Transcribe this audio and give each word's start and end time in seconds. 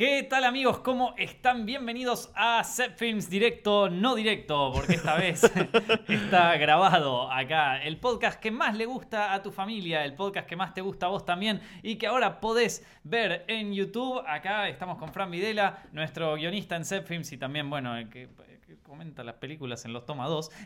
¿Qué 0.00 0.22
tal 0.22 0.44
amigos? 0.44 0.78
¿Cómo 0.78 1.14
están? 1.18 1.66
Bienvenidos 1.66 2.32
a 2.34 2.64
Set 2.64 2.96
Films 2.96 3.28
Directo, 3.28 3.90
no 3.90 4.14
directo, 4.14 4.72
porque 4.72 4.94
esta 4.94 5.16
vez 5.16 5.44
está 6.08 6.56
grabado 6.56 7.30
acá. 7.30 7.82
El 7.82 7.98
podcast 7.98 8.40
que 8.40 8.50
más 8.50 8.74
le 8.78 8.86
gusta 8.86 9.34
a 9.34 9.42
tu 9.42 9.52
familia, 9.52 10.02
el 10.06 10.14
podcast 10.14 10.48
que 10.48 10.56
más 10.56 10.72
te 10.72 10.80
gusta 10.80 11.04
a 11.04 11.10
vos 11.10 11.26
también 11.26 11.60
y 11.82 11.96
que 11.96 12.06
ahora 12.06 12.40
podés 12.40 12.82
ver 13.04 13.44
en 13.46 13.74
YouTube. 13.74 14.24
Acá 14.26 14.70
estamos 14.70 14.96
con 14.96 15.12
Fran 15.12 15.30
Videla, 15.30 15.82
nuestro 15.92 16.34
guionista 16.36 16.76
en 16.76 16.86
Set 16.86 17.04
Films 17.04 17.30
y 17.32 17.36
también, 17.36 17.68
bueno, 17.68 17.94
el 17.94 18.08
que 18.08 18.30
comenta 18.90 19.22
las 19.22 19.36
películas 19.36 19.84
en 19.84 19.92
los 19.92 20.04
toma 20.04 20.26
2. 20.26 20.50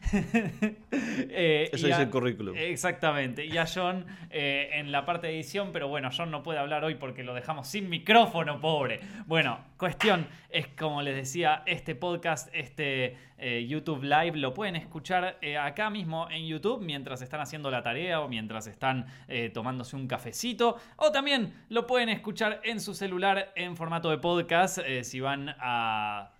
Eh, 1.36 1.70
Eso 1.73 1.86
dice 1.86 2.02
el 2.02 2.11
currículum. 2.11 2.56
Exactamente. 2.56 3.45
Y 3.45 3.56
a 3.56 3.66
John 3.73 4.06
eh, 4.30 4.70
en 4.73 4.93
la 4.93 5.04
parte 5.04 5.27
de 5.27 5.34
edición, 5.34 5.70
pero 5.73 5.88
bueno, 5.88 6.11
John 6.16 6.30
no 6.30 6.42
puede 6.42 6.59
hablar 6.59 6.84
hoy 6.84 6.95
porque 6.95 7.23
lo 7.23 7.34
dejamos 7.34 7.66
sin 7.66 7.88
micrófono, 7.88 8.60
pobre. 8.60 9.00
Bueno, 9.27 9.59
cuestión 9.77 10.27
es, 10.50 10.68
como 10.68 11.02
les 11.02 11.16
decía, 11.16 11.62
este 11.66 11.95
podcast, 11.95 12.48
este 12.52 13.16
eh, 13.38 13.66
YouTube 13.66 14.02
Live, 14.02 14.36
lo 14.36 14.55
pueden 14.55 14.77
escuchar 14.77 15.38
acá 15.61 15.91
mismo 15.91 16.28
en 16.30 16.47
YouTube 16.47 16.83
mientras 16.83 17.20
están 17.22 17.41
haciendo 17.41 17.70
la 17.70 17.83
tarea 17.83 18.20
o 18.20 18.28
mientras 18.28 18.66
están 18.66 19.06
tomándose 19.52 19.97
un 19.97 20.06
cafecito. 20.06 20.77
O 20.97 21.11
también 21.11 21.55
lo 21.69 21.86
pueden 21.86 22.09
escuchar 22.09 22.61
en 22.64 22.80
su 22.80 22.95
celular 22.95 23.52
en 23.56 23.77
formato 23.77 24.11
de 24.11 24.19
podcast 24.19 24.78
si 25.02 25.20
van 25.20 25.55
a 25.59 26.33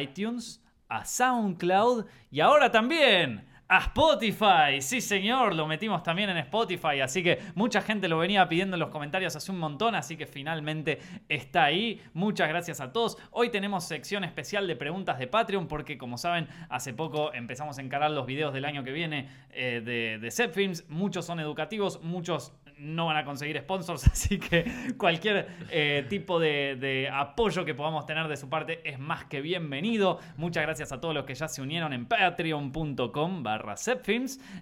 iTunes 0.00 0.62
a 0.92 1.06
SoundCloud 1.06 2.04
y 2.30 2.40
ahora 2.40 2.70
también 2.70 3.46
a 3.66 3.78
Spotify. 3.78 4.80
Sí, 4.80 5.00
señor, 5.00 5.54
lo 5.54 5.66
metimos 5.66 6.02
también 6.02 6.28
en 6.28 6.36
Spotify, 6.36 7.00
así 7.00 7.22
que 7.22 7.38
mucha 7.54 7.80
gente 7.80 8.06
lo 8.08 8.18
venía 8.18 8.46
pidiendo 8.46 8.76
en 8.76 8.80
los 8.80 8.90
comentarios 8.90 9.34
hace 9.34 9.50
un 9.50 9.58
montón, 9.58 9.94
así 9.94 10.18
que 10.18 10.26
finalmente 10.26 10.98
está 11.30 11.64
ahí. 11.64 12.02
Muchas 12.12 12.50
gracias 12.50 12.82
a 12.82 12.92
todos. 12.92 13.16
Hoy 13.30 13.48
tenemos 13.48 13.84
sección 13.84 14.24
especial 14.24 14.66
de 14.66 14.76
preguntas 14.76 15.18
de 15.18 15.26
Patreon 15.26 15.66
porque 15.66 15.96
como 15.96 16.18
saben, 16.18 16.46
hace 16.68 16.92
poco 16.92 17.32
empezamos 17.32 17.78
a 17.78 17.80
encarar 17.80 18.10
los 18.10 18.26
videos 18.26 18.52
del 18.52 18.66
año 18.66 18.84
que 18.84 18.92
viene 18.92 19.30
eh, 19.50 19.80
de, 19.82 20.18
de 20.18 20.30
Set 20.30 20.52
Films. 20.52 20.84
Muchos 20.90 21.24
son 21.24 21.40
educativos, 21.40 22.02
muchos 22.02 22.52
no 22.82 23.06
van 23.06 23.16
a 23.16 23.24
conseguir 23.24 23.58
sponsors, 23.58 24.06
así 24.12 24.38
que 24.38 24.94
cualquier 24.98 25.48
eh, 25.70 26.04
tipo 26.08 26.38
de, 26.38 27.08
apoyo 27.12 27.64
que 27.64 27.74
podamos 27.74 28.06
tener 28.06 28.28
de 28.28 28.36
su 28.36 28.48
parte 28.48 28.80
es 28.88 28.98
más 28.98 29.24
que 29.26 29.40
bienvenido. 29.40 30.18
Muchas 30.36 30.64
gracias 30.64 30.92
a 30.92 31.00
todos 31.00 31.14
los 31.14 31.24
que 31.24 31.34
ya 31.34 31.48
se 31.48 31.62
unieron 31.62 31.92
en 31.92 32.06
patreon.com 32.06 33.42
barra 33.42 33.76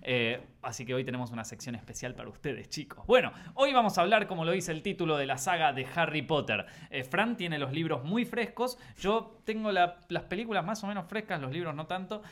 eh, 0.03 0.41
así 0.63 0.85
que 0.85 0.95
hoy 0.95 1.05
tenemos 1.05 1.31
una 1.31 1.45
sección 1.45 1.75
especial 1.75 2.15
para 2.15 2.29
ustedes, 2.29 2.69
chicos. 2.69 3.05
Bueno, 3.07 3.33
hoy 3.55 3.73
vamos 3.73 3.99
a 3.99 4.03
hablar, 4.03 4.27
como 4.27 4.45
lo 4.45 4.53
dice 4.53 4.73
el 4.73 4.83
título 4.83 5.17
de 5.17 5.27
la 5.27 5.39
saga 5.39 5.73
de 5.73 5.87
Harry 5.95 6.23
Potter. 6.23 6.67
Eh, 6.91 7.05
Fran 7.05 7.37
tiene 7.37 7.59
los 7.59 7.73
libros 7.73 8.05
muy 8.05 8.25
frescos, 8.25 8.79
yo 8.99 9.41
tengo 9.45 9.73
las 9.73 10.25
películas 10.29 10.65
más 10.65 10.83
o 10.85 10.87
menos 10.87 11.07
frescas, 11.07 11.41
los 11.41 11.53
libros 11.53 11.75
no 11.75 11.87
tanto. 11.87 12.23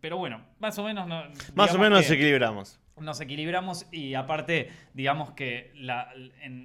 pero 0.00 0.16
bueno, 0.16 0.40
más 0.60 0.78
o 0.78 0.84
menos... 0.84 1.06
más 1.54 1.74
o 1.74 1.78
menos 1.78 2.00
nos 2.00 2.10
equilibramos 2.10 2.80
nos 3.00 3.20
equilibramos 3.20 3.86
y 3.92 4.14
aparte, 4.14 4.70
digamos 4.94 5.32
que 5.32 5.72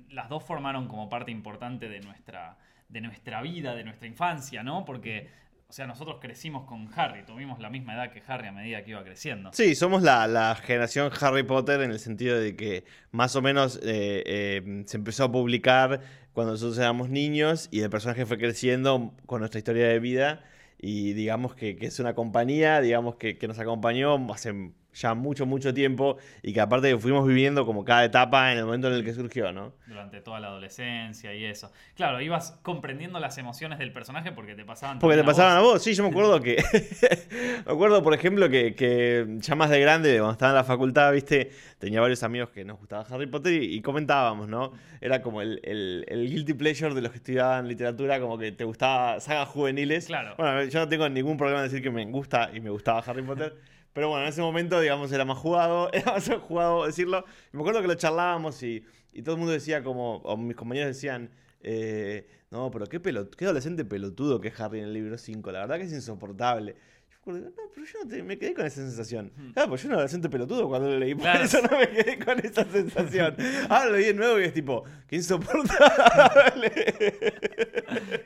las 0.09 0.29
dos 0.29 0.43
formaron 0.43 0.87
como 0.87 1.09
parte 1.09 1.31
importante 1.31 1.89
de 1.89 1.99
nuestra, 2.01 2.57
de 2.89 3.01
nuestra 3.01 3.41
vida, 3.41 3.75
de 3.75 3.83
nuestra 3.83 4.07
infancia, 4.07 4.63
¿no? 4.63 4.85
Porque, 4.85 5.29
o 5.67 5.73
sea, 5.73 5.87
nosotros 5.87 6.17
crecimos 6.21 6.65
con 6.65 6.89
Harry, 6.95 7.25
tuvimos 7.25 7.59
la 7.59 7.69
misma 7.69 7.95
edad 7.95 8.11
que 8.11 8.21
Harry 8.27 8.47
a 8.47 8.51
medida 8.51 8.83
que 8.83 8.91
iba 8.91 9.03
creciendo. 9.03 9.51
Sí, 9.53 9.75
somos 9.75 10.03
la, 10.03 10.55
generación 10.63 11.11
Harry 11.19 11.43
Potter 11.43 11.81
en 11.81 11.91
el 11.91 11.99
sentido 11.99 12.39
de 12.39 12.55
que 12.55 12.85
más 13.11 13.35
o 13.35 13.41
menos 13.41 13.77
eh, 13.83 14.23
eh, 14.25 14.83
se 14.85 14.97
empezó 14.97 15.25
a 15.25 15.31
publicar 15.31 16.01
cuando 16.33 16.53
nosotros 16.53 16.77
éramos 16.77 17.09
niños 17.09 17.69
y 17.71 17.81
el 17.81 17.89
personaje 17.89 18.25
fue 18.25 18.37
creciendo 18.37 19.13
con 19.25 19.39
nuestra 19.39 19.59
historia 19.59 19.87
de 19.87 19.99
vida 19.99 20.43
y 20.85 21.13
digamos 21.13 21.55
que, 21.55 21.77
es 21.79 21.99
una 21.99 22.13
compañía, 22.13 22.81
digamos 22.81 23.15
que, 23.15 23.37
que 23.37 23.47
nos 23.47 23.57
acompañó 23.57 24.15
hace 24.33 24.73
ya 24.93 25.13
mucho, 25.13 25.45
mucho 25.45 25.73
tiempo 25.73 26.17
y 26.41 26.53
que 26.53 26.61
aparte 26.61 26.97
fuimos 26.97 27.27
viviendo 27.27 27.65
como 27.65 27.83
cada 27.83 28.05
etapa 28.05 28.51
en 28.51 28.59
el 28.59 28.65
momento 28.65 28.87
en 28.87 28.93
el 28.93 29.03
que 29.03 29.13
surgió, 29.13 29.51
¿no? 29.51 29.73
Durante 29.87 30.21
toda 30.21 30.39
la 30.39 30.47
adolescencia 30.47 31.33
y 31.33 31.45
eso. 31.45 31.71
Claro, 31.95 32.21
ibas 32.21 32.59
comprendiendo 32.61 33.19
las 33.19 33.37
emociones 33.37 33.79
del 33.79 33.91
personaje 33.91 34.31
porque 34.31 34.55
te 34.55 34.65
pasaban. 34.65 34.99
Porque 34.99 35.17
te 35.17 35.23
pasaban 35.23 35.57
a 35.57 35.61
vos. 35.61 35.81
Sí, 35.83 35.93
yo 35.93 36.03
me 36.03 36.09
acuerdo 36.09 36.39
que. 36.41 36.63
me 37.65 37.71
acuerdo, 37.71 38.03
por 38.03 38.13
ejemplo, 38.13 38.49
que, 38.49 39.37
ya 39.39 39.55
más 39.55 39.69
de 39.69 39.79
grande, 39.79 40.17
cuando 40.17 40.33
estaba 40.33 40.51
en 40.51 40.55
la 40.57 40.63
facultad, 40.63 41.11
viste, 41.11 41.51
tenía 41.79 42.01
varios 42.01 42.23
amigos 42.23 42.49
que 42.49 42.63
nos 42.63 42.79
gustaba 42.79 43.05
Harry 43.09 43.27
Potter 43.27 43.61
y, 43.61 43.81
comentábamos, 43.81 44.47
¿no? 44.47 44.73
Era 45.01 45.21
como 45.21 45.41
el, 45.41 45.59
el, 45.63 46.29
guilty 46.29 46.53
pleasure 46.53 46.93
de 46.93 47.01
los 47.01 47.11
que 47.11 47.17
estudiaban 47.17 47.67
literatura, 47.67 48.19
como 48.19 48.37
que 48.37 48.51
te 48.51 48.63
gustaba 48.63 49.19
sagas 49.19 49.49
juveniles. 49.49 50.05
Claro. 50.05 50.35
Bueno, 50.37 50.63
yo 50.63 50.79
no 50.79 50.87
tengo 50.87 51.09
ningún 51.09 51.37
problema 51.37 51.59
en 51.61 51.65
decir 51.65 51.81
que 51.81 51.91
me 51.91 52.05
gusta 52.05 52.49
y 52.53 52.59
me 52.59 52.69
gustaba 52.69 52.99
Harry 52.99 53.21
Potter. 53.21 53.55
Pero 53.93 54.09
bueno, 54.09 54.23
en 54.23 54.29
ese 54.29 54.41
momento, 54.41 54.79
digamos, 54.79 55.11
era 55.11 55.25
más 55.25 55.37
jugado, 55.37 55.89
era 55.93 56.13
más 56.13 56.29
jugado 56.47 56.85
decirlo. 56.85 57.25
me 57.51 57.61
acuerdo 57.61 57.81
que 57.81 57.87
lo 57.87 57.95
charlábamos 57.95 58.61
y, 58.63 58.83
y 59.13 59.21
todo 59.21 59.35
el 59.35 59.39
mundo 59.39 59.53
decía 59.53 59.83
como, 59.83 60.17
o 60.17 60.37
mis 60.37 60.55
compañeros 60.55 60.89
decían, 60.95 61.29
eh, 61.61 62.27
no, 62.51 62.69
pero 62.71 62.87
qué, 62.87 63.01
qué 63.01 63.45
adolescente 63.45 63.85
pelotudo 63.85 64.39
que 64.41 64.49
es 64.49 64.59
Harry 64.59 64.79
en 64.79 64.85
el 64.85 64.93
libro 64.93 65.17
5, 65.17 65.51
la 65.51 65.59
verdad 65.59 65.77
que 65.77 65.83
es 65.83 65.93
insoportable 65.93 66.75
no, 67.25 67.51
pero 67.73 67.85
yo 67.85 68.17
no 68.17 68.25
me 68.25 68.37
quedé 68.37 68.53
con 68.53 68.65
esa 68.65 68.81
sensación. 68.81 69.31
Ah, 69.55 69.65
pues 69.67 69.83
yo 69.83 69.87
no 69.87 69.93
era 69.93 70.01
adolescente 70.01 70.29
pelotudo 70.29 70.67
cuando 70.67 70.89
lo 70.89 70.99
leí, 70.99 71.15
por 71.15 71.27
eso 71.27 71.59
no 71.61 71.77
me 71.77 71.87
quedé 71.89 72.19
con 72.19 72.39
esa 72.39 72.65
sensación. 72.65 73.35
Ahora 73.69 73.85
lo 73.85 73.91
leí 73.93 74.05
de 74.05 74.13
nuevo 74.13 74.39
y 74.39 74.43
es 74.43 74.53
tipo, 74.53 74.83
qué 75.07 75.17
insoportable. 75.17 76.71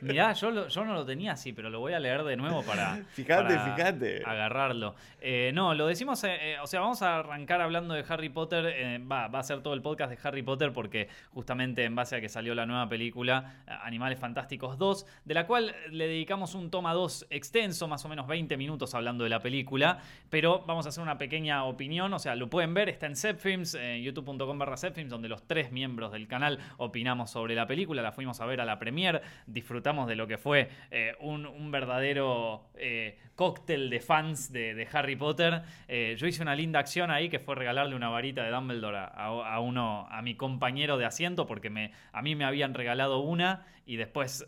Mirá, 0.00 0.32
yo, 0.32 0.68
yo 0.68 0.84
no 0.84 0.94
lo 0.94 1.04
tenía 1.04 1.32
así, 1.32 1.52
pero 1.52 1.70
lo 1.70 1.80
voy 1.80 1.92
a 1.92 2.00
leer 2.00 2.24
de 2.24 2.36
nuevo 2.36 2.62
para, 2.62 2.96
fíjate, 3.12 3.58
fíjate. 3.58 4.22
agarrarlo. 4.24 4.94
Eh, 5.20 5.52
no, 5.54 5.74
lo 5.74 5.86
decimos, 5.86 6.22
eh, 6.24 6.52
eh, 6.52 6.56
o 6.60 6.66
sea, 6.66 6.80
vamos 6.80 7.02
a 7.02 7.18
arrancar 7.18 7.60
hablando 7.60 7.94
de 7.94 8.04
Harry 8.08 8.28
Potter, 8.28 9.00
va, 9.10 9.28
va 9.28 9.38
a 9.38 9.42
ser 9.42 9.62
todo 9.62 9.74
el 9.74 9.82
podcast 9.82 10.10
de 10.10 10.18
Harry 10.26 10.42
Potter 10.42 10.72
porque 10.72 11.08
justamente 11.30 11.84
en 11.84 11.94
base 11.94 12.16
a 12.16 12.20
que 12.20 12.28
salió 12.28 12.54
la 12.54 12.66
nueva 12.66 12.88
película 12.88 13.62
Animales 13.66 14.18
Fantásticos 14.18 14.78
2, 14.78 15.06
de 15.24 15.34
la 15.34 15.46
cual 15.46 15.74
le 15.90 16.08
dedicamos 16.08 16.54
un 16.54 16.70
toma 16.70 16.94
2 16.94 17.26
extenso, 17.30 17.86
más 17.88 18.04
o 18.04 18.08
menos 18.08 18.26
20 18.26 18.56
minutos 18.56 18.87
hablando 18.94 19.24
de 19.24 19.30
la 19.30 19.40
película, 19.40 20.00
pero 20.30 20.64
vamos 20.66 20.86
a 20.86 20.90
hacer 20.90 21.02
una 21.02 21.18
pequeña 21.18 21.64
opinión, 21.64 22.12
o 22.12 22.18
sea, 22.18 22.36
lo 22.36 22.48
pueden 22.48 22.74
ver, 22.74 22.88
está 22.88 23.06
en 23.06 23.16
Zepfilms, 23.16 23.74
en 23.74 24.02
youtube.com 24.02 24.58
barra 24.58 24.76
Zepfilms, 24.76 25.10
donde 25.10 25.28
los 25.28 25.46
tres 25.46 25.72
miembros 25.72 26.12
del 26.12 26.26
canal 26.28 26.58
opinamos 26.76 27.30
sobre 27.30 27.54
la 27.54 27.66
película, 27.66 28.02
la 28.02 28.12
fuimos 28.12 28.40
a 28.40 28.46
ver 28.46 28.60
a 28.60 28.64
la 28.64 28.78
premier, 28.78 29.22
disfrutamos 29.46 30.08
de 30.08 30.16
lo 30.16 30.26
que 30.26 30.38
fue 30.38 30.68
eh, 30.90 31.14
un, 31.20 31.70
verdadero 31.70 32.70
eh, 32.74 33.18
cóctel 33.34 33.90
de 33.90 34.00
fans 34.00 34.52
de, 34.52 34.88
Harry 34.92 35.16
Potter. 35.16 35.62
Eh, 35.86 36.16
yo 36.18 36.26
hice 36.26 36.42
una 36.42 36.54
linda 36.54 36.78
acción 36.78 37.10
ahí 37.10 37.28
que 37.28 37.38
fue 37.38 37.54
regalarle 37.54 37.94
una 37.94 38.08
varita 38.08 38.42
de 38.42 38.50
Dumbledore 38.50 38.98
a, 38.98 39.60
uno, 39.60 40.06
a 40.10 40.22
mi 40.22 40.34
compañero 40.34 40.96
de 40.96 41.04
asiento, 41.04 41.46
porque 41.46 41.92
a 42.12 42.22
mí 42.22 42.34
me 42.34 42.44
habían 42.44 42.74
regalado 42.74 43.20
una 43.20 43.66
y 43.88 43.96
después 43.96 44.46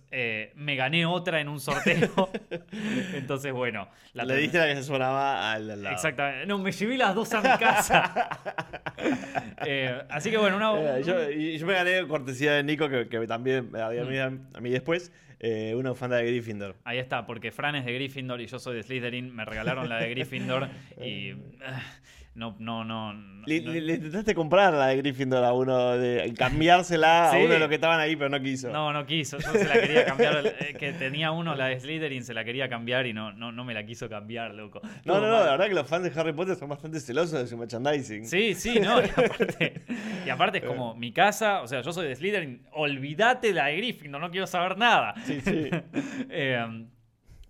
me 0.54 0.76
gané 0.76 1.06
otra 1.06 1.40
en 1.40 1.48
un 1.48 1.58
sorteo. 1.58 2.30
Entonces, 3.14 3.52
bueno, 3.52 3.88
la 4.12 4.24
le 4.24 4.36
diste 4.36 4.58
la 4.58 4.68
que 4.68 4.76
se 4.76 4.82
sonaba 4.82 5.52
al, 5.52 5.66
lado. 5.66 5.94
Exactamente. 5.94 6.46
No, 6.46 6.58
me 6.58 6.70
llevé 6.70 6.96
las 6.96 7.14
dos 7.14 7.32
a 7.34 7.40
mi 7.40 7.58
casa. 7.58 8.28
Eh, 9.66 10.02
así 10.08 10.30
que 10.30 10.38
bueno, 10.38 10.56
una. 10.56 10.98
Eh, 10.98 11.02
yo, 11.04 11.30
yo, 11.30 11.66
me 11.66 11.74
gané 11.74 12.06
cortesía 12.08 12.52
de 12.52 12.62
Nico, 12.62 12.88
que, 12.88 13.08
que 13.08 13.26
también 13.26 13.70
me 13.70 13.80
había 13.80 14.30
mm. 14.30 14.48
a 14.54 14.60
mí 14.60 14.70
después. 14.70 15.12
Eh, 15.38 15.74
una 15.74 15.90
bufanda 15.90 16.16
de 16.16 16.26
Gryffindor. 16.26 16.76
Ahí 16.84 16.98
está, 16.98 17.26
porque 17.26 17.50
Fran 17.50 17.74
es 17.74 17.84
de 17.84 17.94
Gryffindor 17.94 18.40
y 18.40 18.46
yo 18.46 18.58
soy 18.58 18.76
de 18.76 18.82
Slytherin. 18.82 19.34
Me 19.34 19.44
regalaron 19.44 19.88
la 19.88 19.98
de 19.98 20.10
Gryffindor 20.10 20.68
y 21.02 21.32
no, 22.40 22.56
no, 22.58 23.12
no. 23.12 23.44
Le, 23.44 23.56
intentaste 23.56 24.34
comprar 24.34 24.72
la 24.72 24.88
de 24.88 24.96
Gryffindor 24.96 25.44
a 25.44 25.52
uno, 25.52 25.98
de 25.98 26.32
cambiársela 26.36 27.30
a 27.30 27.36
uno 27.36 27.52
de 27.52 27.58
los 27.58 27.68
que 27.68 27.74
estaban 27.74 28.00
ahí, 28.00 28.16
pero 28.16 28.30
no 28.30 28.40
quiso. 28.40 28.70
No, 28.70 28.92
no 28.92 29.04
quiso. 29.04 29.38
Yo 29.38 29.52
se 29.52 29.66
la 29.66 29.74
quería 29.74 30.06
cambiar. 30.06 30.46
Eh, 30.60 30.74
que 30.78 30.92
tenía 30.94 31.32
uno, 31.32 31.54
la 31.54 31.66
de 31.66 31.78
Slytherin, 31.78 32.24
se 32.24 32.32
la 32.32 32.42
quería 32.42 32.68
cambiar 32.68 33.06
y 33.06 33.12
no, 33.12 33.32
no, 33.32 33.52
no 33.52 33.64
me 33.64 33.74
la 33.74 33.84
quiso 33.84 34.08
cambiar, 34.08 34.54
loco. 34.54 34.80
No, 35.04 35.20
no, 35.20 35.26
no, 35.26 35.44
la 35.44 35.50
verdad 35.50 35.68
que 35.68 35.74
los 35.74 35.86
fans 35.86 36.04
de 36.04 36.18
Harry 36.18 36.32
Potter 36.32 36.56
son 36.56 36.70
bastante 36.70 36.98
celosos 36.98 37.40
de 37.40 37.46
su 37.46 37.58
merchandising. 37.58 38.26
Sí, 38.26 38.54
sí, 38.54 38.80
no. 38.80 39.02
Y 39.02 39.08
aparte, 39.10 39.82
y 40.24 40.28
aparte 40.30 40.58
es 40.58 40.64
como 40.64 40.94
mi 40.96 41.12
casa, 41.12 41.60
o 41.60 41.66
sea, 41.66 41.82
yo 41.82 41.92
soy 41.92 42.08
de 42.08 42.16
Slytherin, 42.16 42.62
olvídate 42.72 43.52
la 43.52 43.66
de 43.66 43.76
Gryffindor, 43.76 44.20
no 44.20 44.30
quiero 44.30 44.46
saber 44.46 44.78
nada. 44.78 45.14
Sí, 45.26 45.42
sí. 45.42 45.68
eh, 46.30 46.86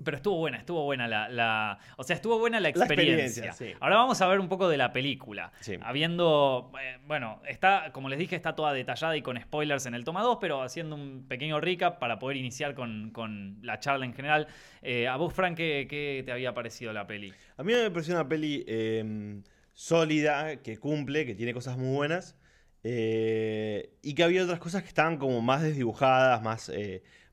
pero 0.05 0.17
estuvo 0.17 0.37
buena, 0.37 0.59
estuvo 0.59 0.85
buena 0.85 1.07
la, 1.09 1.79
o 1.97 2.05
sea, 2.05 2.17
estuvo 2.17 2.39
buena 2.39 2.61
la 2.61 2.69
experiencia. 2.69 3.55
Ahora 3.81 3.97
vamos 3.97 4.21
a 4.21 4.27
ver 4.29 4.41
un 4.41 4.49
poco 4.49 4.69
de 4.69 4.77
la 4.77 4.93
película. 4.93 5.53
Habiendo, 5.83 6.73
eh, 6.81 6.99
bueno, 7.07 7.41
está, 7.47 7.91
como 7.93 8.09
les 8.09 8.19
dije, 8.19 8.37
está 8.37 8.55
toda 8.55 8.73
detallada 8.73 9.17
y 9.17 9.23
con 9.23 9.41
spoilers 9.41 9.87
en 9.87 9.95
el 9.95 10.05
toma 10.05 10.23
2, 10.23 10.39
pero 10.41 10.63
haciendo 10.63 10.97
un 10.97 11.27
pequeño 11.29 11.61
recap 11.61 11.99
para 11.99 12.19
poder 12.19 12.37
iniciar 12.37 12.75
con, 12.75 13.59
la 13.63 13.79
charla 13.79 14.05
en 14.05 14.15
general. 14.15 14.49
Eh, 14.83 15.07
a 15.07 15.17
vos, 15.17 15.33
Frank, 15.35 15.57
¿qué, 15.57 16.23
te 16.25 16.33
había 16.33 16.55
parecido 16.55 16.93
la 16.93 17.07
peli? 17.07 17.33
A 17.57 17.63
mí 17.63 17.73
me 17.73 17.91
pareció 17.91 18.15
una 18.15 18.29
peli 18.29 18.65
em, 18.67 19.43
sólida, 19.75 20.57
que 20.57 20.79
cumple, 20.79 21.27
que 21.27 21.35
tiene 21.35 21.53
cosas 21.53 21.77
muy 21.77 21.95
buenas. 21.95 22.37
Eh, 22.83 23.93
y 24.01 24.15
que 24.15 24.23
había 24.23 24.43
otras 24.43 24.59
cosas 24.59 24.83
que 24.83 24.89
estaban 24.89 25.19
como 25.19 25.43
más 25.43 25.61
desdibujadas, 25.61 26.41
más 26.41 26.71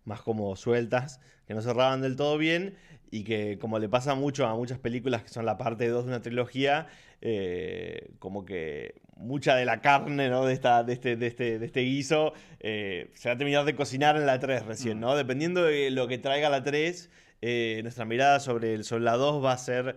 más 0.08 0.22
como 0.22 0.56
sueltas, 0.56 1.20
que 1.48 1.54
no 1.54 1.62
cerraban 1.62 2.02
del 2.02 2.16
todo 2.16 2.38
bien 2.38 2.76
y 3.10 3.24
que 3.24 3.58
como 3.60 3.80
le 3.80 3.90
pasa 3.90 4.16
mucho 4.16 4.46
a 4.46 4.56
muchas 4.56 4.80
películas 4.80 5.24
que 5.24 5.30
son 5.30 5.46
la 5.46 5.58
parte 5.58 5.88
2 5.88 6.06
de 6.06 6.10
una 6.10 6.22
trilogía, 6.22 6.88
eh, 7.22 8.12
como 8.20 8.46
que 8.46 9.02
mucha 9.16 9.56
de 9.56 9.66
la 9.66 9.82
carne 9.82 10.30
¿no? 10.30 10.46
de, 10.46 10.54
esta, 10.54 10.84
de, 10.84 10.94
este, 10.94 11.16
de, 11.16 11.28
este, 11.28 11.58
de 11.58 11.66
este 11.66 11.82
guiso 11.82 12.34
eh, 12.60 13.10
se 13.16 13.30
va 13.30 13.36
a 13.36 13.38
terminar 13.38 13.66
de 13.66 13.76
cocinar 13.76 14.18
en 14.18 14.26
la 14.26 14.40
3 14.40 14.66
recién, 14.66 15.00
¿no? 15.00 15.16
Dependiendo 15.16 15.64
de 15.64 15.90
lo 15.90 16.08
que 16.08 16.18
traiga 16.18 16.50
la 16.50 16.64
3, 16.64 17.10
eh, 17.42 17.80
nuestra 17.82 18.06
mirada 18.06 18.40
sobre, 18.40 18.74
el, 18.74 18.84
sobre 18.84 19.04
la 19.04 19.16
2 19.16 19.44
va 19.44 19.54
a 19.54 19.58
ser 19.58 19.96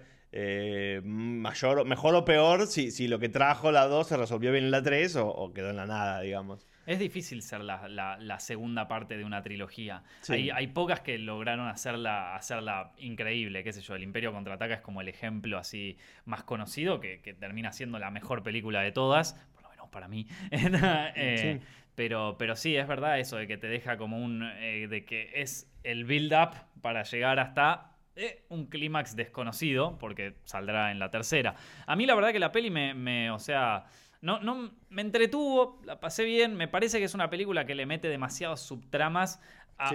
mayor, 1.03 1.85
mejor 1.87 2.15
o 2.15 2.25
peor 2.25 2.69
si, 2.69 2.93
si 2.93 3.09
lo 3.09 3.19
que 3.19 3.29
trajo 3.29 3.73
la 3.73 3.89
2 3.89 4.07
se 4.07 4.17
resolvió 4.17 4.53
bien 4.53 4.63
en 4.63 4.71
la 4.71 4.81
3 4.81 5.17
o, 5.17 5.27
o 5.27 5.53
quedó 5.53 5.71
en 5.71 5.77
la 5.77 5.87
nada, 5.87 6.21
digamos. 6.21 6.70
Es 6.91 6.99
difícil 6.99 7.41
ser 7.43 7.61
la, 7.61 8.37
segunda 8.41 8.89
parte 8.89 9.17
de 9.17 9.25
una 9.25 9.43
trilogía. 9.43 10.03
Hay, 10.29 10.67
pocas 10.67 10.99
que 10.99 11.19
lograron 11.19 11.69
hacerla, 11.69 12.35
hacerla 12.35 12.91
increíble, 12.99 13.63
qué 13.63 13.73
sé 13.73 13.81
yo. 13.81 13.95
El 13.95 14.03
Imperio 14.03 14.33
Contraataca 14.33 14.75
es 14.75 14.81
como 14.81 15.01
el 15.01 15.07
ejemplo 15.07 15.57
así 15.57 15.97
más 16.25 16.43
conocido, 16.43 16.99
que, 16.99 17.19
termina 17.39 17.71
siendo 17.71 18.01
la 18.01 18.11
mejor 18.11 18.43
película 18.43 18.81
de 18.81 18.91
todas, 18.91 19.35
por 19.55 19.63
lo 19.63 19.71
menos 19.71 19.89
para 19.89 20.09
mí. 20.09 20.27
Eh, 21.15 21.61
pero, 21.95 22.35
pero 22.37 22.57
sí, 22.57 22.75
es 22.75 22.89
verdad 22.89 23.21
eso 23.21 23.37
de 23.37 23.47
que 23.47 23.57
te 23.57 23.69
deja 23.69 23.97
como 23.97 24.19
un... 24.19 24.43
Eh, 24.57 24.89
de 24.91 25.05
que 25.05 25.31
es 25.37 25.71
el 25.85 26.05
build-up 26.05 26.57
para 26.83 27.05
llegar 27.05 27.39
hasta 27.39 27.93
eh, 28.17 28.43
un 28.49 28.67
clímax 28.67 29.15
desconocido, 29.15 29.97
porque 29.97 30.35
saldrá 30.43 30.91
en 30.91 30.99
la 30.99 31.09
tercera. 31.09 31.55
A 31.87 31.95
mí 31.95 32.05
la 32.05 32.17
verdad 32.17 32.33
que 32.33 32.41
la 32.41 32.51
peli 32.51 32.69
me, 32.69 32.95
me 32.95 33.31
o 33.31 33.39
sea, 33.39 33.85
no, 34.23 34.41
no 34.41 34.71
me 34.91 35.03
entretuvo, 35.03 35.81
la 35.85 36.01
pasé 36.01 36.25
bien. 36.25 36.55
Me 36.57 36.69
parece 36.69 36.99
que 36.99 37.05
es 37.05 37.15
una 37.15 37.31
película 37.31 37.65
que 37.65 37.75
le 37.75 37.87
mete 37.87 38.09
demasiadas 38.09 38.61
subtramas. 38.61 39.41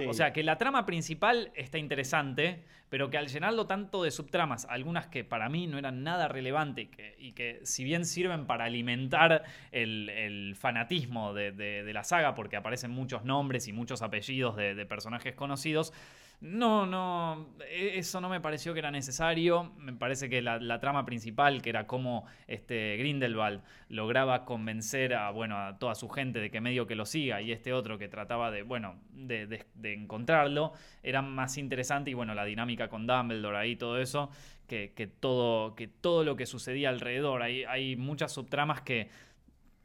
O 0.08 0.14
sea, 0.14 0.32
que 0.32 0.42
la 0.42 0.58
trama 0.58 0.84
principal 0.84 1.52
está 1.54 1.78
interesante, 1.78 2.64
pero 2.88 3.08
que 3.08 3.18
al 3.18 3.28
llenarlo 3.28 3.68
tanto 3.68 4.02
de 4.02 4.10
subtramas, 4.10 4.66
algunas 4.68 5.06
que 5.06 5.22
para 5.22 5.48
mí 5.48 5.68
no 5.68 5.78
eran 5.78 6.02
nada 6.02 6.26
relevantes 6.26 6.88
y 7.18 7.32
que, 7.34 7.60
si 7.62 7.84
bien 7.84 8.04
sirven 8.04 8.46
para 8.46 8.64
alimentar 8.64 9.44
el, 9.70 10.56
fanatismo 10.58 11.34
de, 11.34 11.88
la 11.94 12.02
saga, 12.02 12.34
porque 12.34 12.56
aparecen 12.56 12.90
muchos 12.90 13.24
nombres 13.24 13.68
y 13.68 13.72
muchos 13.72 14.02
apellidos 14.02 14.56
de 14.56 14.86
personajes 14.86 15.36
conocidos, 15.36 15.92
no, 16.40 16.84
no, 16.84 17.48
e, 17.68 17.98
eso 17.98 18.20
no 18.20 18.28
me 18.28 18.40
pareció 18.40 18.72
que 18.72 18.80
era 18.80 18.90
necesario. 18.90 19.72
Me 19.78 19.92
parece 19.92 20.28
que 20.28 20.42
la, 20.42 20.78
trama 20.80 21.04
principal, 21.04 21.62
que 21.62 21.70
era 21.70 21.86
cómo 21.86 22.26
este 22.46 22.96
Grindelwald 22.98 23.62
lograba 23.88 24.44
convencer 24.44 25.14
a, 25.14 25.30
bueno, 25.30 25.58
a 25.58 25.78
toda 25.78 25.94
su 25.94 26.08
gente 26.08 26.38
de 26.40 26.50
que 26.50 26.60
medio 26.60 26.86
que 26.86 26.94
lo 26.94 27.06
siga 27.06 27.40
y 27.40 27.52
este 27.52 27.72
otro 27.72 27.98
que 27.98 28.08
trataba 28.08 28.50
de, 28.50 28.62
bueno, 28.62 28.96
de, 29.12 29.64
encontrarlo, 29.82 30.72
era 31.02 31.22
más 31.22 31.56
interesante 31.56 32.10
y 32.10 32.14
bueno, 32.14 32.34
la 32.34 32.44
dinámica 32.44 32.88
con 32.88 33.06
Dumbledore 33.06 33.56
ahí, 33.56 33.76
todo 33.76 33.98
eso, 33.98 34.30
que, 34.66 35.10
todo, 35.20 35.74
que 35.74 35.88
todo 35.88 36.24
lo 36.24 36.36
que 36.36 36.44
sucedía 36.44 36.90
alrededor. 36.90 37.42
Hay, 37.42 37.64
hay 37.64 37.96
muchas 37.96 38.32
subtramas 38.32 38.82
que 38.82 39.08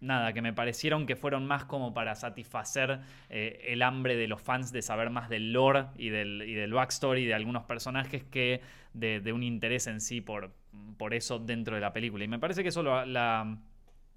nada, 0.02 0.34
que 0.34 0.42
me 0.42 0.52
parecieron 0.52 1.06
que 1.06 1.16
fueron 1.16 1.46
más 1.46 1.66
como 1.66 1.94
para 1.94 2.16
satisfacer 2.16 3.00
eh, 3.30 3.62
el 3.68 3.82
hambre 3.84 4.16
de 4.16 4.28
los 4.28 4.42
fans 4.42 4.72
de 4.72 4.82
saber 4.82 5.10
más 5.10 5.30
del 5.30 5.54
lore 5.54 5.86
y 5.96 6.10
del, 6.10 6.42
y 6.42 6.54
del 6.54 6.74
backstory 6.74 7.26
de 7.26 7.34
algunos 7.34 7.64
personajes 7.64 8.24
que 8.24 8.62
de, 8.94 9.32
un 9.32 9.44
interés 9.44 9.88
en 9.88 10.02
sí 10.02 10.20
por, 10.20 10.52
por 10.98 11.14
eso 11.14 11.40
dentro 11.40 11.76
de 11.76 11.82
la 11.82 11.94
película. 11.94 12.24
Y 12.24 12.28
me 12.28 12.40
parece 12.40 12.64
que 12.64 12.70
eso 12.70 12.84
la, 12.84 13.58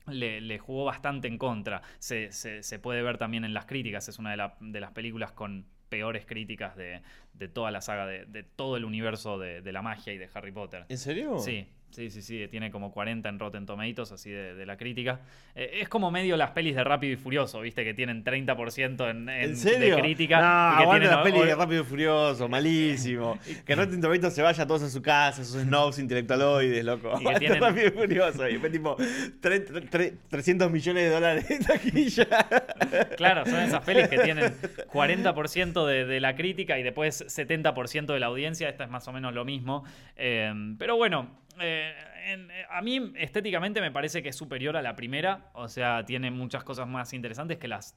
le, 0.06 0.58
jugó 0.58 0.84
bastante 0.84 1.28
en 1.28 1.38
contra. 1.38 1.82
Se, 1.98 2.32
se, 2.32 2.78
puede 2.78 3.02
ver 3.02 3.18
también 3.18 3.44
en 3.44 3.54
las 3.54 3.66
críticas, 3.66 4.08
es 4.08 4.18
una 4.18 4.34
de, 4.34 4.50
de 4.60 4.80
las 4.80 4.90
películas 4.92 5.32
con 5.32 5.66
peores 5.90 6.26
críticas 6.26 6.76
de, 6.76 7.02
de 7.34 7.48
toda 7.48 7.70
la 7.70 7.80
saga, 7.80 8.06
de, 8.06 8.24
de 8.24 8.42
todo 8.42 8.76
el 8.76 8.84
universo 8.84 9.38
de, 9.38 9.60
de 9.60 9.72
la 9.72 9.82
magia 9.82 10.12
y 10.12 10.18
de 10.18 10.28
Harry 10.34 10.50
Potter. 10.50 10.86
¿En 10.88 10.98
serio? 10.98 11.38
Sí, 11.38 11.68
Sí, 11.94 12.10
sí, 12.10 12.22
sí, 12.22 12.48
tiene 12.50 12.72
como 12.72 12.90
40 12.90 13.28
en 13.28 13.38
Rotten 13.38 13.66
Tomatoes, 13.66 14.10
así 14.10 14.28
de, 14.28 14.66
la 14.66 14.76
crítica. 14.76 15.20
Eh, 15.54 15.78
es 15.80 15.88
como 15.88 16.10
medio 16.10 16.36
las 16.36 16.50
pelis 16.50 16.74
de 16.74 16.82
Rápido 16.82 17.12
y 17.12 17.16
Furioso, 17.16 17.60
¿viste? 17.60 17.84
Que 17.84 17.94
tienen 17.94 18.24
30% 18.24 19.10
en, 19.10 19.28
en, 19.28 19.56
serio? 19.56 19.94
de 19.94 20.02
crítica. 20.02 20.40
No, 20.40 20.96
y 20.96 20.98
que 20.98 21.06
las 21.06 21.22
pelis 21.22 21.44
de 21.44 21.54
Rápido 21.54 21.82
y 21.82 21.84
Furioso, 21.84 22.48
malísimo. 22.48 23.38
que 23.64 23.76
Rotten 23.76 24.00
Tomatoes 24.00 24.34
se 24.34 24.42
vaya 24.42 24.66
todos 24.66 24.82
a 24.82 24.90
su 24.90 25.00
casa, 25.02 25.42
esos 25.42 25.62
snobs 25.62 26.00
intelectualoides, 26.00 26.84
loco. 26.84 27.16
Y 27.20 27.24
que 27.26 27.38
tienen... 27.38 27.60
Rápido 27.60 27.86
y 27.86 27.90
Furioso. 27.92 28.48
Y 28.48 28.58
fue 28.58 28.70
tipo 28.70 28.96
300 29.40 30.68
millones 30.72 31.04
de 31.04 31.10
dólares 31.10 31.48
en 31.48 31.64
taquilla. 31.64 32.26
Claro, 33.16 33.44
son 33.46 33.60
esas 33.60 33.84
pelis 33.84 34.08
que 34.08 34.18
tienen 34.18 34.52
40% 34.92 35.86
de, 35.86 36.04
de, 36.04 36.20
la 36.20 36.34
crítica 36.34 36.78
y 36.78 36.82
después 36.82 37.24
70% 37.24 38.12
de 38.12 38.18
la 38.18 38.26
audiencia. 38.26 38.68
Esta 38.68 38.84
es 38.84 38.90
más 38.90 39.06
o 39.06 39.12
menos 39.12 39.32
lo 39.32 39.44
mismo. 39.44 39.84
Eh, 40.16 40.52
pero 40.78 40.96
bueno, 40.96 41.28
eh, 41.60 41.94
eh, 42.26 42.66
a 42.70 42.82
mí 42.82 43.12
estéticamente 43.16 43.80
me 43.80 43.90
parece 43.90 44.22
que 44.22 44.30
es 44.30 44.36
superior 44.36 44.76
a 44.76 44.82
la 44.82 44.96
primera, 44.96 45.50
o 45.54 45.68
sea, 45.68 46.04
tiene 46.04 46.30
muchas 46.30 46.64
cosas 46.64 46.88
más 46.88 47.12
interesantes 47.12 47.58
que 47.58 47.68
las 47.68 47.96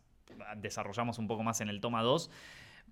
desarrollamos 0.58 1.18
un 1.20 1.28
poco 1.28 1.44
más 1.44 1.62
en 1.62 1.70
el 1.70 1.82
toma 1.82 2.02
2. 2.04 2.30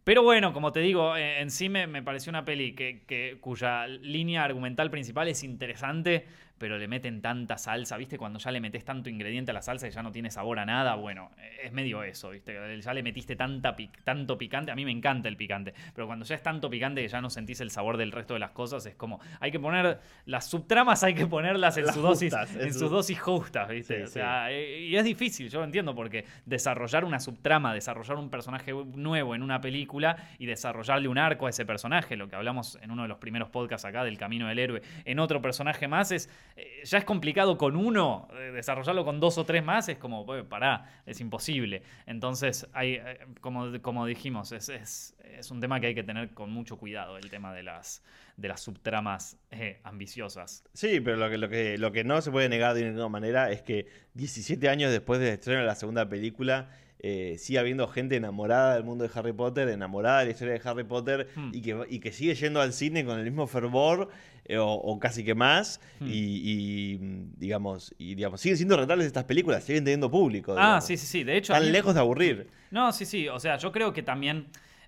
Pero 0.06 0.22
bueno, 0.22 0.54
como 0.54 0.72
te 0.72 0.82
digo, 0.82 1.18
eh, 1.18 1.42
en 1.42 1.50
sí 1.50 1.68
me, 1.68 2.04
pareció 2.04 2.30
una 2.30 2.46
peli 2.46 2.76
que, 2.76 3.38
cuya 3.42 3.88
línea 3.88 4.44
argumental 4.44 4.92
principal 4.92 5.28
es 5.28 5.44
interesante, 5.44 6.28
pero 6.58 6.78
le 6.78 6.88
meten 6.88 7.22
tanta 7.22 7.58
salsa, 7.58 7.98
¿viste? 7.98 8.18
Cuando 8.18 8.40
ya 8.40 8.52
le 8.52 8.62
metes 8.62 8.86
tanto 8.86 9.10
ingrediente 9.10 9.52
a 9.52 9.54
la 9.54 9.62
salsa 9.62 9.88
y 9.88 9.92
ya 9.92 10.02
no 10.02 10.12
tiene 10.12 10.32
sabor 10.32 10.60
a 10.60 10.66
nada, 10.66 10.96
bueno, 10.96 11.32
es 11.62 11.72
medio 11.74 12.04
eso, 12.04 12.30
¿viste? 12.30 12.80
Ya 12.80 12.94
le 12.94 13.04
metiste 13.04 13.36
tanta 13.36 13.76
tanto 14.04 14.38
picante, 14.38 14.72
a 14.72 14.76
mí 14.76 14.86
me 14.86 14.92
encanta 14.92 15.28
el 15.28 15.36
picante, 15.36 15.74
pero 15.94 16.08
cuando 16.08 16.26
ya 16.26 16.36
es 16.36 16.44
tanto 16.44 16.70
picante 16.70 17.02
que 17.02 17.08
ya 17.08 17.22
no 17.22 17.30
sentís 17.30 17.60
el 17.60 17.72
sabor 17.72 17.98
del 17.98 18.12
resto 18.12 18.34
de 18.34 18.40
las 18.40 18.52
cosas, 18.52 18.86
es 18.86 18.96
como, 18.96 19.20
hay 19.40 19.52
que 19.52 19.60
poner, 19.60 20.00
las 20.26 20.50
subtramas 20.50 21.04
hay 21.04 21.14
que 21.14 21.28
ponerlas 21.28 21.78
en, 21.78 21.92
su 21.92 22.02
dosis, 22.02 22.34
en 22.60 22.74
sus 22.74 22.90
dosis 22.90 23.20
justas, 23.20 23.70
¿viste? 23.70 24.04
o 24.04 24.08
sea, 24.08 24.52
eh, 24.52 24.82
y 24.82 24.96
es 24.96 25.04
difícil, 25.04 25.50
yo 25.50 25.60
lo 25.60 25.66
entiendo, 25.66 25.94
porque 25.94 26.26
desarrollar 26.46 27.04
una 27.04 27.20
subtrama, 27.20 27.74
desarrollar 27.74 28.18
un 28.18 28.30
personaje 28.30 28.74
nuevo 28.74 29.36
en 29.36 29.44
una 29.44 29.60
película 29.60 30.16
y 30.40 30.46
desarrollarle 30.46 31.08
un 31.08 31.18
arco 31.18 31.48
a 31.48 31.50
ese 31.50 31.66
personaje, 31.66 32.16
lo 32.16 32.30
que 32.30 32.36
hablamos 32.36 32.80
en 32.82 32.92
uno 32.92 33.02
de 33.02 33.08
los 33.08 33.18
primeros 33.18 33.50
podcasts 33.50 33.86
acá 33.86 34.04
del 34.04 34.18
Camino 34.18 34.48
del 34.48 34.60
Héroe, 34.60 34.82
en 35.04 35.20
otro 35.20 35.42
personaje 35.42 35.88
más 35.88 36.12
es 36.12 36.30
eh, 36.58 36.82
ya 36.86 37.00
es 37.00 37.04
complicado 37.04 37.58
con 37.58 37.76
uno, 37.76 38.30
eh, 38.34 38.52
desarrollarlo 38.54 39.04
con 39.04 39.20
dos 39.20 39.38
o 39.38 39.44
tres 39.44 39.62
más 39.62 39.90
es 39.90 39.98
como, 39.98 40.26
pará, 40.48 41.02
es 41.06 41.20
imposible. 41.20 41.82
Entonces, 42.06 42.68
hay, 42.72 42.94
eh, 42.94 43.20
como, 43.42 43.82
como 43.82 44.06
dijimos, 44.06 44.54
es, 44.54 44.70
es, 44.70 45.16
un 45.52 45.60
tema 45.60 45.82
que 45.82 45.88
hay 45.88 45.96
que 45.96 46.04
tener 46.04 46.34
con 46.34 46.52
mucho 46.52 46.78
cuidado, 46.78 47.18
el 47.18 47.30
tema 47.30 47.54
de 47.54 47.64
las, 47.64 48.02
de 48.38 48.48
las 48.48 48.62
subtramas 48.62 49.38
ambiciosas. 49.84 50.64
Sí, 50.74 51.02
pero 51.02 51.18
lo 51.18 51.30
que, 51.30 51.38
lo, 51.38 51.50
que, 51.50 51.78
lo 51.78 51.92
que 51.92 52.06
no 52.06 52.22
se 52.22 52.32
puede 52.32 52.48
negar 52.48 52.74
de 52.74 52.86
ninguna 52.86 53.10
manera 53.10 53.52
es 53.52 53.62
que 53.62 53.88
17 54.14 54.70
años 54.70 54.92
después 54.92 55.20
del 55.20 55.34
estreno 55.34 55.60
de 55.60 55.66
la 55.66 55.76
segunda 55.76 56.08
película, 56.08 56.70
eh, 57.08 57.36
sigue 57.38 57.60
habiendo 57.60 57.88
gente 57.88 58.16
enamorada 58.16 58.74
del 58.74 58.84
mundo 58.84 59.08
de 59.08 59.12
Harry 59.14 59.34
Potter, 59.34 59.70
enamorada 59.70 60.20
de 60.20 60.26
la 60.26 60.32
historia 60.32 60.54
de 60.54 60.62
Harry 60.68 60.86
Potter 60.86 61.28
hmm. 61.36 61.52
y, 61.54 61.62
que, 61.62 61.86
y 61.90 62.00
que 62.00 62.12
sigue 62.12 62.34
yendo 62.34 62.62
al 62.62 62.74
cine 62.74 63.06
con 63.06 63.20
el 63.20 63.26
mismo 63.26 63.46
fervor 63.46 64.10
eh, 64.46 64.58
o, 64.60 65.00
casi 65.00 65.24
que 65.24 65.34
más 65.34 65.82
hmm. 66.00 66.08
y, 66.08 66.98
digamos 67.38 67.96
y 67.98 68.16
digamos 68.16 68.40
siguen 68.40 68.58
siendo 68.58 68.78
rentables 68.78 69.08
estas 69.08 69.24
películas, 69.24 69.64
siguen 69.64 69.84
teniendo 69.84 70.10
público. 70.10 70.56
Ah, 70.58 70.80
sí, 70.82 70.98
sí, 70.98 71.08
sí, 71.08 71.24
de 71.24 71.38
hecho. 71.38 71.58
Lejos 71.60 71.94
de 71.94 72.00
aburrir. 72.00 72.48
No, 72.72 72.92
sí, 72.92 73.06
sí, 73.06 73.28
o 73.28 73.40
sea, 73.40 73.58
yo 73.58 73.72
creo 73.72 73.94
que 73.94 74.04
también... 74.04 74.48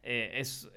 Eh, 0.09 0.39
es, 0.39 0.69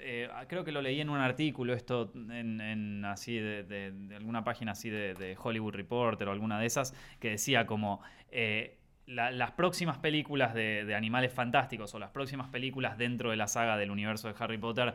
creo 0.49 0.65
que 0.65 0.73
lo 0.73 0.83
leí 0.83 1.01
en 1.01 1.09
un 1.09 1.19
artículo, 1.19 1.73
esto 1.73 2.11
en, 2.15 3.05
así 3.05 3.39
de, 3.39 3.93
alguna 4.17 4.43
página 4.43 4.73
así 4.73 4.91
de, 4.91 5.37
Hollywood 5.41 5.75
Reporter 5.75 6.27
o 6.27 6.33
alguna 6.33 6.59
de 6.59 6.67
esas, 6.67 6.95
que 7.21 7.31
decía 7.31 7.65
como 7.65 8.01
las 9.11 9.51
próximas 9.53 9.99
películas 9.99 10.55
de, 10.55 10.95
Animales 10.95 11.33
Fantásticos 11.33 11.95
o 11.95 11.99
las 11.99 12.11
próximas 12.11 12.49
películas 12.49 12.97
dentro 12.97 13.31
de 13.31 13.37
la 13.37 13.49
saga 13.49 13.77
del 13.77 13.91
universo 13.91 14.29
de 14.29 14.35
Harry 14.39 14.59
Potter 14.59 14.89
eh, 14.89 14.95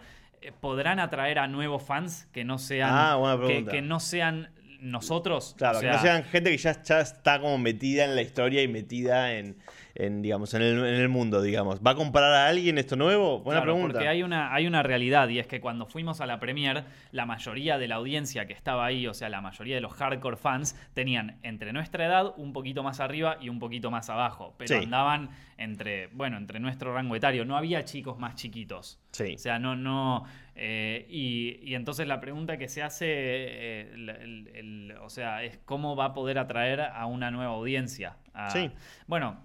podrán 0.60 1.00
atraer 1.00 1.39
a 1.39 1.48
nuevos 1.48 1.84
fans 1.84 2.27
que 2.32 2.44
no 2.44 2.58
sean 2.58 2.89
ah, 2.92 3.38
que, 3.70 3.82
no 3.82 4.00
sean 4.00 4.51
nosotros. 4.80 5.56
Claro, 5.58 5.80
que 5.80 5.88
no 5.88 6.00
sean 6.00 6.24
gente 6.24 6.51
que 6.51 6.58
ya, 6.58 6.72
está 6.72 7.39
como 7.39 7.58
metida 7.58 8.06
en 8.06 8.15
la 8.15 8.22
historia 8.22 8.62
y 8.62 8.68
metida 8.68 9.34
en, 9.34 9.58
digamos, 9.95 10.53
en 10.53 10.61
el, 10.61 11.09
mundo, 11.09 11.41
digamos. 11.41 11.79
¿Va 11.79 11.91
a 11.91 11.95
comprar 11.95 12.33
a 12.33 12.47
alguien 12.47 12.77
esto 12.77 12.97
nuevo? 12.97 13.39
Buena 13.39 13.61
pregunta. 13.61 13.93
Porque 13.93 14.07
hay 14.07 14.23
una, 14.23 14.53
hay 14.53 14.67
una 14.67 14.83
realidad 14.83 15.29
y 15.29 15.39
es 15.39 15.47
que 15.47 15.61
cuando 15.61 15.85
fuimos 15.85 16.19
a 16.19 16.25
la 16.25 16.39
premier, 16.39 16.83
la 17.11 17.25
mayoría 17.25 17.77
de 17.77 17.87
la 17.87 17.95
audiencia 17.95 18.45
que 18.45 18.53
estaba 18.53 18.85
ahí, 18.85 19.07
o 19.07 19.13
sea, 19.13 19.29
la 19.29 19.39
mayoría 19.39 19.75
de 19.75 19.81
los 19.81 19.93
hardcore 19.93 20.35
fans, 20.35 20.75
tenían 20.93 21.37
entre 21.43 21.71
nuestra 21.71 22.05
edad 22.05 22.33
un 22.35 22.51
poquito 22.51 22.83
más 22.83 22.99
arriba 22.99 23.37
y 23.39 23.47
un 23.47 23.59
poquito 23.59 23.89
más 23.89 24.09
abajo. 24.09 24.53
Pero 24.57 24.79
andaban 24.79 25.29
entre, 25.57 26.07
bueno, 26.07 26.37
entre 26.37 26.59
nuestro 26.59 26.93
rango 26.93 27.15
etario. 27.15 27.45
No 27.45 27.55
había 27.55 27.85
chicos 27.85 28.19
más 28.19 28.35
chiquitos. 28.35 28.99
Sí. 29.11 29.35
O 29.35 29.37
sea, 29.37 29.59
no, 29.59 29.77
no. 29.77 30.25
Eh, 30.55 31.05
y, 31.09 31.73
entonces 31.73 32.05
la 32.05 32.19
pregunta 32.19 32.57
que 32.57 32.67
se 32.67 32.83
hace, 32.83 33.05
eh, 33.07 34.95
o 35.01 35.09
sea, 35.09 35.43
es 35.43 35.57
cómo 35.63 35.95
va 35.95 36.05
a 36.05 36.13
poder 36.13 36.37
atraer 36.37 36.81
a 36.81 37.05
una 37.05 37.31
nueva 37.31 37.53
audiencia. 37.53 38.17
sí. 38.51 38.69
Bueno, 39.07 39.44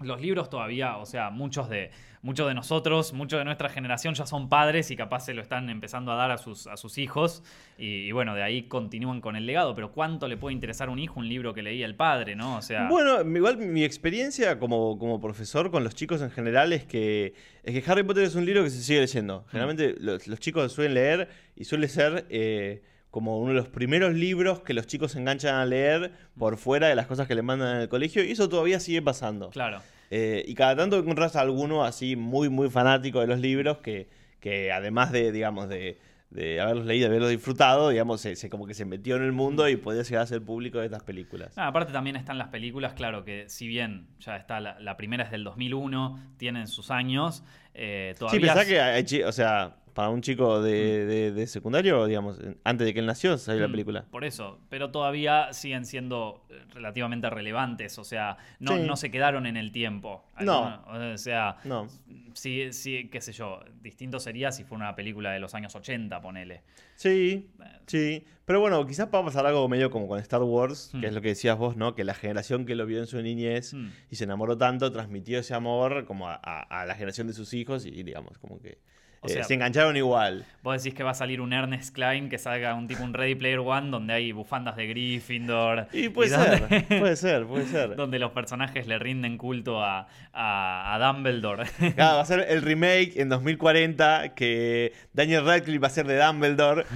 los 0.00 0.20
libros 0.20 0.50
todavía, 0.50 0.98
o 0.98 1.06
sea, 1.06 1.30
muchos 1.30 1.68
de, 1.68 1.90
muchos 2.22 2.48
de 2.48 2.54
nosotros, 2.54 3.12
muchos 3.12 3.38
de 3.38 3.44
nuestra 3.44 3.68
generación 3.68 4.14
ya 4.14 4.26
son 4.26 4.48
padres 4.48 4.90
y 4.90 4.96
capaz 4.96 5.20
se 5.20 5.34
lo 5.34 5.40
están 5.40 5.70
empezando 5.70 6.12
a 6.12 6.16
dar 6.16 6.30
a 6.30 6.38
sus, 6.38 6.66
a 6.66 6.76
sus 6.76 6.98
hijos. 6.98 7.42
Y, 7.78 8.08
y 8.08 8.12
bueno, 8.12 8.34
de 8.34 8.42
ahí 8.42 8.64
continúan 8.64 9.20
con 9.20 9.36
el 9.36 9.46
legado. 9.46 9.74
Pero 9.74 9.92
¿cuánto 9.92 10.28
le 10.28 10.36
puede 10.36 10.54
interesar 10.54 10.88
a 10.88 10.90
un 10.90 10.98
hijo 10.98 11.20
un 11.20 11.28
libro 11.28 11.54
que 11.54 11.62
leía 11.62 11.86
el 11.86 11.94
padre, 11.94 12.36
no? 12.36 12.56
O 12.56 12.62
sea. 12.62 12.88
Bueno, 12.88 13.20
igual 13.22 13.56
mi 13.58 13.84
experiencia 13.84 14.58
como, 14.58 14.98
como 14.98 15.20
profesor 15.20 15.70
con 15.70 15.84
los 15.84 15.94
chicos 15.94 16.20
en 16.20 16.30
general 16.30 16.72
es 16.72 16.84
que, 16.84 17.34
es 17.62 17.72
que 17.72 17.90
Harry 17.90 18.02
Potter 18.02 18.24
es 18.24 18.34
un 18.34 18.44
libro 18.44 18.64
que 18.64 18.70
se 18.70 18.82
sigue 18.82 19.00
leyendo. 19.00 19.40
Mm. 19.40 19.50
Generalmente 19.50 19.94
los, 20.00 20.26
los 20.26 20.40
chicos 20.40 20.72
suelen 20.72 20.94
leer 20.94 21.28
y 21.54 21.64
suele 21.64 21.88
ser 21.88 22.26
eh, 22.28 22.82
como 23.16 23.38
uno 23.38 23.48
de 23.52 23.54
los 23.56 23.68
primeros 23.68 24.12
libros 24.12 24.60
que 24.60 24.74
los 24.74 24.86
chicos 24.86 25.12
se 25.12 25.18
enganchan 25.18 25.54
a 25.54 25.64
leer 25.64 26.12
por 26.38 26.58
fuera 26.58 26.88
de 26.88 26.94
las 26.94 27.06
cosas 27.06 27.26
que 27.26 27.34
le 27.34 27.40
mandan 27.40 27.76
en 27.76 27.80
el 27.80 27.88
colegio 27.88 28.22
y 28.22 28.32
eso 28.32 28.46
todavía 28.50 28.78
sigue 28.78 29.00
pasando. 29.00 29.48
Claro. 29.48 29.80
Eh, 30.10 30.44
y 30.46 30.54
cada 30.54 30.76
tanto 30.76 30.98
encontrás 30.98 31.34
a 31.34 31.40
alguno 31.40 31.82
así 31.82 32.14
muy, 32.14 32.50
muy 32.50 32.68
fanático 32.68 33.22
de 33.22 33.26
los 33.26 33.40
libros 33.40 33.78
que, 33.78 34.10
que 34.38 34.70
además 34.70 35.12
de, 35.12 35.32
digamos, 35.32 35.70
de, 35.70 35.98
de 36.28 36.60
haberlos 36.60 36.84
leído, 36.84 37.04
de 37.04 37.12
haberlos 37.12 37.30
disfrutado, 37.30 37.88
digamos, 37.88 38.20
se, 38.20 38.36
se- 38.36 38.50
como 38.50 38.66
que 38.66 38.74
se 38.74 38.84
metió 38.84 39.16
en 39.16 39.22
el 39.22 39.32
mundo 39.32 39.66
y 39.66 39.76
podía 39.76 40.02
llegar 40.02 40.22
a 40.24 40.26
ser 40.26 40.42
público 40.42 40.78
de 40.80 40.84
estas 40.84 41.02
películas. 41.02 41.54
Ah, 41.56 41.68
aparte 41.68 41.94
también 41.94 42.16
están 42.16 42.36
las 42.36 42.48
películas, 42.48 42.92
claro, 42.92 43.24
que 43.24 43.48
si 43.48 43.66
bien 43.66 44.08
ya 44.20 44.36
está, 44.36 44.60
la, 44.60 44.78
la 44.78 44.98
primera 44.98 45.24
es 45.24 45.30
del 45.30 45.42
2001, 45.42 46.34
tienen 46.36 46.66
sus 46.66 46.90
años, 46.90 47.42
eh, 47.72 48.10
Sí, 48.14 48.18
todavía... 48.18 48.40
pensá 48.52 48.66
que 48.66 48.78
hay, 48.78 49.22
o 49.22 49.32
sea, 49.32 49.76
para 49.96 50.10
un 50.10 50.20
chico 50.20 50.62
de, 50.62 51.06
de- 51.06 51.32
de 51.32 51.46
secundario, 51.48 52.06
digamos, 52.06 52.38
antes 52.62 52.86
de 52.86 52.92
que 52.94 53.00
él 53.00 53.06
nació, 53.06 53.36
salió 53.38 53.62
la 53.62 53.68
Mm, 53.68 53.72
película. 53.72 54.04
Por 54.10 54.24
eso, 54.24 54.60
pero 54.68 54.90
todavía 54.92 55.52
siguen 55.54 55.86
siendo 55.86 56.44
eh, 56.50 56.60
relativamente 56.74 57.28
relevantes, 57.30 57.98
o 57.98 58.04
sea, 58.04 58.36
no, 58.60 58.76
Sí. 58.76 58.82
no 58.86 58.96
se 58.96 59.10
quedaron 59.10 59.46
en 59.46 59.56
el 59.56 59.72
tiempo. 59.72 60.22
No. 60.38 60.84
O 60.86 61.16
sea, 61.18 61.56
No. 61.64 61.88
sí, 62.34 62.72
sí, 62.72 63.08
qué 63.10 63.20
sé 63.20 63.32
yo, 63.32 63.60
distinto 63.80 64.20
sería 64.20 64.52
si 64.52 64.64
fuera 64.64 64.84
una 64.84 64.94
película 64.94 65.32
de 65.32 65.40
los 65.40 65.54
años 65.54 65.74
80, 65.74 66.20
ponele. 66.20 66.62
Sí, 66.94 67.48
sí. 67.86 68.24
Pero 68.44 68.60
bueno, 68.60 68.86
quizás 68.86 69.08
va 69.12 69.18
a 69.20 69.24
pasar 69.24 69.44
algo 69.46 69.66
medio 69.68 69.90
como 69.90 70.06
con 70.06 70.20
Star 70.20 70.42
Wars, 70.42 70.90
Mm. 70.94 71.00
que 71.00 71.06
es 71.08 71.14
lo 71.14 71.20
que 71.22 71.28
decías 71.28 71.58
vos, 71.58 71.76
¿no? 71.76 71.94
Que 71.94 72.04
la 72.04 72.14
generación 72.14 72.64
que 72.66 72.74
lo 72.76 72.86
vio 72.86 73.00
en 73.00 73.06
su 73.06 73.20
niñez 73.22 73.74
Mm. 73.74 73.88
y 74.10 74.16
se 74.16 74.24
enamoró 74.24 74.56
tanto, 74.58 74.92
transmitió 74.92 75.38
ese 75.40 75.54
amor 75.54 76.04
como 76.04 76.28
a, 76.28 76.34
a- 76.42 76.82
a 76.82 76.86
la 76.86 76.94
generación 76.94 77.26
de 77.26 77.32
sus 77.32 77.54
hijos 77.54 77.86
y, 77.86 78.02
digamos, 78.02 78.38
como 78.38 78.60
que 78.60 78.78
O 79.26 79.28
eh, 79.28 79.44
se 79.44 79.54
engancharon 79.54 79.96
igual. 79.96 80.44
Vos 80.62 80.82
decís 80.82 80.96
que 80.96 81.04
va 81.04 81.10
a 81.12 81.14
salir 81.14 81.40
un 81.40 81.52
Ernest 81.52 81.94
Klein 81.94 82.28
que 82.28 82.38
salga 82.38 82.74
un 82.74 82.88
tipo 82.88 83.02
un 83.04 83.14
Ready 83.14 83.36
Player 83.36 83.60
One 83.60 83.90
donde 83.90 84.14
hay 84.14 84.32
bufandas 84.32 84.74
de 84.76 84.86
Gryffindor. 84.88 85.88
Y 85.92 86.08
puede 86.08 86.30
ser, 86.30 86.86
puede 86.88 87.16
ser, 87.16 87.46
puede 87.46 87.66
ser. 87.66 87.94
donde 87.94 88.18
los 88.18 88.32
personajes 88.32 88.86
le 88.86 88.98
rinden 88.98 89.38
culto 89.38 89.82
a, 89.82 90.08
a, 90.32 90.94
a 90.94 90.98
Dumbledore. 90.98 91.64
Claro, 91.94 92.16
va 92.16 92.22
a 92.22 92.26
ser 92.26 92.46
el 92.48 92.62
remake 92.62 93.12
en 93.16 93.28
2040 93.28 94.34
que 94.34 94.92
Daniel 95.12 95.44
Radcliffe 95.44 95.78
va 95.78 95.86
a 95.86 95.90
ser 95.90 96.06
de 96.06 96.18
Dumbledore. 96.18 96.84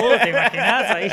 Uh, 0.00 0.22
¿Te 0.22 0.30
imaginás 0.30 0.90
ahí? 0.90 1.10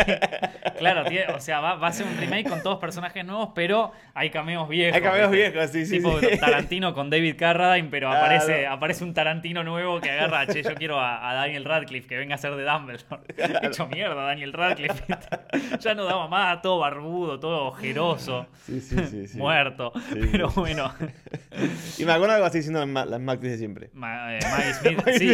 Claro, 0.77 1.03
tiene- 1.05 1.27
o 1.33 1.39
sea, 1.39 1.59
va, 1.59 1.75
va 1.75 1.87
a 1.87 1.91
ser 1.91 2.05
un 2.07 2.17
remake 2.17 2.47
con 2.49 2.61
todos 2.63 2.79
personajes 2.79 3.25
nuevos, 3.25 3.49
pero 3.55 3.91
hay 4.13 4.29
cameos 4.29 4.67
viejos. 4.69 4.95
Hay 4.95 5.01
cameos 5.01 5.31
¿viste? 5.31 5.49
viejos, 5.51 5.71
sí, 5.71 5.85
sí, 5.85 5.97
Tipo 5.97 6.19
sí. 6.19 6.27
Tarantino 6.39 6.93
con 6.93 7.09
David 7.09 7.35
Carradine, 7.37 7.87
pero 7.89 8.11
aparece, 8.11 8.67
aparece 8.67 9.03
un 9.03 9.13
Tarantino 9.13 9.63
nuevo 9.63 9.99
que 10.01 10.11
agarra, 10.11 10.45
che, 10.47 10.63
yo 10.63 10.73
quiero 10.75 10.99
a, 10.99 11.29
a 11.29 11.33
Daniel 11.33 11.65
Radcliffe 11.65 12.07
que 12.07 12.17
venga 12.17 12.35
a 12.35 12.37
ser 12.37 12.55
de 12.55 12.63
Dumbledore. 12.63 13.21
Hecho 13.67 13.87
mierda, 13.87 14.23
Daniel 14.23 14.53
Radcliffe. 14.53 15.03
ya 15.79 15.93
no 15.95 16.05
daba 16.05 16.27
más, 16.27 16.61
todo 16.61 16.79
barbudo, 16.79 17.39
todo 17.39 17.65
ojeroso. 17.67 18.47
Sí, 18.65 18.79
sí, 18.81 18.97
sí. 19.09 19.27
sí. 19.27 19.37
Muerto. 19.37 19.91
Sí, 20.13 20.19
pero 20.31 20.49
bueno. 20.49 20.93
Y 21.97 22.05
me 22.05 22.11
acuerdo 22.11 22.35
algo 22.35 22.45
así 22.45 22.59
diciendo 22.59 22.85
las 22.85 23.19
Macris 23.19 23.51
de 23.53 23.57
siempre. 23.57 23.89
Ma- 23.93 24.35
eh, 24.35 24.39
Maggie 24.43 24.73
Smith, 24.73 25.01
sí, 25.17 25.29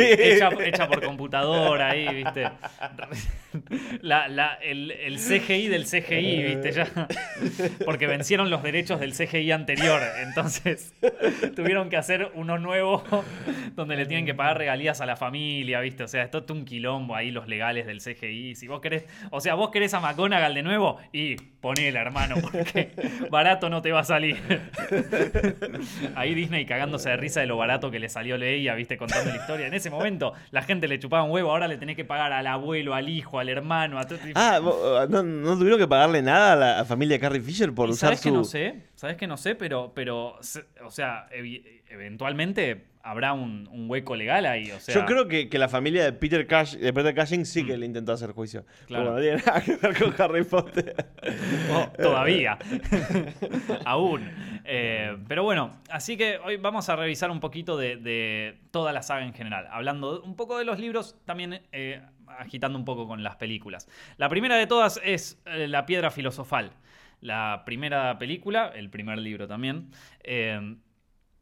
hecha 0.64 0.88
por 0.88 1.04
computadora 1.04 1.90
ahí, 1.90 2.08
¿viste? 2.24 2.50
La, 4.02 4.28
la- 4.28 4.56
el, 4.62 4.92
el 4.92 5.20
CGI 5.40 5.68
del 5.68 5.86
CGI, 5.86 6.44
¿viste? 6.44 6.72
Ya, 6.72 6.88
porque 7.86 8.08
vencieron 8.08 8.50
los 8.50 8.64
derechos 8.64 9.00
del 9.00 9.14
CGI 9.14 9.52
anterior, 9.52 10.02
entonces 10.22 10.94
tuvieron 11.56 11.90
que 11.90 11.98
hacer 11.98 12.32
uno 12.36 12.58
nuevo 12.58 13.04
donde 13.76 13.96
le 13.96 14.06
tienen 14.06 14.26
que 14.26 14.34
pagar 14.34 14.58
regalías 14.58 15.02
a 15.02 15.06
la 15.06 15.16
familia, 15.16 15.80
¿viste? 15.82 16.04
O 16.04 16.08
sea, 16.08 16.24
esto 16.24 16.40
es 16.40 16.50
un 16.52 16.66
quilombo 16.66 17.16
ahí, 17.16 17.32
los 17.32 17.48
legales 17.48 17.86
del 17.86 18.00
CGI. 18.02 18.56
Si 18.56 18.68
vos 18.68 18.82
querés, 18.82 19.06
o 19.32 19.40
sea, 19.42 19.56
vos 19.56 19.70
querés 19.72 19.94
a 19.94 20.00
McGonagall 20.00 20.54
de 20.54 20.64
nuevo 20.64 21.00
y 21.12 21.36
ponela, 21.36 22.02
hermano, 22.02 22.36
porque 22.42 22.92
barato 23.30 23.70
no 23.70 23.82
te 23.82 23.92
va 23.92 24.02
a 24.02 24.04
salir. 24.04 24.38
Ahí 26.16 26.34
Disney 26.34 26.66
cagándose 26.66 27.10
de 27.10 27.18
risa 27.18 27.40
de 27.40 27.48
lo 27.48 27.58
barato 27.58 27.90
que 27.92 28.00
le 28.00 28.10
salió 28.10 28.38
Leia, 28.38 28.76
viste, 28.76 28.98
contando 28.98 29.30
la 29.32 29.38
historia. 29.38 29.68
En 29.68 29.74
ese 29.74 29.90
momento 29.90 30.34
la 30.52 30.62
gente 30.62 30.88
le 30.88 31.00
chupaba 31.00 31.24
un 31.24 31.32
huevo, 31.32 31.52
ahora 31.52 31.68
le 31.68 31.78
tenés 31.78 31.96
que 31.96 32.06
pagar 32.06 32.32
al 32.34 32.48
abuelo, 32.48 32.94
al 32.94 33.10
hijo, 33.10 33.40
al 33.40 33.50
hermano, 33.50 33.98
a 34.00 34.06
todo. 34.06 34.20
Ah, 34.36 34.60
vo- 34.62 35.08
¿no, 35.10 35.23
no 35.24 35.58
tuvieron 35.58 35.80
que 35.80 35.88
pagarle 35.88 36.22
nada 36.22 36.54
a 36.54 36.56
la 36.56 36.86
familia 36.86 37.20
Carrie 37.20 37.42
Fisher 37.42 37.74
por 37.74 37.90
¿Y 37.90 37.94
usar 37.94 38.10
¿Sabes 38.10 38.20
su... 38.20 38.30
que 38.30 38.32
no 38.32 38.44
sé? 38.44 38.84
¿Sabes 38.96 39.18
que 39.18 39.28
no 39.28 39.38
sé? 39.38 39.56
Pero, 39.56 39.92
pero 39.96 40.38
o 40.84 40.92
sea, 40.92 41.28
eventualmente 41.90 42.94
habrá 43.04 43.34
un, 43.34 43.68
un 43.72 43.90
hueco 43.90 44.16
legal 44.16 44.46
ahí. 44.46 44.72
O 44.72 44.80
sea, 44.80 44.96
Yo 44.96 45.06
creo 45.06 45.28
que, 45.28 45.50
que 45.50 45.60
la 45.60 45.68
familia 45.68 46.06
de 46.06 46.14
Peter, 46.14 46.48
Cash, 46.48 46.76
de 46.76 46.94
Peter 46.94 47.14
Cushing 47.14 47.46
sí 47.46 47.66
que 47.66 47.78
le 47.78 47.86
intentó 47.86 48.14
hacer 48.14 48.32
juicio. 48.32 48.62
Mm. 48.62 48.86
Claro. 48.88 49.12
No 49.12 49.22
tiene 49.22 49.38
nada 49.46 49.62
que 49.62 49.76
ver 49.76 49.98
con 49.98 50.16
Harry 50.18 50.44
Potter. 50.46 50.96
Oh, 51.72 51.88
todavía. 52.02 52.58
Aún. 53.86 54.32
Eh, 54.66 55.18
pero 55.28 55.44
bueno, 55.44 55.82
así 55.90 56.16
que 56.16 56.38
hoy 56.38 56.56
vamos 56.56 56.88
a 56.88 56.96
revisar 56.96 57.30
un 57.30 57.42
poquito 57.42 57.78
de, 57.78 57.98
de 57.98 58.58
toda 58.72 58.94
la 58.94 59.04
saga 59.04 59.26
en 59.26 59.34
general. 59.34 59.68
Hablando 59.70 60.22
un 60.22 60.38
poco 60.38 60.58
de 60.58 60.64
los 60.64 60.80
libros, 60.80 61.18
también 61.26 61.62
eh, 61.74 62.02
agitando 62.40 62.78
un 62.78 62.86
poco 62.86 63.08
con 63.08 63.24
las 63.24 63.36
películas. 63.36 63.88
La 64.18 64.30
primera 64.30 64.56
de 64.56 64.68
todas 64.68 65.00
es 65.04 65.42
eh, 65.46 65.68
La 65.68 65.86
Piedra 65.86 66.12
Filosofal. 66.12 66.72
La 67.22 67.64
primera 67.66 68.18
película, 68.18 68.72
el 68.76 68.90
primer 68.90 69.18
libro 69.20 69.48
también. 69.48 69.92
Eh, 70.24 70.78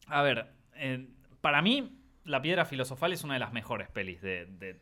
a 0.08 0.22
ver, 0.22 0.48
eh, 0.76 1.08
para 1.42 1.62
mí, 1.62 1.98
La 2.24 2.42
Piedra 2.42 2.66
Filosofal 2.66 3.14
es 3.14 3.24
una 3.24 3.34
de 3.36 3.40
las 3.40 3.52
mejores 3.52 3.90
pelis 3.90 4.22
de, 4.22 4.80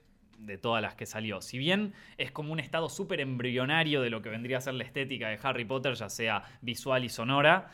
todas 0.61 0.81
las 0.81 0.95
que 0.95 1.05
salió. 1.05 1.41
Si 1.41 1.57
bien 1.57 1.93
es 2.17 2.31
como 2.31 2.51
un 2.51 2.59
estado 2.59 2.89
súper 2.89 3.21
embrionario 3.21 4.01
de 4.01 4.09
lo 4.09 4.21
que 4.21 4.29
vendría 4.29 4.57
a 4.57 4.61
ser 4.61 4.73
la 4.73 4.83
estética 4.83 5.29
de 5.29 5.39
Harry 5.41 5.65
Potter, 5.65 5.93
ya 5.93 6.09
sea 6.09 6.43
visual 6.61 7.03
y 7.03 7.09
sonora, 7.09 7.71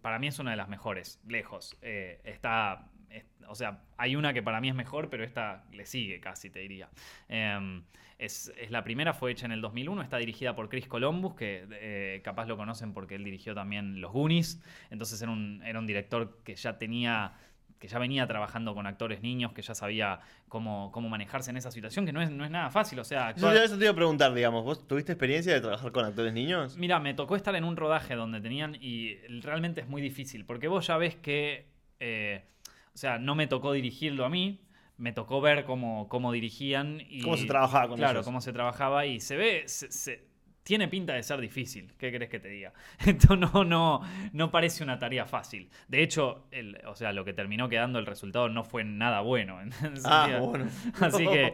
para 0.00 0.18
mí 0.18 0.28
es 0.28 0.38
una 0.38 0.52
de 0.52 0.56
las 0.56 0.68
mejores, 0.68 1.20
lejos. 1.26 1.76
Está. 1.82 2.91
Es- 3.12 3.24
o 3.48 3.54
sea, 3.54 3.82
hay 3.96 4.16
una 4.16 4.32
que 4.32 4.42
para 4.42 4.60
mí 4.60 4.68
es 4.68 4.74
mejor, 4.74 5.08
pero 5.10 5.24
esta 5.24 5.64
le 5.72 5.86
sigue 5.86 6.20
casi, 6.20 6.50
te 6.50 6.60
diría. 6.60 6.88
Eh, 7.28 7.82
es, 8.18 8.52
es 8.56 8.70
la 8.70 8.84
primera, 8.84 9.14
fue 9.14 9.32
hecha 9.32 9.46
en 9.46 9.52
el 9.52 9.60
2001, 9.60 10.00
está 10.02 10.16
dirigida 10.18 10.54
por 10.54 10.68
Chris 10.68 10.86
Columbus, 10.86 11.34
que 11.34 11.66
eh, 11.72 12.20
capaz 12.22 12.46
lo 12.46 12.56
conocen 12.56 12.92
porque 12.94 13.16
él 13.16 13.24
dirigió 13.24 13.52
también 13.54 14.00
Los 14.00 14.12
Goonies. 14.12 14.62
Entonces 14.90 15.20
era 15.20 15.32
un, 15.32 15.60
era 15.64 15.78
un 15.80 15.86
director 15.86 16.38
que 16.44 16.54
ya 16.54 16.78
tenía 16.78 17.32
que 17.80 17.88
ya 17.88 17.98
venía 17.98 18.24
trabajando 18.28 18.76
con 18.76 18.86
actores 18.86 19.22
niños, 19.22 19.50
que 19.54 19.60
ya 19.62 19.74
sabía 19.74 20.20
cómo, 20.48 20.92
cómo 20.92 21.08
manejarse 21.08 21.50
en 21.50 21.56
esa 21.56 21.72
situación, 21.72 22.06
que 22.06 22.12
no 22.12 22.22
es, 22.22 22.30
no 22.30 22.44
es 22.44 22.50
nada 22.52 22.70
fácil. 22.70 23.00
O 23.00 23.04
sea, 23.04 23.30
Eso, 23.30 23.48
actuar- 23.48 23.56
eso 23.56 23.76
te 23.76 23.82
iba 23.86 23.90
a 23.90 23.96
preguntar, 23.96 24.32
digamos. 24.34 24.62
¿Vos 24.62 24.86
tuviste 24.86 25.10
experiencia 25.10 25.52
de 25.52 25.60
trabajar 25.60 25.90
con 25.90 26.04
actores 26.04 26.32
niños? 26.32 26.76
Mira, 26.76 27.00
me 27.00 27.12
tocó 27.12 27.34
estar 27.34 27.56
en 27.56 27.64
un 27.64 27.76
rodaje 27.76 28.14
donde 28.14 28.40
tenían 28.40 28.76
y 28.80 29.16
realmente 29.40 29.80
es 29.80 29.88
muy 29.88 30.00
difícil, 30.00 30.44
porque 30.44 30.68
vos 30.68 30.86
ya 30.86 30.96
ves 30.96 31.16
que, 31.16 31.66
eh, 31.98 32.44
o 32.94 32.98
sea, 32.98 33.18
no 33.18 33.34
me 33.34 33.46
tocó 33.46 33.72
dirigirlo 33.72 34.24
a 34.24 34.28
mí, 34.28 34.60
me 34.98 35.12
tocó 35.12 35.40
ver 35.40 35.64
cómo, 35.64 36.08
cómo 36.08 36.32
dirigían 36.32 37.00
y... 37.08 37.22
¿Cómo 37.22 37.36
se 37.36 37.46
trabajaba 37.46 37.88
con 37.88 37.96
Claro, 37.98 38.18
ellos? 38.18 38.26
cómo 38.26 38.40
se 38.40 38.52
trabajaba 38.52 39.06
y 39.06 39.20
se 39.20 39.36
ve, 39.36 39.62
se- 39.66 39.90
se- 39.90 40.30
tiene 40.62 40.86
pinta 40.86 41.14
de 41.14 41.24
ser 41.24 41.40
difícil, 41.40 41.92
¿qué 41.98 42.12
querés 42.12 42.28
que 42.28 42.38
te 42.38 42.48
diga? 42.48 42.72
Esto 43.04 43.34
no, 43.34 43.64
no, 43.64 44.00
no 44.32 44.50
parece 44.52 44.84
una 44.84 44.96
tarea 44.98 45.26
fácil. 45.26 45.68
De 45.88 46.02
hecho, 46.04 46.46
el, 46.52 46.78
o 46.86 46.94
sea, 46.94 47.12
lo 47.12 47.24
que 47.24 47.32
terminó 47.32 47.68
quedando 47.68 47.98
el 47.98 48.06
resultado 48.06 48.48
no 48.48 48.62
fue 48.62 48.84
nada 48.84 49.22
bueno. 49.22 49.58
Ah, 50.04 50.38
bueno. 50.40 50.66
Así 51.00 51.26
que... 51.26 51.52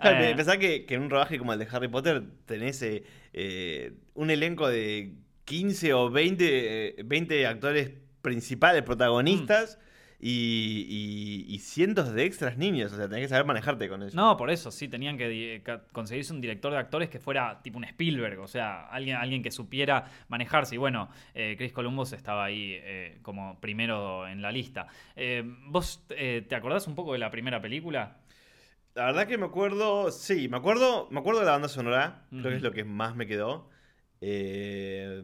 Claro, 0.00 0.24
eh, 0.24 0.34
Pensá 0.34 0.56
que, 0.56 0.86
que 0.86 0.94
en 0.94 1.02
un 1.02 1.10
rodaje 1.10 1.36
como 1.38 1.52
el 1.52 1.58
de 1.58 1.68
Harry 1.70 1.88
Potter 1.88 2.22
tenés 2.46 2.80
eh, 2.82 3.02
eh, 3.34 3.92
un 4.14 4.30
elenco 4.30 4.68
de 4.68 5.12
15 5.44 5.92
o 5.92 6.08
20, 6.10 7.00
eh, 7.00 7.02
20 7.04 7.46
actores 7.46 7.90
principales, 8.22 8.82
protagonistas, 8.84 9.78
y, 10.18 11.44
y- 11.48 11.54
y 11.54 11.58
cientos 11.58 12.12
de 12.12 12.24
extras 12.24 12.56
niños. 12.56 12.92
O 12.92 12.96
sea, 12.96 13.08
tenés 13.08 13.24
que 13.24 13.28
saber 13.28 13.44
manejarte 13.46 13.88
con 13.88 14.02
eso. 14.02 14.16
No, 14.16 14.36
por 14.36 14.50
eso, 14.50 14.70
sí, 14.70 14.88
tenían 14.88 15.16
que 15.18 15.62
conseguirse 15.92 16.32
un 16.32 16.40
director 16.40 16.72
de 16.72 16.78
actores 16.78 17.08
que 17.10 17.18
fuera 17.20 17.60
tipo 17.62 17.78
un 17.78 17.84
Spielberg, 17.84 18.40
o 18.40 18.48
sea, 18.48 18.86
alguien, 18.86 19.16
alguien 19.16 19.42
que 19.42 19.50
supiera 19.50 20.04
manejarse. 20.28 20.74
Y 20.74 20.78
bueno, 20.78 21.08
eh, 21.34 21.54
Chris 21.58 21.72
Columbus 21.72 22.12
estaba 22.12 22.44
ahí 22.44 22.72
eh, 22.82 23.18
como 23.22 23.60
primero 23.60 24.26
en 24.28 24.42
la 24.42 24.50
lista. 24.52 24.86
Eh, 25.14 25.42
¿Vos 25.66 26.04
te 26.08 26.54
acordás 26.54 26.86
un 26.86 26.94
poco 26.94 27.12
de 27.12 27.18
la 27.18 27.30
primera 27.30 27.60
película? 27.60 28.18
La 28.94 29.04
verdad 29.06 29.26
que 29.26 29.36
me 29.36 29.44
acuerdo, 29.44 30.10
sí, 30.10 30.48
me 30.48 30.56
acuerdo, 30.56 31.08
me 31.10 31.20
acuerdo 31.20 31.40
de 31.40 31.46
la 31.46 31.52
banda 31.52 31.68
sonora, 31.68 32.24
creo 32.30 32.42
que 32.44 32.56
es 32.56 32.62
lo 32.62 32.72
que 32.72 32.82
más 32.84 33.14
me 33.14 33.26
quedó. 33.26 33.68
Eh, 34.22 35.22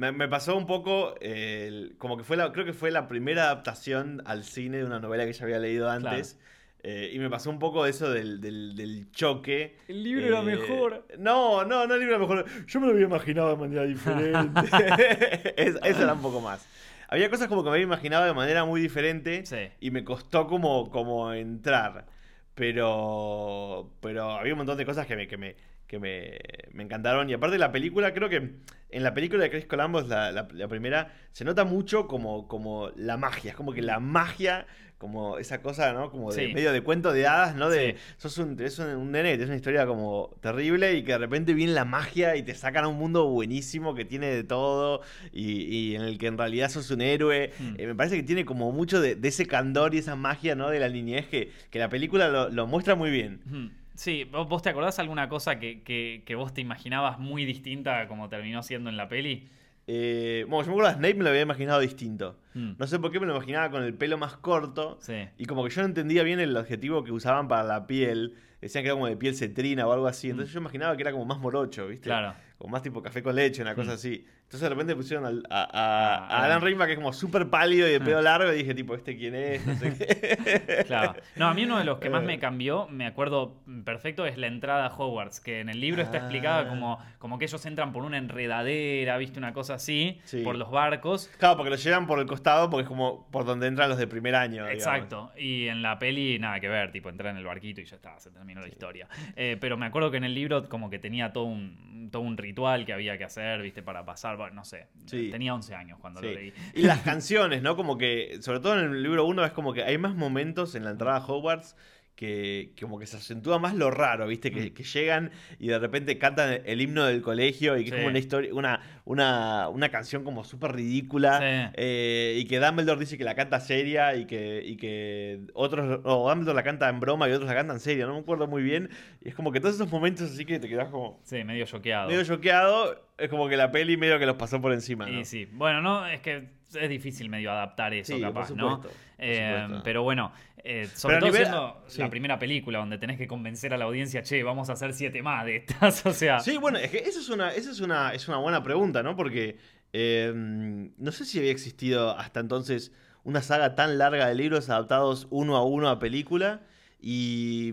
Me, 0.00 0.12
me 0.12 0.28
pasó 0.28 0.56
un 0.56 0.66
poco, 0.66 1.14
eh, 1.20 1.92
como 1.98 2.16
que 2.16 2.24
fue 2.24 2.38
la, 2.38 2.52
creo 2.52 2.64
que 2.64 2.72
fue 2.72 2.90
la 2.90 3.06
primera 3.06 3.44
adaptación 3.44 4.22
al 4.24 4.44
cine 4.44 4.78
de 4.78 4.84
una 4.84 4.98
novela 4.98 5.26
que 5.26 5.32
ya 5.34 5.44
había 5.44 5.58
leído 5.58 5.90
antes. 5.90 6.38
Eh, 6.82 7.10
y 7.12 7.18
me 7.18 7.28
pasó 7.28 7.50
un 7.50 7.58
poco 7.58 7.84
eso 7.84 8.10
del, 8.10 8.40
del- 8.40 8.74
del 8.74 9.10
choque. 9.12 9.76
El 9.88 10.02
libro 10.02 10.24
era 10.26 10.40
mejor. 10.40 11.06
No, 11.18 11.66
no, 11.66 11.86
no 11.86 11.92
el 11.94 12.00
libro 12.00 12.14
era 12.16 12.18
mejor. 12.26 12.46
Yo 12.66 12.80
me 12.80 12.86
lo 12.86 12.92
había 12.94 13.04
imaginado 13.04 13.50
de 13.50 13.56
manera 13.56 13.82
diferente. 13.84 14.60
Es- 15.62 15.78
eso 15.84 16.02
era 16.02 16.14
un 16.14 16.22
poco 16.22 16.40
más. 16.40 16.66
Había 17.08 17.28
cosas 17.28 17.48
como 17.48 17.62
que 17.62 17.68
me 17.68 17.74
había 17.74 17.84
imaginado 17.84 18.24
de 18.24 18.32
manera 18.32 18.64
muy 18.64 18.80
diferente 18.80 19.44
Sí. 19.44 19.68
y 19.80 19.90
me 19.90 20.02
costó 20.02 20.46
como, 20.46 20.88
como 20.90 21.30
entrar. 21.34 22.06
Pero, 22.54 23.90
pero 24.00 24.30
había 24.30 24.54
un 24.54 24.58
montón 24.58 24.78
de 24.78 24.86
cosas 24.86 25.06
que 25.06 25.16
me, 25.16 25.26
que 25.28 25.36
me, 25.36 25.56
que 25.90 25.98
me, 25.98 26.38
me 26.72 26.84
encantaron. 26.84 27.28
Y 27.28 27.32
aparte 27.34 27.58
la 27.58 27.72
película, 27.72 28.14
creo 28.14 28.28
que 28.28 28.52
en 28.90 29.02
la 29.02 29.12
película 29.12 29.42
de 29.42 29.50
Chris 29.50 29.66
Columbus, 29.66 30.06
la, 30.06 30.30
la- 30.30 30.46
la 30.52 30.68
primera, 30.68 31.12
se 31.32 31.44
nota 31.44 31.64
mucho 31.64 32.06
como, 32.06 32.46
como 32.46 32.90
la 32.94 33.16
magia. 33.16 33.50
Es 33.50 33.56
como 33.56 33.72
que 33.72 33.82
la 33.82 33.98
magia, 33.98 34.66
como 34.98 35.38
esa 35.38 35.60
cosa, 35.62 35.92
¿no? 35.92 36.12
Como 36.12 36.30
de 36.32 36.46
Sí. 36.46 36.54
medio 36.54 36.70
de 36.72 36.82
cuento 36.82 37.12
de 37.12 37.26
hadas, 37.26 37.56
¿no? 37.56 37.68
De, 37.70 37.94
Sí. 37.94 37.98
sos 38.18 38.38
un, 38.38 38.60
es 38.60 38.78
un, 38.78 38.86
un 38.94 39.10
nene, 39.10 39.32
es 39.32 39.46
una 39.46 39.56
historia 39.56 39.84
como 39.84 40.36
terrible 40.40 40.94
y 40.94 41.02
que 41.02 41.10
de 41.12 41.18
repente 41.18 41.54
viene 41.54 41.72
la 41.72 41.84
magia 41.84 42.36
y 42.36 42.44
te 42.44 42.54
sacan 42.54 42.84
a 42.84 42.88
un 42.88 42.96
mundo 42.96 43.26
buenísimo 43.26 43.92
que 43.96 44.04
tiene 44.04 44.28
de 44.28 44.44
todo 44.44 45.00
y, 45.32 45.62
y 45.62 45.96
en 45.96 46.02
el 46.02 46.18
que 46.18 46.28
en 46.28 46.38
realidad 46.38 46.68
sos 46.70 46.88
un 46.92 47.00
héroe. 47.00 47.50
Hmm. 47.58 47.74
Eh, 47.78 47.86
me 47.88 47.96
parece 47.96 48.14
que 48.16 48.22
tiene 48.22 48.44
como 48.44 48.70
mucho 48.70 49.00
de, 49.00 49.16
de 49.16 49.26
ese 49.28 49.44
candor 49.46 49.92
y 49.96 49.98
esa 49.98 50.14
magia, 50.14 50.54
¿no? 50.54 50.70
De 50.70 50.78
la 50.78 50.88
niñez 50.88 51.26
que, 51.26 51.50
que 51.70 51.80
la 51.80 51.88
película 51.88 52.28
lo, 52.28 52.48
lo 52.48 52.66
muestra 52.68 52.94
muy 52.94 53.10
bien. 53.10 53.40
Ujú. 53.48 53.70
Sí, 54.00 54.24
¿vos 54.24 54.62
te 54.62 54.70
acordás 54.70 54.98
alguna 54.98 55.28
cosa 55.28 55.58
que, 55.58 55.82
que- 55.82 56.22
que 56.24 56.34
vos 56.34 56.54
te 56.54 56.62
imaginabas 56.62 57.18
muy 57.18 57.44
distinta 57.44 58.00
a 58.00 58.08
como 58.08 58.30
terminó 58.30 58.62
siendo 58.62 58.88
en 58.88 58.96
la 58.96 59.08
peli? 59.10 59.46
Eh, 59.86 60.46
bueno, 60.48 60.62
yo 60.62 60.68
me 60.68 60.72
acuerdo 60.72 60.88
a 60.88 60.94
Snape 60.94 61.14
me 61.16 61.24
lo 61.24 61.28
había 61.28 61.42
imaginado 61.42 61.80
distinto. 61.80 62.38
Mm. 62.54 62.72
No 62.78 62.86
sé 62.86 62.98
por 62.98 63.12
qué 63.12 63.20
me 63.20 63.26
lo 63.26 63.36
imaginaba 63.36 63.70
con 63.70 63.82
el 63.82 63.92
pelo 63.92 64.16
más 64.16 64.38
corto. 64.38 64.96
Sí. 65.02 65.28
Y 65.36 65.44
como 65.44 65.62
que 65.64 65.68
yo 65.70 65.82
no 65.82 65.88
entendía 65.88 66.22
bien 66.22 66.40
el 66.40 66.56
adjetivo 66.56 67.04
que 67.04 67.12
usaban 67.12 67.46
para 67.46 67.62
la 67.62 67.86
piel. 67.86 68.36
Decían 68.62 68.84
que 68.84 68.88
era 68.88 68.94
como 68.94 69.06
de 69.06 69.18
piel 69.18 69.34
cetrina 69.36 69.86
o 69.86 69.92
algo 69.92 70.06
así. 70.06 70.30
Entonces 70.30 70.54
yo 70.54 70.60
imaginaba 70.60 70.96
que 70.96 71.02
era 71.02 71.12
como 71.12 71.26
más 71.26 71.38
morocho, 71.38 71.86
¿viste? 71.86 72.08
Mm. 72.08 72.12
Claro. 72.12 72.34
Como 72.56 72.72
más 72.72 72.80
tipo 72.82 73.02
café 73.02 73.22
con 73.22 73.34
leche, 73.36 73.60
una 73.60 73.74
cosa 73.74 73.90
Mm. 73.90 73.94
así. 73.94 74.24
Entonces 74.50 74.62
de 74.68 74.68
repente 74.70 74.96
pusieron 74.96 75.26
al- 75.26 75.44
a, 75.48 75.60
a- 75.62 75.68
Ah, 75.72 76.14
a 76.26 76.38
Alan 76.38 76.44
Alan. 76.50 76.62
Rickman, 76.62 76.86
que 76.88 76.94
es 76.94 76.98
como 76.98 77.12
súper 77.12 77.48
pálido 77.48 77.86
y 77.86 77.92
de 77.92 78.00
pelo 78.00 78.20
largo, 78.20 78.52
y 78.52 78.56
dije, 78.56 78.74
tipo, 78.74 78.96
¿este 78.96 79.16
quién 79.16 79.36
es? 79.36 79.64
No 79.64 79.76
sé 79.76 79.96
qué. 79.96 80.84
Claro. 80.88 81.14
No, 81.36 81.46
a 81.46 81.54
mí 81.54 81.62
uno 81.64 81.78
de 81.78 81.84
los 81.84 81.98
que 82.00 82.10
más 82.10 82.24
Eh. 82.24 82.26
me 82.26 82.38
cambió, 82.40 82.88
me 82.88 83.06
acuerdo 83.06 83.60
perfecto, 83.84 84.26
es 84.26 84.36
la 84.38 84.48
entrada 84.48 84.86
a 84.86 84.96
Hogwarts, 84.96 85.38
que 85.40 85.60
en 85.60 85.68
el 85.68 85.78
libro 85.80 86.02
está 86.02 86.18
explicada 86.18 86.62
Ah. 86.62 86.68
como, 86.68 86.98
como 87.18 87.38
que 87.38 87.44
ellos 87.44 87.64
entran 87.64 87.92
por 87.92 88.02
una 88.02 88.18
enredadera, 88.18 89.16
viste, 89.18 89.38
una 89.38 89.52
cosa 89.52 89.74
así, 89.74 90.20
Sí. 90.24 90.42
por 90.42 90.56
los 90.56 90.70
barcos. 90.72 91.30
Claro, 91.38 91.56
porque 91.56 91.70
lo 91.70 91.76
llevan 91.76 92.08
por 92.08 92.18
el 92.18 92.26
costado 92.26 92.68
porque 92.70 92.82
es 92.82 92.88
como 92.88 93.28
por 93.30 93.44
donde 93.44 93.68
entran 93.68 93.88
los 93.88 93.98
de 93.98 94.08
primer 94.08 94.34
año. 94.34 94.64
digamos. 94.64 94.72
Exacto. 94.72 95.30
Y 95.38 95.68
en 95.68 95.80
la 95.82 95.96
peli 96.00 96.40
nada 96.40 96.58
que 96.58 96.68
ver, 96.68 96.90
tipo 96.90 97.08
entrar 97.08 97.30
en 97.30 97.36
el 97.38 97.44
barquito 97.44 97.80
y 97.82 97.84
ya 97.84 97.94
está, 97.94 98.18
se 98.18 98.30
terminó 98.32 98.60
la 98.60 98.68
historia. 98.68 99.06
Eh, 99.36 99.56
pero 99.60 99.76
me 99.76 99.86
acuerdo 99.86 100.10
que 100.10 100.16
en 100.16 100.24
el 100.24 100.34
libro 100.34 100.68
como 100.68 100.90
que 100.90 100.98
tenía 100.98 101.32
todo 101.32 101.44
un, 101.44 102.08
todo 102.10 102.22
un 102.22 102.36
ritual 102.36 102.84
que 102.84 102.92
había 102.92 103.16
que 103.16 103.22
hacer, 103.24 103.62
viste, 103.62 103.82
para 103.82 104.04
pasar, 104.04 104.36
bueno, 104.40 104.56
no 104.56 104.64
sé. 104.64 104.86
Sí. 105.06 105.28
Tenía 105.30 105.54
11 105.54 105.74
años 105.74 105.98
cuando 106.00 106.22
lo 106.22 106.32
leí. 106.32 106.52
Y 106.74 106.82
las 106.82 107.00
canciones, 107.02 107.62
¿no? 107.62 107.76
Como 107.76 107.98
que, 107.98 108.38
sobre 108.40 108.60
todo 108.60 108.78
en 108.78 108.86
el 108.86 109.02
libro 109.02 109.26
1, 109.26 109.44
es 109.44 109.52
como 109.52 109.72
que 109.74 109.82
hay 109.82 109.98
más 109.98 110.14
momentos 110.14 110.74
en 110.74 110.84
la 110.84 110.90
entrada 110.90 111.18
a 111.18 111.26
Hogwarts 111.26 111.76
que, 112.20 112.72
que 112.76 112.82
como 112.82 112.98
que 112.98 113.06
se 113.06 113.16
acentúa 113.16 113.58
más 113.58 113.74
lo 113.74 113.90
raro, 113.90 114.26
¿viste? 114.26 114.50
Que, 114.50 114.60
Mm. 114.70 114.74
que 114.74 114.82
llegan 114.84 115.30
y 115.58 115.68
de 115.68 115.78
repente 115.78 116.18
cantan 116.18 116.60
el 116.66 116.82
himno 116.82 117.06
del 117.06 117.22
colegio 117.22 117.78
y 117.78 117.84
que 117.84 117.88
Sí. 117.90 117.94
es 117.94 118.00
como 118.00 118.08
una 118.10 118.18
historia, 118.18 118.52
una, 118.52 118.80
una, 119.06 119.70
una 119.70 119.88
canción 119.88 120.22
como 120.22 120.44
súper 120.44 120.72
ridícula. 120.72 121.38
Sí. 121.38 121.70
eh, 121.78 122.36
y 122.38 122.44
que 122.44 122.58
Dumbledore 122.60 123.00
dice 123.00 123.16
que 123.16 123.24
la 123.24 123.34
canta 123.34 123.58
seria 123.60 124.14
y 124.16 124.26
que, 124.26 124.62
y 124.66 124.76
que 124.76 125.40
otros, 125.54 126.00
o 126.04 126.28
Dumbledore 126.28 126.54
la 126.56 126.62
canta 126.62 126.90
en 126.90 127.00
broma 127.00 127.26
y 127.26 127.32
otros 127.32 127.48
la 127.48 127.54
cantan 127.54 127.80
seria, 127.80 128.04
no 128.04 128.12
me 128.12 128.20
acuerdo 128.20 128.46
muy 128.46 128.62
bien. 128.62 128.90
Y 129.22 129.30
es 129.30 129.34
como 129.34 129.50
que 129.50 129.60
todos 129.60 129.76
esos 129.76 129.90
momentos 129.90 130.30
así 130.30 130.44
que 130.44 130.58
te 130.58 130.68
quedas 130.68 130.90
como 130.90 131.20
Sí, 131.24 131.42
medio 131.42 131.64
choqueado. 131.64 132.08
medio 132.10 132.22
choqueado, 132.24 133.02
es 133.16 133.30
como 133.30 133.48
que 133.48 133.56
la 133.56 133.70
peli 133.72 133.96
medio 133.96 134.18
que 134.18 134.26
los 134.26 134.36
pasó 134.36 134.60
por 134.60 134.74
encima, 134.74 135.06
¿no? 135.08 135.18
Y 135.20 135.24
sí, 135.24 135.48
bueno, 135.52 135.80
no, 135.80 136.06
es 136.06 136.20
que 136.20 136.48
es 136.74 136.88
difícil 136.88 137.30
medio 137.30 137.50
adaptar 137.50 137.94
eso, 137.94 138.14
Sí, 138.14 138.20
capaz, 138.20 138.48
por 138.48 138.56
¿no? 138.58 138.80
por 138.82 138.90
Eh, 139.22 139.66
pero 139.84 140.02
bueno, 140.02 140.32
eh, 140.64 140.86
sobre 140.94 141.16
Pero 141.16 141.26
todo 141.26 141.32
nivel- 141.38 141.46
siendo 141.46 141.82
sí. 141.86 142.00
la 142.00 142.10
primera 142.10 142.38
película 142.38 142.78
donde 142.78 142.98
tenés 142.98 143.18
que 143.18 143.26
convencer 143.26 143.72
a 143.74 143.78
la 143.78 143.84
audiencia, 143.86 144.22
che, 144.22 144.42
vamos 144.42 144.68
a 144.70 144.74
hacer 144.74 144.92
siete 144.94 145.22
más 145.22 145.44
de 145.46 145.56
estas, 145.56 146.04
o 146.06 146.12
sea. 146.12 146.40
Sí, 146.40 146.56
bueno, 146.56 146.78
es 146.78 146.90
que 146.90 146.98
esa 146.98 147.18
es 147.20 147.28
una, 147.28 147.52
esa 147.54 147.70
es 147.70 147.80
una, 147.80 148.12
es 148.14 148.28
una 148.28 148.38
buena 148.38 148.62
pregunta, 148.62 149.02
¿no? 149.02 149.16
Porque 149.16 149.58
eh, 149.92 150.32
no 150.34 151.12
sé 151.12 151.24
si 151.24 151.38
había 151.38 151.50
existido 151.50 152.16
hasta 152.18 152.40
entonces 152.40 152.92
una 153.24 153.42
saga 153.42 153.74
tan 153.74 153.98
larga 153.98 154.28
de 154.28 154.34
libros 154.34 154.70
adaptados 154.70 155.26
uno 155.30 155.56
a 155.56 155.64
uno 155.64 155.88
a 155.88 155.98
película. 155.98 156.62
Y 157.00 157.70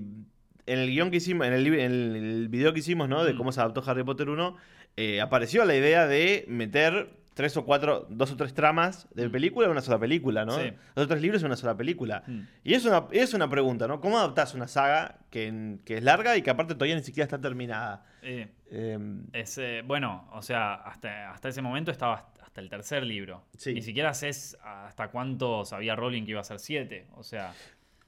en 0.65 0.79
el 0.79 0.89
guion 0.89 1.11
que 1.11 1.17
hicimos, 1.17 1.47
en 1.47 1.53
el, 1.53 1.65
lib- 1.65 1.79
en 1.79 1.91
el 2.15 2.47
video 2.49 2.73
que 2.73 2.79
hicimos, 2.79 3.07
¿no? 3.09 3.23
De 3.23 3.33
Mm. 3.33 3.37
cómo 3.37 3.51
se 3.51 3.59
adaptó 3.61 3.83
Harry 3.85 4.03
Potter 4.03 4.29
1, 4.29 4.55
eh, 4.97 5.21
apareció 5.21 5.63
la 5.65 5.75
idea 5.75 6.07
de 6.07 6.45
meter 6.47 7.16
tres 7.37 7.55
o 7.55 7.63
cuatro, 7.63 8.05
dos 8.09 8.31
o 8.31 8.35
tres 8.35 8.53
tramas 8.53 9.07
de 9.13 9.29
Mm. 9.29 9.31
película 9.31 9.65
en 9.67 9.71
una 9.71 9.81
sola 9.81 9.99
película, 9.99 10.43
¿no? 10.43 10.53
Sí. 10.59 10.73
Dos 10.95 11.05
o 11.05 11.07
tres 11.07 11.21
libros 11.21 11.41
en 11.41 11.45
una 11.45 11.55
sola 11.55 11.77
película. 11.77 12.23
Mm. 12.27 12.41
Y 12.65 12.73
es 12.73 12.83
una, 12.83 13.05
es 13.11 13.33
una 13.33 13.49
pregunta, 13.49 13.87
¿no? 13.87 14.01
¿Cómo 14.01 14.17
adaptás 14.17 14.53
una 14.55 14.67
saga 14.67 15.19
que, 15.29 15.77
que 15.85 15.97
es 15.97 16.03
larga 16.03 16.35
y 16.35 16.41
que 16.41 16.49
aparte 16.49 16.73
todavía 16.73 16.95
ni 16.95 17.03
siquiera 17.03 17.23
está 17.23 17.39
terminada? 17.39 18.03
Eh, 18.21 18.49
Em, 18.69 19.23
es, 19.31 19.57
eh, 19.59 19.81
bueno, 19.85 20.27
o 20.33 20.41
sea, 20.41 20.73
hasta, 20.73 21.31
hasta 21.31 21.47
ese 21.47 21.61
momento 21.61 21.89
estaba 21.91 22.15
hasta- 22.41 22.59
el 22.59 22.69
tercer 22.69 23.03
libro. 23.03 23.45
Sí. 23.55 23.71
Ni 23.75 23.83
siquiera 23.83 24.13
sé 24.15 24.31
hasta 24.63 25.09
cuánto 25.09 25.63
sabía 25.63 25.95
Rowling 25.95 26.23
que 26.25 26.31
iba 26.31 26.41
a 26.41 26.43
ser 26.43 26.57
siete. 26.59 27.05
O 27.15 27.21
sea, 27.23 27.53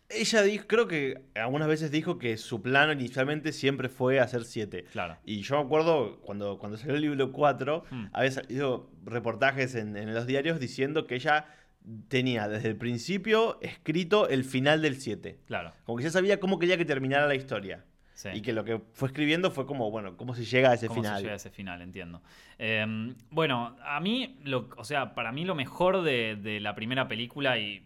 Ella 0.09 0.41
dijo, 0.41 0.65
creo 0.67 0.87
que 0.87 1.21
algunas 1.35 1.67
veces 1.67 1.91
dijo 1.91 2.17
que 2.17 2.35
su 2.37 2.61
plan 2.61 2.91
inicialmente 2.91 3.51
siempre 3.51 3.89
fue 3.89 4.19
hacer 4.19 4.43
siete. 4.43 4.85
claro. 4.91 5.17
Y 5.23 5.41
yo 5.41 5.57
me 5.57 5.63
acuerdo 5.65 6.19
cuando, 6.21 6.57
cuando 6.57 6.77
salió 6.77 6.95
el 6.95 7.01
libro 7.01 7.31
4, 7.31 7.83
Hmm. 7.91 8.05
había 8.13 8.31
salido 8.31 8.89
reportajes 9.05 9.75
en, 9.75 9.95
en 9.95 10.13
los 10.13 10.25
diarios 10.25 10.59
diciendo 10.59 11.05
que 11.05 11.15
ella 11.15 11.45
tenía 12.07 12.47
desde 12.47 12.69
el 12.69 12.75
principio 12.75 13.59
escrito 13.61 14.27
el 14.29 14.43
final 14.43 14.81
del 14.81 14.95
7. 14.99 15.39
Claro. 15.45 15.73
Como 15.85 15.97
que 15.97 16.03
ya 16.05 16.09
sabía 16.11 16.39
cómo 16.39 16.59
quería 16.59 16.77
que 16.77 16.85
terminara 16.85 17.27
la 17.27 17.35
historia. 17.35 17.85
Sí. 18.13 18.29
Y 18.33 18.41
que 18.41 18.51
lo 18.51 18.65
que 18.65 18.81
fue 18.91 19.07
escribiendo 19.07 19.49
fue 19.49 19.65
como, 19.65 19.89
bueno, 19.91 20.17
cómo 20.17 20.35
se 20.35 20.43
llega 20.43 20.71
a 20.71 20.73
ese 20.73 20.87
¿Cómo 20.87 21.01
final. 21.01 21.15
se 21.17 21.21
llega 21.21 21.33
a 21.33 21.37
ese 21.37 21.49
final? 21.51 21.81
Entiendo. 21.81 22.21
Eh, 22.57 22.85
bueno, 23.29 23.77
a 23.81 24.01
mí, 24.01 24.37
lo, 24.43 24.69
o 24.75 24.83
sea, 24.83 25.15
para 25.15 25.31
mí 25.31 25.45
lo 25.45 25.55
mejor 25.55 26.01
de, 26.03 26.35
de 26.35 26.59
la 26.59 26.75
primera 26.75 27.07
película, 27.07 27.57
y 27.57 27.81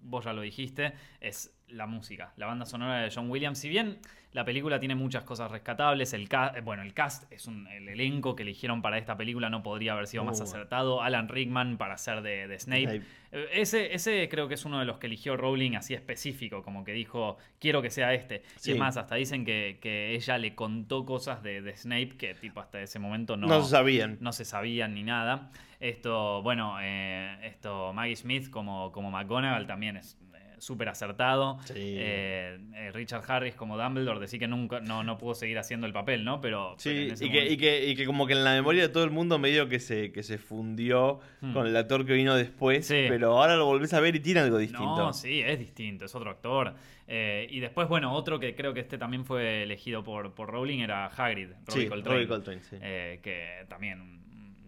vos 0.00 0.24
ya 0.24 0.32
lo 0.32 0.42
dijiste, 0.42 0.94
es 1.20 1.54
la 1.72 1.86
música, 1.86 2.32
la 2.36 2.46
banda 2.46 2.66
sonora 2.66 2.98
de 3.02 3.10
John 3.14 3.30
Williams. 3.30 3.58
Si 3.58 3.68
bien 3.68 3.98
la 4.32 4.44
película 4.44 4.78
tiene 4.78 4.94
muchas 4.94 5.24
cosas 5.24 5.50
rescatables, 5.50 6.12
el 6.12 6.28
cast, 6.28 6.60
bueno, 6.62 6.82
el 6.82 6.94
cast 6.94 7.30
es 7.32 7.46
un, 7.46 7.66
el 7.66 7.88
elenco 7.88 8.36
que 8.36 8.44
eligieron 8.44 8.80
para 8.80 8.96
esta 8.98 9.16
película 9.16 9.50
no 9.50 9.62
podría 9.62 9.92
haber 9.92 10.06
sido 10.06 10.24
más 10.24 10.40
acertado. 10.40 11.02
Alan 11.02 11.28
Rickman 11.28 11.78
para 11.78 11.98
ser 11.98 12.22
de, 12.22 12.46
de 12.46 12.58
Snape. 12.58 12.82
Snape. 12.82 13.02
Eh, 13.32 13.48
Ese, 13.54 13.92
ese 13.94 14.28
creo 14.28 14.46
que 14.46 14.54
es 14.54 14.64
uno 14.64 14.78
de 14.78 14.84
los 14.84 14.98
que 14.98 15.06
eligió 15.08 15.36
Rowling 15.36 15.74
así 15.74 15.94
específico, 15.94 16.62
como 16.62 16.84
que 16.84 16.92
dijo, 16.92 17.38
quiero 17.58 17.82
que 17.82 17.90
sea 17.90 18.14
este. 18.14 18.42
Sí. 18.56 18.70
Y 18.70 18.74
es 18.74 18.78
más, 18.78 18.96
hasta 18.96 19.16
dicen 19.16 19.44
que, 19.44 19.78
que 19.80 20.14
ella 20.14 20.38
le 20.38 20.54
contó 20.54 21.04
cosas 21.04 21.42
de, 21.42 21.60
de 21.62 21.76
Snape 21.76 22.16
que 22.16 22.34
tipo 22.34 22.60
hasta 22.60 22.80
ese 22.80 22.98
momento 23.00 23.36
no, 23.36 23.48
No, 23.48 23.62
se 23.62 23.70
sabían. 23.70 24.18
no 24.20 24.32
se 24.32 24.44
sabían 24.44 24.94
ni 24.94 25.02
nada. 25.02 25.50
Esto, 25.80 26.42
bueno, 26.42 26.76
eh, 26.82 27.38
esto 27.42 27.92
Maggie 27.94 28.14
Smith 28.14 28.50
como, 28.50 28.92
como 28.92 29.10
McGonagall 29.10 29.66
también 29.66 29.96
es 29.96 30.16
súper 30.60 30.88
acertado. 30.88 31.58
Sí. 31.64 31.74
Eh, 31.76 32.58
eh, 32.74 32.90
Richard 32.92 33.22
Harris 33.26 33.54
como 33.54 33.76
Dumbledore, 33.76 34.20
decía 34.20 34.38
que 34.38 34.46
nunca 34.48 34.80
no, 34.80 35.02
no 35.02 35.18
pudo 35.18 35.34
seguir 35.34 35.58
haciendo 35.58 35.86
el 35.86 35.92
papel, 35.92 36.24
¿no? 36.24 36.40
Pero, 36.40 36.76
pero 36.76 36.80
Sí, 36.80 37.08
ese 37.12 37.26
y 37.26 37.30
que, 37.30 37.46
y, 37.50 37.56
que, 37.56 37.86
y 37.88 37.96
que 37.96 38.06
como 38.06 38.26
que 38.26 38.34
en 38.34 38.44
la 38.44 38.52
memoria 38.54 38.82
de 38.82 38.88
todo 38.90 39.04
el 39.04 39.10
mundo 39.10 39.38
medio 39.38 39.68
que 39.68 39.80
se, 39.80 40.12
que 40.12 40.22
se 40.22 40.38
fundió 40.38 41.20
Hmm. 41.40 41.54
con 41.54 41.66
el 41.66 41.74
actor 41.76 42.04
que 42.04 42.12
vino 42.12 42.34
después, 42.34 42.86
Sí. 42.86 43.06
pero 43.08 43.38
ahora 43.38 43.56
lo 43.56 43.64
volvés 43.64 43.94
a 43.94 44.00
ver 44.00 44.14
y 44.14 44.20
tiene 44.20 44.40
algo 44.40 44.58
distinto. 44.58 44.96
No, 44.96 45.12
sí, 45.14 45.40
es 45.40 45.58
distinto, 45.58 46.04
es 46.04 46.14
otro 46.14 46.30
actor. 46.30 46.74
Eh, 47.08 47.46
y 47.50 47.60
después, 47.60 47.88
bueno, 47.88 48.12
otro 48.14 48.38
que 48.38 48.54
creo 48.54 48.72
que 48.74 48.80
este 48.80 48.98
también 48.98 49.24
fue 49.24 49.62
elegido 49.64 50.04
por, 50.04 50.34
por 50.34 50.50
Rowling 50.50 50.80
era 50.80 51.06
Hagrid, 51.06 51.48
Robbie 51.66 51.82
sí, 51.82 51.88
Coltrane. 51.88 52.16
Robbie 52.18 52.28
Coltrane, 52.28 52.60
sí. 52.62 52.76
Eh, 52.80 53.20
que 53.22 53.64
también 53.68 54.19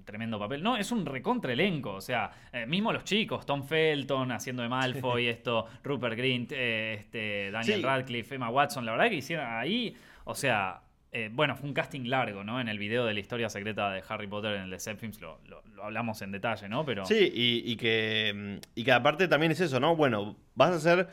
tremendo 0.04 0.38
papel. 0.38 0.62
No, 0.62 0.76
es 0.76 0.90
un 0.92 1.04
recontra 1.06 1.52
elenco. 1.52 1.94
O 1.94 2.00
sea, 2.00 2.30
eh, 2.52 2.66
mismo 2.66 2.92
los 2.92 3.04
chicos, 3.04 3.44
Tom 3.46 3.64
Felton 3.64 4.32
haciendo 4.32 4.62
de 4.62 4.68
Malfoy, 4.68 5.26
esto, 5.28 5.66
Rupert 5.82 6.16
Grint, 6.16 6.52
eh, 6.52 6.94
este, 6.98 7.50
Daniel 7.50 7.80
Sí. 7.80 7.82
Radcliffe, 7.84 8.34
Emma 8.34 8.50
Watson. 8.50 8.84
La 8.86 8.92
verdad 8.92 9.08
que 9.08 9.16
hicieron 9.16 9.46
ahí, 9.46 9.94
o 10.24 10.34
sea, 10.34 10.80
eh, 11.14 11.28
bueno, 11.30 11.54
fue 11.56 11.68
un 11.68 11.74
casting 11.74 12.04
largo, 12.08 12.42
¿no? 12.42 12.60
En 12.60 12.68
el 12.68 12.78
video 12.78 13.04
de 13.04 13.12
la 13.14 13.20
historia 13.20 13.48
secreta 13.50 13.90
de 13.90 14.02
Harry 14.08 14.26
Potter 14.26 14.54
en 14.54 14.62
el 14.62 14.70
de 14.70 14.78
Set 14.78 14.98
Films 14.98 15.20
lo, 15.20 15.38
lo- 15.46 15.62
lo 15.74 15.84
hablamos 15.84 16.22
en 16.22 16.32
detalle, 16.32 16.68
¿no? 16.70 16.86
Pero 16.86 17.04
Sí, 17.04 17.30
y, 17.34 17.70
y 17.70 17.76
que, 17.76 18.32
mm, 18.34 18.66
y 18.76 18.84
que 18.84 18.92
aparte 18.92 19.28
también 19.28 19.52
es 19.52 19.60
eso, 19.60 19.78
¿no? 19.78 19.94
Bueno, 19.96 20.36
vas 20.54 20.70
a 20.72 20.76
hacer... 20.76 21.08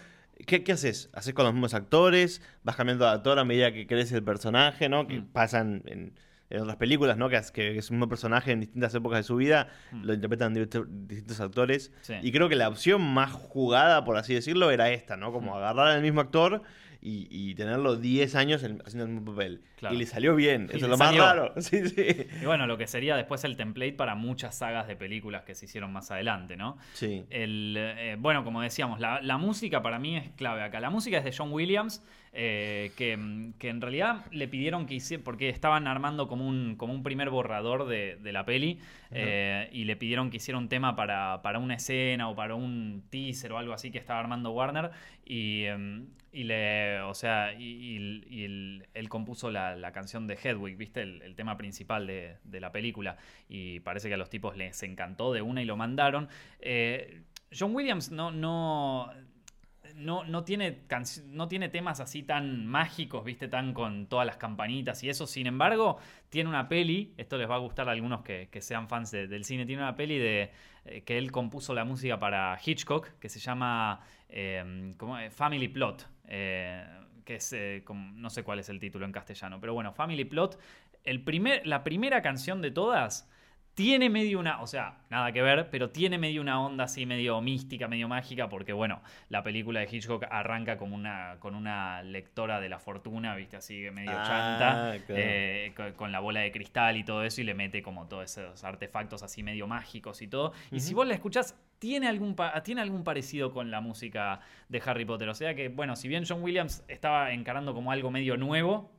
¿Qué, 0.47 0.63
qué 0.63 0.71
haces? 0.71 1.09
¿Haces 1.13 1.33
con 1.33 1.43
los 1.43 1.53
mismos 1.53 1.73
actores? 1.73 2.41
¿Vas 2.63 2.77
cambiando 2.77 3.03
de 3.03 3.11
actor 3.11 3.37
a 3.39 3.43
medida 3.43 3.73
que 3.73 3.85
crece 3.85 4.15
el 4.15 4.23
personaje, 4.23 4.87
¿no? 4.87 5.05
Que 5.05 5.19
Mm. 5.19 5.25
pasan 5.33 5.83
en, 5.85 6.13
en 6.49 6.61
otras 6.61 6.77
películas, 6.77 7.17
¿no? 7.17 7.29
Que 7.29 7.37
es, 7.37 7.51
que 7.51 7.77
es 7.77 7.89
un 7.91 7.97
mismo 7.97 8.09
personaje 8.09 8.51
en 8.51 8.59
distintas 8.61 8.93
épocas 8.95 9.19
de 9.19 9.23
su 9.23 9.35
vida, 9.35 9.67
Mm. 9.91 10.03
lo 10.03 10.13
interpretan 10.13 10.53
distintos, 10.53 11.39
actores. 11.39 11.91
Sí. 12.01 12.15
Y 12.21 12.31
creo 12.31 12.49
que 12.49 12.55
la 12.55 12.67
opción 12.69 13.01
más 13.01 13.31
jugada, 13.31 14.03
por 14.03 14.17
así 14.17 14.33
decirlo, 14.33 14.71
era 14.71 14.89
esta, 14.91 15.15
¿no? 15.17 15.31
Como 15.31 15.53
Mm. 15.53 15.57
agarrar 15.57 15.87
al 15.87 16.01
mismo 16.01 16.21
actor 16.21 16.63
y, 17.01 17.27
y 17.29 17.55
tenerlo 17.55 17.95
10 17.95 18.35
años 18.35 18.61
en- 18.63 18.81
haciendo 18.85 19.05
el 19.05 19.11
mismo 19.11 19.31
papel. 19.31 19.61
Claro. 19.77 19.95
Y 19.95 19.99
le 19.99 20.05
salió 20.05 20.35
bien, 20.35 20.63
Y 20.73 20.75
eso 20.77 20.85
es 20.87 20.89
lo 20.89 20.97
más 20.97 21.15
raro. 21.15 21.53
Sí, 21.61 21.87
sí. 21.87 22.27
Y 22.41 22.45
bueno, 22.45 22.67
lo 22.67 22.77
que 22.77 22.87
sería 22.87 23.15
después 23.15 23.43
el 23.45 23.55
template 23.55 23.93
para 23.93 24.15
muchas 24.15 24.57
sagas 24.57 24.87
de 24.87 24.95
películas 24.97 25.43
que 25.43 25.55
se 25.55 25.63
hicieron 25.65 25.93
más 25.93 26.11
adelante, 26.11 26.57
¿no? 26.57 26.77
Sí. 26.93 27.23
El, 27.29 27.75
eh, 27.77 28.17
bueno, 28.19 28.43
como 28.43 28.61
decíamos, 28.61 28.99
la, 28.99 29.21
la 29.21 29.37
música 29.37 29.81
para 29.81 29.97
mí 29.99 30.17
es 30.17 30.29
clave 30.31 30.61
acá. 30.63 30.79
La 30.81 30.89
música 30.89 31.17
es 31.19 31.23
de 31.23 31.31
John 31.37 31.53
Williams, 31.53 32.03
eh, 32.33 32.91
que, 32.95 33.17
mm, 33.17 33.53
que 33.53 33.69
en 33.69 33.81
realidad 33.81 34.25
le 34.31 34.47
pidieron 34.47 34.85
que 34.85 34.95
hiciera, 34.95 35.23
porque 35.23 35.49
estaban 35.49 35.87
armando 35.87 36.27
como 36.27 36.47
un, 36.47 36.75
como 36.75 36.93
un 36.93 37.03
primer 37.03 37.29
borrador 37.29 37.87
de, 37.87 38.17
de 38.17 38.31
la 38.31 38.45
peli, 38.45 38.79
eh, 39.11 39.69
y 39.71 39.85
le 39.85 39.95
pidieron 39.95 40.29
que 40.29 40.37
hiciera 40.37 40.57
un 40.57 40.69
tema 40.69 40.95
para, 40.95 41.41
para 41.41 41.59
una 41.59 41.75
escena 41.75 42.29
o 42.29 42.35
para 42.35 42.55
un 42.55 43.03
teaser 43.09 43.51
o 43.53 43.57
algo 43.57 43.73
así 43.73 43.91
que 43.91 43.97
estaba 43.97 44.19
armando 44.19 44.51
Warner, 44.51 44.91
y, 45.25 45.63
em, 45.65 46.07
y 46.31 46.43
le, 46.43 46.99
o 47.01 47.13
sea, 47.15 47.53
y, 47.53 47.63
y- 47.63 48.23
y 48.29 48.43
él, 48.43 48.87
él 48.93 49.09
compuso 49.09 49.49
la, 49.49 49.75
la 49.75 49.91
canción 49.91 50.27
de 50.27 50.35
Hedwig, 50.35 50.77
¿viste? 50.77 51.01
El, 51.01 51.21
el 51.23 51.35
tema 51.35 51.57
principal 51.57 52.05
de, 52.05 52.35
de 52.43 52.59
la 52.59 52.71
película, 52.71 53.17
y 53.47 53.79
parece 53.79 54.07
que 54.09 54.13
a 54.13 54.17
los 54.17 54.29
tipos 54.29 54.55
les 54.55 54.81
encantó 54.83 55.33
de 55.33 55.41
una 55.41 55.61
y 55.63 55.65
lo 55.65 55.75
mandaron. 55.75 56.27
Eh, 56.59 57.23
John 57.57 57.73
Williams 57.73 58.11
no, 58.11 58.29
no, 58.29 59.11
no, 59.99 60.23
no, 60.23 60.43
tiene 60.43 60.79
no 61.27 61.47
tiene 61.47 61.69
temas 61.69 61.99
así 61.99 62.23
tan 62.23 62.65
mágicos, 62.65 63.23
¿viste? 63.23 63.47
Tan 63.47 63.73
con 63.73 64.07
todas 64.07 64.25
las 64.25 64.37
campanitas 64.37 65.03
y 65.03 65.09
eso. 65.09 65.27
Sin 65.27 65.47
embargo, 65.47 65.97
tiene 66.29 66.49
una 66.49 66.67
peli, 66.67 67.13
esto 67.17 67.37
les 67.37 67.49
va 67.49 67.55
a 67.55 67.59
gustar 67.59 67.87
a 67.89 67.91
algunos 67.91 68.21
que, 68.23 68.49
que 68.51 68.61
sean 68.61 68.87
fans 68.87 69.11
de- 69.11 69.27
del 69.27 69.43
cine, 69.43 69.65
tiene 69.65 69.81
una 69.83 69.95
peli 69.95 70.17
de 70.17 70.51
eh, 70.85 71.01
que 71.03 71.17
él 71.17 71.31
compuso 71.31 71.73
la 71.73 71.83
música 71.85 72.19
para 72.19 72.57
Hitchcock, 72.63 73.09
que 73.19 73.29
se 73.29 73.39
llama 73.39 74.01
¿cómo 74.97 75.17
es? 75.17 75.33
Family 75.33 75.67
Plot. 75.67 76.07
eh, 76.31 76.85
que 77.25 77.35
es, 77.35 77.53
eh, 77.53 77.83
como- 77.85 78.11
no 78.15 78.29
sé 78.31 78.43
cuál 78.43 78.59
es 78.59 78.69
el 78.69 78.79
título 78.79 79.05
en 79.05 79.11
castellano, 79.11 79.59
pero 79.59 79.73
bueno, 79.75 79.93
Family 79.93 80.25
Plot, 80.25 80.59
el 81.03 81.23
primer, 81.23 81.65
la 81.67 81.83
primera 81.83 82.21
canción 82.23 82.61
de 82.61 82.71
todas 82.71 83.29
tiene 83.79 84.09
medio 84.09 84.39
una, 84.41 84.61
o 84.61 84.67
sea, 84.67 84.97
nada 85.09 85.31
que 85.31 85.41
ver, 85.41 85.69
pero 85.71 85.89
tiene 85.89 86.17
medio 86.17 86.41
una 86.41 86.59
onda 86.61 86.83
así 86.83 87.05
medio 87.05 87.39
mística, 87.39 87.87
medio 87.87 88.09
mágica, 88.09 88.49
porque 88.49 88.73
bueno, 88.73 89.01
la 89.29 89.41
película 89.41 89.79
de 89.79 89.87
Hitchcock 89.89 90.25
arranca 90.29 90.75
como 90.75 90.95
una, 90.97 91.37
con 91.39 91.55
una 91.55 92.03
lectora 92.03 92.59
de 92.59 92.67
la 92.67 92.77
fortuna, 92.79 93.35
viste, 93.35 93.55
así 93.55 93.89
medio 93.93 94.11
Ah, 94.19 94.23
chanta, 94.27 94.97
claro. 95.05 95.21
eh, 95.23 95.71
co- 95.77 95.93
con, 95.95 96.11
la 96.11 96.19
bola 96.19 96.41
de 96.41 96.51
cristal 96.51 96.97
y 96.97 97.05
todo 97.05 97.23
eso, 97.23 97.39
y 97.39 97.45
le 97.45 97.53
mete 97.53 97.81
como 97.81 98.05
todos 98.09 98.37
esos 98.37 98.65
artefactos 98.65 99.23
así 99.23 99.43
medio 99.43 99.65
mágicos 99.65 100.21
y 100.21 100.27
todo. 100.27 100.51
Y 100.71 100.81
si 100.81 100.93
vos 100.93 101.07
la 101.07 101.13
escuchás, 101.13 101.57
tiene 101.79 102.09
algún, 102.09 102.35
tiene 102.65 102.81
algún 102.81 103.05
parecido 103.05 103.53
con 103.53 103.71
la 103.71 103.79
música 103.79 104.41
de 104.67 104.81
Harry 104.85 105.05
Potter. 105.05 105.29
O 105.29 105.33
sea 105.33 105.55
que, 105.55 105.69
bueno, 105.69 105.95
si 105.95 106.09
bien 106.09 106.25
John 106.27 106.43
Williams 106.43 106.83
estaba 106.89 107.31
encarando 107.31 107.73
como 107.73 107.93
algo 107.93 108.11
medio 108.11 108.35
nuevo, 108.35 108.91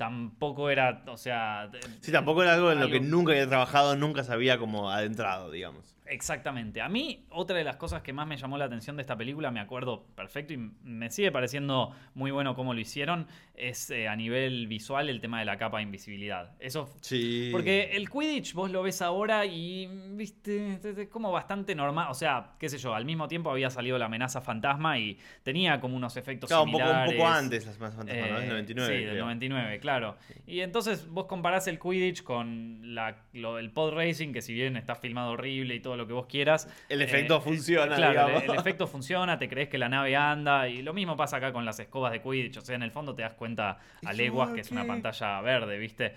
tampoco 0.00 0.70
era, 0.70 1.02
o 1.08 1.18
sea... 1.18 1.70
Sí, 2.00 2.10
tampoco 2.10 2.42
era 2.42 2.54
algo 2.54 2.72
en 2.72 2.80
lo 2.80 2.88
que 2.88 3.00
nunca 3.00 3.32
había 3.32 3.46
trabajado, 3.46 3.96
nunca 3.96 4.24
se 4.24 4.32
había 4.32 4.56
como 4.56 4.90
adentrado, 4.90 5.50
digamos. 5.50 5.94
Exactamente. 6.10 6.80
A 6.80 6.88
mí, 6.88 7.24
otra 7.30 7.56
de 7.56 7.64
las 7.64 7.76
cosas 7.76 8.02
que 8.02 8.12
más 8.12 8.26
me 8.26 8.36
llamó 8.36 8.58
la 8.58 8.64
atención 8.66 8.96
de 8.96 9.02
esta 9.02 9.16
película, 9.16 9.50
me 9.50 9.60
acuerdo 9.60 10.04
perfecto 10.16 10.52
y 10.52 10.56
me 10.82 11.08
sigue 11.10 11.30
pareciendo 11.32 11.94
muy 12.14 12.30
bueno 12.30 12.54
cómo 12.54 12.74
lo 12.74 12.80
hicieron, 12.80 13.26
es 13.54 13.90
eh, 13.90 14.08
a 14.08 14.16
nivel 14.16 14.66
visual 14.66 15.08
el 15.08 15.20
tema 15.20 15.38
de 15.38 15.44
la 15.44 15.56
capa 15.56 15.76
de 15.78 15.84
invisibilidad. 15.84 16.52
Eso. 16.58 16.92
Sí. 17.00 17.50
Porque 17.52 17.90
el 17.92 18.10
Quidditch 18.10 18.54
vos 18.54 18.70
lo 18.70 18.82
ves 18.82 19.02
ahora 19.02 19.46
y, 19.46 19.88
viste, 20.12 20.78
es- 20.82 21.08
como 21.08 21.30
bastante 21.30 21.74
normal. 21.74 22.08
O 22.10 22.14
sea, 22.14 22.52
qué 22.58 22.68
sé 22.68 22.78
yo, 22.78 22.94
al 22.94 23.04
mismo 23.04 23.28
tiempo 23.28 23.50
había 23.50 23.70
salido 23.70 23.96
la 23.98 24.06
amenaza 24.06 24.40
fantasma 24.40 24.98
y 24.98 25.18
tenía 25.42 25.80
como 25.80 25.96
unos 25.96 26.16
efectos 26.16 26.48
Claro, 26.48 26.64
un 26.64 26.72
poco, 26.72 26.84
un 26.84 27.04
poco 27.12 27.26
antes 27.28 27.66
las 27.66 27.78
más 27.78 27.94
fantasmas, 27.94 28.30
¿no? 28.30 28.38
Es 28.38 28.44
Eh, 28.44 28.48
99. 28.48 28.88
Sí, 28.96 29.00
del 29.04 29.10
creo. 29.12 29.24
99, 29.24 29.78
claro. 29.80 30.16
Y 30.46 30.60
entonces 30.60 31.06
vos 31.08 31.26
comparás 31.26 31.66
el 31.68 31.78
Quidditch 31.78 32.22
con 32.22 32.94
la, 32.94 33.16
lo- 33.32 33.58
el 33.58 33.70
pod 33.70 33.94
racing, 33.94 34.32
que 34.32 34.42
si 34.42 34.54
bien 34.54 34.76
está 34.76 34.94
filmado 34.94 35.32
horrible 35.32 35.74
y 35.74 35.80
todo 35.80 35.96
lo 36.00 36.06
que 36.06 36.12
vos 36.12 36.26
quieras. 36.26 36.68
El 36.88 37.02
efecto 37.02 37.36
eh, 37.36 37.40
funciona, 37.40 37.94
Claro, 37.96 38.10
digamos. 38.10 38.42
el, 38.44 38.50
el 38.50 38.58
efecto 38.60 38.86
funciona, 38.86 39.38
te 39.38 39.48
crees 39.48 39.68
que 39.68 39.78
la 39.78 39.88
nave 39.88 40.16
anda. 40.16 40.68
Y 40.68 40.82
lo 40.82 40.92
mismo 40.92 41.16
pasa 41.16 41.36
acá 41.36 41.52
con 41.52 41.64
las 41.64 41.78
escobas 41.78 42.12
de 42.12 42.20
Quidditch. 42.22 42.56
O 42.58 42.60
sea, 42.62 42.76
en 42.76 42.82
el 42.82 42.90
fondo 42.90 43.14
te 43.14 43.22
das 43.22 43.34
cuenta 43.34 43.78
a 44.04 44.12
leguas 44.12 44.50
que 44.50 44.60
es 44.60 44.70
una 44.70 44.86
pantalla 44.86 45.40
verde, 45.40 45.78
¿viste? 45.78 46.14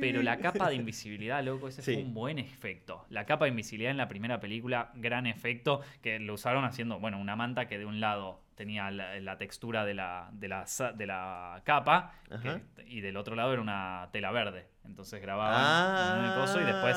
Pero 0.00 0.22
la 0.22 0.38
capa 0.38 0.68
de 0.68 0.74
invisibilidad, 0.76 1.42
loco, 1.44 1.68
ese 1.68 1.82
Sí. 1.82 1.94
fue 1.94 2.02
un 2.02 2.14
buen 2.14 2.38
efecto. 2.38 3.04
La 3.10 3.24
capa 3.26 3.44
de 3.44 3.50
invisibilidad 3.50 3.90
en 3.90 3.96
la 3.96 4.08
primera 4.08 4.40
película, 4.40 4.90
gran 4.94 5.26
efecto, 5.26 5.80
que 6.02 6.18
lo 6.18 6.34
usaron 6.34 6.64
haciendo, 6.64 6.98
bueno, 6.98 7.18
una 7.20 7.36
manta 7.36 7.66
que 7.68 7.78
de 7.78 7.84
un 7.86 8.00
lado 8.00 8.40
tenía 8.54 8.90
la, 8.90 9.20
la 9.20 9.36
textura 9.36 9.84
de 9.84 9.92
la, 9.94 10.30
de 10.32 10.48
la, 10.48 10.64
de 10.96 11.06
la 11.06 11.60
capa 11.64 12.12
que- 12.42 12.62
y 12.86 13.00
del 13.02 13.16
otro 13.18 13.34
lado 13.36 13.52
era 13.52 13.60
una 13.60 14.08
tela 14.12 14.30
verde. 14.32 14.66
Entonces 14.86 15.20
grababan 15.20 15.54
Ah. 15.58 16.16
en 16.18 16.30
un 16.30 16.34
coso 16.40 16.60
y 16.60 16.64
después 16.64 16.96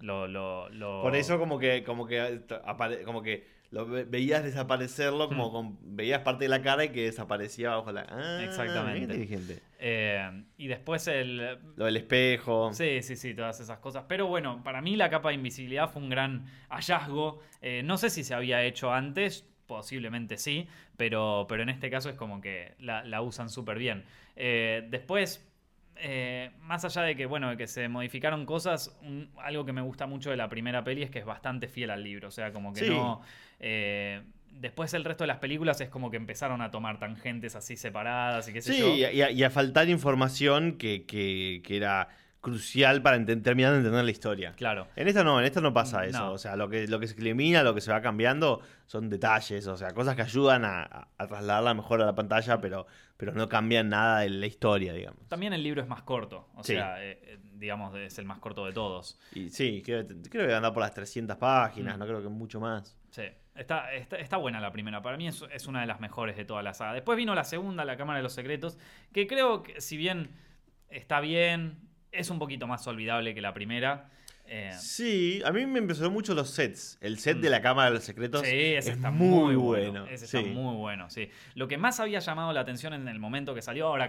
lo... 0.00 0.26
lo, 0.28 0.68
lo- 0.70 1.02
Por 1.02 1.14
eso 1.16 1.38
como 1.38 1.58
que, 1.58 1.82
como 1.84 2.06
que, 2.06 2.20
apare- 2.64 3.02
como 3.04 3.22
que 3.22 3.57
lo 3.70 3.86
ve- 3.86 4.04
veías 4.04 4.42
desaparecerlo, 4.44 5.28
como 5.28 5.48
Hmm. 5.48 5.52
con- 5.52 5.96
veías 5.96 6.22
parte 6.22 6.44
de 6.44 6.48
la 6.48 6.62
cara 6.62 6.84
y 6.84 6.88
que 6.90 7.04
desaparecía 7.04 7.70
bajo 7.70 7.92
la... 7.92 8.06
Ah, 8.08 8.40
Exactamente. 8.44 8.98
qué 8.98 9.04
inteligente. 9.04 9.62
eh, 9.78 10.44
y 10.56 10.66
después 10.68 11.06
el, 11.08 11.58
Lo 11.76 11.84
del 11.84 11.96
espejo. 11.98 12.72
Sí, 12.72 13.02
sí, 13.02 13.14
sí, 13.16 13.34
todas 13.34 13.60
esas 13.60 13.78
cosas. 13.78 14.04
Pero 14.08 14.26
bueno, 14.26 14.62
para 14.64 14.80
mí 14.80 14.96
la 14.96 15.10
capa 15.10 15.28
de 15.28 15.34
invisibilidad 15.36 15.90
fue 15.90 16.02
un 16.02 16.08
gran 16.10 16.46
hallazgo. 16.70 17.40
Eh, 17.60 17.82
no 17.84 17.96
sé 17.98 18.10
si 18.10 18.24
se 18.24 18.34
había 18.34 18.62
hecho 18.64 18.92
antes, 18.92 19.46
posiblemente 19.66 20.38
sí, 20.38 20.66
pero, 20.96 21.44
pero 21.48 21.62
en 21.62 21.68
este 21.68 21.90
caso 21.90 22.08
es 22.08 22.16
como 22.16 22.40
que 22.40 22.74
la, 22.78 23.04
la 23.04 23.20
usan 23.20 23.50
súper 23.50 23.78
bien. 23.78 24.04
Eh, 24.34 24.86
después, 24.90 25.47
eh, 26.00 26.50
más 26.60 26.84
allá 26.84 27.02
de 27.02 27.16
que, 27.16 27.26
bueno, 27.26 27.50
de 27.50 27.56
que 27.56 27.66
se 27.66 27.88
modificaron 27.88 28.46
cosas, 28.46 28.96
un- 29.02 29.30
algo 29.38 29.64
que 29.64 29.72
me 29.72 29.80
gusta 29.82 30.06
mucho 30.06 30.30
de 30.30 30.36
la 30.36 30.48
primera 30.48 30.84
peli 30.84 31.02
es 31.02 31.10
que 31.10 31.18
es 31.18 31.24
bastante 31.24 31.68
fiel 31.68 31.90
al 31.90 32.02
libro. 32.04 32.28
O 32.28 32.30
sea, 32.30 32.52
como 32.52 32.72
que 32.72 32.80
Sí. 32.80 32.90
no... 32.90 33.20
eh, 33.60 34.22
Después 34.50 34.92
el 34.94 35.04
resto 35.04 35.22
de 35.24 35.28
las 35.28 35.36
películas 35.38 35.80
es 35.82 35.88
como 35.88 36.10
que 36.10 36.16
empezaron 36.16 36.62
a 36.62 36.70
tomar 36.70 36.98
tangentes 36.98 37.54
así 37.54 37.76
separadas 37.76 38.48
y 38.48 38.52
qué 38.52 38.60
sé 38.60 38.72
Sí, 38.72 38.80
yo. 38.80 38.94
y 38.96 39.04
a, 39.04 39.30
y 39.30 39.38
y 39.38 39.44
a 39.44 39.50
faltar 39.50 39.88
información 39.88 40.78
que, 40.78 41.04
que- 41.04 41.60
que 41.64 41.76
era 41.76 42.08
crucial 42.40 43.02
para 43.02 43.16
terminar 43.24 43.72
de 43.72 43.78
entender 43.78 44.04
la 44.04 44.10
historia. 44.10 44.52
Claro. 44.56 44.86
En 44.96 45.08
esta 45.08 45.24
no, 45.24 45.40
en 45.40 45.46
esta 45.46 45.60
no 45.60 45.72
pasa 45.74 45.98
No. 46.02 46.04
eso. 46.04 46.32
O 46.32 46.38
sea, 46.38 46.56
lo 46.56 46.68
que, 46.68 46.86
lo 46.86 47.00
que 47.00 47.06
se 47.08 47.16
elimina, 47.18 47.62
lo 47.62 47.74
que 47.74 47.80
se 47.80 47.90
va 47.90 48.00
cambiando 48.00 48.60
son 48.86 49.10
detalles, 49.10 49.66
o 49.66 49.76
sea, 49.76 49.90
cosas 49.92 50.14
que 50.14 50.22
ayudan 50.22 50.64
a, 50.64 51.08
trasladarla 51.16 51.74
mejor 51.74 52.00
a 52.00 52.06
la 52.06 52.14
pantalla, 52.14 52.60
pero, 52.60 52.86
pero 53.16 53.32
no 53.32 53.48
cambian 53.48 53.88
nada 53.88 54.20
de 54.20 54.30
la 54.30 54.46
historia, 54.46 54.92
digamos. 54.92 55.26
También 55.28 55.52
el 55.52 55.62
libro 55.62 55.82
es 55.82 55.88
más 55.88 56.02
corto, 56.02 56.48
o 56.54 56.62
Sí. 56.62 56.74
sea, 56.74 57.04
eh, 57.04 57.18
eh, 57.22 57.38
digamos, 57.54 57.94
es 57.96 58.18
el 58.18 58.24
más 58.24 58.38
corto 58.38 58.64
de 58.66 58.72
todos. 58.72 59.18
Y 59.32 59.48
sí, 59.50 59.82
creo, 59.84 60.06
creo 60.30 60.46
que 60.46 60.54
anda 60.54 60.72
por 60.72 60.82
las 60.82 60.94
300 60.94 61.36
páginas, 61.36 61.96
Mm. 61.96 61.98
no 61.98 62.06
creo 62.06 62.22
que 62.22 62.28
mucho 62.28 62.60
más. 62.60 62.96
Sí, 63.10 63.24
está, 63.56 63.92
está, 63.92 64.16
está 64.16 64.36
buena 64.36 64.60
la 64.60 64.70
primera, 64.70 65.02
para 65.02 65.16
mí 65.16 65.26
es, 65.26 65.44
es 65.52 65.66
una 65.66 65.80
de 65.80 65.86
las 65.88 65.98
mejores 65.98 66.36
de 66.36 66.44
toda 66.44 66.62
la 66.62 66.72
saga. 66.72 66.92
Después 66.94 67.16
vino 67.18 67.34
la 67.34 67.42
segunda, 67.44 67.84
La 67.84 67.96
Cámara 67.96 68.18
de 68.18 68.22
los 68.22 68.32
Secretos, 68.32 68.78
que 69.12 69.26
creo 69.26 69.64
que 69.64 69.80
si 69.80 69.96
bien 69.96 70.30
está 70.88 71.20
bien, 71.20 71.87
es 72.12 72.30
un 72.30 72.38
poquito 72.38 72.66
más 72.66 72.86
olvidable 72.86 73.34
que 73.34 73.40
la 73.40 73.52
primera. 73.54 74.10
eh, 74.46 74.72
Sí, 74.78 75.42
a 75.44 75.52
mí 75.52 75.66
me 75.66 75.78
impresionó 75.78 76.10
mucho 76.10 76.34
los 76.34 76.50
sets. 76.50 76.96
El 77.02 77.18
set 77.18 77.36
Mm. 77.36 77.40
de 77.42 77.50
la 77.50 77.60
Cámara 77.60 77.90
de 77.90 77.96
los 77.96 78.04
Secretos 78.04 78.42
Sí, 78.46 78.48
ese 78.74 78.78
es 78.78 78.96
está 78.96 79.10
muy 79.10 79.54
muy 79.54 79.56
bueno. 79.56 80.06
Ese 80.06 80.24
está 80.24 80.40
muy 80.40 80.74
bueno, 80.76 81.10
sí. 81.10 81.28
Lo 81.54 81.68
que 81.68 81.76
más 81.76 82.00
había 82.00 82.18
llamado 82.20 82.52
la 82.54 82.60
atención 82.60 82.94
en 82.94 83.08
el 83.08 83.18
momento 83.18 83.54
que 83.54 83.60
salió, 83.62 83.86
ahora 83.88 84.08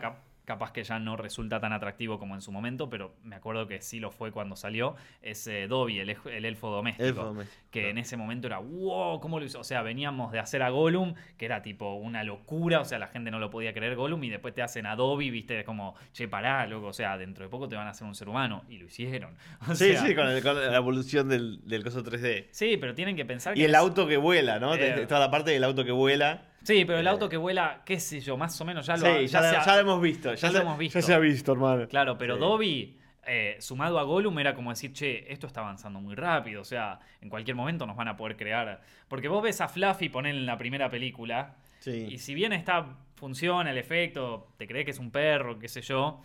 capaz 0.49 0.71
que 0.71 0.83
ya 0.83 0.97
no 0.97 1.15
resulta 1.15 1.59
tan 1.59 1.73
atractivo 1.73 2.17
como 2.17 2.33
en 2.33 2.41
su 2.41 2.51
momento, 2.51 2.89
pero 2.89 3.13
me 3.23 3.35
acuerdo 3.35 3.67
que 3.67 3.81
sí 3.81 3.99
lo 3.99 4.09
fue 4.09 4.31
cuando 4.31 4.55
salió, 4.55 4.95
es 5.21 5.45
eh, 5.45 5.67
Dobby, 5.67 5.99
el, 5.99 6.09
el 6.25 6.43
elfo 6.45 6.71
doméstico. 6.71 7.07
Elfo 7.07 7.23
doméstico. 7.25 7.62
que 7.69 7.89
en 7.91 7.99
ese 7.99 8.17
momento 8.17 8.47
era 8.47 8.57
wow, 8.57 9.19
¿cómo 9.19 9.39
lo 9.39 9.45
hizo? 9.45 9.59
O 9.59 9.63
sea, 9.63 9.83
veníamos 9.83 10.31
de 10.31 10.39
hacer 10.39 10.63
a 10.63 10.69
Gollum, 10.69 11.13
que 11.38 11.45
era 11.45 11.62
tipo 11.62 11.93
una 11.93 12.23
locura, 12.23 12.79
o 12.81 12.85
sea, 12.85 12.97
la 12.97 13.05
gente 13.07 13.29
no 13.29 13.38
lo 13.38 13.51
podía 13.51 13.73
creer 13.73 13.95
Gollum, 13.95 14.23
y 14.23 14.29
después 14.31 14.55
te 14.55 14.63
hacen 14.63 14.88
a 14.88 14.95
Dobby, 14.95 15.29
viste, 15.29 15.63
como, 15.65 15.93
che, 16.13 16.27
pará, 16.27 16.65
loco, 16.65 16.88
o 16.88 16.93
sea, 16.93 17.15
dentro 17.19 17.43
de 17.45 17.49
poco 17.51 17.69
te 17.69 17.75
van 17.75 17.85
a 17.85 17.91
hacer 17.91 18.07
un 18.07 18.15
ser 18.15 18.27
humano, 18.27 18.63
y 18.69 18.79
lo 18.79 18.85
hicieron. 18.88 19.35
O 19.69 19.75
Sí, 19.75 19.91
sea, 19.91 20.01
sí, 20.05 20.15
con, 20.15 20.27
el- 20.27 20.41
con 20.41 20.55
la 20.59 20.75
evolución 20.77 21.29
del, 21.29 21.62
del 21.67 21.83
coso 21.83 22.03
3D. 22.03 22.47
Sí, 22.49 22.77
pero 22.77 22.95
tienen 22.95 23.15
que 23.15 23.25
pensar 23.25 23.53
que. 23.53 23.59
Y 23.59 23.63
el 23.65 23.71
es- 23.71 23.77
auto 23.77 24.07
que 24.07 24.17
vuela, 24.17 24.59
¿no? 24.59 24.73
Eh. 24.73 25.05
Toda 25.07 25.19
la 25.19 25.29
parte 25.29 25.51
del 25.51 25.63
auto 25.63 25.85
que 25.85 25.91
vuela. 25.91 26.45
Sí, 26.63 26.86
pero 26.86 27.00
el 27.00 27.08
Eh. 27.08 27.10
auto 27.10 27.30
que 27.30 27.38
vuela, 27.38 27.82
qué 27.86 28.00
sé 28.00 28.19
yo, 28.19 28.38
más 28.38 28.60
o 28.60 28.65
menos 28.65 28.86
ya 28.86 28.95
lo, 28.98 29.06
sí, 29.19 29.28
ya, 29.28 29.41
ya, 29.41 29.65
ya 29.65 29.76
lo 29.76 29.82
hemos 29.82 30.02
visto. 30.02 30.34
Ya, 30.34 30.52
lo 30.52 30.60
hemos 30.60 30.78
visto. 30.78 31.00
Ya 31.00 31.06
se 31.06 31.13
ha 31.13 31.19
visto, 31.19 31.52
hermano. 31.54 31.88
Claro, 31.88 32.17
pero 32.17 32.36
Sí. 32.36 32.39
Dobby, 32.41 32.98
eh, 33.26 33.58
sumado 33.60 34.00
a 34.00 34.04
Gollum, 34.04 34.38
era 34.39 34.54
como 34.56 34.69
decir, 34.72 34.91
che, 34.93 35.32
esto 35.32 35.48
está 35.48 35.62
avanzando 35.62 36.00
muy 36.00 36.15
rápido. 36.15 36.62
O 36.62 36.65
sea, 36.65 37.00
en 37.22 37.30
cualquier 37.30 37.56
momento 37.56 37.86
nos 37.86 37.95
van 37.95 38.08
a 38.08 38.17
poder 38.17 38.36
crear. 38.38 38.82
Porque 39.08 39.28
vos 39.28 39.41
ves 39.43 39.62
a 39.62 39.67
Fluffy 39.67 40.10
poner 40.10 40.36
en 40.36 40.45
la 40.45 40.58
primera 40.58 40.89
película. 40.89 41.56
Sí. 41.80 42.08
Y 42.10 42.17
si 42.17 42.34
bien 42.34 42.54
está, 42.54 42.98
funciona 43.15 43.69
el 43.72 43.78
efecto, 43.78 44.48
te 44.58 44.67
crees 44.67 44.86
que 44.86 44.91
es 44.91 45.00
un 45.00 45.12
perro, 45.12 45.60
qué 45.60 45.67
sé 45.67 45.82
yo. 45.82 46.22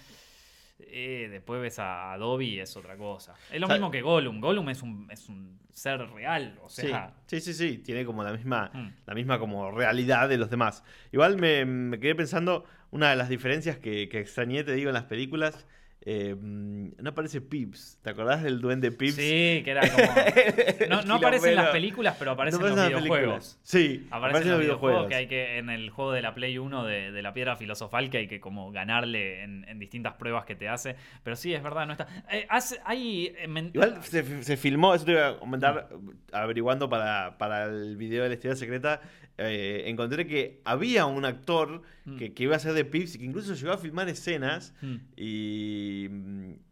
Eh, 0.79 1.29
después 1.31 1.61
ves 1.61 1.79
a, 1.79 2.13
a 2.13 2.19
Dobby 2.19 2.47
y 2.55 2.61
es 2.61 2.77
otra 2.77 2.97
cosa. 2.97 3.35
Es 3.53 3.61
lo 3.61 3.67
O 3.67 3.69
sea- 3.69 3.77
mismo 3.77 3.91
que 3.91 4.03
Gollum. 4.03 4.41
Gollum 4.41 4.69
es 4.71 4.83
un, 4.83 5.09
es 5.11 5.29
un 5.29 5.59
ser 5.73 6.01
real, 6.11 6.59
o 6.63 6.69
Sí, 6.69 6.83
sea... 6.83 7.15
sí, 7.27 7.41
sí, 7.41 7.53
sí, 7.55 7.79
tiene 7.79 8.05
como 8.05 8.23
la 8.23 8.33
misma, 8.33 8.71
Mm. 8.73 8.89
la 9.07 9.15
misma 9.15 9.39
como 9.39 9.71
realidad 9.71 10.29
de 10.29 10.39
los 10.39 10.51
demás. 10.51 10.85
Igual 11.13 11.37
me, 11.39 11.65
me 11.65 11.99
quedé 11.99 12.15
pensando, 12.15 12.65
una 12.91 13.11
de 13.11 13.17
las 13.17 13.29
diferencias 13.29 13.79
que, 13.79 14.09
que 14.09 14.21
extrañé, 14.21 14.63
te 14.65 14.73
digo, 14.75 14.91
en 14.91 14.95
las 14.95 15.05
películas, 15.05 15.67
eh, 16.07 16.35
mm, 16.39 17.03
no 17.03 17.11
aparece 17.11 17.41
Pips. 17.41 17.99
¿Te 18.03 18.11
acordás 18.11 18.43
del 18.43 18.61
duende 18.61 18.93
Pips? 18.93 19.15
Sí, 19.15 19.63
que 19.65 19.71
era 19.71 19.81
como... 19.91 20.05
No, 20.89 21.03
no 21.03 21.15
aparece 21.15 21.49
en 21.51 21.57
las 21.57 21.71
películas, 21.71 22.17
pero 22.19 22.33
aparece 22.33 22.59
No 22.59 22.69
en 22.69 22.77
los 22.77 22.87
videojuegos. 22.89 23.59
Sí, 23.63 24.07
Aparece 24.11 24.45
en 24.45 24.51
los 24.51 24.61
videojuegos 24.61 25.07
que 25.09 25.15
hay 25.15 25.27
que, 25.29 25.57
en 25.59 25.71
el 25.71 25.89
juego 25.91 26.13
de 26.13 26.21
la 26.23 26.35
Play 26.35 26.59
1 26.59 26.85
de, 26.85 27.11
de 27.11 27.23
la 27.23 27.33
piedra 27.33 27.57
filosofal, 27.57 28.11
que 28.11 28.19
hay 28.19 28.29
que 28.29 28.39
como 28.41 28.71
ganarle 28.71 29.43
en, 29.43 29.65
en 29.69 29.79
distintas 29.79 30.15
pruebas 30.15 30.45
que 30.45 30.55
te 30.55 30.69
hace. 30.69 30.97
Pero 31.23 31.37
sí, 31.37 31.55
es 31.55 31.63
verdad, 31.63 31.87
no 31.87 31.93
está. 31.93 32.07
Eh, 32.31 32.47
hace- 32.51 32.81
hay. 32.85 33.33
eh, 33.39 33.71
Igual 33.73 34.03
se, 34.03 34.43
se 34.45 34.57
filmó, 34.59 34.95
eso 34.95 35.05
te 35.07 35.13
iba 35.13 35.29
a 35.29 35.39
comentar, 35.39 35.89
averiguando 36.33 36.89
para, 36.91 37.39
para 37.39 37.65
el 37.65 37.97
video 37.97 38.23
de 38.25 38.29
la 38.29 38.35
historia 38.35 38.57
secreta, 38.57 39.01
eh, 39.39 39.85
encontré 39.87 40.27
que 40.27 40.61
había 40.65 41.07
un 41.07 41.25
actor 41.25 41.83
Mm. 42.07 42.19
que, 42.19 42.35
que 42.35 42.43
iba 42.43 42.55
a 42.55 42.59
ser 42.59 42.75
de 42.75 42.85
Pips 42.85 43.15
y 43.15 43.19
que 43.21 43.25
incluso 43.25 43.55
llegó 43.55 43.73
a 43.73 43.79
filmar 43.79 44.11
escenas 44.11 44.75
Mm. 44.83 44.97
y, 45.17 45.94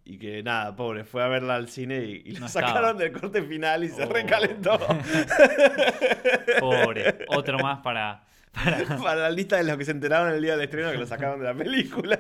y 0.05 0.19
que 0.19 0.43
nada, 0.43 0.75
pobre, 0.77 1.05
fue 1.05 1.23
a 1.23 1.29
verla 1.29 1.55
al 1.57 1.69
cine 1.69 1.99
y, 2.05 2.23
y 2.27 2.31
la 2.33 2.41
No 2.41 2.49
sacaron 2.49 2.97
del 2.99 3.13
corte 3.13 3.43
final 3.43 3.85
y 3.85 3.89
se 3.89 4.03
Oh. 4.05 4.09
recalentó 4.13 4.79
Pobre. 6.61 7.25
Otro 7.29 7.59
más 7.59 7.81
para. 7.81 8.23
para 8.53 8.79
para 9.03 9.15
la 9.23 9.31
lista 9.31 9.57
de 9.57 9.65
los 9.65 9.77
que 9.79 9.85
se 9.85 9.93
enteraron 9.93 10.33
el 10.35 10.43
día 10.43 10.53
del 10.53 10.63
estreno 10.65 10.91
que 10.91 10.99
lo 10.99 11.07
sacaron 11.07 11.39
de 11.41 11.47
la 11.47 11.55
película. 11.55 12.19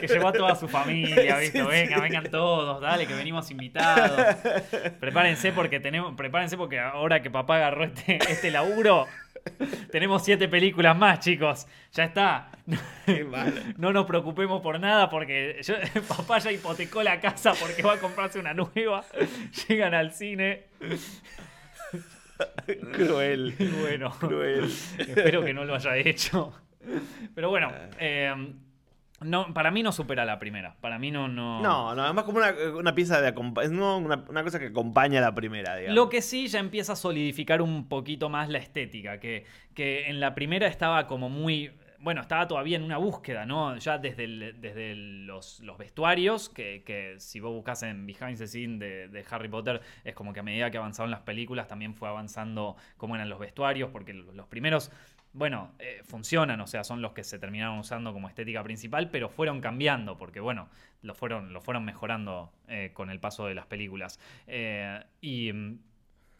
que 0.00 0.06
llevó 0.06 0.28
a 0.28 0.32
toda 0.32 0.54
su 0.54 0.68
familia, 0.68 1.36
¿viste? 1.40 1.60
Sí, 1.60 1.66
Venga, 1.68 1.96
sí. 1.96 2.02
vengan 2.02 2.24
todos, 2.30 2.80
dale, 2.80 3.06
que 3.06 3.14
venimos 3.14 3.50
invitados. 3.50 4.36
Prepárense 5.00 5.52
porque 5.52 5.80
tenemos. 5.80 6.14
Prepárense 6.14 6.56
porque 6.56 6.78
ahora 6.78 7.22
que 7.22 7.30
papá 7.30 7.56
agarró 7.56 7.84
este, 7.84 8.18
este 8.30 8.50
laburo. 8.50 9.06
Tenemos 9.90 10.24
siete 10.24 10.48
películas 10.48 10.96
más, 10.96 11.20
chicos. 11.20 11.66
Ya 11.92 12.04
está. 12.04 12.50
No 13.78 13.92
nos 13.92 14.04
preocupemos 14.06 14.60
por 14.60 14.78
nada 14.78 15.08
porque 15.08 15.60
yo- 15.62 15.74
papá 16.08 16.38
ya 16.38 16.52
hipotecó 16.52 17.02
la 17.02 17.20
casa 17.20 17.54
porque 17.58 17.82
va 17.82 17.94
a 17.94 17.98
comprarse 17.98 18.38
una 18.38 18.52
nueva. 18.54 19.04
Llegan 19.68 19.94
al 19.94 20.12
cine. 20.12 20.66
Cruel. 22.92 23.54
Bueno, 23.80 24.10
Cruel. 24.18 24.64
espero 24.98 25.44
que 25.44 25.54
no 25.54 25.64
lo 25.64 25.74
haya 25.74 25.96
hecho. 25.96 26.52
Pero 27.34 27.48
bueno, 27.50 27.72
eh, 27.98 28.32
no, 29.20 29.52
para 29.52 29.70
mí 29.70 29.82
no 29.82 29.90
supera 29.92 30.24
la 30.24 30.38
primera. 30.38 30.76
Para 30.80 30.98
mí 30.98 31.10
no. 31.10 31.26
No, 31.28 31.60
No, 31.60 31.94
no, 31.94 32.02
además 32.04 32.24
como 32.24 32.38
una, 32.38 32.52
una 32.76 32.94
pieza 32.94 33.20
de 33.20 33.34
acompa- 33.34 33.68
no, 33.68 33.98
una, 33.98 34.24
una 34.28 34.42
cosa 34.44 34.58
que 34.58 34.66
acompaña 34.66 35.18
a 35.18 35.22
la 35.22 35.34
primera, 35.34 35.76
digamos. 35.76 35.96
Lo 35.96 36.08
que 36.08 36.22
sí 36.22 36.46
ya 36.48 36.58
empieza 36.60 36.92
a 36.92 36.96
solidificar 36.96 37.60
un 37.62 37.88
poquito 37.88 38.28
más 38.28 38.48
la 38.48 38.58
estética, 38.58 39.18
que, 39.20 39.44
que 39.74 40.08
en 40.08 40.20
la 40.20 40.34
primera 40.34 40.66
estaba 40.66 41.06
como 41.06 41.28
muy... 41.28 41.72
Bueno, 42.00 42.20
estaba 42.20 42.46
todavía 42.46 42.76
en 42.76 42.84
una 42.84 42.96
búsqueda, 42.96 43.44
¿no? 43.44 43.76
Ya 43.76 43.98
desde, 43.98 44.22
el- 44.22 44.60
desde 44.60 44.92
el- 44.92 45.26
los, 45.26 45.58
los 45.60 45.76
vestuarios, 45.78 46.48
que, 46.48 46.84
que 46.86 47.16
si 47.18 47.40
vos 47.40 47.52
buscas 47.52 47.82
en 47.82 48.06
Behind 48.06 48.38
the 48.38 48.46
Scene 48.46 48.78
de, 48.78 49.08
de 49.08 49.24
Harry 49.28 49.48
Potter, 49.48 49.80
es 50.04 50.14
como 50.14 50.32
que 50.32 50.38
a 50.38 50.44
medida 50.44 50.70
que 50.70 50.78
avanzaban 50.78 51.10
las 51.10 51.22
películas 51.22 51.66
también 51.66 51.94
fue 51.96 52.08
avanzando 52.08 52.76
cómo 52.96 53.16
eran 53.16 53.28
los 53.28 53.40
vestuarios, 53.40 53.90
porque 53.90 54.12
los 54.14 54.46
primeros, 54.46 54.92
bueno, 55.38 55.72
eh, 55.78 56.02
funcionan, 56.04 56.60
o 56.60 56.66
sea, 56.66 56.82
son 56.84 57.00
los 57.00 57.12
que 57.12 57.22
se 57.22 57.38
terminaron 57.38 57.78
usando 57.78 58.12
como 58.12 58.28
estética 58.28 58.62
principal, 58.64 59.08
pero 59.10 59.28
fueron 59.28 59.60
cambiando, 59.60 60.18
porque 60.18 60.40
bueno, 60.40 60.68
lo 61.02 61.14
fueron, 61.14 61.52
lo 61.52 61.60
fueron 61.60 61.84
mejorando 61.84 62.52
eh, 62.66 62.90
con 62.92 63.08
el 63.08 63.20
paso 63.20 63.46
de 63.46 63.54
las 63.54 63.66
películas. 63.66 64.18
Eh, 64.48 65.00
y, 65.20 65.52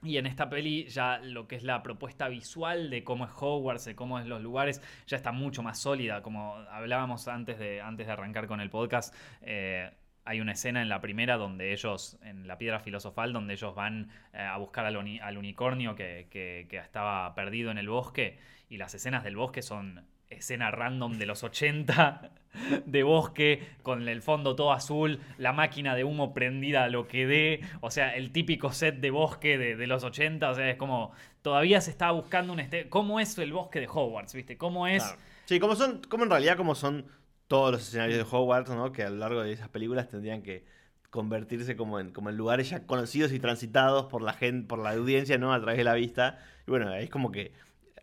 y 0.03 0.17
en 0.17 0.27
esta 0.27 0.49
peli 0.49 0.87
ya 0.89 1.19
lo 1.19 1.47
que 1.47 1.57
es 1.57 1.63
la 1.63 1.83
propuesta 1.83 2.29
visual 2.29 2.91
de 2.91 3.05
cómo 3.05 3.25
es 3.25 3.31
Hogwarts, 3.37 3.85
de 3.85 3.95
cómo 3.95 4.19
es 4.19 4.27
los 4.27 4.43
lugares, 4.43 4.83
ya 5.07 5.17
está 5.17 5.31
mucho 5.33 5.63
más 5.63 5.79
sólida. 5.79 6.23
Como 6.23 6.55
hablábamos 6.71 7.29
antes 7.29 7.59
de, 7.59 7.81
antes 7.81 8.07
de 8.07 8.13
arrancar 8.13 8.47
con 8.49 8.61
el 8.61 8.69
podcast, 8.71 9.15
eh, 9.43 9.91
hay 10.25 10.41
una 10.41 10.53
escena 10.53 10.83
en 10.83 10.89
la 10.89 11.01
primera 11.01 11.37
donde 11.37 11.73
ellos, 11.73 12.19
en 12.23 12.47
la 12.47 12.59
piedra 12.59 12.81
filosofal, 12.81 13.33
donde 13.33 13.55
ellos 13.55 13.75
van 13.75 14.11
a 14.35 14.59
buscar 14.59 14.85
al, 14.85 14.97
al 15.23 15.39
unicornio 15.39 15.95
que, 15.95 16.27
que- 16.31 16.67
que 16.69 16.77
estaba 16.79 17.35
perdido 17.35 17.71
en 17.71 17.79
el 17.79 17.89
bosque. 17.89 18.39
Y 18.68 18.76
las 18.76 18.94
escenas 18.94 19.24
del 19.24 19.37
bosque 19.37 19.62
son 19.62 20.04
escena 20.31 20.70
random 20.70 21.18
de 21.18 21.26
los 21.26 21.42
80 21.42 22.31
de 22.87 23.02
bosque 23.02 23.66
con 23.83 24.09
el 24.09 24.22
fondo 24.22 24.57
todo 24.57 24.72
azul, 24.72 25.20
la 25.38 25.52
máquina 25.52 25.94
de 25.94 26.04
humo 26.04 26.35
prendida 26.35 26.85
a 26.85 26.88
lo 26.88 27.07
que 27.09 27.26
dé, 27.26 27.61
o 27.81 27.90
sea, 27.90 28.14
el 28.14 28.31
típico 28.31 28.72
set 28.72 28.96
de 28.96 29.11
bosque 29.11 29.59
de, 29.59 29.87
los 29.87 30.04
80, 30.04 30.50
o 30.50 30.54
sea, 30.54 30.70
es 30.70 30.76
como 30.76 31.12
todavía 31.42 31.81
se 31.81 31.90
está 31.90 32.11
buscando 32.11 32.52
un 32.52 32.61
este 32.61 32.88
cómo 32.88 33.20
es 33.20 33.37
el 33.38 33.52
bosque 33.52 33.81
de 33.81 33.88
Hogwarts, 33.88 34.35
¿viste? 34.35 34.57
¿Cómo 34.57 34.87
es? 34.87 35.14
Sí, 35.46 35.61
como 35.61 35.76
son, 35.76 36.02
como 36.09 36.24
en 36.24 36.31
realidad 36.31 36.57
como 36.57 36.74
son 36.74 37.07
todos 37.46 37.72
los 37.72 37.83
escenarios 37.83 38.18
de 38.18 38.37
Hogwarts, 38.37 38.70
¿no? 38.70 38.92
Que 38.92 39.04
a 39.04 39.11
lo 39.11 39.16
largo 39.16 39.42
de 39.42 39.52
esas 39.52 39.68
películas 39.68 40.09
tendrían 40.09 40.42
que 40.42 40.66
convertirse 41.11 41.74
como 41.76 42.00
en, 42.00 42.12
como 42.12 42.28
en 42.28 42.37
lugares 42.37 42.68
ya 42.68 42.87
conocidos 42.87 43.33
y 43.33 43.40
transitados 43.40 44.07
por 44.07 44.20
la 44.20 44.35
gente, 44.35 44.68
por 44.68 44.78
la 44.78 44.90
audiencia, 44.90 45.38
¿no? 45.38 45.54
A 45.54 45.61
través 45.61 45.78
de 45.78 45.85
la 45.85 45.94
vista. 45.94 46.38
Y 46.66 46.70
bueno, 46.70 46.92
es 46.92 47.09
como 47.09 47.33
que 47.33 47.52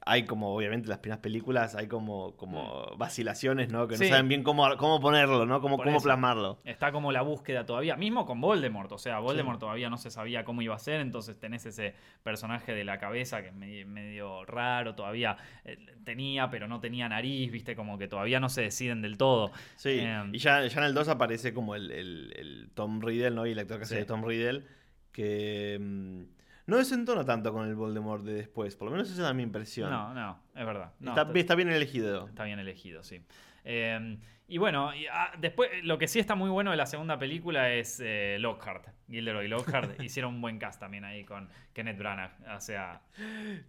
hay 0.08 0.26
como, 0.26 0.56
obviamente, 0.56 0.88
las 0.88 1.00
primeras 1.00 1.22
películas, 1.22 1.74
hay 1.74 1.88
como, 1.88 2.36
como 2.38 2.96
vacilaciones, 2.96 3.72
¿no? 3.72 3.88
Que 3.88 3.98
Sí. 3.98 4.04
no 4.04 4.10
saben 4.10 4.28
bien 4.28 4.44
cómo, 4.44 4.78
cómo 4.78 5.00
ponerlo, 5.00 5.48
¿no? 5.48 5.62
Cómo, 5.62 5.78
Por 5.78 5.86
cómo 5.86 5.98
eso. 5.98 6.04
plasmarlo. 6.04 6.60
Está 6.64 6.92
como 6.92 7.12
la 7.12 7.24
búsqueda 7.24 7.66
todavía, 7.66 7.96
mismo 7.96 8.26
con 8.28 8.40
Voldemort, 8.40 8.92
o 8.92 9.00
sea, 9.00 9.18
Voldemort 9.18 9.60
todavía 9.60 9.90
no 9.90 9.98
se 9.98 10.12
sabía 10.12 10.46
cómo 10.46 10.62
iba 10.62 10.76
a 10.76 10.80
ser, 10.80 11.02
entonces 11.02 11.40
tenés 11.40 11.66
ese 11.66 11.96
personaje 12.22 12.76
de 12.76 12.84
la 12.84 13.00
cabeza 13.00 13.42
que 13.42 13.48
es 13.48 13.56
medio, 13.56 13.88
medio 13.88 14.46
raro, 14.46 14.94
todavía 14.94 15.38
eh, 15.64 15.78
tenía, 16.04 16.52
pero 16.52 16.68
no 16.68 16.80
tenía 16.80 17.10
nariz, 17.10 17.52
viste, 17.52 17.76
como 17.76 17.98
que 17.98 18.08
todavía 18.08 18.40
no 18.40 18.50
se 18.50 18.62
deciden 18.62 19.02
del 19.02 19.18
todo. 19.18 19.52
Sí, 19.76 20.00
Em, 20.02 20.36
y 20.36 20.38
ya, 20.38 20.64
ya 20.68 20.78
en 20.80 20.86
el 20.86 20.94
2 20.94 21.08
aparece 21.08 21.52
como 21.52 21.74
el, 21.74 21.90
el- 21.90 22.32
el 22.38 22.70
Tom 22.76 23.02
Riddle, 23.02 23.32
¿no? 23.32 23.48
Y 23.48 23.54
el 23.54 23.60
actor 23.60 23.78
que 23.78 23.84
hace 23.86 23.96
Sí. 23.96 24.00
de 24.02 24.06
Tom 24.06 24.24
Riddle, 24.24 24.64
que 25.12 25.78
mm, 25.82 26.24
no 26.68 26.78
desentona 26.78 27.24
tanto 27.26 27.54
con 27.54 27.68
el 27.68 27.76
Voldemort 27.76 28.24
de 28.24 28.34
después, 28.34 28.76
por 28.76 28.88
lo 28.88 28.92
menos 28.92 29.10
esa 29.10 29.30
es 29.30 29.36
mi 29.36 29.44
impresión. 29.44 29.90
No, 29.90 30.14
no, 30.14 30.40
es 30.56 30.66
verdad. 30.66 30.94
No, 31.00 31.12
está, 31.12 31.32
está 31.34 31.56
bien 31.56 31.70
elegido. 31.70 32.28
Está 32.28 32.44
bien 32.44 32.60
elegido, 32.60 33.04
sí. 33.04 33.22
Eh, 33.64 34.18
y 34.48 34.60
bueno, 34.60 34.94
y, 34.94 35.08
ah, 35.08 35.32
después 35.40 35.72
lo 35.84 35.98
que 35.98 36.08
sí 36.08 36.20
está 36.20 36.36
muy 36.36 36.50
bueno 36.50 36.70
de 36.70 36.78
la 36.78 36.86
segunda 36.86 37.18
película 37.18 37.72
es 37.72 38.00
eh, 38.04 38.38
Lockhart. 38.40 38.88
Gilderoy 39.10 39.48
Lockhart. 39.48 40.00
Hicieron 40.02 40.36
un 40.36 40.42
buen 40.42 40.60
cast 40.60 40.80
también 40.80 41.04
ahí 41.04 41.24
con 41.24 41.50
Kenneth 41.74 41.98
Branagh. 41.98 42.32
O 42.56 42.62
sea, 42.62 43.02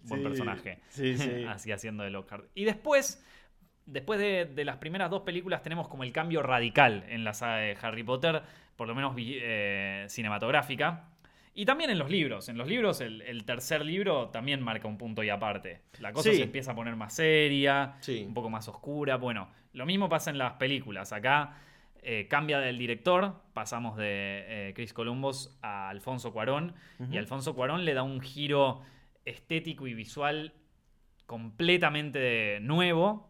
buen 0.05 0.21
Sí, 0.21 0.29
personaje. 0.29 0.81
Sí, 0.89 1.17
sí. 1.17 1.45
Así 1.49 1.73
haciendo 1.73 2.05
de 2.05 2.11
Lockhart. 2.11 2.45
Y 2.55 2.65
después, 2.65 3.25
después 3.87 4.21
de, 4.21 4.45
de 4.45 4.65
las 4.67 4.77
primeras 4.77 5.09
dos 5.11 5.23
películas, 5.23 5.63
tenemos 5.63 5.89
como 5.89 6.05
el 6.05 6.13
cambio 6.13 6.43
radical 6.43 7.05
en 7.09 7.25
la 7.25 7.33
saga 7.33 7.57
de 7.57 7.79
Harry 7.81 8.03
Potter, 8.03 8.43
por 8.77 8.87
lo 8.87 8.95
menos 8.95 9.15
eh, 9.19 10.05
cinematográfica. 10.09 11.09
Y 11.59 11.65
también 11.65 11.89
en 11.91 11.99
los 11.99 12.11
libros. 12.11 12.49
En 12.51 12.59
los 12.59 12.69
libros, 12.69 13.01
el, 13.01 13.23
el 13.23 13.45
tercer 13.45 13.85
libro 13.85 14.29
también 14.29 14.61
marca 14.63 14.87
un 14.87 14.99
punto 14.99 15.23
y 15.25 15.31
aparte. 15.31 15.81
La 16.01 16.13
cosa 16.13 16.31
Sí. 16.31 16.37
se 16.37 16.43
empieza 16.43 16.73
a 16.73 16.75
poner 16.75 16.95
más 16.97 17.15
seria, 17.15 17.97
Sí. 18.01 18.25
un 18.29 18.35
poco 18.35 18.51
más 18.51 18.69
oscura. 18.69 19.17
Bueno, 19.17 19.49
lo 19.73 19.87
mismo 19.87 20.09
pasa 20.09 20.31
en 20.31 20.37
las 20.39 20.53
películas. 20.55 21.13
Acá 21.13 21.57
eh, 22.03 22.29
cambia 22.29 22.61
del 22.61 22.77
director, 22.79 23.35
pasamos 23.55 23.97
de 23.97 24.05
eh, 24.69 24.73
Chris 24.77 24.93
Columbus 24.93 25.59
a 25.63 25.89
Alfonso 25.89 26.33
Cuarón. 26.33 26.75
Y. 27.11 27.17
Alfonso 27.17 27.55
Cuarón 27.55 27.85
le 27.87 27.95
da 27.95 28.03
un 28.03 28.21
giro 28.21 28.83
estético 29.25 29.87
y 29.89 29.95
visual 29.95 30.53
completamente 31.27 32.59
nuevo. 32.61 33.29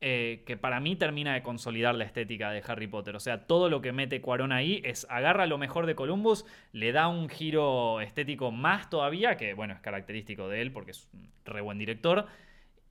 Eh, 0.00 0.44
que 0.46 0.56
para 0.56 0.80
mí 0.80 0.94
termina 0.96 1.34
de 1.34 1.42
consolidar 1.42 1.94
la 1.94 2.04
estética 2.04 2.50
de 2.50 2.62
Harry 2.66 2.86
Potter. 2.86 3.16
O 3.16 3.20
sea, 3.20 3.46
todo 3.46 3.68
lo 3.68 3.80
que 3.80 3.92
mete 3.92 4.20
Cuarón 4.20 4.52
ahí 4.52 4.80
es 4.84 5.06
agarra 5.10 5.46
lo 5.46 5.58
mejor 5.58 5.86
de 5.86 5.94
Columbus, 5.94 6.44
le 6.72 6.92
da 6.92 7.08
un 7.08 7.28
giro 7.28 8.00
estético 8.00 8.50
más 8.52 8.90
todavía, 8.90 9.36
que 9.36 9.54
bueno, 9.54 9.74
es 9.74 9.80
característico 9.80 10.48
de 10.48 10.62
él 10.62 10.72
porque 10.72 10.92
es 10.92 11.08
un 11.12 11.28
re 11.44 11.60
buen 11.60 11.78
director. 11.78 12.26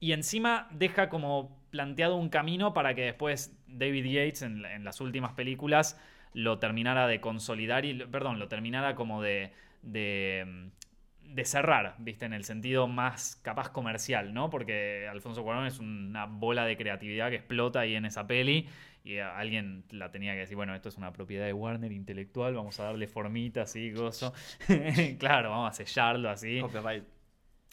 Y 0.00 0.12
encima 0.12 0.68
deja 0.70 1.08
como 1.08 1.56
planteado 1.70 2.16
un 2.16 2.28
camino 2.28 2.72
para 2.74 2.94
que 2.94 3.02
después 3.02 3.58
David 3.66 4.04
Yates 4.06 4.42
en, 4.42 4.62
la- 4.62 4.74
en 4.74 4.84
las 4.84 5.00
últimas 5.00 5.32
películas 5.32 6.00
lo 6.34 6.58
terminara 6.58 7.06
de 7.08 7.20
consolidar 7.20 7.84
y, 7.84 7.94
perdón, 7.94 8.38
lo 8.38 8.48
terminara 8.48 8.94
como 8.94 9.22
de, 9.22 9.52
de 11.28 11.44
cerrar, 11.44 11.94
¿viste? 11.98 12.24
En 12.24 12.32
el 12.32 12.44
sentido 12.44 12.88
más 12.88 13.36
capaz 13.42 13.70
comercial, 13.70 14.32
¿no? 14.32 14.50
Porque 14.50 15.06
Alfonso 15.10 15.42
Cuarón 15.42 15.66
es 15.66 15.78
una 15.78 16.26
bola 16.26 16.64
de 16.64 16.76
creatividad 16.76 17.30
que 17.30 17.36
explota 17.36 17.80
ahí 17.80 17.94
en 17.94 18.06
esa 18.06 18.26
peli 18.26 18.66
y 19.04 19.18
alguien 19.18 19.84
la 19.90 20.10
tenía 20.10 20.32
que 20.32 20.40
decir, 20.40 20.56
bueno, 20.56 20.74
esto 20.74 20.88
es 20.88 20.96
una 20.96 21.12
propiedad 21.12 21.46
de 21.46 21.52
Warner 21.52 21.92
intelectual, 21.92 22.54
vamos 22.54 22.78
a 22.80 22.84
darle 22.84 23.06
formita 23.06 23.62
así, 23.62 23.92
gozo. 23.92 24.32
claro, 25.18 25.50
vamos 25.50 25.70
a 25.70 25.84
sellarlo 25.84 26.30
así. 26.30 26.60
Copyright. 26.60 27.04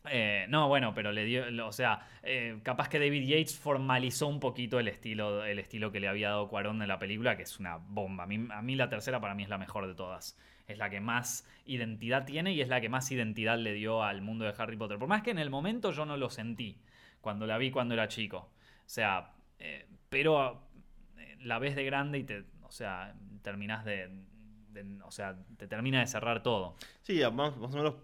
Eh, 0.09 0.45
no, 0.49 0.67
bueno, 0.67 0.93
pero 0.93 1.11
le 1.11 1.25
dio, 1.25 1.45
o 1.65 1.71
sea, 1.71 2.07
eh, 2.23 2.59
capaz 2.63 2.89
que 2.89 2.99
David 2.99 3.27
Yates 3.27 3.57
formalizó 3.57 4.27
un 4.27 4.39
poquito 4.39 4.79
el 4.79 4.87
estilo, 4.87 5.43
el 5.43 5.59
estilo 5.59 5.91
que 5.91 5.99
le 5.99 6.07
había 6.07 6.29
dado 6.29 6.47
Cuarón 6.47 6.81
en 6.81 6.87
la 6.87 6.99
película, 6.99 7.35
que 7.35 7.43
es 7.43 7.59
una 7.59 7.77
bomba. 7.77 8.25
A 8.25 8.27
mí, 8.27 8.47
a 8.51 8.61
mí 8.61 8.75
la 8.75 8.89
tercera 8.89 9.19
para 9.19 9.33
mí 9.33 9.43
es 9.43 9.49
la 9.49 9.57
mejor 9.57 9.87
de 9.87 9.95
todas. 9.95 10.37
Es 10.67 10.77
la 10.77 10.89
que 10.89 10.99
más 10.99 11.47
identidad 11.65 12.25
tiene 12.25 12.53
y 12.53 12.61
es 12.61 12.67
la 12.67 12.81
que 12.81 12.89
más 12.89 13.11
identidad 13.11 13.57
le 13.57 13.73
dio 13.73 14.03
al 14.03 14.21
mundo 14.21 14.45
de 14.45 14.53
Harry 14.57 14.77
Potter. 14.77 14.97
Por 14.97 15.07
más 15.07 15.21
que 15.21 15.31
en 15.31 15.39
el 15.39 15.49
momento 15.49 15.91
yo 15.91 16.05
no 16.05 16.17
lo 16.17 16.29
sentí 16.29 16.77
cuando 17.21 17.45
la 17.45 17.57
vi 17.57 17.71
cuando 17.71 17.93
era 17.93 18.07
chico. 18.07 18.37
O 18.37 18.87
sea, 18.89 19.33
eh, 19.59 19.87
pero 20.09 20.67
la 21.41 21.59
ves 21.59 21.75
de 21.75 21.85
grande 21.85 22.19
y 22.19 22.23
te, 22.23 22.45
o 22.63 22.71
sea, 22.71 23.15
terminas 23.41 23.85
de, 23.85 24.09
o 25.03 25.11
sea, 25.11 25.37
te 25.57 25.67
termina 25.67 25.99
de 25.99 26.07
cerrar 26.07 26.41
todo. 26.41 26.75
Sí, 27.01 27.21
más, 27.31 27.55
más 27.57 27.73
o 27.73 27.77
menos 27.77 27.95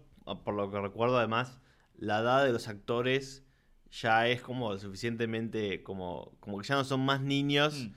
por 0.44 0.54
lo 0.54 0.70
que 0.70 0.80
recuerdo 0.80 1.18
además 1.18 1.58
la 1.98 2.20
edad 2.20 2.44
de 2.44 2.52
los 2.52 2.68
actores 2.68 3.44
ya 3.90 4.26
es 4.26 4.40
como 4.40 4.76
suficientemente, 4.78 5.82
como, 5.82 6.32
como 6.40 6.58
que 6.58 6.66
ya 6.66 6.74
no 6.76 6.84
son 6.84 7.04
más 7.04 7.20
niños. 7.20 7.88
Mm. 7.88 7.92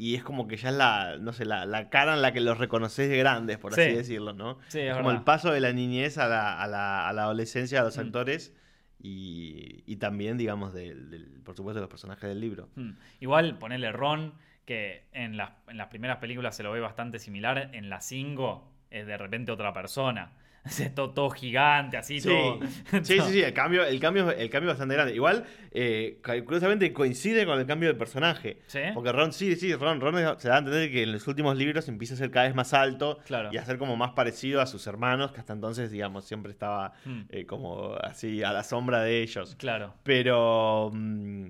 Y 0.00 0.14
es 0.14 0.24
como 0.24 0.48
que 0.48 0.56
ya 0.56 0.70
es 0.70 0.74
la, 0.76 1.18
no 1.20 1.34
sé, 1.34 1.44
la, 1.44 1.90
cara 1.90 2.14
en 2.14 2.22
la 2.22 2.32
que 2.32 2.40
los 2.40 2.56
reconoces 2.56 3.10
de 3.10 3.18
grandes, 3.18 3.58
por 3.58 3.74
así 3.74 3.92
decirlo, 3.92 4.32
¿no? 4.32 4.56
Sí, 4.68 4.80
es 4.80 4.96
como 4.96 5.10
el 5.10 5.20
paso 5.24 5.52
de 5.52 5.60
la 5.60 5.74
niñez 5.74 6.16
a 6.16 6.26
la, 6.26 6.58
a 6.58 6.66
la, 6.66 7.06
a 7.06 7.12
la 7.12 7.24
adolescencia 7.24 7.80
de 7.80 7.84
los 7.84 7.98
mm. 7.98 8.00
actores 8.00 8.56
y, 8.98 9.84
y, 9.84 9.96
también, 9.96 10.38
digamos, 10.38 10.72
del, 10.72 11.42
por 11.44 11.54
supuesto, 11.54 11.80
de 11.80 11.82
los 11.82 11.90
personajes 11.90 12.26
del 12.30 12.40
libro. 12.40 12.70
Mm. 12.76 12.92
Igual 13.20 13.58
ponerle 13.58 13.92
Ron, 13.92 14.32
que 14.64 15.04
en 15.12 15.36
las, 15.36 15.50
en 15.68 15.76
las 15.76 15.88
primeras 15.88 16.16
películas 16.16 16.56
se 16.56 16.62
lo 16.62 16.72
ve 16.72 16.80
bastante 16.80 17.18
similar, 17.18 17.68
en 17.74 17.90
la 17.90 18.00
5 18.00 18.72
es 18.88 19.06
de 19.06 19.18
repente 19.18 19.52
otra 19.52 19.74
persona. 19.74 20.32
todo, 20.94 21.10
todo, 21.10 21.30
gigante, 21.30 21.96
así, 21.96 22.20
sí. 22.20 22.28
todo. 22.28 22.60
Sí, 23.02 23.18
sí, 23.20 23.32
sí, 23.32 23.42
el 23.42 23.52
cambio, 23.54 23.84
el 23.84 23.98
cambio, 23.98 24.30
el 24.30 24.50
cambio 24.50 24.70
es 24.70 24.74
bastante 24.74 24.94
grande. 24.94 25.14
Igual, 25.14 25.44
eh, 25.70 26.18
curiosamente 26.44 26.92
coincide 26.92 27.46
con 27.46 27.58
el 27.58 27.66
cambio 27.66 27.88
de 27.88 27.94
personaje. 27.94 28.60
¿Sí? 28.66 28.80
Porque 28.94 29.12
Ron, 29.12 29.32
sí, 29.32 29.56
sí, 29.56 29.74
Ron, 29.74 30.00
Ron 30.00 30.14
se 30.38 30.48
da 30.48 30.56
a 30.56 30.58
entender 30.58 30.90
que 30.90 31.04
en 31.04 31.12
los 31.12 31.26
últimos 31.26 31.56
libros 31.56 31.88
empieza 31.88 32.14
a 32.14 32.16
ser 32.18 32.30
cada 32.30 32.46
vez 32.46 32.54
más 32.54 32.74
alto 32.74 33.18
claro. 33.24 33.50
y 33.52 33.56
a 33.56 33.64
ser 33.64 33.78
como 33.78 33.96
más 33.96 34.12
parecido 34.12 34.60
a 34.60 34.66
sus 34.66 34.86
hermanos, 34.86 35.32
que 35.32 35.40
hasta 35.40 35.52
entonces, 35.52 35.90
digamos, 35.90 36.24
siempre 36.26 36.52
estaba 36.52 36.92
hmm. 37.04 37.20
eh, 37.30 37.46
como 37.46 37.94
así 37.94 38.42
a 38.42 38.52
la 38.52 38.62
sombra 38.62 39.02
de 39.02 39.22
ellos. 39.22 39.56
Claro. 39.56 39.94
Pero, 40.02 40.90
mm, 40.92 41.48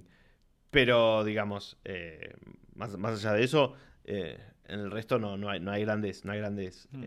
pero 0.70 1.24
digamos, 1.24 1.78
eh, 1.84 2.34
más, 2.74 2.96
más, 2.96 3.24
allá 3.24 3.34
de 3.34 3.44
eso, 3.44 3.74
en 4.04 4.80
el 4.80 4.90
resto 4.90 5.18
no, 5.18 5.36
no, 5.36 5.50
hay, 5.50 5.60
no 5.60 5.72
hay 5.72 5.84
grandes, 5.84 6.24
no 6.24 6.32
hay 6.32 6.38
grandes, 6.38 6.88
hmm. 6.92 7.04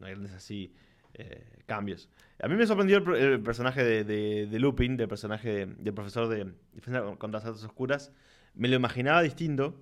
no 0.00 0.06
hay 0.06 0.12
grandes 0.12 0.32
así. 0.32 0.74
Eh, 1.18 1.44
cambios. 1.66 2.08
A 2.40 2.46
mí 2.46 2.54
me 2.54 2.66
sorprendió 2.66 2.98
el, 3.14 3.40
personaje 3.40 3.82
de, 4.04 4.58
Lupin, 4.58 4.96
del 4.96 5.08
personaje 5.08 5.66
del 5.66 5.92
profesor 5.92 6.28
de 6.28 6.52
Defensa 6.72 7.02
contra 7.18 7.40
las 7.40 7.44
Artes 7.46 7.64
Oscuras. 7.64 8.12
Me 8.54 8.68
lo 8.68 8.76
imaginaba 8.76 9.20
distinto, 9.22 9.74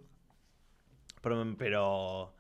pero, 1.20 2.35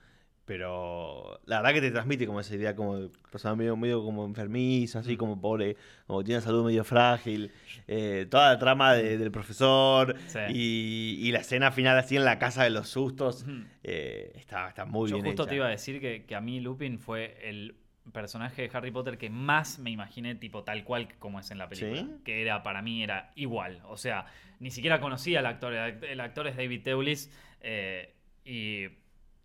pero, 0.46 1.40
la 1.44 1.58
verdad 1.58 1.74
que 1.74 1.80
te 1.82 1.90
transmite 1.90 2.26
como 2.26 2.40
esa 2.40 2.54
idea 2.54 2.74
como 2.74 2.96
de 2.96 3.10
persona 3.30 3.54
medio, 3.54 3.76
medio 3.76 4.02
como 4.02 4.24
enfermiza, 4.24 5.00
así 5.00 5.14
mm. 5.14 5.18
como 5.18 5.40
pobre, 5.40 5.76
como 6.06 6.24
tiene 6.24 6.40
salud 6.40 6.64
medio 6.64 6.82
frágil. 6.82 7.52
Eh, 7.86 8.26
toda 8.30 8.54
la 8.54 8.58
trama 8.58 8.94
del 8.94 9.30
profesor 9.30 10.16
y, 10.48 11.30
la 11.30 11.40
escena 11.40 11.70
final 11.70 11.98
así 11.98 12.16
en 12.16 12.24
la 12.24 12.38
casa 12.38 12.64
de 12.64 12.70
los 12.70 12.88
sustos 12.88 13.44
eh, 13.82 14.32
está, 14.36 14.70
está, 14.70 14.86
muy 14.86 15.10
bien. 15.10 15.22
Yo 15.22 15.30
justo 15.30 15.46
te 15.46 15.56
iba 15.56 15.66
a 15.66 15.70
decir 15.70 16.00
que, 16.00 16.24
que 16.24 16.34
a 16.34 16.40
mí 16.40 16.60
Lupin 16.60 16.98
fue 16.98 17.38
el 17.42 17.76
personaje 18.12 18.62
de 18.62 18.70
Harry 18.76 18.90
Potter 18.90 19.18
que 19.18 19.30
más 19.30 19.78
me 19.78 19.90
imaginé, 19.90 20.34
tipo 20.34 20.64
tal 20.64 20.84
cual 20.84 21.08
como 21.18 21.40
es 21.40 21.50
en 21.50 21.58
la 21.58 21.68
película. 21.68 22.06
Que 22.24 22.42
era, 22.42 22.62
para 22.62 22.82
mí, 22.82 23.02
era 23.02 23.32
igual. 23.34 23.82
O 23.86 23.96
sea, 23.96 24.26
ni 24.60 24.70
siquiera 24.70 25.00
conocía 25.00 25.40
al 25.40 25.46
actor. 25.46 25.72
El 25.72 26.20
actor 26.20 26.46
es 26.46 26.56
David 26.56 26.82
Teulis. 26.82 27.30
Eh, 27.60 28.14
y 28.44 28.88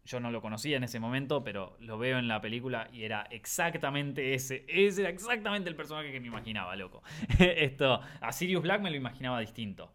yo 0.06 0.20
no 0.20 0.32
lo 0.32 0.42
conocía 0.42 0.78
en 0.78 0.84
ese 0.84 1.00
momento, 1.00 1.44
pero 1.44 1.78
lo 1.80 1.98
veo 1.98 2.18
en 2.18 2.28
la 2.28 2.42
película 2.42 2.90
y 2.92 3.04
era 3.04 3.24
exactamente 3.30 4.34
ese. 4.34 4.66
Ese 4.68 5.02
era 5.02 5.10
exactamente 5.10 5.70
el 5.70 5.76
personaje 5.76 6.12
que 6.12 6.20
me 6.20 6.28
imaginaba, 6.28 6.76
loco. 6.76 7.04
Esto, 7.40 8.02
a 8.20 8.32
Sirius 8.32 8.64
Black 8.64 8.82
me 8.82 8.90
lo 8.90 8.96
imaginaba 8.96 9.40
distinto. 9.40 9.94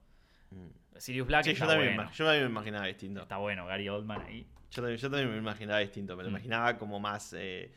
Mm. 0.51 0.99
Sirius 0.99 1.27
Black 1.27 1.47
yo, 1.47 1.67
también, 1.67 1.97
yo 2.13 2.25
también 2.25 2.45
me 2.45 2.51
imaginaba 2.51 2.87
distinto. 2.87 3.23
Está 3.23 3.37
bueno, 3.37 3.67
Gary 3.67 3.89
Oldman 3.89 4.23
ahí. 4.23 4.47
Yo 4.71 4.83
también, 4.83 5.31
me 5.31 5.39
imaginaba 5.39 5.81
distinto. 5.81 6.17
Me 6.17 6.23
lo 6.23 6.31
mm. 6.31 6.33
imaginaba 6.33 6.79
como 6.79 7.01
más. 7.01 7.35
Eh, 7.37 7.71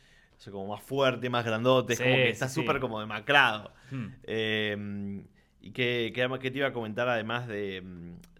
como 0.49 0.67
más 0.67 0.81
fuerte, 0.81 1.29
más 1.29 1.45
grandote, 1.45 1.97
como 1.97 2.15
que 2.15 2.29
está 2.29 2.47
súper 2.47 2.79
como 2.79 2.99
demacrado. 2.99 3.73
Hmm. 3.91 4.07
Em, 4.23 5.25
¿Y 5.61 5.71
qué, 5.71 6.11
qué, 6.13 6.51
te 6.51 6.57
iba 6.57 6.67
a 6.67 6.73
comentar 6.73 7.09
además 7.09 7.47
de, 7.47 7.83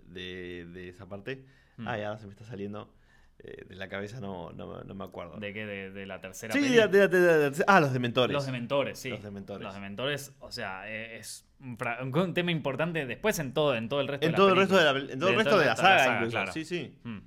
de, 0.07 0.89
esa 0.89 1.07
parte? 1.07 1.45
Hmm. 1.77 1.87
Ah, 1.87 1.97
ya 1.97 2.17
se 2.17 2.25
me 2.25 2.31
está 2.31 2.45
saliendo. 2.45 2.93
Eh, 3.41 3.65
de 3.69 3.75
la 3.75 3.87
cabeza 3.87 4.19
no, 4.19 4.51
no, 4.51 4.83
no, 4.83 4.95
me 4.95 5.03
acuerdo. 5.05 5.37
¿De 5.37 5.53
qué? 5.53 5.65
¿De, 5.65 6.05
la 6.05 6.19
tercera 6.19 6.53
Sí, 6.53 6.59
de, 6.59 6.87
de, 6.87 7.63
Ah, 7.67 7.79
los 7.79 7.93
dementores. 7.93 8.33
Los 8.33 8.45
dementores, 8.45 8.99
sí. 8.99 9.09
Los 9.09 9.23
dementores. 9.23 9.63
Los 9.63 9.73
dementores, 9.73 10.35
o 10.39 10.51
sea, 10.51 10.89
e, 10.89 11.17
es 11.17 11.45
un, 11.61 12.33
tema 12.33 12.51
importante 12.51 13.05
después 13.05 13.39
en 13.39 13.53
todo, 13.53 13.75
en 13.75 13.87
todo 13.87 14.01
el 14.01 14.09
resto 14.09 14.25
en 14.25 14.33
de 14.33 14.35
todo 14.35 14.49
el 14.49 14.55
resto 14.57 14.77
de 14.77 14.83
la, 14.83 15.13
En 15.13 15.19
todo 15.19 15.29
el 15.29 15.35
resto 15.37 15.57
de 15.57 15.65
la, 15.65 15.75
saga, 15.77 16.17
incluso. 16.17 16.51
Sí, 16.51 16.65
sí. 16.65 16.93
Hmm. 17.03 17.19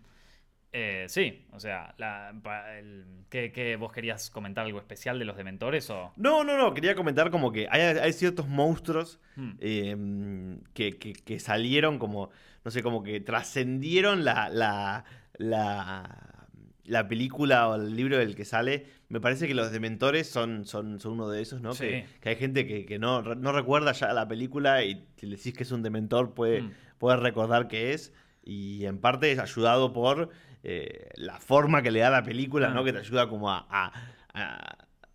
Eh, 0.74 1.04
sí, 1.08 1.44
o 1.52 1.60
sea, 1.60 1.94
la, 1.98 2.32
¿qué, 3.28 3.76
vos 3.78 3.92
querías 3.92 4.30
comentar 4.30 4.64
algo 4.64 4.78
especial 4.78 5.18
de 5.18 5.26
los 5.26 5.36
dementores? 5.36 5.90
O? 5.90 6.12
No, 6.16 6.44
no, 6.44 6.56
no, 6.56 6.72
quería 6.72 6.94
comentar 6.94 7.30
como 7.30 7.52
que 7.52 7.68
hay, 7.70 8.12
ciertos 8.14 8.48
monstruos 8.48 9.20
hmm. 9.36 9.50
em, 9.60 10.60
que, 10.72 11.38
salieron 11.38 11.98
como, 11.98 12.30
no 12.64 12.70
sé, 12.70 12.82
como 12.82 13.02
que 13.02 13.20
trascendieron 13.20 14.24
la, 14.24 14.48
la, 14.48 15.04
la, 15.36 17.06
película 17.06 17.68
o 17.68 17.74
el 17.74 17.94
libro 17.94 18.16
del 18.16 18.34
que 18.34 18.46
sale. 18.46 18.86
Me 19.10 19.20
parece 19.20 19.46
que 19.46 19.54
los 19.54 19.72
dementores 19.72 20.26
son, 20.26 20.64
son, 20.64 21.00
son 21.00 21.12
uno 21.12 21.28
de 21.28 21.42
esos, 21.42 21.60
¿no? 21.60 21.74
Que, 21.74 22.06
hay 22.24 22.36
gente 22.36 22.66
que, 22.66 22.98
no, 22.98 23.20
no, 23.20 23.52
recuerda 23.52 23.92
ya 23.92 24.14
la 24.14 24.26
película 24.26 24.82
y 24.82 25.06
si 25.16 25.26
le 25.26 25.36
decís 25.36 25.52
que 25.52 25.64
es 25.64 25.70
un 25.70 25.82
dementor 25.82 26.32
puede, 26.32 26.62
hmm. 26.62 26.72
puede 26.96 27.18
recordar 27.18 27.68
que 27.68 27.92
es. 27.92 28.14
Y 28.44 28.86
en 28.86 28.98
parte 28.98 29.30
es 29.30 29.38
ayudado 29.38 29.92
por 29.92 30.30
eh, 30.62 31.10
la 31.16 31.38
forma 31.40 31.82
que 31.82 31.90
le 31.90 32.00
da 32.00 32.10
la 32.10 32.22
película, 32.22 32.68
¿no? 32.68 32.84
Que 32.84 32.92
te 32.92 32.98
ayuda 32.98 33.28
como 33.28 33.50
a, 33.50 33.66
a, 33.70 33.92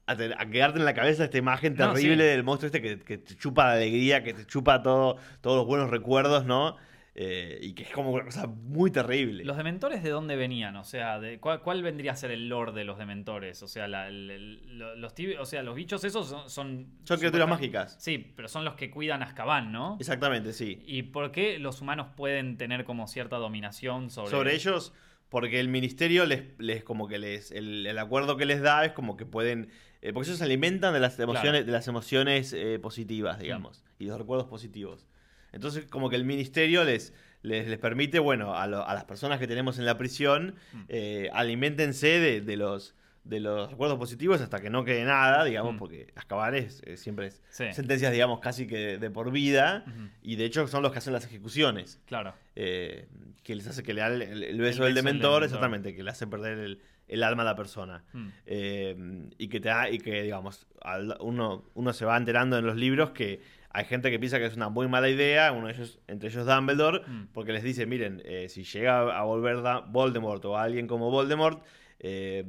a, 0.05 0.45
quedarte 0.49 0.79
en 0.79 0.85
la 0.85 0.93
cabeza 0.93 1.23
esta 1.23 1.37
imagen 1.37 1.75
terrible 1.75 2.23
del 2.23 2.43
monstruo 2.43 2.67
este 2.67 2.81
que, 2.81 2.99
que, 2.99 3.17
te 3.17 3.35
chupa 3.35 3.65
la 3.65 3.73
alegría, 3.73 4.23
que 4.23 4.33
te 4.33 4.45
chupa 4.45 4.81
todo, 4.81 5.17
todos 5.41 5.57
los 5.57 5.65
buenos 5.65 5.89
recuerdos, 5.89 6.45
¿no? 6.45 6.75
Eh, 7.19 7.57
y 7.63 7.73
que 7.73 7.81
es 7.81 7.89
como 7.89 8.11
una 8.11 8.25
cosa 8.25 8.45
muy 8.45 8.91
terrible. 8.91 9.43
¿Los 9.43 9.57
dementores 9.57 10.03
de 10.03 10.11
dónde 10.11 10.35
venían? 10.35 10.75
O 10.75 10.83
sea, 10.83 11.19
de, 11.19 11.39
¿cuál, 11.39 11.81
vendría 11.81 12.11
a 12.11 12.15
ser 12.15 12.29
el 12.29 12.47
lore 12.47 12.73
de 12.73 12.83
los 12.83 12.99
dementores? 12.99 13.63
O 13.63 13.67
sea, 13.67 13.87
los, 13.87 15.13
o 15.39 15.45
sea 15.45 15.63
los 15.63 15.75
bichos 15.75 16.03
esos 16.03 16.27
son... 16.27 16.87
Son, 17.03 17.17
criaturas 17.17 17.49
mágicas. 17.49 17.95
Sí, 17.99 18.33
pero 18.35 18.47
son 18.47 18.63
los 18.63 18.75
que 18.75 18.91
cuidan 18.91 19.23
a 19.23 19.25
Azkaban, 19.25 19.71
¿no? 19.71 19.97
Exactamente, 19.99 20.53
sí. 20.53 20.83
¿Y 20.85 21.03
por 21.03 21.31
qué 21.31 21.57
los 21.57 21.81
humanos 21.81 22.09
pueden 22.15 22.55
tener 22.55 22.83
como 22.85 23.07
cierta 23.07 23.37
dominación 23.37 24.11
sobre... 24.11 24.29
Sobre 24.29 24.53
ellos 24.53 24.93
porque 25.29 25.59
el 25.59 25.67
ministerio 25.67 26.25
les, 26.25 26.43
les 26.57 26.83
como 26.83 27.07
que 27.07 27.17
les 27.17 27.51
el, 27.51 27.97
acuerdo 27.97 28.37
que 28.37 28.45
les 28.45 28.61
da 28.61 28.85
es 28.85 28.93
como 28.93 29.17
que 29.17 29.25
pueden 29.25 29.69
eh, 30.01 30.13
porque 30.13 30.29
ellos 30.29 30.39
se 30.39 30.43
alimentan 30.43 30.93
de 30.93 30.99
las 30.99 31.19
emociones 31.19 31.65
de 31.65 31.71
las 31.71 31.87
emociones 31.87 32.53
eh, 32.53 32.79
positivas 32.79 33.39
digamos 33.39 33.83
y 33.99 34.05
los 34.05 34.17
recuerdos 34.17 34.47
positivos. 34.47 35.05
Entonces 35.51 35.85
como 35.85 36.09
que 36.09 36.15
el 36.15 36.25
ministerio 36.25 36.83
les 36.83 37.13
les, 37.41 37.67
les 37.67 37.79
permite 37.79 38.19
bueno 38.19 38.53
a, 38.53 38.63
a, 38.63 38.67
las 38.67 39.05
personas 39.05 39.39
que 39.39 39.47
tenemos 39.47 39.77
en 39.79 39.85
la 39.85 39.97
prisión 39.97 40.55
mm. 40.73 40.81
eh, 40.89 41.29
alimentense 41.33 42.19
de, 42.19 42.41
de 42.41 42.57
los 42.57 42.95
de 43.27 43.39
los 43.39 43.69
recuerdos 43.69 43.97
positivos 43.97 44.41
hasta 44.41 44.59
que 44.59 44.69
no 44.69 44.83
quede 44.83 45.03
nada, 45.03 45.43
digamos, 45.43 45.75
mm. 45.75 45.77
porque 45.77 46.07
Azkaban 46.15 46.55
es, 46.55 46.81
siempre 46.95 47.27
es 47.27 47.41
sentencias, 47.49 48.11
digamos, 48.11 48.39
casi 48.39 48.67
que 48.67 48.97
de, 48.97 49.09
por 49.09 49.31
vida, 49.31 49.85
y 50.21 50.35
de 50.35 50.45
hecho 50.45 50.67
son 50.67 50.83
los 50.83 50.91
que 50.91 50.99
hacen 50.99 51.13
las 51.13 51.25
ejecuciones. 51.25 52.01
Claro. 52.05 52.33
Eh, 52.55 53.07
que 53.43 53.55
les 53.55 53.67
hace 53.67 53.83
que 53.83 53.93
le 53.93 54.01
dan 54.01 54.21
el, 54.21 54.59
beso, 54.59 54.83
del, 54.83 54.93
dementor, 54.93 55.43
exactamente, 55.43 55.95
que 55.95 56.03
le 56.03 56.11
hace 56.11 56.27
perder 56.27 56.77
el, 57.07 57.23
alma 57.23 57.43
a 57.43 57.45
la 57.45 57.55
persona. 57.55 58.03
Mm. 58.13 58.27
Eh, 58.45 59.29
y 59.37 59.47
que 59.47 59.59
te 59.59 59.69
da, 59.69 59.89
y 59.89 59.99
que, 59.99 60.23
digamos, 60.23 60.67
uno, 61.19 61.63
uno 61.73 61.93
se 61.93 62.05
va 62.05 62.17
enterando 62.17 62.57
en 62.57 62.65
los 62.65 62.75
libros 62.75 63.11
que 63.11 63.41
hay 63.77 63.85
gente 63.85 64.09
que 64.09 64.17
piensa 64.17 64.39
que 64.39 64.45
es 64.45 64.55
una 64.55 64.69
muy 64.69 64.87
mala 64.87 65.07
idea, 65.07 65.51
uno 65.51 65.67
de 65.67 65.73
ellos, 65.73 65.99
entre 66.07 66.29
ellos 66.29 66.47
Dumbledore, 66.47 67.01
mm. 67.05 67.27
porque 67.31 67.53
les 67.53 67.61
dice, 67.61 67.85
miren, 67.85 68.23
eh, 68.25 68.49
si 68.49 68.63
llega 68.63 69.15
a 69.15 69.23
volver 69.23 69.57
Voldemort 69.89 70.43
o 70.45 70.57
alguien 70.57 70.87
como 70.87 71.11
Voldemort, 71.11 71.63
eh, 71.99 72.43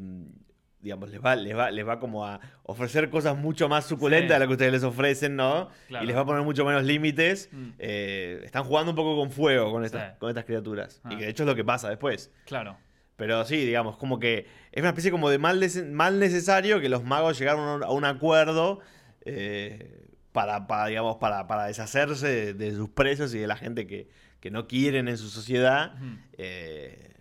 digamos, 0.81 1.11
les 1.11 1.25
va, 1.25 1.37
les 1.37 1.57
va, 1.57 1.71
les 1.71 1.87
va 1.87 1.99
como 1.99 2.25
a 2.25 2.41
ofrecer 2.63 3.11
cosas 3.11 3.37
mucho 3.37 3.69
más 3.69 3.87
suculentas 3.87 4.37
de 4.37 4.39
lo 4.39 4.47
que 4.47 4.53
ustedes 4.53 4.73
les 4.73 4.85
ofrecen, 4.85 5.37
¿no? 5.37 5.71
Y 5.89 6.07
les 6.07 6.17
va 6.17 6.21
a 6.21 6.27
poner 6.27 6.43
mucho 6.43 6.65
menos 6.65 6.85
límites. 6.85 7.49
Mm. 7.53 7.71
Eh, 7.79 8.41
están 8.45 8.65
jugando 8.65 8.93
un 8.93 8.97
poco 8.97 9.17
con 9.17 9.31
fuego 9.31 9.73
con 9.73 9.85
estas, 9.85 10.17
con 10.19 10.29
estas 10.29 10.45
criaturas. 10.45 11.01
Y 11.11 11.15
ah. 11.15 11.19
que 11.19 11.25
de 11.25 11.31
hecho 11.31 11.43
es 11.43 11.49
lo 11.49 11.55
que 11.55 11.65
pasa 11.65 11.89
después. 11.89 12.33
Claro. 12.47 12.77
Pero 13.17 13.45
sí, 13.45 13.57
digamos, 13.65 13.97
como 13.97 14.21
que 14.21 14.47
es 14.71 14.81
una 14.81 14.91
especie 14.91 15.11
como 15.11 15.29
de 15.29 15.39
mal, 15.39 15.61
mal 15.91 16.21
necesario 16.21 16.81
que 16.81 16.89
los 16.89 17.03
magos 17.03 17.39
llegaron 17.39 17.83
a 17.83 17.91
un 17.91 18.05
acuerdo 18.05 18.79
eh, 19.23 20.07
para, 20.31 20.69
para 20.69 20.87
digamos, 20.87 21.17
para, 21.17 21.49
para 21.49 21.67
deshacerse 21.67 22.29
de, 22.29 22.55
de 22.55 22.73
sus 22.73 22.91
presos 22.91 23.35
y 23.35 23.39
de 23.39 23.49
la 23.49 23.57
gente 23.57 23.89
que, 23.89 24.09
que 24.41 24.51
no 24.51 24.69
quieren 24.69 25.09
en 25.09 25.19
su 25.19 25.29
sociedad. 25.29 25.95
Eh, 26.35 27.15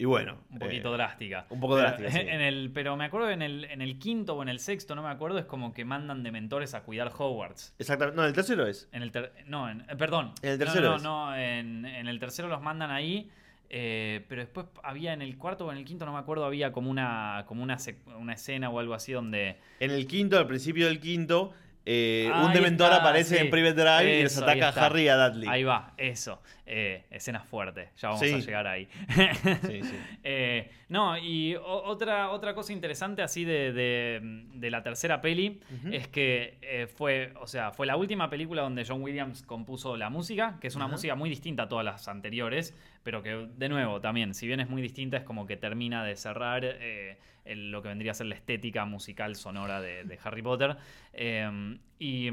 y 0.00 0.06
bueno. 0.06 0.38
Un 0.50 0.58
poquito 0.58 0.88
eh, 0.94 0.96
drástica. 0.96 1.46
un 1.50 1.60
poco 1.60 1.74
Pero, 1.76 1.88
drástica, 1.88 2.10
sí. 2.10 2.18
En 2.20 2.40
el, 2.40 2.70
pero 2.72 2.96
me 2.96 3.04
acuerdo 3.04 3.28
en 3.30 3.42
el, 3.42 3.64
en 3.66 3.82
el 3.82 3.98
quinto 3.98 4.34
o 4.34 4.42
en 4.42 4.48
el 4.48 4.58
sexto, 4.58 4.94
no 4.94 5.02
me 5.02 5.10
acuerdo, 5.10 5.38
es 5.38 5.44
como 5.44 5.74
que 5.74 5.84
mandan 5.84 6.22
de 6.22 6.32
mentores 6.32 6.72
a 6.74 6.82
cuidar 6.82 7.12
Hogwarts. 7.16 7.74
Exactamente. 7.78 8.16
No, 8.20 8.26
el 8.26 8.32
tercero 8.32 8.66
es. 8.66 8.88
En 8.92 9.02
el 9.02 9.12
ter- 9.12 9.32
no, 9.46 9.68
en- 9.68 9.82
eh, 9.82 9.96
perdón. 9.96 10.32
En 10.42 10.50
el 10.52 10.58
No, 10.58 10.64
tercero 10.64 10.88
No, 10.90 10.96
es. 10.96 11.02
no, 11.02 11.36
en, 11.36 11.84
en 11.84 12.08
el 12.08 12.18
tercero 12.18 12.48
los 12.48 12.62
mandan 12.62 12.90
ahí. 12.90 13.30
eh, 13.68 14.24
pero 14.28 14.40
después 14.42 14.66
había 14.82 15.12
en 15.12 15.22
el 15.22 15.36
cuarto 15.38 15.66
o 15.66 15.70
en 15.72 15.78
el 15.78 15.84
quinto, 15.84 16.04
no 16.06 16.12
me 16.12 16.18
acuerdo, 16.18 16.44
había 16.44 16.72
como 16.72 16.90
una, 16.90 17.44
como 17.46 17.62
una, 17.62 17.76
una 18.18 18.32
escena 18.32 18.68
o 18.70 18.78
algo 18.80 18.94
así 18.94 19.12
donde. 19.12 19.58
En 19.78 19.90
el 19.90 20.06
quinto, 20.06 20.38
al 20.38 20.46
principio 20.46 20.86
del 20.86 20.98
quinto, 20.98 21.52
eh, 21.92 22.30
un 22.44 22.52
dementor 22.52 22.90
está, 22.92 23.00
aparece 23.02 23.36
sí. 23.36 23.40
en 23.42 23.50
Private 23.50 23.74
Drive 23.74 24.18
y 24.18 24.22
les 24.22 24.38
ataca 24.38 24.68
a 24.68 24.86
Harry 24.86 25.02
y 25.02 25.08
a 25.08 25.16
Dudley. 25.28 25.48
Ahí 25.48 25.64
va, 25.64 25.92
eso. 25.96 26.40
Eh, 26.72 27.04
escena 27.10 27.40
fuerte. 27.40 27.88
Ya 27.96 28.08
vamos 28.10 28.20
Sí. 28.24 28.32
a 28.32 28.38
llegar 28.38 28.66
ahí. 28.68 28.88
Sí, 29.66 29.82
sí. 29.82 29.96
Eh, 30.22 30.70
no, 30.88 31.18
y 31.18 31.56
otra, 31.56 32.30
otra 32.30 32.54
cosa 32.54 32.72
interesante 32.72 33.22
así 33.22 33.44
de, 33.44 33.72
de- 33.72 34.20
de 34.54 34.70
la 34.70 34.82
tercera 34.82 35.20
peli 35.20 35.60
es 35.90 36.06
que 36.08 36.58
eh, 36.62 36.86
fue, 36.86 37.32
o 37.40 37.46
sea, 37.48 37.72
fue 37.72 37.86
la 37.86 37.96
última 37.96 38.30
película 38.30 38.62
donde 38.62 38.84
John 38.86 39.02
Williams 39.02 39.42
compuso 39.42 39.96
la 39.96 40.10
música, 40.10 40.58
que 40.60 40.68
es 40.68 40.76
una 40.76 40.86
música 40.86 41.14
muy 41.16 41.28
distinta 41.28 41.64
a 41.64 41.68
todas 41.68 41.84
las 41.84 42.06
anteriores, 42.06 42.74
pero 43.02 43.22
que 43.22 43.48
de 43.56 43.68
nuevo 43.68 44.00
también, 44.00 44.34
si 44.34 44.46
bien 44.46 44.60
es 44.60 44.68
muy 44.68 44.80
distinta, 44.82 45.16
es 45.16 45.24
como 45.24 45.46
que 45.46 45.56
termina 45.56 46.04
de 46.04 46.14
cerrar 46.16 46.62
eh, 46.64 47.18
el- 47.52 47.70
lo 47.70 47.82
que 47.82 47.88
vendría 47.88 48.12
a 48.12 48.14
ser 48.14 48.26
la 48.26 48.34
estética 48.34 48.84
musical 48.84 49.34
sonora 49.36 49.80
de, 49.80 50.04
de 50.04 50.18
Harry 50.24 50.42
Potter. 50.42 50.76
Eh, 51.12 51.78
y 51.98 52.30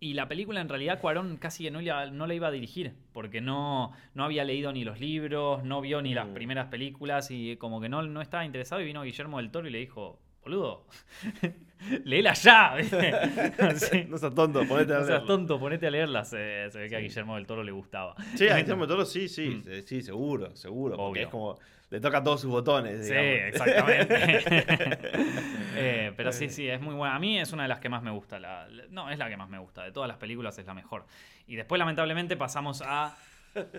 y 0.00 0.14
la 0.14 0.28
película 0.28 0.60
en 0.60 0.68
realidad 0.68 1.00
Cuarón 1.00 1.38
casi 1.38 1.64
que 1.64 1.72
no 1.72 1.80
la, 1.80 2.08
no 2.12 2.28
la 2.28 2.34
iba 2.34 2.46
a 2.46 2.50
dirigir, 2.52 2.92
porque 3.12 3.40
no, 3.40 3.90
no 4.14 4.22
había 4.22 4.44
leído 4.44 4.72
ni 4.72 4.84
los 4.84 5.00
libros, 5.00 5.64
no 5.64 5.80
vio 5.80 6.00
ni 6.02 6.14
las 6.14 6.28
Mm. 6.28 6.34
primeras 6.34 6.66
películas 6.68 7.32
y 7.32 7.56
como 7.56 7.80
que 7.80 7.88
no, 7.88 8.02
no 8.02 8.20
estaba 8.22 8.44
interesado 8.44 8.80
y 8.80 8.84
vino 8.84 9.02
Guillermo 9.02 9.38
del 9.38 9.50
Toro 9.50 9.66
y 9.66 9.72
le 9.72 9.78
dijo, 9.78 10.20
boludo, 10.44 10.86
léela 12.04 12.32
ya. 12.34 12.76
No 14.08 14.18
seas 14.18 14.34
tonto, 14.34 14.64
ponete 14.68 14.94
a 14.94 14.98
No 15.00 15.04
seas 15.04 15.24
tonto, 15.24 15.58
ponete 15.58 15.86
a 15.86 15.90
leerla. 15.90 16.24
Se, 16.24 16.70
se 16.70 16.78
ve 16.78 16.88
que 16.88 16.96
a. 16.96 17.00
Guillermo 17.00 17.34
del 17.34 17.46
Toro 17.46 17.62
le 17.64 17.72
gustaba. 17.72 18.14
Sí, 18.36 18.48
a 18.48 18.56
Guillermo 18.58 18.82
del 18.86 18.88
Toro 18.90 19.04
sí, 19.04 19.28
sí, 19.28 19.48
Mm. 19.66 19.82
sí, 19.84 20.02
seguro, 20.02 20.54
seguro. 20.54 20.96
Porque 20.96 21.10
Obvio. 21.10 21.22
es 21.22 21.28
como. 21.28 21.58
Le 21.90 22.00
toca 22.00 22.22
todos 22.22 22.40
sus 22.42 22.50
botones. 22.50 23.06
Sí, 23.06 23.12
digamos. 23.14 23.54
exactamente. 23.54 25.14
Eh, 25.80 26.12
pero 26.16 26.32
sí, 26.32 26.48
sí, 26.48 26.68
es 26.68 26.80
muy 26.80 26.92
buena. 26.94 27.14
A 27.14 27.18
mí 27.20 27.38
es 27.38 27.52
una 27.52 27.62
de 27.62 27.68
las 27.68 27.78
que 27.78 27.88
más 27.88 28.02
me 28.02 28.10
gusta. 28.10 28.40
La, 28.40 28.66
no, 28.90 29.10
es 29.10 29.18
la 29.18 29.28
que 29.28 29.36
más 29.36 29.48
me 29.48 29.58
gusta. 29.60 29.84
De 29.84 29.92
todas 29.92 30.08
las 30.08 30.16
películas 30.16 30.58
es 30.58 30.66
la 30.66 30.74
mejor. 30.74 31.06
Y 31.46 31.54
después, 31.54 31.78
lamentablemente, 31.78 32.36
pasamos 32.36 32.82
a, 32.84 33.16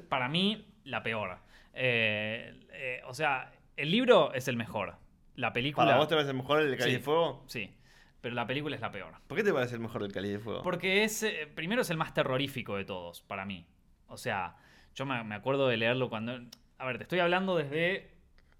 para 0.07 0.29
mí, 0.29 0.65
la 0.85 1.03
peor. 1.03 1.37
Eh, 1.73 2.53
eh, 2.71 3.01
o 3.05 3.13
sea, 3.13 3.51
el 3.75 3.91
libro 3.91 4.33
es 4.33 4.47
el 4.47 4.55
mejor. 4.55 4.95
La 5.35 5.51
película... 5.51 5.87
¿Para 5.87 5.97
vos 5.97 6.07
te 6.07 6.15
parece 6.15 6.31
mejor 6.31 6.61
el 6.61 6.71
de 6.71 6.77
Cáliz 6.77 6.93
Sí. 6.93 6.97
de 6.99 7.03
Fuego? 7.03 7.43
Sí, 7.47 7.73
pero 8.21 8.33
la 8.33 8.47
película 8.47 8.75
es 8.75 8.81
la 8.81 8.91
peor. 8.91 9.13
¿Por 9.27 9.37
qué 9.37 9.43
te 9.43 9.51
parece 9.51 9.75
el 9.75 9.81
mejor 9.81 10.01
del 10.03 10.13
Cáliz 10.13 10.31
de 10.31 10.39
Fuego? 10.39 10.61
Porque 10.61 11.03
es, 11.03 11.21
eh, 11.23 11.49
primero 11.53 11.81
es 11.81 11.89
el 11.89 11.97
más 11.97 12.13
terrorífico 12.13 12.77
de 12.77 12.85
todos, 12.85 13.21
para 13.23 13.43
mí. 13.45 13.65
O 14.07 14.15
sea, 14.15 14.55
yo 14.95 15.05
me, 15.05 15.21
me 15.25 15.35
acuerdo 15.35 15.67
de 15.67 15.75
leerlo 15.75 16.09
cuando... 16.09 16.39
A 16.79 16.85
ver, 16.85 16.97
te 16.97 17.03
estoy 17.03 17.19
hablando 17.19 17.55
desde 17.55 18.09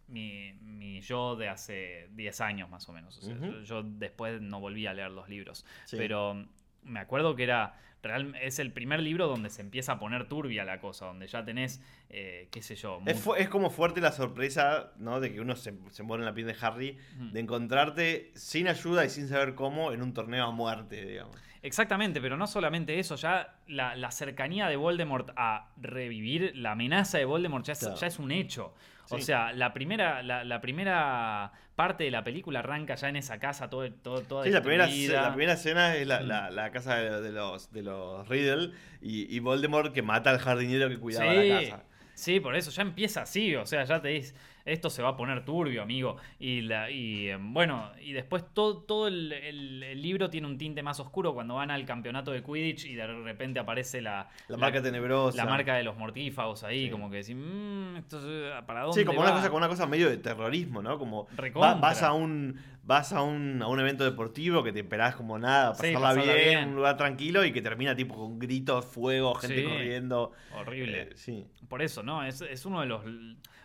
mi, 0.08 0.54
mi 0.62 1.02
yo 1.02 1.36
de 1.36 1.50
hace 1.50 2.08
10 2.12 2.42
años 2.42 2.70
más 2.70 2.88
o 2.90 2.94
menos. 2.94 3.18
O 3.18 3.22
sea, 3.22 3.36
yo, 3.36 3.62
yo 3.62 3.84
después 3.84 4.42
no 4.42 4.60
volví 4.60 4.86
a 4.88 4.94
leer 4.94 5.12
los 5.12 5.28
libros. 5.30 5.66
Sí. 5.86 5.96
Pero 5.98 6.46
me 6.84 7.00
acuerdo 7.00 7.36
que 7.36 7.44
era... 7.44 7.78
Real, 8.02 8.34
es 8.42 8.60
el 8.60 8.72
primer 8.72 9.02
libro 9.02 9.28
donde 9.28 9.50
se 9.50 9.60
empieza 9.62 9.92
a 9.92 10.00
poner 10.00 10.30
turbia 10.30 10.64
la 10.64 10.80
cosa, 10.80 11.06
donde 11.08 11.28
ya 11.28 11.44
tenés, 11.44 11.82
eh, 12.10 12.48
qué 12.50 12.62
sé 12.62 12.78
yo... 12.78 13.02
Es, 13.06 13.18
mu- 13.18 13.22
fu- 13.22 13.36
es 13.36 13.50
como 13.50 13.70
fuerte 13.70 14.00
la 14.00 14.14
sorpresa, 14.14 14.94
¿no? 15.00 15.20
De 15.20 15.34
que 15.34 15.42
uno 15.42 15.58
se, 15.58 15.74
se 15.90 16.06
pone 16.06 16.22
en 16.22 16.26
la 16.26 16.34
piel 16.34 16.48
de 16.48 16.56
Harry, 16.62 16.98
de 17.18 17.40
encontrarte 17.42 18.32
sin 18.36 18.70
ayuda 18.70 19.04
y 19.04 19.10
sin 19.10 19.28
saber 19.28 19.54
cómo 19.54 19.92
en 19.92 20.02
un 20.02 20.14
torneo 20.14 20.46
a 20.46 20.52
muerte, 20.52 21.06
digamos. 21.06 21.36
Exactamente, 21.62 22.22
pero 22.22 22.38
no 22.38 22.48
solamente 22.48 23.00
eso, 23.00 23.16
ya 23.16 23.56
la, 23.68 23.96
la 23.96 24.12
cercanía 24.12 24.68
de 24.68 24.76
Voldemort 24.78 25.30
a 25.36 25.68
revivir 25.82 26.54
la 26.56 26.72
amenaza 26.72 27.18
de 27.18 27.26
Voldemort 27.26 27.66
ya 27.66 27.74
es, 27.74 27.80
Claro. 27.80 27.96
ya 27.96 28.08
es 28.08 28.20
un 28.20 28.32
hecho. 28.32 28.74
O 29.12 29.18
sea, 29.20 29.52
la 29.54 29.74
primera, 29.74 30.22
la, 30.22 30.44
la 30.44 30.62
primera 30.62 31.52
parte 31.76 32.04
de 32.04 32.12
la 32.12 32.24
película 32.24 32.60
arranca 32.60 32.94
ya 32.96 33.10
en 33.10 33.16
esa 33.16 33.40
casa, 33.40 33.68
todo, 33.70 33.92
todo, 33.92 34.22
toda 34.22 34.44
Sí, 34.44 34.52
la 34.52 34.62
primera, 34.62 34.86
la 34.88 35.30
primera 35.34 35.54
escena 35.54 35.96
es 35.96 36.06
la, 36.08 36.20
Mm. 36.22 36.28
la- 36.28 36.50
la 36.52 36.72
casa 36.72 36.96
de, 36.98 37.20
de 37.22 37.32
los, 37.32 37.72
de 37.74 37.82
los 37.82 38.28
Riddle 38.30 38.72
y, 39.02 39.36
y 39.36 39.40
Voldemort 39.40 39.94
que 39.94 40.04
mata 40.04 40.30
al 40.30 40.38
jardinero 40.38 40.90
que 40.90 41.00
cuidaba 41.00 41.32
Sí, 41.34 41.50
la 41.50 41.60
casa. 41.62 41.84
sí, 42.14 42.40
por 42.40 42.56
eso 42.56 42.70
ya 42.70 42.84
empieza 42.84 43.24
así, 43.24 43.56
o 43.56 43.66
sea, 43.66 43.84
ya 43.86 44.00
te 44.00 44.10
dices, 44.10 44.36
esto 44.72 44.90
se 44.90 45.02
va 45.02 45.10
a 45.10 45.18
poner 45.18 45.44
turbio, 45.46 45.82
amigo. 45.82 46.18
Y, 46.40 46.62
la, 46.62 46.90
y 46.92 47.28
eh, 47.30 47.38
bueno, 47.40 47.92
y 48.02 48.14
después 48.14 48.44
todo, 48.54 48.84
todo 48.84 49.08
el, 49.08 49.32
el- 49.32 49.84
el 49.84 50.02
libro 50.02 50.30
tiene 50.30 50.48
un 50.48 50.58
tinte 50.58 50.84
más 50.84 51.00
oscuro 51.00 51.34
cuando 51.34 51.56
van 51.56 51.72
al 51.72 51.86
campeonato 51.86 52.32
de 52.32 52.44
Quidditch 52.44 52.86
y 52.86 52.96
de 52.96 53.08
repente 53.08 53.60
aparece 53.60 54.02
la, 54.02 54.30
La 54.48 54.58
marca 54.58 54.82
tenebrosa. 54.82 55.38
la 55.38 55.46
marca 55.50 55.76
de 55.76 55.84
los 55.84 55.98
mortífagos 55.98 56.64
ahí, 56.64 56.86
Sí. 56.86 56.92
como 56.92 57.10
que 57.10 57.18
decís, 57.18 57.36
"Mm, 57.36 57.98
esto 57.98 58.18
es- 58.20 58.64
¿para 58.66 58.82
dónde 58.82 59.00
Sí, 59.00 59.06
como 59.06 59.20
va?". 59.20 59.26
una, 59.26 59.34
cosa, 59.36 59.48
como 59.48 59.58
una 59.58 59.68
cosa 59.70 59.86
medio 59.88 60.10
de 60.10 60.18
terrorismo, 60.18 60.82
¿no? 60.82 60.98
Como 60.98 61.28
va- 61.60 61.76
vas 61.76 62.04
a 62.04 62.14
un 62.14 62.58
vas 62.82 63.14
a 63.14 63.22
un, 63.22 63.62
a 63.62 63.68
un 63.68 63.80
evento 63.80 64.04
deportivo 64.04 64.64
que 64.64 64.72
te 64.74 64.80
esperás 64.80 65.16
como 65.16 65.38
nada, 65.38 65.76
Sí, 65.76 65.94
pasarla, 65.94 66.00
pasarla 66.22 66.34
bien, 66.34 66.46
bien. 66.48 66.70
un 66.70 66.76
lugar 66.78 66.98
tranquilo 66.98 67.46
y 67.46 67.52
que 67.54 67.62
termina 67.62 67.96
tipo 67.96 68.16
con 68.16 68.40
gritos, 68.40 68.84
fuego, 68.84 69.36
gente 69.36 69.58
Sí. 69.58 69.64
corriendo. 69.64 70.32
Horrible. 70.56 71.02
Eh, 71.04 71.10
sí. 71.14 71.46
Por 71.68 71.84
eso, 71.84 72.02
¿no? 72.02 72.24
Es, 72.24 72.42
es 72.42 72.66
uno 72.66 72.80
de 72.82 72.88
los... 72.88 73.02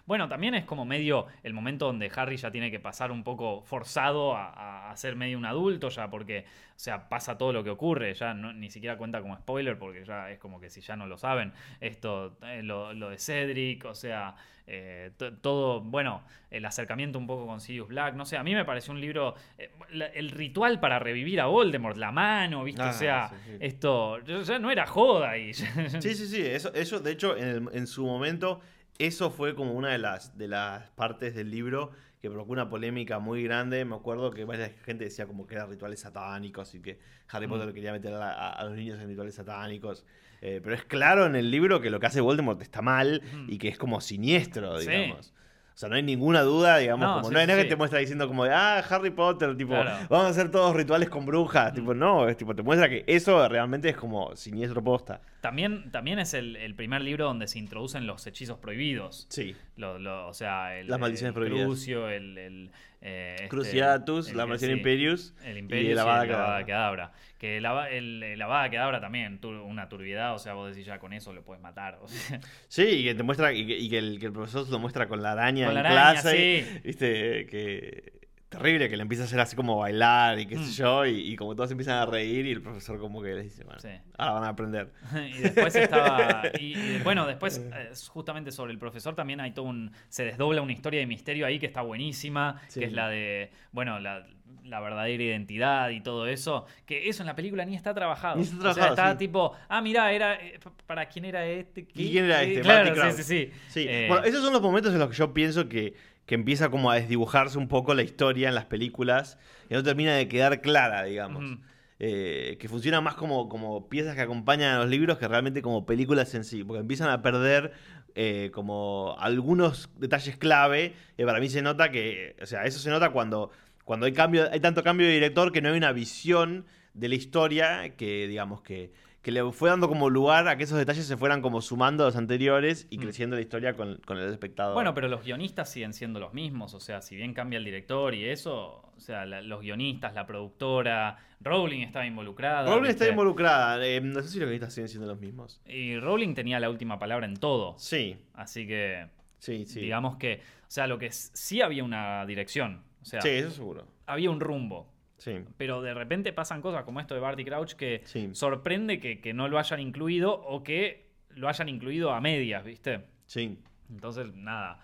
Bueno, 0.06 0.28
también 0.28 0.54
es 0.54 0.64
como 0.66 0.84
medio 0.84 1.26
el 1.42 1.54
momento 1.54 1.86
donde 1.86 2.10
Harry 2.14 2.36
ya 2.36 2.50
tiene 2.50 2.70
que 2.70 2.78
pasar 2.78 3.10
un 3.10 3.24
poco 3.24 3.62
forzado 3.62 4.36
a, 4.36 4.92
ser 4.96 5.16
medio 5.16 5.38
un 5.38 5.44
adulto 5.46 5.88
ya, 5.88 6.08
porque, 6.08 6.44
o 6.76 6.78
sea, 6.78 7.08
pasa 7.08 7.36
todo 7.36 7.52
lo 7.52 7.64
que 7.64 7.70
ocurre, 7.70 8.14
ya 8.14 8.32
no- 8.32 8.52
ni 8.52 8.70
siquiera 8.70 8.96
cuenta 8.96 9.20
como 9.20 9.34
spoiler, 9.36 9.76
porque 9.78 10.04
ya 10.04 10.30
es 10.30 10.38
como 10.38 10.60
que 10.60 10.70
si 10.70 10.80
ya 10.82 10.94
no 10.94 11.06
lo 11.08 11.16
saben, 11.18 11.52
esto, 11.80 12.36
eh, 12.42 12.62
lo, 12.62 12.92
lo 12.92 13.08
de 13.10 13.18
Cedric, 13.18 13.84
o 13.86 13.94
sea, 13.96 14.36
eh, 14.68 15.10
to- 15.16 15.32
todo, 15.38 15.80
bueno, 15.80 16.22
el 16.50 16.64
acercamiento 16.64 17.18
un 17.18 17.26
poco 17.26 17.46
con 17.46 17.60
Sirius 17.60 17.88
Black, 17.88 18.14
no 18.14 18.24
sé, 18.24 18.36
a 18.36 18.44
mí 18.44 18.54
me 18.54 18.64
pareció 18.64 18.92
un 18.92 19.00
libro, 19.00 19.34
eh, 19.58 19.72
la- 19.90 20.06
el 20.06 20.30
ritual 20.30 20.78
para 20.78 21.00
revivir 21.00 21.40
a 21.40 21.46
Voldemort, 21.46 21.96
la 21.96 22.12
mano, 22.12 22.62
¿viste? 22.62 22.82
Ah, 22.82 22.90
o 22.90 22.92
sea, 22.92 23.28
sí, 23.30 23.36
sí. 23.46 23.56
esto 23.58 24.20
ya, 24.20 24.40
ya 24.42 24.58
no 24.60 24.70
era 24.70 24.86
joda 24.86 25.36
y... 25.38 25.52
Sí, 26.00 26.14
sí, 26.14 26.26
sí. 26.28 26.40
Eso, 26.40 26.72
eso 26.72 27.00
de 27.00 27.10
hecho, 27.10 27.36
en, 27.36 27.48
el- 27.48 27.68
en 27.72 27.86
su 27.88 28.04
momento, 28.06 28.60
eso 28.98 29.30
fue 29.30 29.54
como 29.54 29.72
una 29.72 29.90
de 29.90 29.98
las, 29.98 30.36
de 30.38 30.48
las 30.48 30.90
partes 30.90 31.34
del 31.34 31.50
libro 31.50 31.90
que 32.20 32.30
provocó 32.30 32.52
una 32.52 32.68
polémica 32.70 33.18
muy 33.18 33.42
grande. 33.42 33.84
Me 33.84 33.96
acuerdo 33.96 34.30
que 34.30 34.44
varias 34.44 34.72
gente 34.84 35.04
decía 35.04 35.26
como 35.26 35.46
que 35.46 35.56
eran 35.56 35.68
rituales 35.68 36.00
satánicos 36.00 36.74
y 36.74 36.80
que 36.80 36.98
Harry 37.28 37.46
Mm. 37.46 37.50
Potter 37.50 37.74
quería 37.74 37.92
meter 37.92 38.14
a, 38.14 38.62
los 38.64 38.74
niños 38.74 38.98
en 39.00 39.08
rituales 39.08 39.34
satánicos. 39.34 40.06
Eh, 40.40 40.60
pero 40.62 40.74
es 40.74 40.84
claro 40.84 41.26
en 41.26 41.36
el 41.36 41.50
libro 41.50 41.80
que 41.80 41.90
lo 41.90 42.00
que 42.00 42.06
hace 42.06 42.20
Voldemort 42.20 42.60
está 42.62 42.82
mal 42.82 43.22
y 43.48 43.58
que 43.58 43.68
es 43.68 43.78
como 43.78 44.00
siniestro, 44.00 44.78
Sí. 44.80 44.88
digamos. 44.90 45.32
O 45.74 45.76
sea, 45.76 45.88
no 45.88 45.96
hay 45.96 46.02
ninguna 46.04 46.42
duda, 46.42 46.76
digamos, 46.78 47.04
No, 47.04 47.14
como 47.14 47.28
sí, 47.28 47.34
no 47.34 47.40
hay 47.40 47.46
nada 47.48 47.58
sí. 47.58 47.64
que 47.64 47.70
te 47.70 47.76
muestra 47.76 47.98
diciendo 47.98 48.28
como 48.28 48.44
de, 48.44 48.52
ah, 48.52 48.78
Harry 48.88 49.10
Potter, 49.10 49.56
tipo, 49.56 49.72
Claro. 49.72 50.06
vamos 50.08 50.26
a 50.26 50.28
hacer 50.30 50.48
todos 50.50 50.74
rituales 50.76 51.08
con 51.10 51.26
brujas. 51.26 51.72
Mm. 51.72 51.74
Tipo, 51.74 51.94
no, 51.94 52.28
es 52.28 52.36
tipo, 52.36 52.54
te 52.54 52.62
muestra 52.62 52.88
que 52.88 53.04
eso 53.08 53.46
realmente 53.48 53.88
es 53.88 53.96
como 53.96 54.36
siniestro 54.36 54.82
posta. 54.84 55.20
También, 55.44 55.90
también 55.90 56.18
es 56.18 56.32
el, 56.32 56.56
el 56.56 56.74
primer 56.74 57.02
libro 57.02 57.26
donde 57.26 57.46
se 57.48 57.58
introducen 57.58 58.06
los 58.06 58.26
hechizos 58.26 58.56
prohibidos. 58.58 59.26
Sí. 59.28 59.54
Lo- 59.76 59.98
lo- 59.98 60.26
o 60.26 60.32
sea, 60.32 60.78
el, 60.78 60.88
Las 60.88 60.98
maldiciones 60.98 61.34
el 61.36 61.38
prohibidas. 61.42 61.66
Crucio, 61.66 62.08
el. 62.08 62.38
el 62.38 62.70
eh, 63.02 63.34
este, 63.34 63.48
Cruciatus, 63.50 64.32
la 64.32 64.46
maldición 64.46 64.70
sí, 64.70 64.76
Imperius. 64.78 65.34
El 65.44 65.58
Imperius 65.58 65.88
y, 65.88 65.92
el 65.92 65.98
Avada 65.98 66.64
Kedavra. 66.64 67.12
Que 67.38 67.58
el, 67.58 68.22
el, 68.22 68.40
Avada 68.40 68.70
Kedavra 68.70 69.02
también, 69.02 69.38
tur- 69.42 69.60
una 69.62 69.90
turbiedad, 69.90 70.34
o 70.34 70.38
sea, 70.38 70.54
vos 70.54 70.70
decís 70.70 70.86
ya 70.86 70.98
con 70.98 71.12
eso 71.12 71.34
lo 71.34 71.42
puedes 71.44 71.62
matar. 71.62 71.98
o 72.00 72.08
sea. 72.08 72.40
Sí, 72.68 72.82
y 72.84 73.04
que 73.04 73.14
te 73.14 73.22
muestra, 73.22 73.52
y 73.52 73.66
que, 73.66 73.76
y 73.78 73.90
que 73.90 73.98
el, 73.98 74.18
que 74.18 74.24
el 74.24 74.32
profesor 74.32 74.66
lo 74.70 74.78
muestra 74.78 75.06
con 75.08 75.22
la 75.22 75.32
araña 75.32 75.66
Con 75.66 75.76
en 75.76 75.82
la 75.82 75.90
araña, 75.90 76.22
clase. 76.22 76.64
sí. 76.66 76.78
Viste, 76.82 77.46
que 77.50 78.23
terrible, 78.56 78.88
que 78.88 78.96
le 78.96 79.02
empieza 79.02 79.24
a 79.24 79.26
hacer 79.26 79.40
así 79.40 79.56
como 79.56 79.76
bailar 79.78 80.38
y 80.38 80.46
qué 80.46 80.56
Mm. 80.56 80.64
sé 80.64 80.72
yo, 80.82 81.06
y, 81.06 81.32
y 81.32 81.36
como 81.36 81.54
todos 81.54 81.70
empiezan 81.70 81.96
a 81.98 82.06
reír 82.06 82.46
y 82.46 82.52
el 82.52 82.62
profesor 82.62 82.98
como 82.98 83.22
que 83.22 83.34
le 83.34 83.42
dice, 83.42 83.64
bueno, 83.64 83.80
Sí. 83.80 83.88
ahora 84.18 84.32
van 84.32 84.44
a 84.44 84.48
aprender. 84.48 84.92
y 85.34 85.38
después 85.38 85.74
estaba. 85.76 86.42
Y, 86.58 86.74
y 86.78 86.98
bueno, 87.04 87.26
después, 87.26 87.58
eh, 87.58 87.90
justamente 88.08 88.50
sobre 88.52 88.72
el 88.72 88.78
profesor, 88.78 89.14
también 89.14 89.40
hay 89.40 89.52
todo 89.52 89.66
un. 89.66 89.90
Se 90.08 90.24
desdobla 90.24 90.62
una 90.62 90.72
historia 90.72 91.00
de 91.00 91.06
misterio 91.06 91.46
ahí 91.46 91.58
que 91.58 91.66
está 91.66 91.82
buenísima. 91.82 92.60
Sí. 92.68 92.80
Que 92.80 92.86
es 92.86 92.92
la 92.92 93.08
de. 93.08 93.50
Bueno, 93.72 93.98
la, 93.98 94.26
la 94.64 94.80
verdadera 94.80 95.22
identidad 95.22 95.90
y 95.90 96.00
todo 96.00 96.26
eso. 96.26 96.66
Que 96.86 97.08
eso 97.08 97.22
en 97.22 97.26
la 97.26 97.34
película 97.34 97.64
ni 97.64 97.74
está 97.76 97.92
trabajado. 97.94 98.36
Ni 98.36 98.42
está 98.42 98.70
o 98.70 98.74
sea, 98.74 98.88
está 98.88 99.12
sí. 99.12 99.18
tipo. 99.18 99.52
Ah, 99.68 99.80
mirá, 99.82 100.12
era. 100.12 100.34
eh, 100.34 100.58
¿Para 100.86 101.06
quién 101.08 101.24
era 101.24 101.44
este? 101.46 101.86
¿Qué? 101.86 102.02
¿Y 102.02 102.10
quién 102.12 102.24
era 102.26 102.42
este? 102.42 102.60
Claro, 102.60 102.94
sí, 103.12 103.22
sí, 103.22 103.22
sí. 103.22 103.50
Sí, 103.68 103.86
Eh, 103.88 104.06
bueno, 104.08 104.24
esos 104.24 104.42
son 104.42 104.52
los 104.52 104.62
momentos 104.62 104.92
en 104.92 104.98
los 105.00 105.08
que 105.10 105.16
yo 105.16 105.32
pienso 105.34 105.68
que, 105.68 105.94
que 106.26 106.34
empieza 106.34 106.70
como 106.70 106.90
a 106.90 106.96
desdibujarse 106.96 107.58
un 107.58 107.68
poco 107.68 107.94
la 107.94 108.02
historia 108.02 108.48
en 108.48 108.54
las 108.54 108.64
películas 108.64 109.38
y 109.68 109.74
no 109.74 109.82
termina 109.82 110.14
de 110.14 110.28
quedar 110.28 110.60
clara, 110.60 111.04
digamos. 111.04 111.58
Eh, 112.00 112.56
que 112.58 112.68
funcionan 112.68 113.04
más 113.04 113.14
como, 113.14 113.48
como 113.48 113.88
piezas 113.88 114.16
que 114.16 114.20
acompañan 114.20 114.74
a 114.74 114.78
los 114.78 114.88
libros 114.88 115.16
que 115.16 115.28
realmente 115.28 115.62
como 115.62 115.86
películas 115.86 116.34
en 116.34 116.44
sí, 116.44 116.64
porque 116.64 116.80
empiezan 116.80 117.08
a 117.08 117.22
perder 117.22 117.72
eh, 118.16 118.50
como 118.52 119.16
algunos 119.18 119.90
detalles 119.98 120.36
clave, 120.36 120.94
y 121.16 121.24
para 121.24 121.40
mí 121.40 121.48
se 121.48 121.62
nota 121.62 121.90
que, 121.90 122.36
o 122.42 122.46
sea, 122.46 122.64
eso 122.64 122.78
se 122.78 122.90
nota 122.90 123.10
cuando, 123.10 123.50
cuando 123.84 124.06
hay, 124.06 124.12
cambio, 124.12 124.48
hay 124.50 124.60
tanto 124.60 124.82
cambio 124.82 125.06
de 125.06 125.14
director 125.14 125.52
que 125.52 125.62
no 125.62 125.70
hay 125.70 125.76
una 125.76 125.92
visión 125.92 126.64
de 126.94 127.08
la 127.08 127.14
historia 127.14 127.96
que, 127.96 128.26
digamos, 128.26 128.60
que, 128.62 128.92
que 129.24 129.32
le 129.32 129.42
fue 129.52 129.70
dando 129.70 129.88
como 129.88 130.10
lugar 130.10 130.46
a 130.46 130.56
que 130.56 130.62
esos 130.64 130.78
detalles 130.78 131.06
se 131.06 131.16
fueran 131.16 131.40
como 131.42 131.60
sumando 131.62 132.04
a 132.04 132.06
los 132.06 132.16
anteriores 132.16 132.86
y 132.90 132.98
Mm. 132.98 133.00
creciendo 133.00 133.34
la 133.36 133.42
historia 133.42 133.74
con, 133.74 133.96
con 134.06 134.18
el 134.18 134.30
espectador. 134.30 134.74
Bueno, 134.74 134.94
pero 134.94 135.08
los 135.08 135.24
guionistas 135.24 135.68
siguen 135.72 135.92
siendo 135.94 136.20
los 136.20 136.32
mismos, 136.34 136.74
o 136.74 136.78
sea, 136.80 137.00
si 137.02 137.16
bien 137.16 137.34
cambia 137.34 137.56
el 137.56 137.64
director 137.64 138.14
y 138.14 138.26
eso, 138.28 138.92
o 138.96 139.00
sea, 139.00 139.24
la- 139.26 139.40
los 139.42 139.62
guionistas, 139.62 140.14
la 140.14 140.26
productora, 140.26 141.16
Rowling 141.40 141.80
estaba 141.80 142.06
involucrada. 142.06 142.70
Rowling 142.70 142.90
está 142.90 143.08
involucrada, 143.08 143.84
eh, 143.86 144.00
no 144.00 144.22
sé 144.22 144.28
si 144.28 144.38
los 144.38 144.46
guionistas 144.46 144.72
siguen 144.74 144.88
siendo 144.88 145.06
los 145.08 145.18
mismos. 145.18 145.60
Y 145.66 145.98
Rowling 145.98 146.34
tenía 146.34 146.60
la 146.60 146.70
última 146.70 146.98
palabra 146.98 147.26
en 147.26 147.36
todo, 147.36 147.74
Sí, 147.78 148.16
así 148.34 148.66
que 148.66 149.08
sí, 149.38 149.64
sí. 149.66 149.80
digamos 149.80 150.16
que, 150.16 150.40
o 150.68 150.70
sea, 150.70 150.86
lo 150.86 150.98
que 150.98 151.10
sí 151.10 151.60
había 151.62 151.82
una 151.82 152.24
dirección, 152.26 152.82
o 153.00 153.04
sea, 153.06 153.20
sí, 153.22 153.30
eso 153.30 153.50
seguro. 153.50 153.86
había 154.06 154.30
un 154.30 154.40
rumbo. 154.40 154.92
Sí, 155.24 155.42
Pero 155.56 155.80
de 155.80 155.94
repente 155.94 156.34
pasan 156.34 156.60
cosas 156.60 156.84
como 156.84 157.00
esto 157.00 157.14
de 157.14 157.20
Barty 157.20 157.46
Crouch 157.46 157.72
que 157.72 158.02
sí, 158.04 158.28
sorprende 158.34 159.00
que, 159.00 159.22
que 159.22 159.32
no 159.32 159.48
lo 159.48 159.58
hayan 159.58 159.80
incluido 159.80 160.34
o 160.34 160.62
que 160.62 161.12
lo 161.30 161.48
hayan 161.48 161.70
incluido 161.70 162.12
a 162.12 162.20
medias, 162.20 162.62
¿viste? 162.62 163.06
sí. 163.26 163.58
Entonces, 163.88 164.34
nada. 164.34 164.80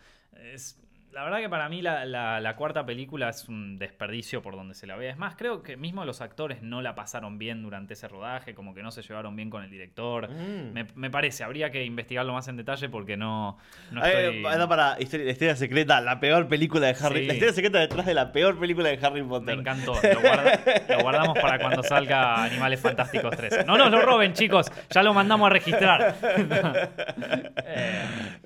Es, 0.52 0.80
la 1.12 1.24
verdad 1.24 1.38
que 1.38 1.48
para 1.48 1.68
mí 1.68 1.82
la, 1.82 2.04
la- 2.04 2.40
la 2.40 2.56
cuarta 2.56 2.86
película 2.86 3.28
es 3.28 3.48
un 3.48 3.78
desperdicio 3.78 4.42
por 4.42 4.54
donde 4.56 4.74
se 4.74 4.86
la 4.86 4.96
vea. 4.96 5.10
Es 5.10 5.16
más, 5.18 5.34
creo 5.36 5.62
que 5.62 5.76
mismo 5.76 6.04
los 6.04 6.20
actores 6.20 6.62
no 6.62 6.82
la 6.82 6.94
pasaron 6.94 7.38
bien 7.38 7.62
durante 7.62 7.94
ese 7.94 8.06
rodaje, 8.08 8.54
como 8.54 8.74
que 8.74 8.82
no 8.82 8.90
se 8.90 9.02
llevaron 9.02 9.34
bien 9.36 9.50
con 9.50 9.64
el 9.64 9.70
director. 9.70 10.30
Mm. 10.30 10.72
Me, 10.72 10.86
me 10.94 11.10
parece, 11.10 11.42
habría 11.44 11.70
que 11.70 11.84
investigarlo 11.84 12.32
más 12.32 12.46
en 12.48 12.56
detalle 12.56 12.88
porque 12.88 13.16
no, 13.16 13.58
no 13.90 14.04
Eh, 14.04 14.36
estoy... 14.38 14.46
anda 14.46 14.68
para 14.68 14.96
historia, 15.00 15.26
la 15.26 15.32
historia 15.32 15.56
secreta, 15.56 16.00
la 16.00 16.20
peor 16.20 16.46
película 16.48 16.86
de 16.86 16.96
Harry. 17.04 17.20
Sí. 17.22 17.26
La 17.26 17.32
historia 17.34 17.52
secreta 17.54 17.78
detrás 17.80 18.06
de 18.06 18.14
la 18.14 18.30
peor 18.32 18.58
película 18.58 18.88
de 18.88 18.98
Harry 19.04 19.22
Me 19.22 19.28
Potter. 19.28 19.58
encantó. 19.58 19.94
Lo, 19.94 20.20
guarda- 20.20 20.60
lo 20.88 21.00
guardamos 21.02 21.38
para 21.38 21.58
cuando 21.58 21.82
salga 21.82 22.44
Animales 22.44 22.80
Fantásticos 22.80 23.36
3. 23.36 23.66
No 23.66 23.76
nos 23.76 23.90
lo 23.90 24.00
roben, 24.02 24.32
chicos. 24.32 24.70
Ya 24.90 25.02
lo 25.02 25.12
mandamos 25.14 25.46
a 25.46 25.50
registrar. 25.50 26.14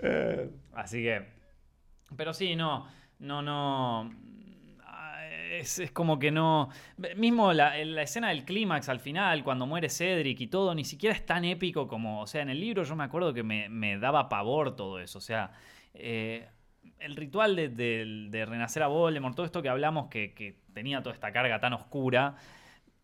Eh, 0.07 0.49
así 0.75 1.03
que. 1.03 1.23
Pero 2.17 2.33
sí, 2.35 2.57
no. 2.57 2.87
No, 3.19 3.43
no. 3.43 4.11
Es, 5.51 5.79
es 5.79 5.93
como 5.93 6.19
que 6.19 6.31
no. 6.31 6.69
Mismo 7.17 7.53
la, 7.53 7.77
la 7.85 8.03
escena 8.03 8.29
del 8.31 8.45
clímax 8.45 8.89
al 8.89 9.01
final, 9.01 9.45
cuando 9.45 9.67
muere 9.67 9.89
Cedric 9.89 10.41
y 10.41 10.47
todo, 10.49 10.75
ni 10.75 10.85
siquiera 10.85 11.15
es 11.15 11.25
tan 11.25 11.45
épico 11.45 11.87
como. 11.87 12.21
O 12.23 12.27
sea, 12.27 12.43
en 12.43 12.51
el 12.51 12.61
libro 12.61 12.83
yo 12.83 12.97
me 12.97 13.05
acuerdo 13.05 13.33
que 13.33 13.43
me, 13.43 13.69
me 13.69 13.99
daba 13.99 14.29
pavor 14.29 14.75
todo 14.77 14.99
eso. 14.99 15.19
O 15.19 15.23
sea. 15.23 15.53
eh, 15.95 16.49
el 16.99 17.17
ritual 17.17 17.55
de, 17.57 17.69
de- 17.69 18.29
de 18.31 18.47
renacer 18.47 18.83
a 18.83 18.87
Voldemort, 18.89 19.35
todo 19.35 19.45
esto 19.47 19.61
que 19.63 19.69
hablamos 19.69 20.09
que, 20.09 20.33
que 20.33 20.59
tenía 20.73 21.03
toda 21.03 21.15
esta 21.15 21.33
carga 21.33 21.59
tan 21.61 21.73
oscura, 21.75 22.37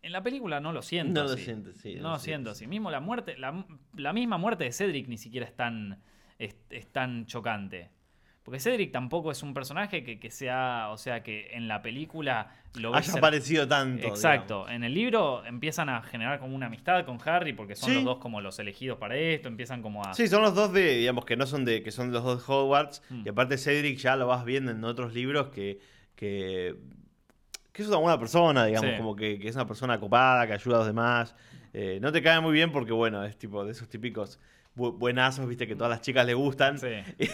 en 0.01 0.11
la 0.11 0.21
película 0.23 0.59
no 0.59 0.71
lo 0.71 0.81
siento 0.81 1.23
No 1.23 1.29
lo 1.29 1.37
siento, 1.37 1.73
sí. 1.73 1.95
No 1.95 2.11
lo 2.11 2.19
siento 2.19 2.49
así. 2.51 2.65
Mismo 2.67 2.89
la 2.89 2.99
muerte, 2.99 3.37
la, 3.37 3.63
la 3.95 4.13
misma 4.13 4.37
muerte 4.37 4.63
de 4.63 4.71
Cedric 4.71 5.07
ni 5.07 5.17
siquiera 5.17 5.45
es 5.45 5.55
tan, 5.55 5.99
es, 6.39 6.55
es 6.71 6.91
tan 6.91 7.25
chocante. 7.27 7.89
Porque 8.43 8.59
Cedric 8.59 8.91
tampoco 8.91 9.31
es 9.31 9.43
un 9.43 9.53
personaje 9.53 10.03
que, 10.03 10.19
que 10.19 10.31
sea, 10.31 10.89
o 10.89 10.97
sea, 10.97 11.21
que 11.21 11.51
en 11.53 11.67
la 11.67 11.83
película 11.83 12.55
lo 12.73 12.95
Haya 12.95 13.03
ser- 13.11 13.19
aparecido 13.19 13.67
tanto. 13.67 14.07
Exacto. 14.07 14.67
En 14.67 14.83
el 14.83 14.95
libro 14.95 15.45
empiezan 15.45 15.89
a 15.89 16.01
generar 16.01 16.39
como 16.39 16.55
una 16.55 16.65
amistad 16.65 17.05
con 17.05 17.19
Harry 17.23 17.53
porque 17.53 17.75
son 17.75 17.89
Sí. 17.89 17.95
los 17.95 18.03
dos 18.03 18.17
como 18.17 18.41
los 18.41 18.57
elegidos 18.57 18.97
para 18.97 19.15
esto, 19.15 19.47
empiezan 19.47 19.83
como 19.83 20.03
a... 20.03 20.15
Sí, 20.15 20.27
son 20.27 20.41
los 20.41 20.55
dos 20.55 20.73
de, 20.73 20.95
digamos, 20.97 21.23
que 21.25 21.37
no 21.37 21.45
son 21.45 21.65
de, 21.65 21.83
que 21.83 21.91
son 21.91 22.11
los 22.11 22.23
dos 22.23 22.39
de 22.47 22.51
Hogwarts. 22.53 23.03
Mm. 23.11 23.21
Y 23.25 23.29
aparte 23.29 23.57
Cedric 23.59 23.99
ya 23.99 24.15
lo 24.15 24.25
vas 24.25 24.43
viendo 24.43 24.71
en 24.71 24.83
otros 24.85 25.13
libros 25.13 25.49
que, 25.49 25.79
que, 26.15 26.75
que 27.71 27.81
es 27.83 27.87
una 27.89 27.97
buena 27.97 28.19
persona, 28.19 28.65
digamos, 28.65 28.89
Sí. 28.89 28.97
como 28.97 29.15
que, 29.15 29.37
que 29.37 29.49
es 29.49 29.55
una 29.55 29.67
persona 29.67 29.99
copada, 29.99 30.47
que 30.47 30.53
ayuda 30.53 30.77
a 30.77 30.79
los 30.79 30.87
demás. 30.87 31.35
Eh, 31.73 31.99
no 32.01 32.11
te 32.11 32.23
cae 32.23 32.39
muy 32.41 32.53
bien 32.53 32.71
porque, 32.71 32.91
bueno, 32.91 33.23
es 33.23 33.37
tipo 33.37 33.63
de 33.63 33.71
esos 33.73 33.87
típicos 33.87 34.39
bu- 34.75 34.97
buenazos, 34.97 35.47
viste, 35.47 35.67
que 35.67 35.75
todas 35.75 35.91
las 35.91 36.01
chicas 36.01 36.25
le 36.25 36.33
gustan. 36.33 36.79
Sí. 36.79 36.87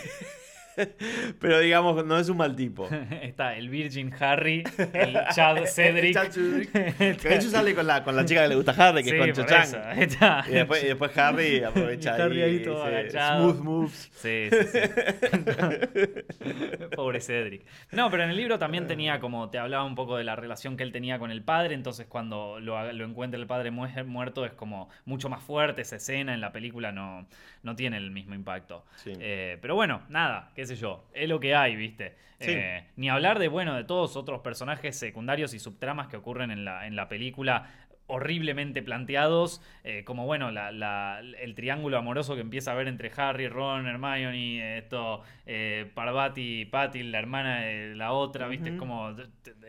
Pero 1.39 1.59
digamos, 1.59 2.05
no 2.05 2.17
es 2.17 2.29
un 2.29 2.37
mal 2.37 2.55
tipo. 2.55 2.87
Está 3.21 3.55
el 3.55 3.69
Virgin 3.69 4.13
Harry, 4.19 4.63
el 4.93 5.17
Chad 5.35 5.65
Cedric. 5.65 6.13
Chad 6.13 6.31
Cedric. 6.31 6.71
Que 6.71 7.29
de 7.29 7.35
hecho 7.35 7.49
sale 7.49 7.73
con 7.75 7.87
la, 7.87 8.03
con 8.03 8.15
la 8.15 8.25
chica 8.25 8.43
que 8.43 8.49
le 8.49 8.55
gusta 8.55 8.71
a 8.71 8.89
Harry, 8.89 9.03
que 9.03 9.09
Sí, 9.11 9.15
es 9.15 9.21
con 9.21 9.45
Cho-Chang. 9.45 9.99
está. 10.01 10.43
Y 10.47 10.51
después, 10.51 10.83
y 10.83 10.87
después 10.87 11.17
Harry 11.17 11.63
aprovecha 11.63 12.17
Y 12.17 12.21
Harry 12.21 12.41
ahí 12.41 12.63
todo. 12.63 12.85
Smooth 12.87 13.59
moves. 13.61 14.09
Sí, 14.15 14.49
sí, 14.51 14.57
sí. 14.71 14.79
Pobre 16.95 17.21
Cedric. 17.21 17.65
No, 17.91 18.09
pero 18.09 18.23
en 18.23 18.29
el 18.29 18.35
libro 18.37 18.59
también 18.59 18.87
tenía 18.87 19.19
como, 19.19 19.49
te 19.49 19.57
hablaba 19.57 19.83
un 19.83 19.95
poco 19.95 20.17
de 20.17 20.23
la 20.23 20.35
relación 20.35 20.77
que 20.77 20.83
él 20.83 20.91
tenía 20.91 21.19
con 21.19 21.31
el 21.31 21.41
padre, 21.43 21.73
entonces 21.75 22.05
cuando 22.07 22.59
lo, 22.59 22.91
lo 22.93 23.05
encuentra 23.05 23.39
el 23.39 23.47
padre 23.47 23.71
mu- 23.71 23.87
muerto 24.05 24.45
es 24.45 24.53
como 24.53 24.89
mucho 25.05 25.29
más 25.29 25.41
fuerte 25.41 25.81
esa 25.81 25.95
escena, 25.97 26.33
en 26.33 26.41
la 26.41 26.51
película 26.51 26.91
no, 26.91 27.27
no 27.63 27.75
tiene 27.75 27.97
el 27.97 28.11
mismo 28.11 28.35
impacto. 28.35 28.85
Sí. 28.97 29.13
Eh, 29.19 29.57
pero 29.61 29.75
bueno, 29.75 30.01
nada, 30.09 30.51
qué 30.55 30.65
sé 30.67 30.75
yo, 30.75 31.05
es 31.13 31.27
lo 31.27 31.39
que 31.39 31.55
hay, 31.55 31.75
¿viste? 31.75 32.15
Sí. 32.39 32.51
Eh, 32.51 32.83
ni 32.95 33.09
hablar 33.09 33.39
de, 33.39 33.47
bueno, 33.47 33.75
de 33.75 33.83
todos 33.83 34.15
otros 34.15 34.41
personajes 34.41 34.95
secundarios 34.95 35.55
y 35.55 35.59
subtramas 35.59 36.07
que 36.07 36.17
ocurren 36.17 36.51
en 36.51 36.65
la, 36.65 36.85
en 36.85 36.95
la 36.95 37.07
película 37.07 37.86
horriblemente 38.09 38.81
planteados, 38.81 39.61
eh, 39.83 40.03
como 40.05 40.25
bueno, 40.25 40.49
la- 40.51 40.71
la- 40.71 41.19
el 41.19 41.55
triángulo 41.55 41.97
amoroso 41.97 42.35
que 42.35 42.41
empieza 42.41 42.71
a 42.71 42.73
haber 42.73 42.87
entre 42.87 43.11
Harry, 43.15 43.47
Ron, 43.49 43.85
Hermione, 43.85 44.77
esto, 44.77 45.21
eh, 45.45 45.91
Parvati, 45.93 46.65
Patil, 46.65 47.11
la 47.11 47.19
hermana 47.19 47.61
de 47.61 47.95
la 47.95 48.13
otra, 48.13 48.47
¿viste? 48.47 48.77
Como 48.77 49.11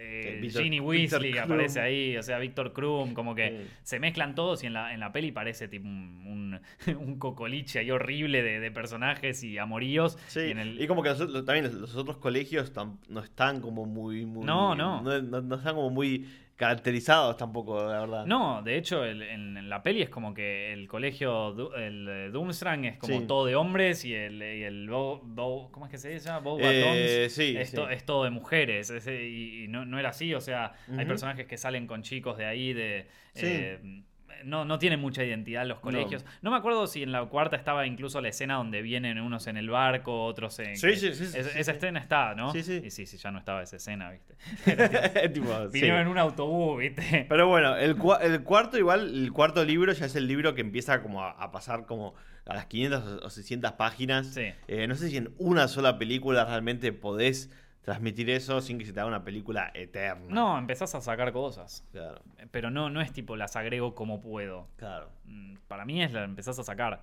eh, 0.00 0.38
Víctor- 0.40 0.62
Ginny 0.62 0.78
Weasley 0.80 1.36
aparece 1.38 1.80
ahí, 1.80 2.16
o 2.16 2.22
sea, 2.22 2.38
Víctor 2.38 2.72
Krum, 2.72 3.12
como 3.12 3.34
que 3.34 3.48
Sí. 3.48 3.70
se 3.82 3.98
mezclan 4.00 4.34
todos 4.36 4.62
y 4.62 4.66
en 4.68 4.72
la, 4.74 4.94
en 4.94 5.00
la 5.00 5.10
peli 5.12 5.32
parece 5.32 5.66
tipo 5.66 5.88
un, 5.88 6.60
un, 6.86 6.96
un 6.98 7.18
cocoliche 7.18 7.80
ahí 7.80 7.90
horrible 7.90 8.42
de, 8.42 8.60
de 8.60 8.70
personajes 8.70 9.42
y 9.42 9.58
amoríos. 9.58 10.16
Sí, 10.28 10.40
y 10.40 10.50
en 10.52 10.58
el- 10.60 10.80
y 10.80 10.86
como 10.86 11.02
que 11.02 11.08
los, 11.10 11.44
también 11.44 11.64
los, 11.64 11.74
los 11.74 11.96
otros 11.96 12.18
colegios 12.18 12.72
tam- 12.72 12.98
no 13.08 13.20
están 13.20 13.60
como 13.60 13.84
muy, 13.84 14.24
muy 14.26 14.46
No, 14.46 14.76
no. 14.76 15.02
no. 15.02 15.20
no 15.20 15.56
están 15.56 15.74
como 15.74 15.90
muy 15.90 16.28
caracterizados 16.58 17.36
tampoco, 17.36 17.76
la 17.86 18.00
verdad. 18.00 18.26
No, 18.26 18.60
de 18.62 18.76
hecho, 18.76 19.04
el- 19.04 19.22
en, 19.22 19.56
en 19.56 19.68
la 19.70 19.80
peli 19.82 20.02
es 20.02 20.10
como 20.10 20.34
que 20.34 20.72
el 20.72 20.88
colegio, 20.88 21.54
el 21.76 22.08
eh, 22.08 22.30
Doomstrang 22.30 22.84
es 22.84 22.98
como 22.98 23.20
Sí. 23.20 23.26
todo 23.26 23.46
de 23.46 23.54
hombres 23.54 24.04
y 24.04 24.12
el, 24.12 24.42
y 24.42 24.64
el 24.64 24.90
Bo- 24.90 25.20
Bo- 25.22 25.70
¿cómo 25.70 25.86
es 25.86 25.92
que 25.92 25.98
se 25.98 26.18
llama? 26.18 26.40
Bo 26.40 26.58
Eh, 26.58 26.62
Batons 26.82 27.32
sí, 27.32 27.54
es, 27.56 27.70
sí. 27.70 27.76
to- 27.76 27.88
es 27.88 28.04
todo 28.04 28.24
de 28.24 28.30
mujeres 28.30 28.90
es- 28.90 29.06
y, 29.06 29.64
y 29.64 29.68
no, 29.68 29.84
no 29.86 29.98
era 30.00 30.08
así, 30.10 30.34
o 30.34 30.40
sea, 30.40 30.72
hay 30.96 31.06
personajes 31.06 31.46
que 31.46 31.56
salen 31.56 31.86
con 31.86 32.02
chicos 32.02 32.36
de 32.36 32.44
ahí, 32.46 32.72
de... 32.72 33.06
Eh, 33.36 34.02
no, 34.44 34.64
no 34.64 34.78
tienen 34.78 35.00
mucha 35.00 35.24
identidad 35.24 35.66
los 35.66 35.80
colegios. 35.80 36.24
No. 36.42 36.50
me 36.50 36.56
acuerdo 36.56 36.86
si 36.86 37.02
en 37.02 37.12
la 37.12 37.24
cuarta 37.26 37.56
estaba 37.56 37.86
incluso 37.86 38.20
la 38.20 38.28
escena 38.28 38.54
donde 38.54 38.82
vienen 38.82 39.20
unos 39.20 39.46
en 39.46 39.56
el 39.56 39.68
barco, 39.70 40.24
otros 40.24 40.58
en... 40.58 40.76
Sí, 40.76 40.96
sí, 40.96 41.12
sí, 41.14 41.26
sí, 41.26 41.38
es- 41.38 41.46
sí, 41.52 41.58
esa 41.58 41.72
escena 41.72 42.00
está, 42.00 42.34
¿no? 42.34 42.52
Sí, 42.52 42.62
sí. 42.62 42.80
Y 42.84 42.90
sí, 42.90 43.06
sí, 43.06 43.16
ya 43.16 43.30
no 43.30 43.38
estaba 43.38 43.62
esa 43.62 43.76
escena, 43.76 44.10
¿viste? 44.10 44.34
Tipo. 45.32 45.68
Vinieron 45.70 46.00
en 46.00 46.08
un 46.08 46.18
autobús, 46.18 46.78
¿viste? 46.80 47.26
Pero 47.28 47.48
bueno, 47.48 47.76
el, 47.76 47.96
cua- 47.96 48.20
el 48.22 48.42
cuarto 48.42 48.78
igual, 48.78 49.14
el 49.14 49.32
cuarto 49.32 49.64
libro 49.64 49.92
ya 49.92 50.06
es 50.06 50.16
el 50.16 50.26
libro 50.26 50.54
que 50.54 50.60
empieza 50.60 51.02
como 51.02 51.22
a, 51.22 51.30
a 51.32 51.50
pasar 51.50 51.86
como 51.86 52.14
a 52.46 52.54
las 52.54 52.66
500 52.66 53.04
o- 53.22 53.26
o 53.26 53.30
600 53.30 53.72
páginas. 53.72 54.28
Sí. 54.34 54.46
Eh, 54.68 54.86
no 54.86 54.94
sé 54.94 55.08
si 55.08 55.16
en 55.16 55.30
una 55.38 55.68
sola 55.68 55.98
película 55.98 56.44
realmente 56.44 56.92
podés 56.92 57.50
transmitir 57.82 58.28
eso 58.30 58.60
sin 58.60 58.78
que 58.78 58.84
se 58.84 58.92
te 58.92 59.00
haga 59.00 59.08
una 59.08 59.24
película 59.24 59.70
eterna. 59.74 60.26
No, 60.28 60.58
empezás 60.58 60.94
a 60.94 61.00
sacar 61.00 61.32
cosas. 61.32 61.84
Claro, 61.92 62.20
Pero 62.50 62.70
no, 62.70 62.90
no 62.90 63.00
es 63.00 63.12
tipo 63.12 63.36
las 63.36 63.56
agrego 63.56 63.94
como 63.94 64.20
puedo. 64.20 64.68
claro. 64.76 65.08
Mm, 65.24 65.56
Para 65.68 65.84
mí 65.84 66.02
es 66.02 66.12
la 66.12 66.24
empezás 66.24 66.58
a 66.58 66.64
sacar. 66.64 67.02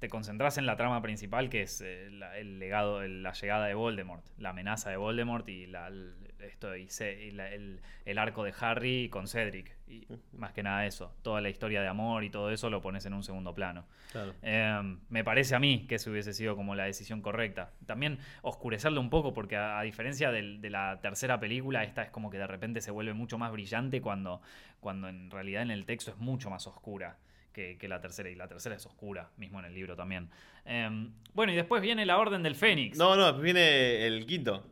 Te 0.00 0.08
concentrás 0.08 0.56
en 0.58 0.64
la 0.66 0.76
trama 0.76 1.00
principal 1.02 1.48
que 1.50 1.62
es 1.62 1.80
eh, 1.82 2.08
la- 2.10 2.36
el 2.38 2.58
legado, 2.58 3.02
el- 3.02 3.22
la 3.22 3.32
llegada 3.34 3.66
de 3.66 3.74
Voldemort, 3.74 4.24
la 4.38 4.50
amenaza 4.50 4.88
de 4.90 4.96
Voldemort 4.96 5.46
y, 5.48 5.66
la, 5.66 5.88
el- 5.88 6.14
esto 6.40 6.74
y, 6.74 6.88
se- 6.88 7.22
y 7.26 7.30
la- 7.32 7.52
el, 7.52 7.80
el 8.06 8.18
arco 8.18 8.42
de 8.42 8.54
Harry 8.58 9.10
con 9.10 9.28
Cedric. 9.28 9.76
Y 9.86 10.06
más 10.32 10.52
que 10.52 10.62
nada 10.62 10.86
eso. 10.86 11.14
Toda 11.22 11.42
la 11.42 11.50
historia 11.50 11.82
de 11.82 11.88
amor 11.88 12.24
y 12.24 12.30
todo 12.30 12.50
eso 12.50 12.70
lo 12.70 12.80
pones 12.80 13.04
en 13.04 13.12
un 13.12 13.22
segundo 13.22 13.54
plano. 13.54 13.84
claro. 14.10 14.32
Eh, 14.42 14.96
me 15.10 15.22
parece 15.22 15.54
a 15.54 15.58
mí 15.58 15.84
que 15.86 15.96
eso 15.96 16.10
hubiese 16.10 16.32
sido 16.32 16.56
como 16.56 16.74
la 16.74 16.84
decisión 16.84 17.20
correcta. 17.20 17.72
También 17.84 18.18
oscurecerlo 18.40 19.00
un 19.02 19.10
poco, 19.10 19.34
porque 19.34 19.56
a, 19.58 19.78
a 19.78 19.82
diferencia 19.82 20.30
del- 20.32 20.62
de 20.62 20.70
la 20.70 20.98
tercera 21.02 21.38
película, 21.40 21.84
esta 21.84 22.02
es 22.04 22.10
como 22.10 22.30
que 22.30 22.38
de 22.38 22.46
repente 22.46 22.80
se 22.80 22.90
vuelve 22.90 23.12
mucho 23.12 23.36
más 23.36 23.52
brillante 23.52 24.00
cuando, 24.00 24.40
cuando 24.80 25.08
en 25.08 25.30
realidad 25.30 25.60
en 25.62 25.70
el 25.70 25.84
texto 25.84 26.10
es 26.12 26.16
mucho 26.16 26.48
más 26.48 26.66
oscura. 26.66 27.18
Que, 27.52 27.76
que 27.78 27.88
la 27.88 28.00
tercera, 28.00 28.30
y 28.30 28.36
la 28.36 28.46
tercera 28.46 28.76
es 28.76 28.86
oscura, 28.86 29.28
mismo 29.36 29.58
en 29.58 29.64
el 29.66 29.74
libro 29.74 29.96
también. 29.96 30.28
Eh, 30.64 30.88
bueno, 31.34 31.52
y 31.52 31.56
después 31.56 31.82
viene 31.82 32.06
la 32.06 32.18
Orden 32.18 32.42
del 32.44 32.54
Fénix. 32.54 32.96
No, 32.96 33.16
no, 33.16 33.32
viene 33.40 34.06
el 34.06 34.24
quinto. 34.26 34.64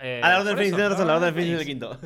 Eh, 0.00 0.20
Ah, 0.22 0.28
la 0.30 0.40
Orden 0.40 0.46
del 0.48 0.56
Fénix, 0.58 0.76
tenés 0.76 0.90
razón, 0.90 1.06
la 1.06 1.12
no, 1.14 1.18
Orden 1.26 1.34
del 1.34 1.42
Fénix 1.42 1.54
es 1.54 1.60
el 1.60 1.66
quinto. 1.66 1.98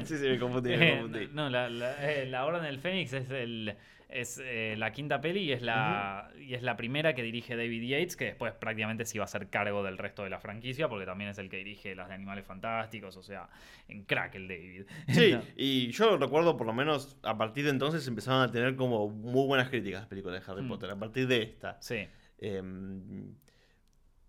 No. 0.00 0.06
sí, 0.06 0.16
sí, 0.16 0.24
me 0.28 0.38
confundí, 0.38 0.70
me 0.70 0.88
Eh, 0.88 0.92
confundí. 1.00 1.28
no, 1.32 1.50
la, 1.50 1.68
la- 1.68 2.10
eh, 2.12 2.26
la 2.26 2.46
Orden 2.46 2.62
del 2.62 2.78
Fénix 2.78 3.12
es, 3.12 3.30
el, 3.30 3.76
es 4.08 4.40
eh, 4.42 4.74
la 4.78 4.90
quinta 4.92 5.20
peli 5.20 5.40
y 5.40 5.52
es 5.52 5.60
la, 5.60 6.30
y 6.40 6.54
es 6.54 6.62
la 6.62 6.76
primera 6.76 7.14
que 7.14 7.22
dirige 7.22 7.56
David 7.56 7.82
Yates, 7.82 8.16
que 8.16 8.24
después 8.24 8.52
prácticamente 8.54 9.04
se 9.04 9.18
iba 9.18 9.24
a 9.24 9.26
hacer 9.26 9.48
cargo 9.50 9.82
del 9.82 9.98
resto 9.98 10.24
de 10.24 10.30
la 10.30 10.40
franquicia, 10.40 10.88
porque 10.88 11.04
también 11.04 11.28
es 11.30 11.38
el 11.38 11.50
que 11.50 11.58
dirige 11.58 11.94
las 11.94 12.08
de 12.08 12.14
Animales 12.14 12.46
Fantásticos, 12.46 13.16
o 13.18 13.22
sea, 13.22 13.48
en 13.86 14.04
crack 14.04 14.34
el 14.36 14.48
David. 14.48 14.84
Sí, 15.08 15.32
No. 15.34 15.42
y 15.56 15.88
yo 15.92 16.16
recuerdo, 16.16 16.56
por 16.56 16.66
lo 16.66 16.72
menos, 16.72 17.18
a 17.22 17.36
partir 17.36 17.64
de 17.64 17.70
entonces 17.70 18.06
empezaron 18.08 18.40
a 18.40 18.50
tener 18.50 18.76
como 18.76 19.08
muy 19.10 19.46
buenas 19.46 19.68
críticas 19.68 20.00
las 20.00 20.08
películas 20.08 20.44
de 20.44 20.50
Harry 20.52 20.62
Mm. 20.62 20.68
Potter, 20.68 20.90
a 20.90 20.96
partir 20.98 21.26
de 21.26 21.42
esta. 21.42 21.76
Sí. 21.80 22.06
Em, 22.40 23.34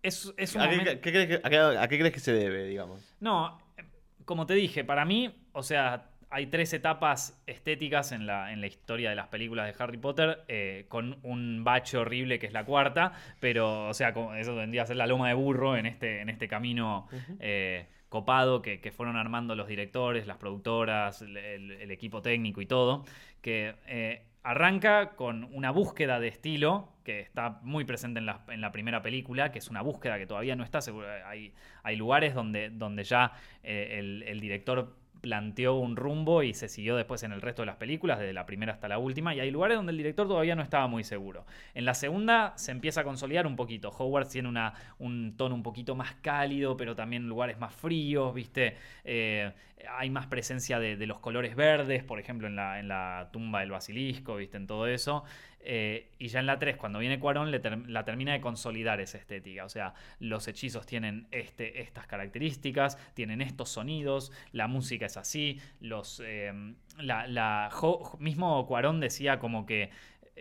Es, 0.02 0.32
es 0.36 0.54
un 0.54 0.60
¿a, 0.62 0.68
qué, 0.70 0.76
momento- 0.76 1.00
qué 1.00 1.10
crees 1.12 1.26
que, 1.28 1.34
a, 1.42 1.50
qué, 1.50 1.56
a 1.58 1.88
qué 1.88 1.98
crees 1.98 2.12
que 2.14 2.20
se 2.20 2.32
debe, 2.32 2.64
digamos? 2.66 3.16
No, 3.20 3.58
eh, 3.76 3.84
como 4.24 4.46
te 4.46 4.54
dije, 4.54 4.84
para 4.84 5.04
mí, 5.04 5.34
o 5.52 5.62
sea, 5.62 6.09
hay 6.30 6.46
tres 6.46 6.72
etapas 6.72 7.42
estéticas 7.46 8.12
en 8.12 8.26
la, 8.26 8.52
en 8.52 8.60
la 8.60 8.66
historia 8.68 9.10
de 9.10 9.16
las 9.16 9.28
películas 9.28 9.66
de 9.66 9.82
Harry 9.82 9.98
Potter, 9.98 10.44
eh, 10.48 10.86
con 10.88 11.18
un 11.22 11.64
bache 11.64 11.98
horrible 11.98 12.38
que 12.38 12.46
es 12.46 12.52
la 12.52 12.64
cuarta, 12.64 13.12
pero, 13.40 13.88
o 13.88 13.94
sea, 13.94 14.14
eso 14.38 14.56
tendría 14.56 14.82
que 14.82 14.88
ser 14.88 14.96
la 14.96 15.06
loma 15.06 15.28
de 15.28 15.34
burro 15.34 15.76
en 15.76 15.86
este, 15.86 16.20
en 16.20 16.28
este 16.28 16.46
camino 16.48 17.08
eh, 17.40 17.86
copado 18.08 18.62
que, 18.62 18.80
que 18.80 18.90
fueron 18.92 19.16
armando 19.16 19.54
los 19.54 19.68
directores, 19.68 20.26
las 20.26 20.36
productoras, 20.36 21.22
el, 21.22 21.36
el- 21.36 21.70
el 21.72 21.90
equipo 21.90 22.22
técnico 22.22 22.60
y 22.60 22.66
todo, 22.66 23.04
que 23.40 23.74
eh, 23.86 24.22
arranca 24.42 25.10
con 25.16 25.44
una 25.52 25.70
búsqueda 25.70 26.18
de 26.20 26.28
estilo 26.28 26.88
que 27.04 27.20
está 27.20 27.58
muy 27.62 27.84
presente 27.84 28.18
en 28.20 28.26
la, 28.26 28.40
en 28.48 28.60
la 28.60 28.72
primera 28.72 29.02
película, 29.02 29.52
que 29.52 29.58
es 29.58 29.68
una 29.68 29.82
búsqueda 29.82 30.18
que 30.18 30.26
todavía 30.26 30.54
no 30.56 30.64
está 30.64 30.80
segura. 30.80 31.28
Hay, 31.28 31.52
hay 31.82 31.96
lugares 31.96 32.34
donde, 32.34 32.70
donde 32.70 33.04
ya 33.04 33.32
eh, 33.62 33.96
el, 33.98 34.22
el 34.26 34.40
director 34.40 34.96
planteó 35.20 35.74
un 35.74 35.96
rumbo 35.96 36.42
y 36.42 36.54
se 36.54 36.68
siguió 36.68 36.96
después 36.96 37.22
en 37.22 37.32
el 37.32 37.42
resto 37.42 37.62
de 37.62 37.66
las 37.66 37.76
películas, 37.76 38.18
desde 38.18 38.32
la 38.32 38.46
primera 38.46 38.72
hasta 38.72 38.88
la 38.88 38.98
última, 38.98 39.34
y 39.34 39.40
hay 39.40 39.50
lugares 39.50 39.76
donde 39.76 39.92
el 39.92 39.98
director 39.98 40.26
todavía 40.26 40.54
no 40.54 40.62
estaba 40.62 40.86
muy 40.86 41.04
seguro. 41.04 41.46
En 41.74 41.84
la 41.84 41.94
segunda 41.94 42.52
se 42.56 42.72
empieza 42.72 43.02
a 43.02 43.04
consolidar 43.04 43.46
un 43.46 43.56
poquito. 43.56 43.90
Howard 43.90 44.28
tiene 44.28 44.48
una, 44.48 44.74
un 44.98 45.36
tono 45.36 45.54
un 45.54 45.62
poquito 45.62 45.94
más 45.94 46.14
cálido, 46.22 46.76
pero 46.76 46.94
también 46.94 47.28
lugares 47.28 47.58
más 47.58 47.74
fríos, 47.74 48.34
¿viste? 48.34 48.76
Eh, 49.04 49.52
hay 49.96 50.10
más 50.10 50.26
presencia 50.26 50.78
de, 50.78 50.96
de 50.96 51.06
los 51.06 51.20
colores 51.20 51.56
verdes, 51.56 52.04
por 52.04 52.18
ejemplo, 52.18 52.46
en 52.46 52.56
la, 52.56 52.78
en 52.78 52.88
la 52.88 53.30
tumba 53.32 53.60
del 53.60 53.70
basilisco, 53.70 54.36
¿viste? 54.36 54.56
En 54.56 54.66
todo 54.66 54.86
eso. 54.86 55.24
Eh, 55.62 56.10
y 56.18 56.28
ya 56.28 56.40
en 56.40 56.46
la 56.46 56.58
3, 56.58 56.76
cuando 56.76 56.98
viene 56.98 57.18
Cuarón, 57.18 57.50
la 57.50 58.04
termina 58.04 58.32
de 58.32 58.40
consolidar 58.40 59.00
esa 59.00 59.18
estética. 59.18 59.64
O 59.64 59.68
sea, 59.68 59.94
los 60.18 60.48
hechizos 60.48 60.86
tienen 60.86 61.26
este, 61.30 61.82
estas 61.82 62.06
características, 62.06 62.96
tienen 63.14 63.40
estos 63.42 63.68
sonidos, 63.68 64.32
la 64.52 64.68
música 64.68 65.06
es 65.06 65.16
así, 65.16 65.60
los, 65.80 66.22
eh, 66.24 66.52
la, 66.98 67.26
la- 67.26 67.70
mismo 68.18 68.66
Cuarón 68.66 69.00
decía 69.00 69.38
como 69.38 69.66
que 69.66 69.90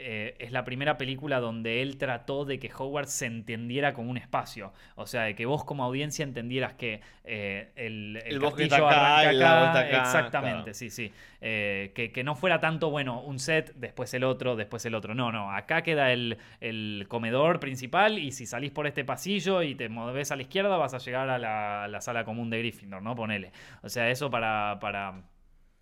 eh, 0.01 0.35
es 0.39 0.51
la 0.51 0.63
primera 0.63 0.97
película 0.97 1.41
donde 1.41 1.81
él 1.81 1.97
trató 1.97 2.45
de 2.45 2.57
que 2.57 2.71
Howard 2.75 3.07
se 3.07 3.25
entendiera 3.25 3.93
como 3.93 4.09
un 4.09 4.17
espacio. 4.17 4.71
O 4.95 5.05
sea, 5.05 5.23
de 5.23 5.35
que 5.35 5.45
vos 5.45 5.65
como 5.65 5.83
audiencia 5.83 6.23
entendieras 6.23 6.73
que 6.73 7.01
eh, 7.25 7.71
el, 7.75 8.21
el, 8.25 8.35
El 8.35 8.41
castillo 8.41 8.65
está 8.65 9.19
acá, 9.19 9.29
arranca 9.29 9.79
acá, 9.79 10.01
Exactamente, 10.01 10.63
claro. 10.63 10.73
sí, 10.73 10.89
sí. 10.89 11.11
Eh, 11.41 11.91
que, 11.93 12.11
que 12.11 12.23
no 12.23 12.35
fuera 12.35 12.59
tanto, 12.59 12.89
bueno, 12.89 13.21
un 13.21 13.39
set, 13.39 13.73
después 13.75 14.13
el 14.13 14.23
otro, 14.23 14.55
después 14.55 14.85
el 14.85 14.95
otro. 14.95 15.13
No, 15.15 15.31
no. 15.31 15.51
Acá 15.51 15.81
queda 15.83 16.13
el, 16.13 16.37
el 16.61 17.05
comedor 17.09 17.59
principal 17.59 18.19
y 18.19 18.31
si 18.31 18.45
salís 18.45 18.71
por 18.71 18.87
este 18.87 19.03
pasillo 19.03 19.61
y 19.63 19.75
te 19.75 19.89
moves 19.89 20.31
a 20.31 20.37
la 20.37 20.43
izquierda 20.43 20.77
vas 20.77 20.93
a 20.93 20.99
llegar 20.99 21.29
a 21.29 21.37
la, 21.37 21.83
a 21.83 21.87
la 21.89 21.99
sala 22.01 22.23
común 22.23 22.49
de 22.49 22.59
Gryffindor, 22.59 23.01
¿no? 23.01 23.15
Ponele. 23.15 23.51
O 23.83 23.89
sea, 23.89 24.09
eso 24.09 24.29
para... 24.31 24.77
para 24.79 25.21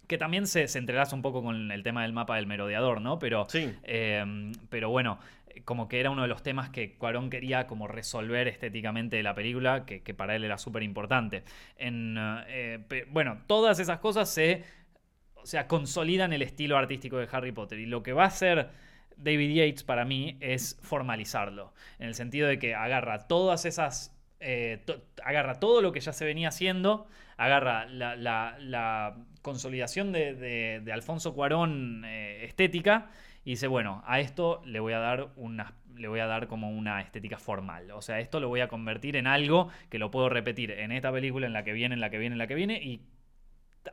que 0.07 0.17
también 0.17 0.47
se, 0.47 0.67
se 0.67 0.79
entrelaza 0.79 1.15
un 1.15 1.21
poco 1.21 1.43
con 1.43 1.71
el 1.71 1.83
tema 1.83 2.03
del 2.03 2.13
mapa 2.13 2.35
del 2.37 2.47
merodeador, 2.47 3.01
¿no? 3.01 3.19
Pero, 3.19 3.45
Sí. 3.49 3.73
eh, 3.83 4.51
pero 4.69 4.89
bueno, 4.89 5.19
como 5.65 5.87
que 5.87 5.99
era 5.99 6.11
uno 6.11 6.21
de 6.21 6.27
los 6.27 6.43
temas 6.43 6.69
que 6.69 6.95
Cuarón 6.97 7.29
quería 7.29 7.67
como 7.67 7.87
resolver 7.87 8.47
estéticamente 8.47 9.17
de 9.17 9.23
la 9.23 9.33
película, 9.33 9.85
que, 9.85 10.03
que 10.03 10.13
para 10.13 10.35
él 10.35 10.43
era 10.43 10.57
súper 10.57 10.83
importante. 10.83 11.43
En, 11.77 12.15
eh, 12.47 13.05
bueno, 13.09 13.39
todas 13.47 13.79
esas 13.79 13.99
cosas 13.99 14.29
se, 14.29 14.63
o 15.35 15.45
sea, 15.45 15.67
consolidan 15.67 16.31
el 16.31 16.41
estilo 16.41 16.77
artístico 16.77 17.17
de 17.17 17.27
Harry 17.31 17.51
Potter. 17.51 17.79
Y 17.79 17.85
lo 17.87 18.03
que 18.03 18.13
va 18.13 18.23
a 18.25 18.27
hacer 18.27 18.69
David 19.17 19.55
Yates 19.55 19.83
para 19.83 20.05
mí 20.05 20.37
es 20.41 20.79
formalizarlo, 20.83 21.73
en 21.97 22.07
el 22.07 22.13
sentido 22.13 22.47
de 22.47 22.59
que 22.59 22.75
agarra 22.75 23.27
todas 23.27 23.65
esas... 23.65 24.15
eh, 24.39 24.83
to- 24.85 25.01
agarra 25.25 25.59
todo 25.59 25.81
lo 25.81 25.91
que 25.91 25.99
ya 25.99 26.13
se 26.13 26.23
venía 26.23 26.49
haciendo, 26.49 27.07
agarra 27.37 27.85
la, 27.85 28.15
la- 28.15 28.57
la 28.59 29.15
consolidación 29.41 30.11
de, 30.11 30.33
de- 30.35 30.81
de 30.83 30.91
Alfonso 30.93 31.33
Cuarón 31.33 32.03
eh, 32.05 32.43
estética 32.45 33.07
y 33.45 33.51
dice, 33.51 33.67
bueno, 33.67 34.03
a 34.05 34.19
esto 34.19 34.61
le 34.65 34.79
voy 34.79 34.93
a 34.93 34.99
dar 34.99 35.29
una 35.37 35.73
le 35.95 36.07
voy 36.07 36.19
a 36.19 36.27
dar 36.27 36.47
como 36.47 36.69
una 36.69 37.01
estética 37.01 37.39
formal. 37.39 37.89
O 37.89 38.03
sea, 38.03 38.19
esto 38.19 38.39
lo 38.39 38.49
voy 38.49 38.59
a 38.61 38.67
convertir 38.67 39.15
en 39.15 39.25
algo 39.25 39.69
que 39.89 39.97
lo 39.97 40.11
puedo 40.11 40.29
repetir 40.29 40.69
en 40.69 40.91
esta 40.91 41.11
película, 41.11 41.47
en 41.47 41.53
la 41.53 41.63
que 41.63 41.73
viene, 41.73 41.95
en 41.95 42.01
la 42.01 42.11
que 42.11 42.19
viene, 42.19 42.33
en 42.35 42.37
la 42.37 42.45
que 42.45 42.53
viene, 42.53 42.75
y 42.83 43.01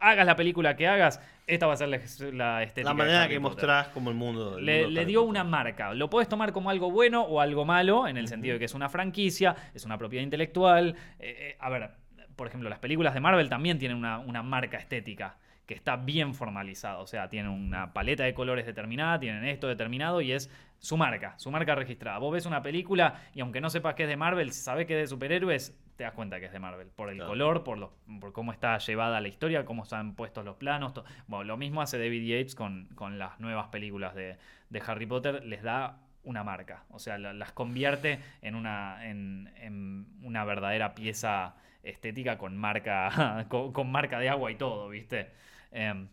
hagas 0.01 0.27
la 0.27 0.37
película 0.37 0.77
que 0.77 0.87
hagas, 0.89 1.21
esta 1.47 1.67
va 1.67 1.75
a 1.75 1.77
ser 1.77 1.89
la, 1.89 1.99
la 2.33 2.63
estética. 2.63 2.91
La 2.91 2.95
manera 2.95 3.29
que 3.29 3.39
mostrás 3.39 3.89
como 3.89 4.11
el 4.11 4.17
mundo. 4.17 4.59
el 4.59 4.67
Le, 4.67 4.85
mundo 4.85 5.05
dio 5.07 5.23
una 5.23 5.45
marca. 5.45 5.95
Lo 5.95 6.11
puedes 6.11 6.29
tomar 6.29 6.53
como 6.53 6.69
algo 6.69 6.91
bueno 6.91 7.23
o 7.23 7.41
algo 7.41 7.65
malo, 7.65 8.07
en 8.09 8.17
el 8.17 8.29
sentido 8.29 8.55
de 8.55 8.59
que 8.59 8.65
es 8.67 8.75
una 8.75 8.89
franquicia, 8.91 9.55
es 9.73 9.85
una 9.85 9.97
propiedad 9.97 10.25
intelectual. 10.25 10.97
Eh, 11.19 11.37
eh, 11.39 11.57
a 11.61 11.71
ver, 11.71 11.91
por 12.37 12.47
ejemplo, 12.49 12.69
las 12.71 12.79
películas 12.79 13.15
de 13.15 13.21
Marvel 13.21 13.49
también 13.49 13.79
tienen 13.79 13.97
una, 13.97 14.19
una 14.19 14.43
marca 14.43 14.77
estética 14.79 15.37
que 15.67 15.75
está 15.75 15.97
bien 15.97 16.35
formalizada. 16.35 16.99
O 16.99 17.07
sea, 17.07 17.29
tienen 17.29 17.51
una 17.51 17.93
paleta 17.93 18.25
de 18.25 18.35
colores 18.35 18.67
determinada, 18.67 19.19
tienen 19.19 19.45
esto 19.47 19.67
determinado 19.69 20.21
y 20.21 20.33
es 20.33 20.51
su 20.79 20.97
marca, 20.99 21.35
su 21.39 21.51
marca 21.51 21.75
registrada. 21.75 22.19
Vos 22.19 22.33
ves 22.35 22.45
una 22.45 22.63
película 22.63 23.23
y 23.35 23.41
aunque 23.41 23.63
no 23.63 23.71
sepas 23.71 23.95
que 23.95 24.03
es 24.03 24.09
de 24.11 24.17
Marvel, 24.17 24.53
si 24.53 24.61
sabés 24.61 24.87
que 24.87 24.95
es 24.95 25.05
de 25.05 25.07
superhéroes, 25.07 25.75
te 25.97 26.05
das 26.05 26.13
cuenta 26.13 26.39
que 26.39 26.47
es 26.47 26.53
de 26.53 26.59
Marvel. 26.59 26.89
Por 26.89 27.09
el 27.09 27.17
Claro. 27.17 27.31
color, 27.31 27.65
por, 27.65 27.79
los, 27.79 27.91
por 28.21 28.33
cómo 28.35 28.53
está 28.53 28.77
llevada 28.77 29.21
la 29.23 29.29
historia, 29.29 29.65
cómo 29.65 29.85
están 29.85 30.15
puestos 30.15 30.45
los 30.45 30.57
planos. 30.57 30.93
Bueno, 31.29 31.45
lo 31.45 31.57
mismo 31.57 31.81
hace 31.81 31.99
David 31.99 32.27
Yates 32.27 32.55
con, 32.55 32.89
con 32.95 33.19
las 33.19 33.41
nuevas 33.41 33.69
películas 33.69 34.15
de, 34.15 34.37
de 34.69 34.83
Harry 34.87 35.07
Potter. 35.07 35.45
Les 35.47 35.63
da 35.63 35.97
una 36.25 36.45
marca. 36.45 36.85
O 36.91 36.99
sea, 36.99 37.17
la- 37.17 37.33
las 37.33 37.53
convierte 37.53 38.19
en 38.43 38.55
una, 38.55 39.07
en, 39.09 39.51
en 39.57 40.07
una 40.23 40.45
verdadera 40.45 40.95
pieza 40.95 41.55
estética 41.85 42.39
con 42.39 42.57
marca, 42.57 43.47
con, 43.49 43.91
marca 43.91 44.19
de 44.19 44.29
agua 44.29 44.51
y 44.53 44.57
todo, 44.57 44.89
¿viste? 44.89 45.31
Em, 45.73 46.09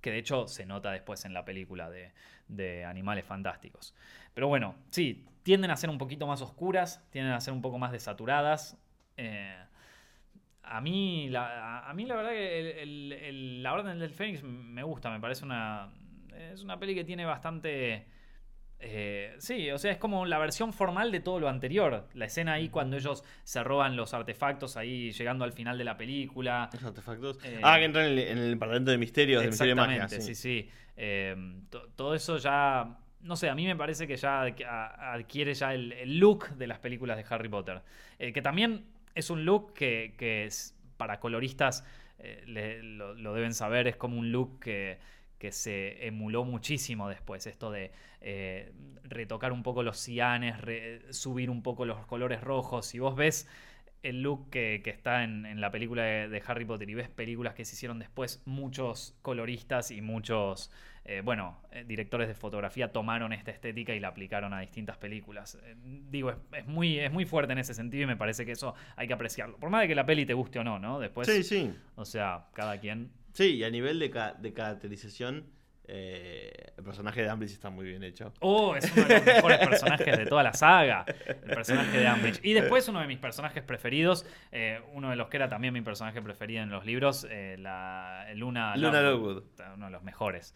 que 0.00 0.10
de 0.10 0.18
hecho 0.18 0.46
se 0.48 0.66
nota 0.66 0.90
después 0.92 1.24
en 1.24 1.32
la 1.34 1.44
película 1.44 1.90
de, 1.90 2.12
de 2.48 2.84
Animales 2.84 3.24
Fantásticos. 3.24 3.94
Pero 4.34 4.48
bueno, 4.48 4.76
sí, 4.90 5.24
tienden 5.42 5.70
a 5.70 5.76
ser 5.76 5.90
un 5.90 5.98
poquito 5.98 6.26
más 6.26 6.42
oscuras, 6.42 7.02
tienden 7.10 7.32
a 7.34 7.40
ser 7.40 7.54
un 7.54 7.62
poco 7.62 7.78
más 7.78 7.92
desaturadas. 7.92 8.78
Eh, 9.16 9.56
a 10.62 10.80
mí, 10.80 11.28
la, 11.30 11.88
a- 11.88 11.94
mí 11.94 12.06
la 12.06 12.16
verdad 12.16 12.30
que 12.30 13.30
La 13.62 13.72
Orden 13.74 13.98
del 13.98 14.10
Fénix 14.14 14.42
me 14.42 14.82
gusta, 14.82 15.10
me 15.10 15.20
parece 15.20 15.44
una... 15.44 15.92
Es 16.52 16.62
una 16.62 16.78
peli 16.78 16.94
que 16.94 17.04
tiene 17.04 17.24
bastante... 17.24 18.06
eh, 18.86 19.34
sí, 19.38 19.70
o 19.70 19.78
sea, 19.78 19.92
es 19.92 19.98
como 19.98 20.26
la 20.26 20.38
versión 20.38 20.72
formal 20.72 21.10
de 21.10 21.20
todo 21.20 21.40
lo 21.40 21.48
anterior. 21.48 22.06
La 22.14 22.26
escena 22.26 22.52
ahí 22.54 22.68
cuando 22.68 22.96
ellos 22.96 23.24
se 23.42 23.64
roban 23.64 23.96
los 23.96 24.12
artefactos 24.14 24.76
ahí 24.76 25.10
llegando 25.12 25.44
al 25.44 25.52
final 25.52 25.78
de 25.78 25.84
la 25.84 25.96
película. 25.96 26.68
Los 26.72 26.84
artefactos. 26.84 27.38
Eh, 27.44 27.60
ah, 27.62 27.78
que 27.78 27.84
entran 27.86 28.06
en 28.06 28.12
el, 28.12 28.18
en 28.18 28.38
el 28.38 28.50
departamento 28.50 28.90
de 28.90 28.98
misterios, 28.98 29.42
de 29.42 29.48
misterio 29.48 29.74
de 29.74 29.80
magia. 29.80 30.08
Sí. 30.08 30.20
sí, 30.20 30.34
sí. 30.34 30.68
Eh, 30.96 31.34
to- 31.70 31.88
todo 31.96 32.14
eso 32.14 32.36
ya, 32.38 32.98
no 33.22 33.36
sé, 33.36 33.48
a 33.48 33.54
mí 33.54 33.66
me 33.66 33.74
parece 33.76 34.06
que 34.06 34.16
ya 34.16 34.42
adquiere 34.42 35.54
ya 35.54 35.72
el, 35.74 35.92
el 35.92 36.18
look 36.18 36.50
de 36.56 36.66
las 36.66 36.78
películas 36.78 37.16
de 37.16 37.24
Harry 37.28 37.48
Potter. 37.48 37.80
Que 38.18 38.42
también 38.42 38.84
es 39.14 39.30
un 39.30 39.44
look 39.44 39.72
que, 39.74 40.14
que 40.18 40.44
es 40.44 40.76
para 40.96 41.18
coloristas, 41.20 41.84
le- 42.46 42.82
lo, 42.82 43.14
lo 43.14 43.34
deben 43.34 43.54
saber, 43.54 43.88
es 43.88 43.96
como 43.96 44.18
un 44.18 44.30
look 44.30 44.60
que, 44.60 44.98
que 45.38 45.52
se 45.52 46.06
emuló 46.06 46.44
muchísimo 46.44 47.08
después. 47.08 47.46
Esto 47.46 47.70
de 47.70 47.92
eh, 48.20 48.72
retocar 49.02 49.52
un 49.52 49.62
poco 49.62 49.82
los 49.82 49.98
cianes, 49.98 50.60
re- 50.60 51.12
subir 51.12 51.50
un 51.50 51.62
poco 51.62 51.84
los 51.84 52.06
colores 52.06 52.40
rojos. 52.40 52.86
Si 52.86 52.98
vos 52.98 53.14
ves 53.16 53.48
el 54.02 54.22
look 54.22 54.50
que, 54.50 54.82
que 54.84 54.90
está 54.90 55.24
en, 55.24 55.46
en 55.46 55.60
la 55.60 55.70
película 55.70 56.02
de, 56.02 56.28
de 56.28 56.42
Harry 56.46 56.64
Potter 56.64 56.88
y 56.90 56.94
ves 56.94 57.08
películas 57.08 57.54
que 57.54 57.64
se 57.64 57.74
hicieron 57.74 57.98
después, 57.98 58.42
muchos 58.44 59.16
coloristas 59.22 59.90
y 59.90 60.02
muchos, 60.02 60.70
eh, 61.06 61.22
bueno, 61.24 61.58
eh, 61.72 61.84
directores 61.86 62.28
de 62.28 62.34
fotografía 62.34 62.92
tomaron 62.92 63.32
esta 63.32 63.50
estética 63.50 63.94
y 63.94 64.00
la 64.00 64.08
aplicaron 64.08 64.52
a 64.52 64.60
distintas 64.60 64.98
películas. 64.98 65.58
Eh, 65.64 65.74
digo, 66.10 66.30
es, 66.30 66.36
es 66.52 66.66
muy, 66.66 66.98
es 66.98 67.12
muy 67.12 67.24
fuerte 67.24 67.54
en 67.54 67.60
ese 67.60 67.72
sentido 67.72 68.04
y 68.04 68.06
me 68.06 68.16
parece 68.16 68.44
que 68.44 68.52
eso 68.52 68.74
hay 68.96 69.06
que 69.06 69.14
apreciarlo. 69.14 69.56
Por 69.56 69.70
más 69.70 69.80
de 69.80 69.88
que 69.88 69.94
la 69.94 70.04
peli 70.04 70.26
te 70.26 70.34
guste 70.34 70.58
o 70.58 70.64
no, 70.64 70.78
¿no? 70.78 71.00
Después, 71.00 71.26
sí, 71.26 71.42
sí. 71.42 71.74
o 71.96 72.04
sea, 72.04 72.46
cada 72.52 72.78
quien... 72.78 73.10
Sí, 73.34 73.56
y 73.56 73.64
a 73.64 73.68
nivel 73.70 73.98
de, 73.98 74.08
ca- 74.10 74.32
de 74.32 74.52
caracterización, 74.54 75.52
Eh, 75.86 76.50
el 76.78 76.82
personaje 76.82 77.20
de 77.20 77.28
Ambridge 77.28 77.52
está 77.52 77.68
muy 77.68 77.84
bien 77.84 78.02
hecho. 78.02 78.32
Oh, 78.40 78.74
es 78.74 78.90
uno 78.96 79.04
de 79.06 79.16
los 79.16 79.26
mejores 79.26 79.58
personajes 79.68 80.16
de 80.16 80.24
toda 80.24 80.42
la 80.42 80.54
saga. 80.54 81.04
El 81.26 81.54
personaje 81.54 81.98
de 81.98 82.06
Ambridge. 82.06 82.40
Y 82.42 82.54
después 82.54 82.88
uno 82.88 83.00
de 83.00 83.06
mis 83.06 83.18
personajes 83.18 83.62
preferidos, 83.62 84.24
eh, 84.50 84.80
uno 84.94 85.10
de 85.10 85.16
los 85.16 85.28
que 85.28 85.36
era 85.36 85.50
también 85.50 85.74
mi 85.74 85.82
personaje 85.82 86.22
preferido 86.22 86.62
en 86.62 86.70
los 86.70 86.86
libros, 86.86 87.26
eh, 87.30 87.56
la 87.58 88.26
Luna, 88.34 88.74
Luna 88.78 89.02
Lovegood. 89.02 89.42
Uno 89.74 89.84
de 89.84 89.92
los 89.92 90.02
mejores. 90.02 90.54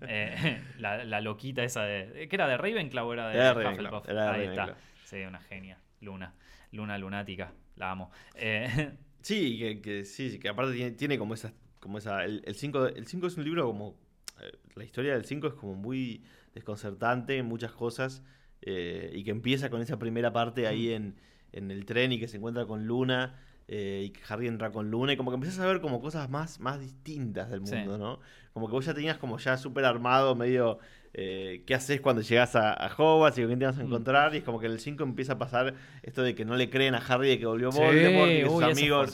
La, 0.78 1.04
la 1.04 1.20
loquita 1.20 1.62
esa 1.62 1.82
de. 1.84 2.26
¿Qué 2.30 2.36
era 2.36 2.48
de 2.48 2.56
Ravenclaw 2.56 3.12
era 3.12 3.28
de 3.28 3.34
Era 3.34 3.52
de 3.54 3.66
Hufflepuff? 3.66 4.06
Ravenclaw, 4.06 4.10
era 4.10 4.32
de 4.32 4.40
Ahí 4.40 4.46
está. 4.48 4.76
Sí, 5.04 5.16
una 5.24 5.40
genia. 5.40 5.78
Luna. 6.00 6.32
Luna 6.72 6.96
lunática. 6.96 7.52
La 7.76 7.90
amo. 7.90 8.10
Sí, 9.22 9.58
que, 9.58 9.82
que 9.82 10.04
sí, 10.06 10.38
que 10.40 10.48
aparte 10.48 10.72
tiene, 10.72 10.92
tiene 10.92 11.18
como 11.18 11.34
esa. 11.34 11.52
Como 11.80 11.98
esa 11.98 12.24
el 12.24 12.42
5 12.54 12.86
el 12.86 13.06
cinco 13.06 13.26
es 13.26 13.36
un 13.36 13.44
libro 13.44 13.66
como. 13.66 13.96
eh, 14.40 14.52
la 14.74 14.84
historia 14.84 15.14
del 15.14 15.24
5 15.24 15.48
es 15.48 15.54
como 15.54 15.74
muy 15.74 16.22
desconcertante 16.54 17.36
en 17.38 17.46
muchas 17.46 17.72
cosas. 17.72 18.22
eh, 18.62 19.10
y 19.14 19.24
que 19.24 19.30
empieza 19.30 19.70
con 19.70 19.80
esa 19.80 19.98
primera 19.98 20.32
parte 20.34 20.66
ahí 20.66 20.92
en, 20.92 21.16
en 21.52 21.70
el 21.70 21.86
tren 21.86 22.12
y 22.12 22.20
que 22.20 22.28
se 22.28 22.36
encuentra 22.36 22.66
con 22.66 22.86
Luna. 22.86 23.38
eh, 23.72 24.02
y 24.06 24.10
que 24.10 24.20
Harry 24.28 24.48
entra 24.48 24.72
con 24.72 24.90
Luna. 24.90 25.12
Y 25.12 25.16
como 25.16 25.30
que 25.30 25.36
empiezas 25.36 25.60
a 25.60 25.66
ver 25.66 25.80
como 25.80 26.00
cosas 26.00 26.28
más, 26.28 26.58
más 26.60 26.80
distintas 26.80 27.48
del 27.50 27.64
Sí. 27.66 27.76
mundo, 27.76 27.98
¿no? 27.98 28.18
Como 28.52 28.66
que 28.66 28.72
vos 28.72 28.84
ya 28.84 28.94
tenías 28.94 29.16
como 29.16 29.38
ya 29.38 29.56
súper 29.56 29.84
armado, 29.84 30.34
medio. 30.34 30.78
Eh, 31.12 31.64
¿Qué 31.66 31.74
haces 31.74 32.00
cuando 32.00 32.22
llegas 32.22 32.54
a, 32.54 32.72
a 32.72 32.86
Hogwarts 32.96 33.36
y 33.38 33.40
con 33.42 33.48
quién 33.48 33.58
te 33.58 33.66
vas 33.66 33.78
a 33.78 33.82
Mm. 33.82 33.86
encontrar? 33.86 34.34
Y 34.34 34.38
es 34.38 34.44
como 34.44 34.60
que 34.60 34.66
en 34.66 34.72
el 34.72 34.80
5 34.80 35.02
empieza 35.02 35.32
a 35.32 35.38
pasar 35.38 35.74
esto 36.02 36.22
de 36.22 36.34
que 36.36 36.44
no 36.44 36.54
le 36.56 36.70
creen 36.70 36.94
a 36.94 36.98
Harry 36.98 37.28
de 37.28 37.38
que 37.38 37.46
volvió 37.46 37.72
sí, 37.72 37.78
Voldemort 37.80 38.30
y 38.30 38.34
que 38.42 38.44
sus 38.46 38.54
uy, 38.54 38.64
amigos 38.64 39.12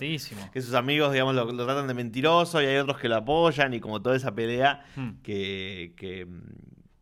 que 0.53 0.61
sus 0.63 0.75
amigos, 0.75 1.13
digamos, 1.13 1.35
lo, 1.35 1.51
lo 1.51 1.65
tratan 1.65 1.87
de 1.89 1.95
mentiroso 1.95 2.61
y 2.63 2.67
hay 2.67 2.77
otros 2.77 2.99
que 2.99 3.09
lo 3.09 3.17
apoyan 3.17 3.73
y 3.73 3.81
como 3.81 4.03
toda 4.03 4.15
esa 4.17 4.35
pelea 4.35 4.85
Hmm. 4.95 5.23
que, 5.23 5.95
que, 5.97 6.27
mm, 6.27 6.43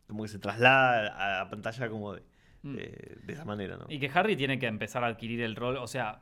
como 0.07 0.22
que 0.22 0.28
se 0.28 0.38
traslada 0.38 1.09
a 1.40 1.42
la 1.45 1.51
pantalla 1.51 1.88
como 1.88 2.14
de, 2.14 2.22
Mm. 2.62 2.76
de- 2.76 3.18
de 3.24 3.32
esa 3.34 3.45
manera, 3.45 3.76
¿no? 3.76 3.84
Y 3.90 3.99
que 3.99 4.11
Harry 4.14 4.36
tiene 4.36 4.59
que 4.59 4.66
empezar 4.66 5.03
a 5.05 5.09
adquirir 5.09 5.42
el 5.42 5.55
rol, 5.57 5.76
o 5.76 5.86
sea, 5.86 6.20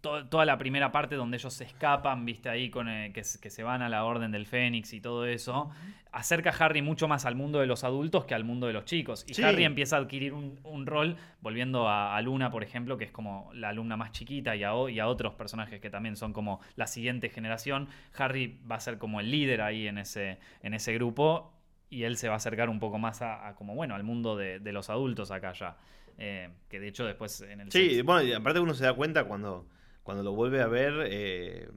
to- 0.00 0.26
toda 0.26 0.44
la 0.44 0.58
primera 0.58 0.92
parte 0.92 1.14
donde 1.16 1.36
ellos 1.36 1.52
se 1.54 1.64
escapan, 1.64 2.24
viste 2.24 2.48
ahí, 2.48 2.70
con 2.70 2.88
eh, 2.88 3.12
que, 3.12 3.24
se 3.24 3.62
van 3.62 3.82
a 3.82 3.88
la 3.88 4.04
Orden 4.04 4.30
del 4.30 4.46
Fénix 4.46 4.92
y 4.92 5.00
todo 5.00 5.26
eso, 5.26 5.70
acerca 6.12 6.50
a 6.50 6.64
Harry 6.64 6.82
mucho 6.82 7.08
más 7.08 7.26
al 7.26 7.34
mundo 7.34 7.58
de 7.60 7.66
los 7.66 7.84
adultos 7.84 8.24
que 8.24 8.34
al 8.34 8.44
mundo 8.44 8.66
de 8.66 8.72
los 8.72 8.84
chicos. 8.84 9.24
Y 9.28 9.34
Sí. 9.34 9.42
Harry 9.42 9.64
empieza 9.64 9.96
a 9.96 10.00
adquirir 10.00 10.32
un, 10.32 10.58
un 10.64 10.86
rol, 10.86 11.16
volviendo 11.40 11.88
a, 11.88 12.16
a 12.16 12.22
Luna, 12.22 12.50
por 12.50 12.62
ejemplo, 12.62 12.96
que 12.96 13.04
es 13.04 13.10
como 13.12 13.50
la 13.54 13.68
alumna 13.70 13.96
más 13.96 14.12
chiquita, 14.12 14.56
y 14.56 14.64
a, 14.64 14.72
y 14.90 14.98
a 15.00 15.08
otros 15.08 15.34
personajes 15.34 15.80
que 15.80 15.90
también 15.90 16.16
son 16.16 16.32
como 16.32 16.60
la 16.76 16.86
siguiente 16.86 17.28
generación. 17.28 17.88
Harry 18.16 18.58
va 18.70 18.76
a 18.76 18.80
ser 18.80 18.98
como 18.98 19.20
el 19.20 19.30
líder 19.30 19.60
ahí 19.60 19.86
en 19.88 19.98
ese, 19.98 20.38
en 20.62 20.74
ese 20.74 20.94
grupo. 20.94 21.52
Y 21.90 22.02
él 22.02 22.18
se 22.18 22.28
va 22.28 22.34
a 22.34 22.36
acercar 22.36 22.68
un 22.68 22.80
poco 22.80 22.98
más 22.98 23.22
a, 23.22 23.48
a 23.48 23.54
como, 23.54 23.74
bueno, 23.74 23.94
al 23.94 24.02
mundo 24.04 24.36
de, 24.36 24.58
de 24.60 24.72
los 24.72 24.90
adultos 24.90 25.30
acá 25.30 25.54
ya. 25.54 25.76
Eh, 26.18 26.50
que 26.68 26.80
de 26.80 26.88
hecho 26.88 27.06
después 27.06 27.40
en 27.40 27.60
el 27.60 27.72
Sí, 27.72 28.02
bueno, 28.02 28.22
y 28.22 28.32
aparte 28.32 28.60
uno 28.60 28.74
se 28.74 28.84
da 28.84 28.92
cuenta 28.92 29.24
cuando, 29.24 29.66
cuando 30.02 30.22
lo 30.22 30.32
vuelve 30.32 30.60
a 30.62 30.66
ver 30.66 30.94
eh, 31.06 31.68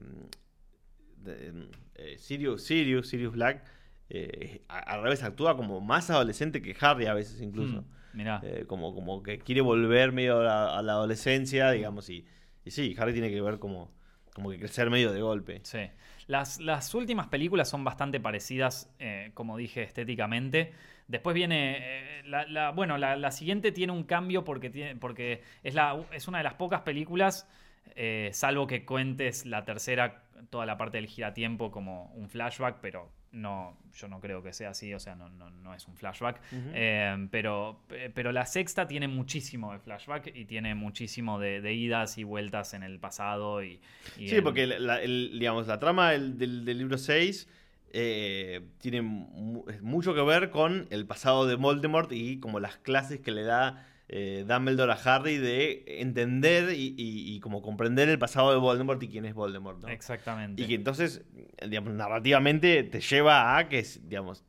de- 1.16 1.68
eh, 1.94 2.18
Sirius, 2.18 2.62
Sirius, 2.64 3.08
Sirius 3.08 3.32
Black, 3.32 3.64
eh, 4.08 4.62
a- 4.68 4.78
al 4.78 5.02
revés 5.02 5.22
actúa 5.22 5.56
como 5.56 5.80
más 5.80 6.10
adolescente 6.10 6.60
que 6.62 6.76
Harry 6.80 7.06
a 7.06 7.14
veces 7.14 7.40
incluso. 7.40 7.82
Mm, 7.82 8.16
mirá. 8.16 8.40
Eh, 8.42 8.64
como, 8.66 8.94
como 8.94 9.22
que 9.22 9.38
quiere 9.38 9.60
volver 9.60 10.12
medio 10.12 10.40
a 10.40 10.42
la, 10.44 10.78
a 10.78 10.82
la 10.82 10.92
adolescencia, 10.92 11.70
digamos, 11.70 12.08
y, 12.10 12.26
y 12.64 12.70
sí, 12.70 12.94
Harry 12.98 13.12
tiene 13.12 13.30
que 13.30 13.40
ver 13.40 13.58
como, 13.58 13.92
como 14.34 14.50
que 14.50 14.58
crecer 14.58 14.90
medio 14.90 15.12
de 15.12 15.20
golpe. 15.22 15.60
Sí. 15.64 15.80
Las, 16.26 16.60
las 16.60 16.94
últimas 16.94 17.28
películas 17.28 17.68
son 17.68 17.84
bastante 17.84 18.20
parecidas, 18.20 18.90
como 19.34 19.56
dije, 19.56 19.82
estéticamente. 19.82 20.72
Después 21.08 21.34
viene. 21.34 21.76
eh, 22.20 22.22
la, 22.26 22.46
la- 22.46 22.70
bueno, 22.70 22.96
la, 22.96 23.16
la 23.16 23.30
siguiente 23.32 23.72
tiene 23.72 23.92
un 23.92 24.04
cambio 24.04 24.44
porque, 24.44 24.70
tiene, 24.70 24.96
porque 24.96 25.42
es, 25.62 25.74
la, 25.74 26.00
es 26.12 26.28
una 26.28 26.38
de 26.38 26.44
las 26.44 26.54
pocas 26.54 26.82
películas, 26.82 27.48
eh, 27.96 28.30
salvo 28.32 28.66
que 28.66 28.84
cuentes 28.84 29.46
la 29.46 29.64
tercera, 29.64 30.22
toda 30.50 30.66
la 30.66 30.76
parte 30.76 30.98
del 30.98 31.06
giratiempo 31.06 31.70
como 31.70 32.06
un 32.14 32.28
flashback, 32.28 32.78
pero 32.80 33.10
no, 33.32 33.78
yo 33.94 34.08
no 34.08 34.20
creo 34.20 34.42
que 34.42 34.52
sea 34.52 34.70
así, 34.70 34.92
o 34.92 34.98
sea, 35.00 35.14
no, 35.14 35.30
no, 35.30 35.48
no 35.50 35.72
es 35.74 35.88
un 35.88 35.96
flashback. 35.96 36.40
Eh, 36.74 37.28
pero, 37.30 37.80
pero 38.14 38.30
la 38.32 38.44
sexta 38.44 38.86
tiene 38.86 39.08
muchísimo 39.08 39.72
de 39.72 39.78
flashback 39.78 40.32
y 40.34 40.44
tiene 40.44 40.74
muchísimo 40.74 41.38
de, 41.38 41.62
de 41.62 41.72
idas 41.72 42.18
y 42.18 42.24
vueltas 42.24 42.74
en 42.74 42.82
el 42.82 42.98
pasado. 42.98 43.62
Y, 43.64 43.80
y 44.18 44.28
Sí, 44.28 44.36
en- 44.36 44.44
porque 44.44 44.66
la, 44.66 45.00
el- 45.00 45.30
digamos, 45.38 45.66
la 45.66 45.78
trama 45.78 46.10
del, 46.10 46.36
del- 46.36 46.64
del 46.66 46.76
libro 46.78 46.98
6 46.98 47.48
eh, 47.94 48.60
tiene 48.80 49.02
mu- 49.02 49.64
mucho 49.80 50.14
que 50.14 50.22
ver 50.22 50.50
con 50.50 50.86
el 50.90 51.06
pasado 51.06 51.46
de 51.46 51.54
Voldemort 51.56 52.10
y 52.12 52.38
como 52.40 52.60
las 52.60 52.76
clases 52.78 53.20
que 53.20 53.30
le 53.30 53.42
da 53.44 53.86
eh, 54.14 54.44
Dumbledore 54.46 54.92
a 54.92 54.96
Harry 54.96 55.38
de 55.38 55.84
entender 55.86 56.74
y, 56.74 56.88
y- 56.98 57.34
y 57.34 57.40
como 57.40 57.62
comprender 57.62 58.08
el 58.10 58.18
pasado 58.18 58.50
de 58.52 58.58
Voldemort 58.58 59.02
y 59.02 59.08
quién 59.08 59.24
es 59.24 59.32
Voldemort, 59.34 59.80
¿no? 59.80 59.88
Exactamente. 59.88 60.62
Y 60.62 60.66
que 60.68 60.74
entonces, 60.74 61.24
digamos, 61.66 61.94
narrativamente 61.94 62.82
te 62.84 63.00
lleva 63.00 63.56
a 63.56 63.68
que, 63.68 63.82
digamos, 64.02 64.44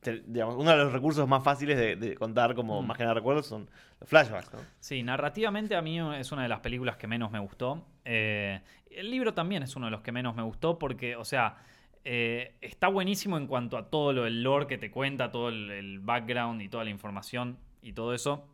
te- 0.00 0.22
digamos, 0.26 0.56
uno 0.56 0.70
de 0.72 0.76
los 0.76 0.92
recursos 0.92 1.26
más 1.26 1.42
fáciles 1.42 1.78
de, 1.78 1.96
de 1.96 2.14
contar 2.16 2.54
como 2.54 2.82
Mm. 2.82 2.86
más 2.86 2.96
que 2.98 3.04
nada 3.04 3.14
recuerdos 3.14 3.46
son 3.46 3.70
los 4.00 4.08
flashbacks, 4.08 4.52
¿no? 4.52 4.58
Sí, 4.80 5.02
narrativamente 5.02 5.74
a 5.76 5.80
mí 5.80 5.98
es 6.18 6.30
una 6.32 6.42
de 6.42 6.48
las 6.48 6.60
películas 6.60 6.96
que 6.96 7.06
menos 7.06 7.30
me 7.30 7.38
gustó. 7.38 7.86
Eh, 8.04 8.60
el 8.90 9.10
libro 9.10 9.32
también 9.32 9.62
es 9.62 9.74
uno 9.76 9.86
de 9.86 9.92
los 9.92 10.02
que 10.02 10.12
menos 10.12 10.34
me 10.36 10.42
gustó 10.42 10.78
porque, 10.78 11.16
o 11.16 11.24
sea, 11.24 11.56
eh, 12.04 12.56
está 12.60 12.88
buenísimo 12.88 13.38
en 13.38 13.46
cuanto 13.46 13.78
a 13.78 13.88
todo 13.88 14.12
lo, 14.12 14.26
el 14.26 14.42
lore 14.42 14.66
que 14.66 14.76
te 14.76 14.90
cuenta, 14.90 15.30
todo 15.30 15.48
el, 15.48 15.70
el 15.70 16.00
background 16.00 16.60
y 16.60 16.68
toda 16.68 16.82
la 16.84 16.90
información 16.90 17.56
y 17.80 17.92
todo 17.92 18.12
eso. 18.12 18.48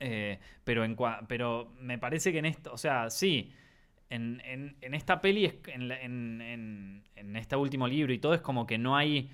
Eh, 0.00 0.38
pero, 0.64 0.84
en, 0.84 0.94
cua- 0.96 1.24
pero 1.26 1.72
me 1.80 1.98
parece 1.98 2.32
que 2.32 2.38
en 2.38 2.46
esto, 2.46 2.72
o 2.72 2.78
sea, 2.78 3.08
sí, 3.10 3.52
en, 4.10 4.40
en- 4.44 4.76
en 4.82 4.94
esta 4.94 5.20
peli, 5.20 5.60
en, 5.66 5.90
en- 5.92 7.36
este 7.36 7.56
último 7.56 7.86
libro 7.88 8.12
y 8.12 8.18
todo, 8.18 8.34
es 8.34 8.40
como 8.40 8.66
que 8.66 8.78
no 8.78 8.96
hay, 8.96 9.30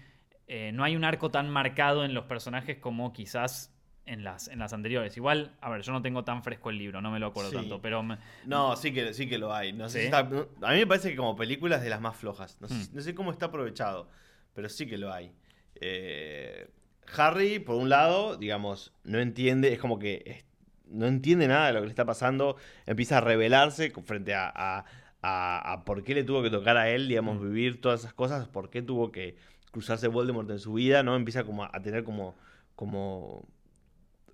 eh, 0.48 0.70
no 0.72 0.84
hay 0.84 0.96
un 0.96 1.04
arco 1.04 1.30
tan 1.30 1.48
marcado 1.50 2.04
en 2.04 2.14
los 2.14 2.24
personajes 2.24 2.78
como 2.78 3.12
quizás 3.12 3.74
en 4.06 4.24
las, 4.24 4.48
en 4.48 4.58
las 4.58 4.72
anteriores. 4.72 5.16
Igual, 5.16 5.52
a 5.60 5.70
ver, 5.70 5.82
yo 5.82 5.92
no 5.92 6.02
tengo 6.02 6.24
tan 6.24 6.42
fresco 6.42 6.70
el 6.70 6.78
libro, 6.78 7.00
no 7.00 7.10
me 7.10 7.18
lo 7.20 7.26
acuerdo 7.28 7.50
Sí. 7.50 7.56
tanto, 7.56 7.80
pero 7.80 8.02
me- 8.02 8.18
No, 8.46 8.74
sí 8.76 8.92
que, 8.92 9.14
sí 9.14 9.28
que 9.28 9.38
lo 9.38 9.54
hay. 9.54 9.72
No 9.72 9.88
sé 9.88 9.98
¿Sí? 9.98 10.00
si 10.00 10.04
está- 10.06 10.24
no- 10.24 10.48
a 10.66 10.72
mí 10.72 10.78
me 10.78 10.86
parece 10.86 11.10
que 11.10 11.16
como 11.16 11.36
película 11.36 11.76
es 11.76 11.82
de 11.82 11.90
las 11.90 12.00
más 12.00 12.16
flojas. 12.16 12.60
No 12.60 12.68
sé, 12.68 12.74
Hmm. 12.74 12.94
no 12.96 13.00
sé 13.00 13.14
cómo 13.14 13.30
está 13.30 13.46
aprovechado, 13.46 14.08
pero 14.54 14.68
sí 14.68 14.86
que 14.86 14.98
lo 14.98 15.12
hay. 15.12 15.32
Eh, 15.80 16.68
Harry, 17.16 17.58
por 17.58 17.76
un 17.76 17.88
lado, 17.88 18.36
digamos, 18.36 18.92
no 19.04 19.18
entiende, 19.18 19.72
es 19.72 19.78
como 19.78 19.98
que 19.98 20.44
no 20.92 21.06
entiende 21.06 21.48
nada 21.48 21.66
de 21.68 21.72
lo 21.72 21.80
que 21.80 21.86
le 21.86 21.90
está 21.90 22.04
pasando, 22.04 22.56
empieza 22.86 23.18
a 23.18 23.20
rebelarse 23.20 23.90
frente 24.04 24.34
a, 24.34 24.52
a- 24.54 24.84
a- 25.22 25.72
a 25.72 25.84
por 25.84 26.02
qué 26.02 26.14
le 26.14 26.24
tuvo 26.24 26.42
que 26.42 26.50
tocar 26.50 26.76
a 26.76 26.88
él, 26.90 27.08
digamos, 27.08 27.38
Mm. 27.40 27.44
vivir 27.44 27.80
todas 27.80 28.00
esas 28.00 28.12
cosas, 28.14 28.48
por 28.48 28.70
qué 28.70 28.82
tuvo 28.82 29.12
que 29.12 29.36
cruzarse 29.70 30.08
Voldemort 30.08 30.50
en 30.50 30.58
su 30.58 30.72
vida, 30.74 31.02
¿no? 31.02 31.16
Empieza 31.16 31.44
como 31.44 31.64
a 31.64 31.70
tener 31.82 32.04
como, 32.04 32.34
como, 32.74 33.46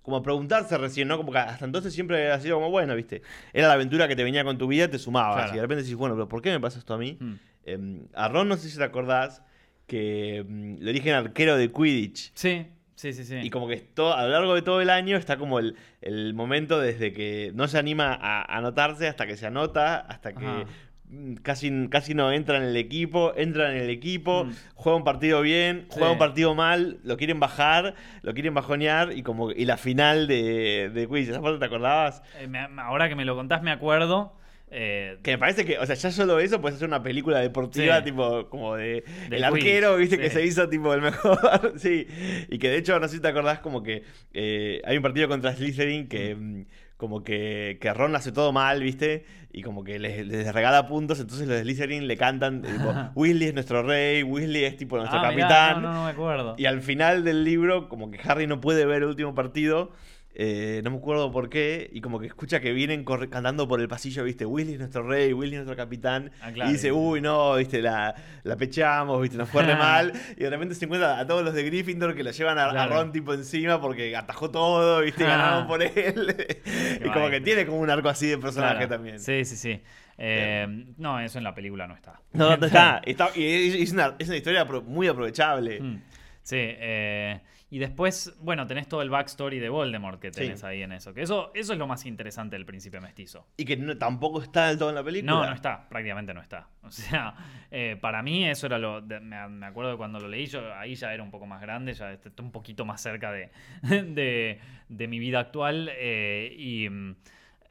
como 0.01 0.17
a 0.17 0.23
preguntarse 0.23 0.77
recién, 0.77 1.07
¿no? 1.07 1.17
Como 1.17 1.31
que 1.31 1.37
hasta 1.37 1.63
entonces 1.65 1.93
siempre 1.93 2.17
había 2.17 2.39
sido 2.39 2.55
como, 2.55 2.71
bueno, 2.71 2.95
viste, 2.95 3.21
era 3.53 3.67
la 3.67 3.73
aventura 3.75 4.07
que 4.07 4.15
te 4.15 4.23
venía 4.23 4.43
con 4.43 4.57
tu 4.57 4.67
vida, 4.67 4.89
te 4.89 4.97
sumabas, 4.97 5.35
Claro. 5.35 5.51
y 5.53 5.55
de 5.57 5.61
repente 5.61 5.83
decís, 5.83 5.95
bueno, 5.95 6.15
pero 6.15 6.27
¿por 6.27 6.41
qué 6.41 6.49
me 6.51 6.59
pasa 6.59 6.79
esto 6.79 6.93
a 6.93 6.97
mí? 6.97 7.17
Hmm. 7.19 7.33
Em, 7.65 8.07
a 8.15 8.27
Ron 8.29 8.47
no 8.49 8.57
sé 8.57 8.69
si 8.69 8.77
te 8.77 8.83
acordás 8.83 9.43
que 9.85 10.43
mm, 10.47 10.77
lo 10.83 10.89
eligen 10.89 11.13
arquero 11.13 11.55
de 11.57 11.71
Quidditch. 11.71 12.31
Sí, 12.33 12.65
sí, 12.99 13.13
sí, 13.13 13.23
sí. 13.23 13.37
Y 13.41 13.49
como 13.49 13.67
que 13.67 13.75
esto, 13.75 14.13
a 14.13 14.23
lo 14.23 14.29
largo 14.29 14.55
de 14.55 14.61
todo 14.61 14.81
el 14.81 14.89
año 14.89 15.15
está 15.17 15.37
como 15.37 15.59
el, 15.59 15.75
el 16.01 16.33
momento 16.33 16.79
desde 16.79 17.13
que 17.13 17.51
no 17.55 17.67
se 17.67 17.77
anima 17.79 18.13
a 18.19 18.57
anotarse 18.57 19.07
hasta 19.07 19.25
que 19.25 19.37
se 19.37 19.47
anota, 19.47 19.97
hasta 19.99 20.33
que 20.33 20.45
Ajá. 20.45 20.65
mm, 21.09 21.33
casi, 21.35 21.87
casi 21.89 22.13
no 22.13 22.31
entra 22.31 22.57
en 22.57 22.63
el 22.63 22.75
equipo, 22.75 23.33
entra 23.35 23.71
en 23.71 23.77
el 23.81 23.89
equipo, 23.89 24.45
Mm. 24.45 24.51
juega 24.75 24.97
un 24.97 25.03
partido 25.03 25.41
bien, 25.41 25.85
juega 25.89 26.11
un 26.11 26.17
partido 26.17 26.53
mal, 26.55 26.99
lo 27.03 27.15
quieren 27.17 27.39
bajar, 27.39 27.95
lo 28.21 28.33
quieren 28.33 28.53
bajonear 28.53 29.13
y 29.13 29.23
como 29.23 29.51
y 29.51 29.65
la 29.65 29.77
final 29.77 30.27
de, 30.27 30.89
de 30.93 31.07
Quidditch, 31.07 31.29
¿esa 31.29 31.41
parte 31.41 31.59
te 31.59 31.65
acordabas? 31.65 32.21
Eh, 32.39 32.47
me- 32.47 32.67
ahora 32.81 33.07
que 33.09 33.15
me 33.15 33.25
lo 33.25 33.35
contás 33.35 33.63
me 33.63 33.71
acuerdo. 33.71 34.33
Eh, 34.71 35.17
Que 35.23 35.31
me 35.31 35.37
parece 35.37 35.65
que, 35.65 35.77
o 35.79 35.85
sea, 35.85 35.95
ya 35.95 36.11
solo 36.11 36.39
eso 36.39 36.61
puedes 36.61 36.75
hacer 36.77 36.87
una 36.87 37.01
película 37.03 37.39
deportiva, 37.39 37.97
Sí. 37.99 38.03
tipo, 38.05 38.49
como 38.49 38.75
de. 38.75 39.03
De 39.29 39.37
el 39.37 39.43
arquero, 39.43 39.97
viste, 39.97 40.15
sí. 40.17 40.21
que 40.21 40.29
se 40.29 40.45
hizo, 40.45 40.69
tipo, 40.69 40.93
el 40.93 41.01
mejor. 41.01 41.73
sí. 41.77 42.07
Y 42.49 42.59
que 42.59 42.69
de 42.69 42.77
hecho, 42.77 42.99
no 42.99 43.07
sé 43.07 43.15
si 43.15 43.21
te 43.21 43.27
acordás, 43.27 43.59
como 43.59 43.81
que 43.83 44.03
eh, 44.33 44.81
hay 44.85 44.97
un 44.97 45.03
partido 45.03 45.27
contra 45.27 45.55
Slytherin 45.55 46.07
que. 46.07 46.35
mm, 46.35 46.65
Como 46.97 47.23
que, 47.23 47.77
que 47.79 47.93
Ron 47.93 48.13
hace 48.17 48.33
todo 48.33 48.51
mal, 48.51 48.83
¿viste? 48.83 49.23
Y 49.53 49.61
como 49.63 49.85
que 49.85 49.99
les, 49.99 50.27
les 50.27 50.53
regala 50.53 50.85
puntos, 50.85 51.17
entonces 51.21 51.47
los 51.47 51.55
de 51.55 51.63
Slytherin 51.63 52.07
le 52.07 52.17
cantan, 52.17 52.61
tipo, 52.61 52.93
Weasley 53.15 53.47
es 53.47 53.53
nuestro 53.53 53.83
rey, 53.83 54.21
Weasley 54.21 54.65
es 54.65 54.75
tipo 54.75 54.97
nuestro 54.97 55.17
ah, 55.17 55.31
mirá, 55.31 55.47
capitán. 55.47 55.81
no, 55.81 55.87
no, 55.87 55.93
no 55.93 56.03
me 56.03 56.11
acuerdo. 56.11 56.55
Y 56.57 56.65
al 56.65 56.81
final 56.81 57.23
del 57.23 57.45
libro, 57.45 57.87
como 57.87 58.11
que 58.11 58.19
Harry 58.25 58.47
no 58.47 58.59
puede 58.59 58.85
ver 58.85 58.97
el 59.03 59.07
último 59.07 59.33
partido 59.33 59.91
eh, 60.35 60.81
no 60.83 60.91
me 60.91 60.97
acuerdo 60.97 61.31
por 61.31 61.49
qué, 61.49 61.89
y 61.91 62.01
como 62.01 62.19
que 62.19 62.27
escucha 62.27 62.59
que 62.61 62.71
vienen 62.71 63.03
cantando 63.03 63.67
por 63.67 63.81
el 63.81 63.87
pasillo, 63.87 64.23
viste, 64.23 64.45
Willy 64.45 64.73
es 64.73 64.79
nuestro 64.79 65.03
rey, 65.03 65.33
Willy 65.33 65.55
es 65.55 65.65
nuestro 65.65 65.75
capitán, 65.75 66.31
Ah, 66.41 66.51
claro. 66.51 66.69
y 66.69 66.73
dice, 66.73 66.91
uy, 66.91 67.19
no, 67.19 67.55
viste, 67.55 67.81
la, 67.81 68.13
la 68.43 68.55
pechamos, 68.55 69.21
viste, 69.21 69.37
nos 69.37 69.49
fue 69.49 69.63
re 69.63 69.75
mal, 69.75 70.13
y 70.37 70.43
de 70.43 70.49
repente 70.49 70.75
se 70.75 70.85
encuentra 70.85 71.19
a 71.19 71.27
todos 71.27 71.43
los 71.43 71.53
de 71.53 71.63
Gryffindor 71.63 72.15
que 72.15 72.23
lo 72.23 72.31
llevan 72.31 72.57
a. 72.57 72.87
Ron 72.87 73.11
tipo 73.11 73.33
encima 73.33 73.81
porque 73.81 74.15
atajó 74.15 74.49
todo, 74.49 75.01
viste, 75.01 75.23
y 75.23 75.25
Ah. 75.25 75.29
ganaron 75.29 75.67
por 75.67 75.81
él. 75.83 76.35
y 77.05 77.09
como 77.09 77.29
que 77.29 77.41
tiene 77.41 77.65
como 77.65 77.79
un 77.79 77.89
arco 77.89 78.07
así 78.09 78.27
de 78.27 78.37
personaje 78.37 78.75
Claro. 78.75 78.89
también. 78.89 79.19
Sí, 79.19 79.43
sí, 79.45 79.55
sí. 79.55 79.81
Eh, 80.21 80.67
no, 80.97 81.19
eso 81.19 81.37
en 81.37 81.43
la 81.45 81.55
película 81.55 81.87
no 81.87 81.95
está. 81.95 82.19
No, 82.33 82.55
no 82.57 82.65
está, 82.65 83.01
está- 83.05 83.31
y 83.35 83.81
es, 83.81 83.91
una, 83.93 84.15
es 84.19 84.27
una 84.27 84.37
historia 84.37 84.65
muy 84.65 85.07
aprovechable. 85.07 85.79
Mm, 85.81 86.01
Sí, 86.41 86.55
eh, 86.57 87.39
y 87.71 87.77
después, 87.79 88.35
bueno, 88.41 88.65
tenés 88.65 88.87
todo 88.87 89.01
el 89.03 89.09
backstory 89.11 89.59
de 89.59 89.69
Voldemort 89.69 90.19
que 90.19 90.31
tenés 90.31 90.59
Sí. 90.61 90.65
ahí 90.65 90.81
en 90.81 90.91
eso. 90.91 91.13
Que 91.13 91.21
eso, 91.21 91.51
eso 91.53 91.73
es 91.73 91.79
lo 91.79 91.85
más 91.87 92.05
interesante 92.05 92.55
del 92.55 92.65
príncipe 92.65 92.99
mestizo. 92.99 93.47
Y 93.57 93.65
que 93.65 93.77
no- 93.77 93.97
tampoco 93.97 94.41
está 94.41 94.67
del 94.69 94.77
todo 94.79 94.89
en 94.89 94.95
la 94.95 95.03
película. 95.03 95.31
No, 95.31 95.45
no 95.45 95.53
está, 95.53 95.87
prácticamente 95.87 96.33
no 96.33 96.41
está. 96.41 96.67
O 96.81 96.91
sea, 96.91 97.35
eh, 97.69 97.97
para 98.01 98.23
mí 98.23 98.45
eso 98.49 98.65
era 98.65 98.79
lo. 98.79 99.01
de- 99.01 99.19
me, 99.19 99.47
me 99.49 99.65
acuerdo 99.67 99.91
de 99.91 99.97
cuando 99.97 100.19
lo 100.19 100.27
leí, 100.27 100.47
yo 100.47 100.73
ahí 100.75 100.95
ya 100.95 101.13
era 101.13 101.21
un 101.21 101.29
poco 101.29 101.45
más 101.45 101.61
grande, 101.61 101.93
ya 101.93 102.13
estoy 102.13 102.31
un 102.39 102.51
poquito 102.51 102.85
más 102.85 102.99
cerca 103.01 103.31
de, 103.31 103.51
de, 103.83 104.59
de 104.87 105.07
mi 105.07 105.19
vida 105.19 105.39
actual. 105.39 105.89
eh, 105.93 106.53
y 106.57 106.89
mm, 106.89 107.15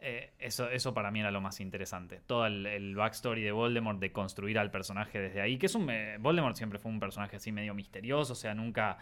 eh, 0.01 0.31
eso, 0.39 0.71
eso 0.71 0.95
para 0.95 1.11
mí 1.11 1.19
era 1.19 1.33
lo 1.33 1.41
más 1.41 1.59
interesante. 1.61 2.21
Todo 2.25 2.47
el, 2.47 2.65
el 2.67 2.95
backstory 2.95 3.43
de 3.43 3.51
Voldemort, 3.51 3.99
de 3.99 4.13
construir 4.13 4.57
al 4.61 4.71
personaje 4.71 5.19
desde 5.19 5.41
ahí. 5.41 5.59
Que 5.59 5.67
es 5.67 5.75
un. 5.75 5.91
eh, 5.91 6.19
Voldemort 6.21 6.55
siempre 6.55 6.79
fue 6.79 6.93
un 6.93 7.01
personaje 7.01 7.35
así 7.37 7.51
medio 7.51 7.75
misterioso, 7.75 8.35
o 8.35 8.37
sea, 8.37 8.55
nunca. 8.55 8.99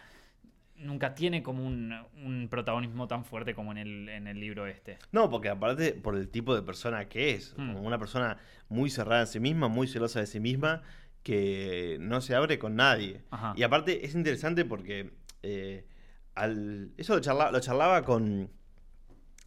Nunca 0.79 1.14
tiene 1.14 1.43
como 1.43 1.66
un, 1.66 1.95
un 2.24 2.49
protagonismo 2.49 3.09
tan 3.09 3.24
fuerte 3.24 3.55
como 3.55 3.72
en 3.72 3.79
el, 3.79 4.09
en 4.09 4.27
el 4.27 4.39
libro 4.39 4.66
este. 4.66 4.99
No, 5.12 5.31
porque 5.31 5.49
aparte 5.49 5.93
por 5.93 6.16
el 6.16 6.29
tipo 6.29 6.55
de 6.55 6.62
persona 6.62 7.09
que 7.09 7.31
es, 7.31 7.55
Hmm. 7.57 7.72
como 7.74 7.87
una 7.87 7.99
persona 7.99 8.39
muy 8.68 8.91
cerrada 8.91 9.22
en 9.22 9.27
sí 9.27 9.41
misma, 9.41 9.68
muy 9.68 9.87
celosa 9.89 10.20
de 10.20 10.27
sí 10.27 10.41
misma, 10.41 10.83
que 11.22 11.97
no 12.01 12.20
se 12.20 12.35
abre 12.35 12.59
con 12.59 12.77
nadie. 12.77 13.22
Ajá. 13.31 13.53
Y 13.57 13.62
aparte 13.62 14.05
es 14.07 14.14
interesante 14.14 14.64
porque 14.64 15.11
eh, 15.43 15.85
al, 16.35 16.93
eso 16.97 17.14
lo 17.14 17.20
charlaba, 17.20 17.51
lo 17.51 17.61
charlaba 17.61 18.03
con 18.05 18.51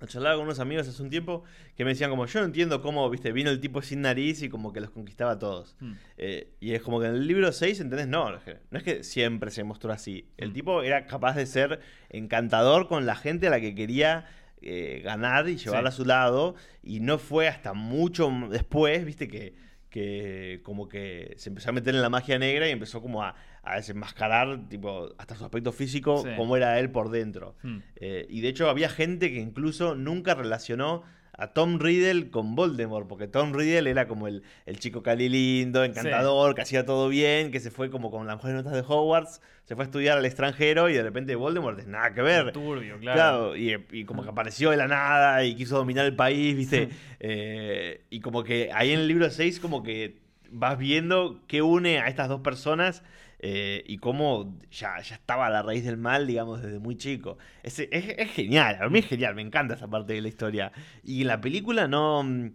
charlaba 0.07 0.35
con 0.35 0.45
unos 0.45 0.59
amigos 0.59 0.87
hace 0.87 1.01
un 1.03 1.09
tiempo 1.09 1.43
que 1.75 1.83
me 1.83 1.91
decían 1.91 2.09
como 2.09 2.25
yo 2.25 2.39
no 2.39 2.45
entiendo 2.45 2.81
cómo, 2.81 3.09
viste, 3.09 3.31
vino 3.31 3.49
el 3.49 3.59
tipo 3.59 3.81
sin 3.81 4.01
nariz 4.01 4.41
y 4.41 4.49
como 4.49 4.71
que 4.71 4.79
los 4.81 4.89
conquistaba 4.91 5.31
a 5.31 5.39
todos. 5.39 5.75
Mm. 5.79 5.93
Eh, 6.17 6.51
y 6.59 6.73
es 6.73 6.81
como 6.81 6.99
que 6.99 7.07
en 7.07 7.15
el 7.15 7.27
libro 7.27 7.51
6, 7.51 7.79
¿entendés? 7.81 8.07
No, 8.07 8.29
no 8.31 8.37
es 8.77 8.83
que- 8.83 9.03
siempre 9.03 9.51
se 9.51 9.63
mostró 9.63 9.91
así. 9.91 10.29
El 10.37 10.49
Mm. 10.51 10.53
tipo 10.53 10.83
era 10.83 11.05
capaz 11.05 11.35
de 11.35 11.45
ser 11.45 11.79
encantador 12.09 12.87
con 12.87 13.05
la 13.05 13.15
gente 13.15 13.47
a 13.47 13.49
la 13.49 13.59
que 13.59 13.75
quería 13.75 14.25
eh, 14.61 14.99
ganar 15.05 15.47
y 15.47 15.55
llevarla 15.55 15.89
Sí. 15.89 15.95
a 15.95 15.97
su 15.97 16.05
lado. 16.05 16.55
Y 16.83 16.99
no 16.99 17.17
fue 17.17 17.47
hasta 17.47 17.73
mucho 17.73 18.29
después, 18.49 19.05
viste, 19.05 19.29
que, 19.29 19.53
que 19.89 20.59
como 20.63 20.89
que 20.89 21.33
se 21.37 21.47
empezó 21.49 21.69
a 21.69 21.71
meter 21.71 21.95
en 21.95 22.01
la 22.01 22.09
magia 22.09 22.37
negra 22.37 22.67
y 22.67 22.71
empezó 22.71 23.01
como 23.01 23.23
a, 23.23 23.35
a 23.71 23.75
desenmascarar, 23.77 24.67
tipo, 24.69 25.09
hasta 25.17 25.35
su 25.35 25.43
aspecto 25.45 25.71
físico, 25.71 26.23
Sí. 26.23 26.29
como 26.37 26.55
era 26.57 26.79
él 26.79 26.89
por 26.91 27.09
dentro. 27.09 27.55
Mm. 27.63 27.77
Eh, 27.97 28.25
y 28.29 28.41
de 28.41 28.47
hecho 28.49 28.69
había 28.69 28.89
gente 28.89 29.31
que 29.31 29.39
incluso 29.39 29.95
nunca 29.95 30.33
relacionó 30.35 31.03
a 31.41 31.53
Tom 31.53 31.79
Riddle 31.79 32.31
con 32.31 32.53
Voldemort, 32.55 33.07
porque 33.07 33.29
Tom 33.29 33.53
Riddle 33.53 33.89
era 33.89 34.09
como 34.09 34.27
el, 34.27 34.43
el 34.65 34.77
chico 34.77 35.01
cali 35.03 35.29
lindo, 35.29 35.85
encantador, 35.85 36.53
que 36.53 36.63
hacía 36.63 36.85
todo 36.85 37.07
bien, 37.07 37.49
que 37.51 37.61
se 37.61 37.71
fue 37.71 37.89
como 37.89 38.11
con 38.11 38.27
las 38.27 38.35
mejores 38.35 38.55
notas 38.57 38.73
de 38.73 38.81
Hogwarts, 38.85 39.39
se 39.63 39.73
fue 39.75 39.85
a 39.85 39.87
estudiar 39.87 40.17
al 40.17 40.25
extranjero 40.25 40.89
y 40.89 40.93
de 40.95 41.01
repente 41.03 41.35
Voldemort 41.35 41.79
es 41.79 41.87
nada 41.87 42.13
que 42.13 42.21
ver. 42.23 42.51
Turbio, 42.51 42.99
Claro, 42.99 43.55
y, 43.55 43.73
y 43.91 44.03
como 44.03 44.23
que 44.23 44.29
apareció 44.31 44.71
de 44.71 44.75
la 44.77 44.87
nada 44.89 45.45
y 45.45 45.55
quiso 45.55 45.77
dominar 45.77 46.05
el 46.05 46.15
país, 46.15 46.57
¿viste? 46.57 46.89
Eh, 47.21 48.01
y 48.09 48.19
como 48.19 48.43
que 48.43 48.71
ahí 48.73 48.91
en 48.91 48.99
el 49.01 49.07
libro 49.07 49.29
6 49.29 49.59
como 49.61 49.81
que 49.83 50.17
vas 50.51 50.77
viendo 50.77 51.41
qué 51.47 51.61
une 51.61 51.99
a 51.99 52.07
estas 52.07 52.27
dos 52.27 52.41
personas 52.41 53.03
eh, 53.39 53.83
y 53.87 53.97
cómo 53.97 54.57
ya, 54.71 54.99
ya 55.01 55.15
estaba 55.15 55.47
a 55.47 55.49
la 55.49 55.61
raíz 55.63 55.85
del 55.85 55.97
mal, 55.97 56.27
digamos, 56.27 56.61
desde 56.61 56.79
muy 56.79 56.95
chico. 56.97 57.37
Es, 57.63 57.79
es- 57.79 58.31
genial, 58.31 58.77
a 58.81 58.89
mí 58.89 58.99
es 58.99 59.07
genial, 59.07 59.35
me 59.35 59.41
encanta 59.41 59.75
esa 59.75 59.87
parte 59.89 60.13
de 60.13 60.21
la 60.21 60.27
historia. 60.29 60.71
Y 61.03 61.23
la 61.23 61.41
película 61.41 61.87
no... 61.87 62.23
mm, 62.23 62.51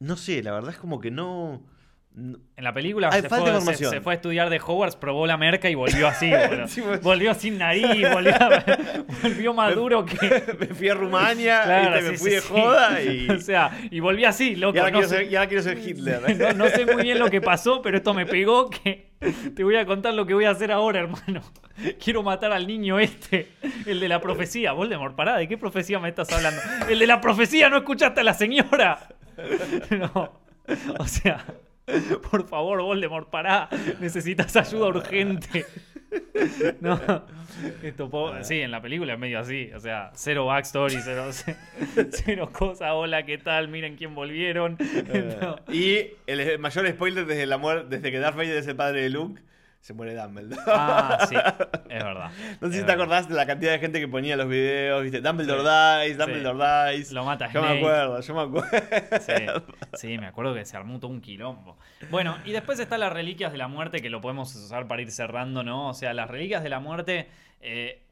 No 0.00 0.16
sé, 0.16 0.42
la 0.42 0.52
verdad 0.52 0.70
es 0.72 0.78
como 0.78 1.00
que 1.00 1.10
no... 1.10 1.62
En 2.16 2.64
la 2.64 2.72
película 2.74 3.12
se, 3.12 3.22
fue, 3.28 3.38
de 3.38 3.44
se- 3.44 3.50
información. 3.52 3.90
se 3.92 4.00
fue 4.00 4.12
a 4.12 4.16
estudiar 4.16 4.50
de 4.50 4.58
Hogwarts, 4.58 4.96
probó 4.96 5.24
la 5.26 5.36
merca 5.36 5.70
y 5.70 5.76
volvió 5.76 6.08
así. 6.08 6.32
pues. 6.82 7.00
volvió 7.00 7.32
sin 7.34 7.58
nariz, 7.58 8.10
volvió, 8.12 8.34
volvió 9.22 9.54
más 9.54 9.74
duro 9.76 10.04
que. 10.04 10.16
me 10.58 10.66
fui 10.74 10.88
a 10.88 10.94
Rumania, 10.94 11.62
me 12.02 12.02
fui 12.16 12.16
sí, 12.18 12.30
de 12.30 12.40
sí. 12.40 12.48
joda 12.50 13.00
y... 13.02 13.28
O 13.30 13.38
sea, 13.40 13.70
y 13.90 14.00
volví 14.00 14.24
así, 14.24 14.56
loco. 14.56 14.74
y 14.76 14.78
ahora, 14.80 14.90
no 14.90 14.98
quiero 14.98 15.08
sé- 15.08 15.16
ser, 15.18 15.30
y 15.32 15.36
ahora 15.36 15.48
quiero 15.48 15.62
ser 15.62 15.78
Hitler. 15.78 16.36
no, 16.36 16.64
no 16.64 16.68
sé 16.70 16.86
muy 16.86 17.02
bien 17.04 17.20
lo 17.20 17.30
que 17.30 17.40
pasó, 17.40 17.82
pero 17.82 17.98
esto 17.98 18.12
me 18.14 18.26
pegó 18.26 18.68
que 18.68 19.10
te 19.54 19.62
voy 19.62 19.76
a 19.76 19.86
contar 19.86 20.14
lo 20.14 20.26
que 20.26 20.34
voy 20.34 20.46
a 20.46 20.50
hacer 20.50 20.72
ahora, 20.72 20.98
hermano. 21.00 21.42
Quiero 22.02 22.24
matar 22.24 22.50
al 22.50 22.66
niño 22.66 22.98
este, 22.98 23.52
el 23.86 24.00
de 24.00 24.08
la 24.08 24.20
profecía. 24.20 24.72
Voldemort, 24.72 25.14
pará, 25.14 25.36
¿de 25.36 25.46
qué 25.46 25.56
profecía 25.56 26.00
me 26.00 26.08
estás 26.08 26.32
hablando? 26.32 26.60
El 26.88 26.98
de 26.98 27.06
la 27.06 27.20
profecía, 27.20 27.68
¿no 27.68 27.76
escuchaste 27.76 28.22
a 28.22 28.24
la 28.24 28.34
señora? 28.34 29.06
No. 29.90 30.40
O 30.98 31.06
sea, 31.06 31.44
por 32.30 32.46
favor, 32.48 32.80
Voldemort, 32.82 33.28
pará. 33.30 33.68
Necesitas 34.00 34.54
ayuda 34.56 34.88
urgente. 34.88 35.64
No. 36.80 36.98
Esto 37.82 38.08
po- 38.08 38.32
sí, 38.42 38.60
en 38.62 38.70
la 38.70 38.80
película 38.80 39.12
es 39.12 39.18
medio 39.18 39.40
así. 39.40 39.70
O 39.74 39.78
sea, 39.80 40.10
cero 40.14 40.46
backstory, 40.46 41.00
cero, 41.04 41.28
cero 42.12 42.48
cosa. 42.50 42.94
Hola, 42.94 43.26
¿qué 43.26 43.36
tal? 43.36 43.68
Miren 43.68 43.96
quién 43.96 44.14
volvieron. 44.14 44.78
No. 45.42 45.56
Y 45.70 46.06
el 46.26 46.58
mayor 46.60 46.88
spoiler 46.88 47.26
desde 47.26 47.44
la 47.44 47.58
muerte, 47.58 47.96
desde 47.96 48.10
que 48.10 48.18
Darth 48.20 48.36
Vader 48.36 48.56
es 48.56 48.66
el 48.66 48.76
padre 48.76 49.02
de 49.02 49.10
Luke, 49.10 49.42
se 49.88 49.94
muere 49.94 50.14
Dumbledore. 50.14 50.60
Ah, 50.66 51.26
sí, 51.28 51.34
es 51.88 52.04
verdad. 52.04 52.30
no 52.60 52.68
sé 52.68 52.74
si 52.74 52.78
te 52.80 52.84
verdad. 52.84 52.90
acordás 52.90 53.28
de 53.28 53.34
la 53.34 53.46
cantidad 53.46 53.72
de 53.72 53.78
gente 53.78 54.00
que 54.00 54.06
ponía 54.06 54.36
los 54.36 54.46
videos, 54.48 55.02
viste, 55.02 55.20
Dumbledore 55.22 55.62
Sí. 56.02 56.06
dies, 56.06 56.18
Dumbledore 56.18 56.92
dies. 56.96 57.12
Lo 57.12 57.24
mata 57.24 57.50
Yo 57.50 57.62
me 57.62 57.78
acuerdo, 57.78 58.20
yo 58.20 58.34
me 58.34 58.40
acuerdo. 58.42 58.68
Sí, 59.20 59.32
sí, 59.94 60.18
me 60.18 60.26
acuerdo 60.26 60.54
que 60.54 60.64
se 60.66 60.76
armó 60.76 61.00
todo 61.00 61.10
un 61.10 61.20
quilombo. 61.22 61.78
Bueno, 62.10 62.36
y 62.44 62.52
después 62.52 62.78
están 62.78 63.00
las 63.00 63.12
reliquias 63.12 63.50
de 63.50 63.56
la 63.58 63.68
muerte 63.68 64.00
que 64.00 64.10
lo 64.10 64.20
podemos 64.20 64.54
usar 64.54 64.86
para 64.86 65.00
ir 65.00 65.10
cerrando, 65.10 65.62
¿no? 65.64 65.88
O 65.88 65.94
sea, 65.94 66.12
las 66.12 66.28
reliquias 66.30 66.62
de 66.62 66.68
la 66.68 66.80
muerte. 66.80 67.28
eh, 67.62 68.02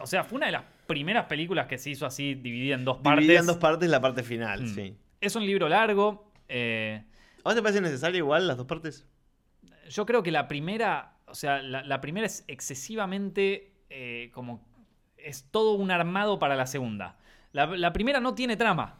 o 0.00 0.06
sea, 0.06 0.22
fue 0.22 0.36
una 0.36 0.46
de 0.46 0.52
las 0.52 0.62
primeras 0.86 1.24
películas 1.26 1.66
que 1.66 1.78
se 1.78 1.90
hizo 1.90 2.06
así, 2.06 2.34
dividida 2.36 2.76
en 2.76 2.84
dos 2.84 2.98
partes. 2.98 3.22
Dividida 3.22 3.40
en 3.40 3.46
dos 3.46 3.56
partes 3.56 3.88
la 3.90 4.00
parte 4.00 4.22
final, 4.22 4.62
Mm. 4.62 4.66
sí. 4.68 4.96
Es 5.20 5.34
un 5.34 5.44
libro 5.44 5.68
largo. 5.68 6.30
eh, 6.48 7.02
¿A 7.38 7.42
vos 7.42 7.54
te 7.56 7.62
parece 7.62 7.80
necesario 7.80 8.18
igual 8.18 8.46
las 8.46 8.56
dos 8.56 8.66
partes? 8.66 9.04
Yo 9.88 10.06
creo 10.06 10.22
que 10.22 10.30
la 10.30 10.48
primera. 10.48 11.14
O 11.26 11.34
sea, 11.34 11.60
la, 11.62 11.82
la 11.84 12.00
primera 12.00 12.26
es 12.26 12.44
excesivamente. 12.48 13.72
eh, 13.90 14.30
como. 14.32 14.66
Es 15.16 15.50
todo 15.50 15.72
un 15.72 15.90
armado 15.90 16.38
para 16.38 16.54
la 16.56 16.66
segunda. 16.66 17.16
La, 17.52 17.66
la 17.66 17.92
primera 17.92 18.20
no 18.20 18.34
tiene 18.34 18.56
trama. 18.56 18.98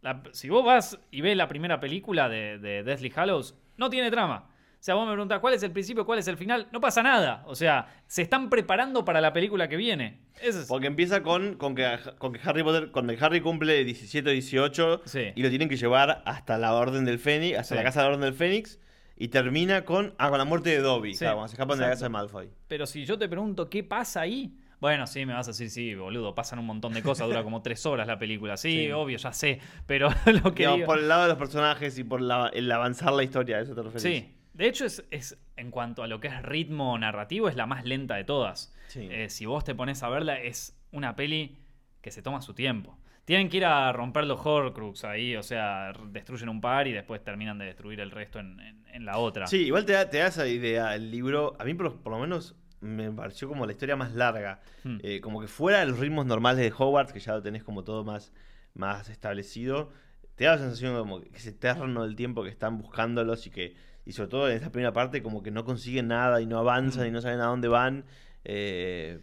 La- 0.00 0.22
si 0.32 0.48
vos 0.48 0.64
vas 0.64 0.98
y 1.10 1.20
ves 1.22 1.36
la 1.36 1.48
primera 1.48 1.80
película 1.80 2.28
de, 2.28 2.58
de 2.58 2.82
Deathly 2.84 3.12
Hallows, 3.16 3.56
no 3.76 3.90
tiene 3.90 4.10
trama. 4.10 4.50
O 4.78 4.82
sea, 4.86 4.94
vos 4.94 5.06
me 5.06 5.12
preguntás 5.14 5.40
cuál 5.40 5.54
es 5.54 5.62
el 5.64 5.72
principio, 5.72 6.06
cuál 6.06 6.20
es 6.20 6.28
el 6.28 6.36
final, 6.36 6.68
no 6.70 6.80
pasa 6.80 7.02
nada. 7.02 7.42
O 7.46 7.56
sea, 7.56 7.88
se 8.06 8.22
están 8.22 8.48
preparando 8.48 9.04
para 9.04 9.20
la 9.20 9.32
película 9.32 9.68
que 9.68 9.76
viene. 9.76 10.20
Eso 10.40 10.60
es- 10.60 10.66
Porque 10.68 10.86
empieza 10.86 11.22
con, 11.24 11.56
con, 11.56 11.74
que, 11.74 11.98
con 12.18 12.32
que 12.32 12.40
Harry 12.48 12.62
Potter, 12.62 12.92
cuando 12.92 13.12
Harry 13.20 13.40
cumple 13.40 13.82
17 13.84 14.28
o 14.28 14.32
18 14.32 15.02
Sí. 15.04 15.32
y 15.34 15.42
lo 15.42 15.48
tienen 15.48 15.68
que 15.68 15.76
llevar 15.76 16.22
hasta 16.24 16.56
la 16.58 16.74
Orden 16.74 17.04
del 17.04 17.18
Fénix, 17.18 17.58
hasta 17.58 17.74
Sí. 17.74 17.78
la 17.78 17.82
casa 17.82 18.00
de 18.00 18.04
la 18.04 18.10
Orden 18.14 18.22
del 18.22 18.34
Fénix 18.34 18.78
y 19.16 19.28
termina 19.28 19.84
con, 19.84 20.14
ah, 20.18 20.28
con 20.28 20.38
la 20.38 20.44
muerte 20.44 20.70
de 20.70 20.78
Dobby, 20.80 21.14
Sí, 21.14 21.20
claro, 21.20 21.36
cuando 21.36 21.48
se 21.48 21.54
escapan 21.54 21.78
de 21.78 21.84
la 21.84 21.90
casa 21.90 22.04
de 22.04 22.08
Malfoy. 22.10 22.50
Pero 22.68 22.86
si 22.86 23.04
yo 23.04 23.18
te 23.18 23.28
pregunto 23.28 23.68
qué 23.70 23.82
pasa 23.82 24.20
ahí, 24.22 24.56
bueno, 24.78 25.06
sí, 25.06 25.24
me 25.24 25.32
vas 25.32 25.48
a 25.48 25.52
decir, 25.52 25.70
sí, 25.70 25.94
boludo, 25.94 26.34
pasan 26.34 26.58
un 26.58 26.66
montón 26.66 26.92
de 26.92 27.02
cosas, 27.02 27.26
dura 27.26 27.42
como 27.42 27.62
tres 27.62 27.86
horas 27.86 28.06
la 28.06 28.18
película. 28.18 28.56
Sí, 28.58 28.86
Sí. 28.86 28.92
obvio, 28.92 29.16
ya 29.16 29.32
sé. 29.32 29.58
Pero 29.86 30.08
lo 30.26 30.52
que 30.54 30.62
Digamos, 30.64 30.76
digo- 30.80 30.86
por 30.86 30.98
el 30.98 31.08
lado 31.08 31.22
de 31.22 31.28
los 31.28 31.38
personajes 31.38 31.98
y 31.98 32.04
por 32.04 32.20
la- 32.20 32.50
el 32.52 32.70
avanzar 32.70 33.12
la 33.14 33.22
historia, 33.22 33.56
¿a 33.56 33.60
eso 33.62 33.74
te 33.74 33.82
referís? 33.82 34.02
Sí, 34.02 34.34
de 34.52 34.66
hecho 34.68 34.84
es, 34.84 35.02
es 35.10 35.38
en 35.56 35.70
cuanto 35.70 36.02
a 36.02 36.06
lo 36.06 36.20
que 36.20 36.28
es 36.28 36.42
ritmo 36.42 36.98
narrativo 36.98 37.48
es 37.48 37.56
la 37.56 37.64
más 37.66 37.84
lenta 37.86 38.16
de 38.16 38.24
todas. 38.24 38.74
Sí. 38.88 39.08
Eh, 39.10 39.30
si 39.30 39.46
vos 39.46 39.64
te 39.64 39.74
pones 39.74 40.02
a 40.02 40.08
verla 40.10 40.38
es 40.38 40.78
una 40.92 41.16
peli 41.16 41.56
que 42.02 42.10
se 42.10 42.20
toma 42.22 42.42
su 42.42 42.52
tiempo. 42.54 42.98
Tienen 43.26 43.50
que 43.50 43.58
ir 43.58 43.64
a 43.66 43.92
romper 43.92 44.24
los 44.24 44.40
Horcrux 44.44 45.04
ahí, 45.04 45.36
o 45.36 45.42
sea, 45.42 45.92
destruyen 46.10 46.48
un 46.48 46.60
par 46.62 46.86
y 46.86 46.92
después 46.92 47.22
terminan 47.22 47.58
de 47.58 47.66
destruir 47.66 48.00
el 48.00 48.10
resto 48.10 48.38
en, 48.38 48.58
en- 48.60 48.86
en 48.88 49.04
la 49.04 49.18
otra. 49.18 49.46
Sí, 49.46 49.66
igual 49.66 49.84
te 49.84 49.92
da, 49.92 50.08
te 50.08 50.16
da 50.18 50.28
esa 50.28 50.46
idea. 50.48 50.94
El 50.94 51.10
libro, 51.10 51.54
a 51.58 51.64
mí 51.64 51.74
por, 51.74 52.00
por 52.00 52.12
lo 52.12 52.18
menos 52.18 52.54
me 52.80 53.10
pareció 53.12 53.46
como 53.48 53.66
la 53.66 53.72
historia 53.72 53.94
más 53.96 54.14
larga. 54.14 54.60
Hmm. 54.84 54.98
Eh, 55.02 55.20
como 55.20 55.40
que 55.42 55.48
fuera 55.48 55.80
de 55.80 55.86
los 55.86 55.98
ritmos 55.98 56.24
normales 56.24 56.64
de 56.64 56.72
Hogwarts, 56.76 57.12
que 57.12 57.20
ya 57.20 57.32
lo 57.32 57.42
tenés 57.42 57.62
como 57.62 57.84
todo 57.84 58.04
más, 58.04 58.32
más 58.74 59.08
establecido, 59.10 59.90
te 60.36 60.44
da 60.44 60.52
la 60.52 60.58
sensación 60.58 60.96
como 60.96 61.20
que 61.20 61.28
es 61.36 61.46
eterno 61.46 62.04
el 62.04 62.14
tiempo 62.16 62.42
que 62.44 62.48
están 62.50 62.78
buscándolos 62.78 63.46
y 63.46 63.50
que, 63.50 63.74
y 64.04 64.12
sobre 64.12 64.28
todo 64.28 64.48
en 64.48 64.54
esta 64.56 64.70
primera 64.70 64.92
parte, 64.92 65.22
como 65.22 65.42
que 65.42 65.50
no 65.50 65.64
consiguen 65.64 66.08
nada 66.08 66.40
y 66.40 66.46
no 66.46 66.58
avanzan 66.58 67.04
Mm. 67.04 67.08
y 67.08 67.10
no 67.10 67.20
saben 67.20 67.40
a 67.40 67.46
dónde 67.46 67.68
van. 67.68 68.04
Eh, 68.44 69.18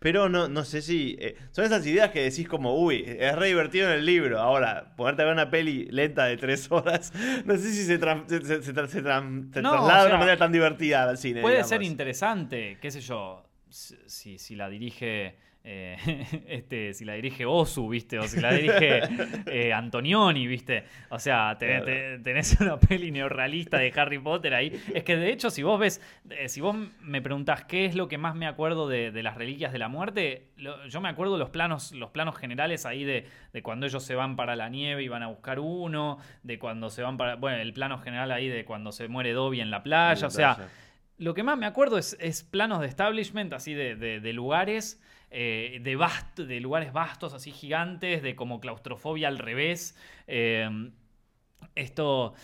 Pero 0.00 0.28
no, 0.30 0.48
no 0.48 0.64
sé 0.64 0.80
si. 0.82 1.16
eh, 1.20 1.36
son 1.52 1.64
esas 1.66 1.86
ideas 1.86 2.10
que 2.10 2.22
decís 2.22 2.48
como, 2.48 2.74
uy, 2.82 3.04
es 3.06 3.36
re 3.36 3.48
divertido 3.48 3.86
en 3.88 3.98
el 3.98 4.06
libro. 4.06 4.40
Ahora, 4.40 4.94
ponerte 4.96 5.20
a 5.22 5.26
ver 5.26 5.34
una 5.34 5.50
peli 5.50 5.84
lenta 5.90 6.24
de 6.24 6.36
tres 6.38 6.66
horas, 6.72 7.12
no 7.44 7.54
sé 7.56 7.70
si 7.70 7.84
se, 7.84 7.98
se, 7.98 8.40
se- 8.46 8.62
se 8.62 8.74
tra- 8.74 8.86
se 8.88 9.02
se 9.52 9.62
No, 9.62 9.70
traslada 9.72 10.00
o 10.00 10.04
de 10.04 10.08
una 10.08 10.18
manera 10.18 10.36
tan 10.38 10.50
divertida 10.52 11.02
al 11.08 11.18
cine. 11.18 11.42
Puede 11.42 11.56
digamos. 11.56 11.68
ser 11.68 11.82
interesante, 11.82 12.78
qué 12.80 12.90
sé 12.90 13.00
yo, 13.02 13.44
si- 13.68 14.38
si 14.38 14.56
la 14.56 14.68
dirige 14.70 15.36
eh, 15.62 15.96
este, 16.48 16.94
si 16.94 17.04
la 17.04 17.12
dirige 17.14 17.44
Osu, 17.44 17.88
¿viste? 17.88 18.18
O 18.18 18.22
si 18.22 18.40
la 18.40 18.52
dirige 18.52 19.02
eh, 19.46 19.72
Antonioni, 19.72 20.46
¿viste? 20.46 20.84
O 21.10 21.18
sea, 21.18 21.56
tenés, 21.58 21.84
te- 21.84 22.18
tenés 22.20 22.56
una 22.60 22.78
peli 22.78 23.10
neorrealista 23.10 23.78
de 23.78 23.92
Harry 23.94 24.18
Potter 24.18 24.54
ahí. 24.54 24.72
Es 24.94 25.04
que 25.04 25.16
de 25.16 25.30
hecho, 25.30 25.50
si 25.50 25.62
vos 25.62 25.78
ves, 25.78 26.00
eh, 26.30 26.48
si 26.48 26.60
vos 26.60 26.74
me 27.02 27.20
preguntás 27.20 27.64
qué 27.64 27.84
es 27.84 27.94
lo 27.94 28.08
que 28.08 28.16
más 28.18 28.34
me 28.34 28.46
acuerdo 28.46 28.88
de, 28.88 29.10
de 29.10 29.22
las 29.22 29.36
reliquias 29.36 29.72
de 29.72 29.78
la 29.78 29.88
muerte, 29.88 30.48
lo- 30.56 30.86
yo 30.86 31.00
me 31.00 31.08
acuerdo 31.10 31.36
los 31.36 31.50
planos, 31.50 31.92
los 31.92 32.10
planos 32.10 32.36
generales 32.36 32.86
ahí 32.86 33.04
de, 33.04 33.26
de 33.52 33.62
cuando 33.62 33.86
ellos 33.86 34.02
se 34.02 34.14
van 34.14 34.36
para 34.36 34.56
la 34.56 34.68
nieve 34.70 35.02
y 35.02 35.08
van 35.08 35.22
a 35.22 35.26
buscar 35.28 35.58
uno, 35.60 36.18
de 36.42 36.58
cuando 36.58 36.88
se 36.90 37.02
van 37.02 37.16
para. 37.18 37.36
Bueno, 37.36 37.58
el 37.58 37.72
plano 37.74 37.98
general 37.98 38.32
ahí 38.32 38.48
de 38.48 38.64
cuando 38.64 38.92
se 38.92 39.08
muere 39.08 39.32
Dobby 39.32 39.60
en 39.60 39.70
la 39.70 39.82
playa. 39.82 40.26
O 40.26 40.30
sea, 40.30 40.54
lo 41.18 41.34
que 41.34 41.42
más 41.42 41.58
me 41.58 41.66
acuerdo 41.66 41.98
es, 41.98 42.16
es 42.18 42.42
planos 42.44 42.80
de 42.80 42.86
establishment, 42.86 43.52
así 43.52 43.74
de 43.74 44.32
lugares, 44.32 45.02
eh, 45.30 45.80
de, 45.82 46.44
de 46.44 46.60
lugares 46.60 46.92
vastos, 46.92 47.34
así 47.34 47.50
gigantes, 47.52 48.22
de 48.22 48.36
como 48.36 48.60
claustrofobia 48.60 49.28
al 49.28 49.38
revés. 49.38 49.96
Eh, 50.26 50.68
esto 51.74 52.34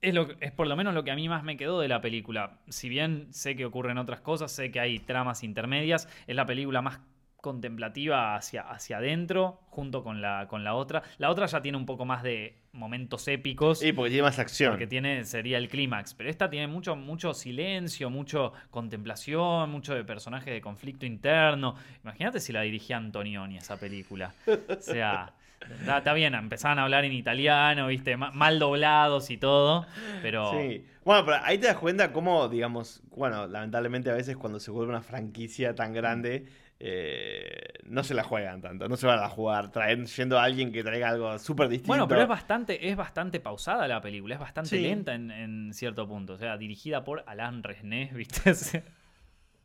es, 0.00 0.14
lo, 0.14 0.28
es 0.40 0.52
por 0.52 0.66
lo 0.66 0.76
menos 0.76 0.94
lo 0.94 1.04
que 1.04 1.10
a 1.10 1.16
mí 1.16 1.28
más 1.28 1.42
me 1.44 1.56
quedó 1.56 1.80
de 1.80 1.88
la 1.88 2.00
película. 2.00 2.60
Si 2.68 2.88
bien 2.88 3.32
sé 3.32 3.56
que 3.56 3.64
ocurren 3.64 3.98
otras 3.98 4.20
cosas, 4.20 4.52
sé 4.52 4.70
que 4.70 4.80
hay 4.80 4.98
tramas 4.98 5.42
intermedias, 5.42 6.08
es 6.26 6.36
la 6.36 6.46
película 6.46 6.82
más 6.82 7.00
contemplativa 7.46 8.34
hacia, 8.36 8.62
hacia 8.62 8.98
adentro, 8.98 9.60
junto 9.70 10.02
con 10.02 10.20
la, 10.20 10.46
con 10.48 10.64
la 10.64 10.74
otra. 10.74 11.02
La 11.18 11.30
otra 11.30 11.46
ya 11.46 11.62
tiene 11.62 11.78
un 11.78 11.86
poco 11.86 12.04
más 12.04 12.22
de 12.22 12.58
momentos 12.72 13.26
épicos. 13.28 13.78
Sí, 13.78 13.92
porque 13.92 14.10
tiene 14.10 14.24
más 14.24 14.38
acción. 14.38 14.72
Porque 14.72 14.86
tiene, 14.86 15.24
sería 15.24 15.58
el 15.58 15.68
clímax. 15.68 16.14
Pero 16.14 16.28
esta 16.28 16.50
tiene 16.50 16.66
mucho, 16.66 16.96
mucho 16.96 17.32
silencio, 17.34 18.10
mucho 18.10 18.52
contemplación, 18.70 19.70
mucho 19.70 19.94
de 19.94 20.04
personaje 20.04 20.50
de 20.50 20.60
conflicto 20.60 21.06
interno. 21.06 21.76
Imagínate 22.02 22.40
si 22.40 22.52
la 22.52 22.62
dirigía 22.62 22.96
Antonioni 22.96 23.56
esa 23.56 23.78
película. 23.78 24.32
O 24.46 24.80
sea, 24.80 25.32
está, 25.80 25.98
está 25.98 26.12
bien, 26.12 26.34
empezaban 26.34 26.78
a 26.78 26.82
hablar 26.84 27.04
en 27.04 27.12
italiano, 27.12 27.86
viste, 27.86 28.16
Ma- 28.16 28.30
mal 28.30 28.58
doblados 28.58 29.30
y 29.30 29.36
todo. 29.36 29.86
Pero 30.22 30.50
Sí. 30.52 30.84
Bueno, 31.04 31.24
pero 31.24 31.38
ahí 31.44 31.56
te 31.58 31.68
das 31.68 31.76
cuenta 31.76 32.12
cómo, 32.12 32.48
digamos, 32.48 33.00
bueno, 33.14 33.46
lamentablemente 33.46 34.10
a 34.10 34.14
veces 34.14 34.36
cuando 34.36 34.58
se 34.58 34.72
vuelve 34.72 34.90
una 34.90 35.02
franquicia 35.02 35.72
tan 35.74 35.92
grande, 35.92 36.46
eh, 36.78 37.72
no 37.84 38.04
se 38.04 38.14
la 38.14 38.22
juegan 38.22 38.60
tanto, 38.60 38.88
no 38.88 38.96
se 38.96 39.06
van 39.06 39.20
a 39.22 39.28
jugar 39.28 39.70
trayendo 39.72 40.38
a 40.38 40.44
alguien 40.44 40.72
que 40.72 40.82
traiga 40.84 41.08
algo 41.08 41.38
súper 41.38 41.68
distinto. 41.68 41.88
Bueno, 41.88 42.06
pero 42.08 42.22
es 42.22 42.28
bastante, 42.28 42.88
es 42.88 42.96
bastante 42.96 43.40
pausada 43.40 43.88
la 43.88 44.00
película, 44.00 44.34
es 44.34 44.40
bastante 44.40 44.70
Sí. 44.70 44.80
lenta 44.80 45.14
en, 45.14 45.30
en 45.30 45.72
cierto 45.72 46.06
punto. 46.06 46.34
O 46.34 46.38
sea, 46.38 46.56
dirigida 46.58 47.02
por 47.04 47.24
Alain 47.26 47.62
Resnais, 47.62 48.12
¿viste? 48.12 48.52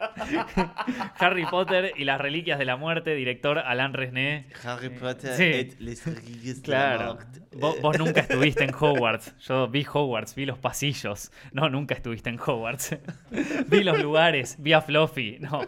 Harry 1.19 1.45
Potter 1.45 1.93
y 1.95 2.03
las 2.05 2.19
Reliquias 2.19 2.59
de 2.59 2.65
la 2.65 2.75
Muerte, 2.77 3.15
director 3.15 3.59
Alain 3.59 3.93
Resnais. 3.93 4.45
Harry 4.65 4.89
Potter 4.89 5.33
Sí. 5.35 5.43
et 5.43 5.79
les 5.79 6.05
Reliquias 6.05 6.61
de 6.61 6.71
la. 6.71 7.13
Muerte. 7.13 7.41
Vos, 7.53 7.79
vos 7.81 7.97
nunca 7.99 8.21
estuviste 8.21 8.63
en 8.63 8.73
Hogwarts. 8.79 9.35
Yo 9.39 9.67
vi 9.67 9.85
Hogwarts, 9.91 10.35
vi 10.35 10.45
los 10.45 10.57
pasillos. 10.57 11.31
No, 11.51 11.69
nunca 11.69 11.93
estuviste 11.95 12.29
en 12.29 12.39
Hogwarts. 12.39 12.97
vi 13.67 13.83
los 13.83 14.01
lugares, 14.01 14.55
vi 14.59 14.73
a 14.73 14.81
Fluffy. 14.81 15.37
No, 15.39 15.61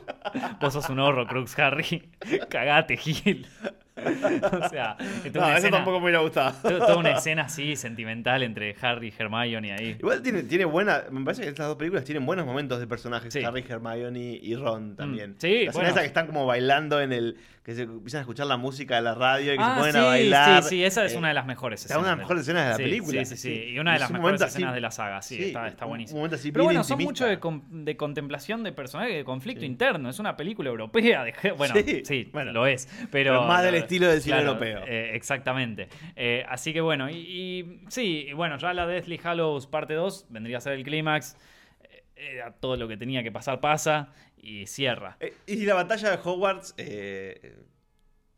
vos 0.61 0.73
sos 0.73 0.89
un 0.89 0.99
horror, 0.99 1.27
Crux 1.27 1.57
Harry. 1.59 2.09
Cagate, 2.49 2.97
Gil. 2.97 3.47
o 4.65 4.69
sea, 4.69 4.95
No, 4.99 5.05
una 5.39 5.49
eso 5.49 5.57
escena- 5.57 5.77
tampoco 5.77 5.99
me 5.99 6.05
hubiera 6.05 6.19
gustado. 6.19 6.51
to- 6.63 6.77
toda 6.79 6.97
una 6.97 7.11
escena 7.11 7.43
así 7.43 7.75
sentimental 7.75 8.41
entre 8.43 8.75
Harry 8.81 9.09
y 9.09 9.13
Hermione 9.21 9.73
ahí. 9.73 9.95
Igual 9.99 10.21
tiene, 10.21 10.43
tiene 10.43 10.65
buena. 10.65 11.03
Me 11.11 11.23
parece 11.23 11.43
que 11.43 11.49
estas 11.49 11.67
dos 11.67 11.77
películas 11.77 12.03
tienen 12.03 12.25
buenos 12.25 12.45
momentos 12.45 12.79
de 12.79 12.87
personajes. 12.87 13.31
Sí. 13.33 13.43
Harry, 13.43 13.63
Hermione 13.67 14.39
y 14.41 14.55
Ron 14.55 14.95
también. 14.95 15.31
Mm, 15.31 15.35
sí, 15.37 15.47
La 15.47 15.57
escena 15.57 15.71
bueno. 15.73 15.89
esa 15.89 15.99
que 16.01 16.07
están 16.07 16.25
como 16.27 16.45
bailando 16.45 16.99
en 17.01 17.13
el. 17.13 17.37
Que 17.63 17.73
se 17.75 17.83
empiezan 17.83 18.17
a 18.17 18.21
escuchar 18.23 18.45
la 18.47 18.57
música 18.57 18.95
de 18.95 19.01
la 19.03 19.15
radio 19.15 19.53
y 19.53 19.57
que 19.57 19.63
se 19.63 19.69
Ah, 19.69 19.75
ponen 19.77 19.93
sí, 19.93 19.97
a 19.97 20.03
bailar. 20.03 20.63
sí, 20.63 20.69
sí, 20.69 20.83
esa 20.83 21.05
es 21.05 21.13
Eh, 21.13 21.17
una 21.17 21.29
de 21.29 21.33
las 21.33 21.45
mejores 21.45 21.79
es 21.79 21.85
escenas. 21.85 22.01
una 22.01 22.09
de 22.09 22.15
las 22.17 22.19
mejores 22.19 22.41
escenas 22.41 22.63
de 22.65 22.69
la 22.71 22.75
Sí, 22.75 22.83
película. 22.83 23.25
Sí, 23.25 23.37
sí, 23.37 23.37
sí. 23.37 23.63
Y 23.71 23.79
una 23.79 23.91
de 23.91 23.95
Es 23.95 24.01
las 24.01 24.11
mejores 24.11 24.41
así- 24.41 24.57
escenas 24.57 24.73
de 24.75 24.81
la 24.81 24.91
saga, 24.91 25.21
sí, 25.21 25.41
está, 25.45 25.67
está 25.69 25.85
buenísimo. 25.85 26.17
Un 26.17 26.19
momento 26.23 26.35
así 26.35 26.51
Pero 26.51 26.63
bien 26.63 26.67
bueno, 26.67 26.83
son 26.83 26.95
intimista. 26.99 27.23
mucho 27.23 27.29
de, 27.29 27.39
com- 27.39 27.85
de 27.85 27.95
contemplación 27.95 28.63
de 28.63 28.73
personajes, 28.73 29.15
de 29.15 29.23
conflicto 29.23 29.63
interno. 29.63 30.09
Es 30.09 30.19
una 30.19 30.35
película 30.35 30.69
europea. 30.69 31.23
De, 31.23 31.33
bueno, 31.57 31.73
sí, 32.03 32.29
bueno. 32.33 32.51
lo 32.51 32.67
es. 32.67 32.85
Pero, 33.11 33.31
Pero 33.31 33.43
más 33.43 33.63
del 33.63 33.75
estilo 33.75 34.07
del 34.09 34.21
cine 34.21 34.39
europeo. 34.41 34.81
eh, 34.85 35.11
exactamente. 35.15 35.87
Eh, 36.17 36.45
así 36.49 36.73
que 36.73 36.81
bueno, 36.81 37.09
y, 37.09 37.13
y 37.15 37.79
sí, 37.87 38.25
y 38.29 38.33
bueno, 38.33 38.57
ya 38.57 38.73
la 38.73 38.85
Deathly 38.85 39.21
Hallows 39.23 39.67
parte 39.67 39.93
2 39.93 40.25
vendría 40.29 40.57
a 40.57 40.61
ser 40.61 40.73
el 40.73 40.83
clímax. 40.83 41.37
Era 42.15 42.51
todo 42.51 42.75
lo 42.77 42.87
que 42.87 42.95
tenía 42.97 43.23
que 43.23 43.31
pasar 43.31 43.59
pasa 43.59 44.09
y 44.43 44.67
cierra. 44.67 45.17
Eh, 45.19 45.33
y 45.47 45.65
la 45.65 45.73
batalla 45.75 46.11
de 46.11 46.19
Hogwarts. 46.23 46.73
eh, 46.77 47.55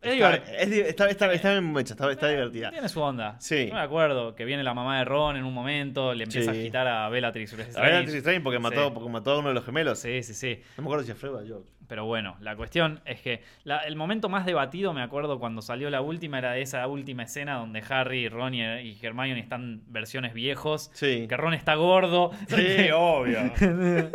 Es 0.01 0.13
está, 0.13 0.31
divert- 0.33 0.43
es 0.59 0.69
di- 0.69 0.79
está, 0.81 1.09
está- 1.09 1.33
está 1.33 1.51
bien 1.59 1.75
hecha, 1.79 1.93
está, 1.95 2.11
está 2.11 2.27
divertida. 2.29 2.69
Tiene 2.69 2.87
su 2.89 3.01
onda. 3.01 3.37
Sí. 3.39 3.67
Yo 3.69 3.73
me 3.73 3.79
acuerdo 3.79 4.35
que 4.35 4.45
viene 4.45 4.63
la 4.63 4.75
mamá 4.75 4.99
de 4.99 5.05
Ron 5.05 5.35
en 5.35 5.43
un 5.45 5.53
momento, 5.53 6.13
le 6.13 6.25
empieza 6.25 6.51
Sí. 6.53 6.57
a 6.57 6.61
agitar 6.61 6.87
a 6.87 7.09
Bellatrix. 7.09 7.75
A. 7.75 7.97
Antis 7.97 8.13
Strange 8.13 8.41
porque 8.41 8.59
mató, 8.59 8.85
Sí. 8.89 8.91
porque 8.93 9.09
mató 9.09 9.31
a 9.31 9.39
uno 9.39 9.47
de 9.47 9.55
los 9.55 9.65
gemelos. 9.65 9.97
Sí, 9.97 10.21
sí, 10.21 10.35
sí. 10.35 10.59
No 10.77 10.83
me 10.83 10.87
acuerdo 10.89 11.05
si 11.05 11.11
a 11.11 11.15
Fred 11.15 11.33
o 11.33 11.43
George. 11.43 11.71
Pero 11.87 12.05
bueno, 12.05 12.35
la 12.39 12.55
cuestión 12.55 13.01
es 13.05 13.21
que 13.21 13.41
la- 13.63 13.79
el 13.79 13.95
momento 13.95 14.27
más 14.29 14.45
debatido, 14.45 14.93
me 14.93 15.01
acuerdo 15.03 15.39
cuando 15.39 15.61
salió 15.63 15.89
la 15.91 16.01
última, 16.01 16.37
era 16.39 16.57
esa 16.57 16.85
última 16.87 17.23
escena 17.23 17.55
donde 17.57 17.83
Harry, 17.89 18.27
Ron 18.29 18.53
y, 18.55 18.61
y 18.63 18.99
Hermione 19.01 19.39
están 19.39 19.81
versiones 19.87 20.33
viejos. 20.35 20.89
Sí. 20.93 21.25
Que 21.27 21.37
Ron 21.37 21.53
está 21.55 21.73
gordo. 21.75 22.31
Sí, 22.47 22.89
obvio. 22.93 23.39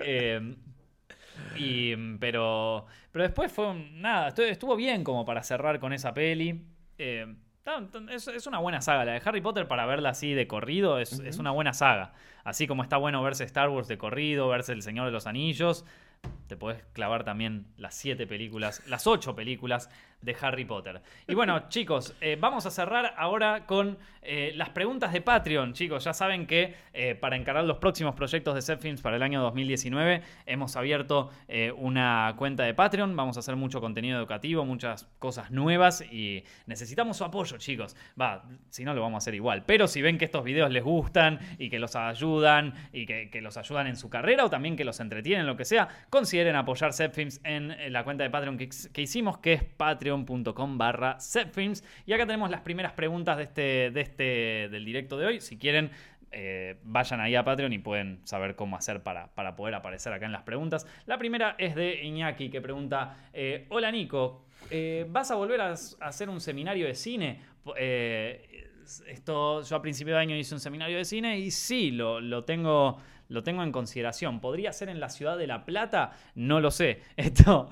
Eh, 0.00 0.54
y, 1.58 2.16
pero, 2.18 2.86
pero 3.12 3.24
después 3.24 3.50
fue 3.52 3.68
un- 3.70 4.00
nada, 4.00 4.28
estu- 4.34 4.42
estuvo 4.48 4.76
bien 4.76 5.04
como 5.04 5.24
para 5.24 5.42
cerrar 5.42 5.78
con 5.80 5.92
esa 5.92 6.14
peli. 6.14 6.62
Eh, 6.98 7.34
es, 8.10 8.26
es 8.28 8.46
una 8.46 8.58
buena 8.60 8.80
saga. 8.80 9.04
La 9.04 9.12
de 9.12 9.22
Harry 9.24 9.40
Potter 9.42 9.68
para 9.68 9.84
verla 9.86 10.10
así 10.10 10.32
de 10.32 10.46
corrido 10.46 10.98
es, 10.98 11.20
es 11.20 11.38
una 11.38 11.50
buena 11.50 11.72
saga. 11.74 12.12
Así 12.48 12.66
como 12.66 12.82
está 12.82 12.96
bueno 12.96 13.22
verse 13.22 13.44
Star 13.44 13.68
Wars 13.68 13.88
de 13.88 13.98
corrido, 13.98 14.48
verse 14.48 14.72
El 14.72 14.80
Señor 14.80 15.04
de 15.04 15.12
los 15.12 15.26
Anillos. 15.26 15.84
Te 16.46 16.56
podés 16.56 16.82
clavar 16.94 17.22
también 17.22 17.66
las 17.76 17.94
siete 17.94 18.26
películas, 18.26 18.82
las 18.86 19.06
ocho 19.06 19.36
películas 19.36 19.90
de 20.22 20.34
Harry 20.40 20.64
Potter. 20.64 21.02
Y 21.26 21.34
bueno, 21.34 21.64
chicos, 21.68 22.14
eh, 22.22 22.38
vamos 22.40 22.64
a 22.64 22.70
cerrar 22.70 23.14
ahora 23.18 23.66
con 23.66 23.98
eh, 24.22 24.52
las 24.56 24.70
preguntas 24.70 25.12
de 25.12 25.20
Patreon. 25.20 25.74
Chicos, 25.74 26.04
ya 26.04 26.14
saben 26.14 26.46
que 26.46 26.74
eh, 26.94 27.14
para 27.14 27.36
encarar 27.36 27.64
los 27.64 27.76
próximos 27.76 28.14
proyectos 28.14 28.54
de 28.54 28.62
Set 28.62 28.80
Films 28.80 29.02
para 29.02 29.16
el 29.16 29.22
año 29.22 29.42
2019 29.42 30.22
hemos 30.46 30.74
abierto 30.76 31.30
una 31.76 32.34
cuenta 32.36 32.64
de 32.64 32.72
Patreon. 32.72 33.14
Vamos 33.14 33.36
a 33.36 33.40
hacer 33.40 33.56
mucho 33.56 33.80
contenido 33.80 34.18
educativo, 34.18 34.64
muchas 34.64 35.04
cosas 35.18 35.50
nuevas 35.50 36.00
y 36.00 36.44
necesitamos 36.66 37.18
su 37.18 37.24
apoyo, 37.24 37.58
chicos. 37.58 37.94
Va, 38.20 38.44
si 38.70 38.84
no 38.84 38.94
lo 38.94 39.02
vamos 39.02 39.16
a 39.16 39.18
hacer 39.18 39.34
igual. 39.34 39.64
Pero 39.66 39.86
si 39.86 40.02
ven 40.02 40.16
que 40.16 40.24
estos 40.24 40.44
videos 40.44 40.70
les 40.70 40.82
gustan 40.82 41.38
y 41.58 41.68
que 41.68 41.78
los 41.78 41.94
ayudan 41.94 42.37
y 42.92 43.06
que, 43.06 43.40
los 43.40 43.56
ayudan 43.56 43.86
en 43.86 43.96
su 43.96 44.10
carrera 44.10 44.44
o 44.44 44.50
también 44.50 44.76
que 44.76 44.84
los 44.84 45.00
entretienen, 45.00 45.46
lo 45.46 45.56
que 45.56 45.64
sea, 45.64 45.88
consideren 46.10 46.56
apoyar 46.56 46.92
Zepfilms 46.92 47.40
en 47.44 47.92
la 47.92 48.04
cuenta 48.04 48.24
de 48.24 48.30
Patreon 48.30 48.58
que, 48.58 49.02
hicimos, 49.02 49.38
que 49.38 49.52
es 49.54 49.64
patreon.com 49.64 50.78
barra 50.78 51.18
Zepfilms. 51.20 51.84
Y 52.06 52.12
acá 52.12 52.26
tenemos 52.26 52.50
las 52.50 52.62
primeras 52.62 52.92
preguntas 52.92 53.36
de 53.36 53.42
este, 53.44 53.90
de 53.90 54.00
este, 54.00 54.68
del 54.70 54.84
directo 54.84 55.16
de 55.16 55.26
hoy. 55.26 55.40
Si 55.40 55.56
quieren, 55.56 55.90
eh, 56.30 56.76
vayan 56.82 57.20
ahí 57.20 57.34
a 57.34 57.44
Patreon 57.44 57.72
y 57.72 57.78
pueden 57.78 58.20
saber 58.24 58.54
cómo 58.54 58.76
hacer 58.76 59.02
para, 59.02 59.34
para 59.34 59.56
poder 59.56 59.74
aparecer 59.74 60.12
acá 60.12 60.26
en 60.26 60.32
las 60.32 60.42
preguntas. 60.42 60.86
La 61.06 61.18
primera 61.18 61.54
es 61.58 61.74
de 61.74 62.02
Iñaki 62.04 62.50
que 62.50 62.60
pregunta, 62.60 63.16
eh, 63.32 63.66
hola 63.70 63.90
Nico, 63.90 64.44
eh, 64.70 65.06
¿vas 65.08 65.30
a 65.30 65.36
volver 65.36 65.60
a 65.60 65.72
hacer 65.72 66.28
un 66.28 66.40
seminario 66.40 66.86
de 66.86 66.94
cine? 66.94 67.40
Esto, 69.06 69.62
yo 69.62 69.76
a 69.76 69.82
principio 69.82 70.14
de 70.14 70.20
año 70.20 70.36
hice 70.36 70.54
un 70.54 70.60
seminario 70.60 70.96
de 70.96 71.04
cine 71.04 71.38
y 71.38 71.50
sí, 71.50 71.90
lo, 71.90 72.22
lo 72.22 72.44
tengo, 72.44 72.98
lo 73.28 73.42
tengo 73.42 73.62
en 73.62 73.70
consideración. 73.70 74.40
¿Podría 74.40 74.72
ser 74.72 74.88
en 74.88 74.98
la 74.98 75.10
ciudad 75.10 75.36
de 75.36 75.46
La 75.46 75.66
Plata? 75.66 76.12
No 76.34 76.58
lo 76.60 76.70
sé. 76.70 77.02
Esto 77.16 77.68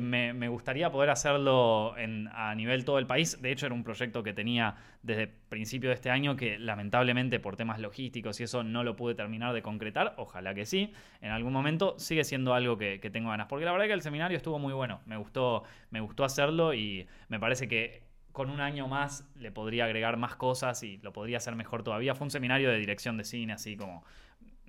me, 0.00 0.32
me 0.32 0.48
gustaría 0.48 0.90
poder 0.90 1.10
hacerlo 1.10 1.94
a 2.32 2.54
nivel 2.56 2.84
todo 2.84 2.98
el 2.98 3.06
país. 3.06 3.40
De 3.40 3.52
hecho, 3.52 3.66
era 3.66 3.74
un 3.74 3.84
proyecto 3.84 4.24
que 4.24 4.32
tenía 4.32 4.74
desde 5.02 5.28
principio 5.28 5.90
de 5.90 5.94
este 5.94 6.10
año 6.10 6.34
que 6.34 6.58
lamentablemente 6.58 7.38
por 7.38 7.56
temas 7.56 7.78
logísticos 7.78 8.40
y 8.40 8.42
eso 8.42 8.64
no 8.64 8.82
lo 8.82 8.96
pude 8.96 9.14
terminar 9.14 9.54
de 9.54 9.62
concretar. 9.62 10.14
Ojalá 10.16 10.54
que 10.54 10.66
sí. 10.66 10.92
En 11.20 11.30
algún 11.30 11.52
momento 11.52 11.94
sigue 11.98 12.24
siendo 12.24 12.52
algo 12.54 12.76
que, 12.76 12.98
que 12.98 13.10
tengo 13.10 13.30
ganas. 13.30 13.46
Porque 13.46 13.64
la 13.64 13.70
verdad 13.70 13.86
que 13.86 13.92
el 13.92 14.02
seminario 14.02 14.36
estuvo 14.36 14.58
muy 14.58 14.72
bueno. 14.72 15.02
Me 15.06 15.16
gustó, 15.16 15.62
me 15.90 16.00
gustó 16.00 16.24
hacerlo 16.24 16.74
y 16.74 17.06
me 17.28 17.38
parece 17.38 17.68
que 17.68 18.07
con 18.38 18.50
un 18.50 18.60
año 18.60 18.86
más 18.86 19.28
le 19.34 19.50
podría 19.50 19.86
agregar 19.86 20.16
más 20.16 20.36
cosas 20.36 20.84
y 20.84 20.98
lo 20.98 21.12
podría 21.12 21.38
hacer 21.38 21.56
mejor 21.56 21.82
todavía. 21.82 22.14
Fue 22.14 22.24
un 22.24 22.30
seminario 22.30 22.70
de 22.70 22.78
dirección 22.78 23.16
de 23.16 23.24
cine, 23.24 23.54
así 23.54 23.76
como 23.76 24.04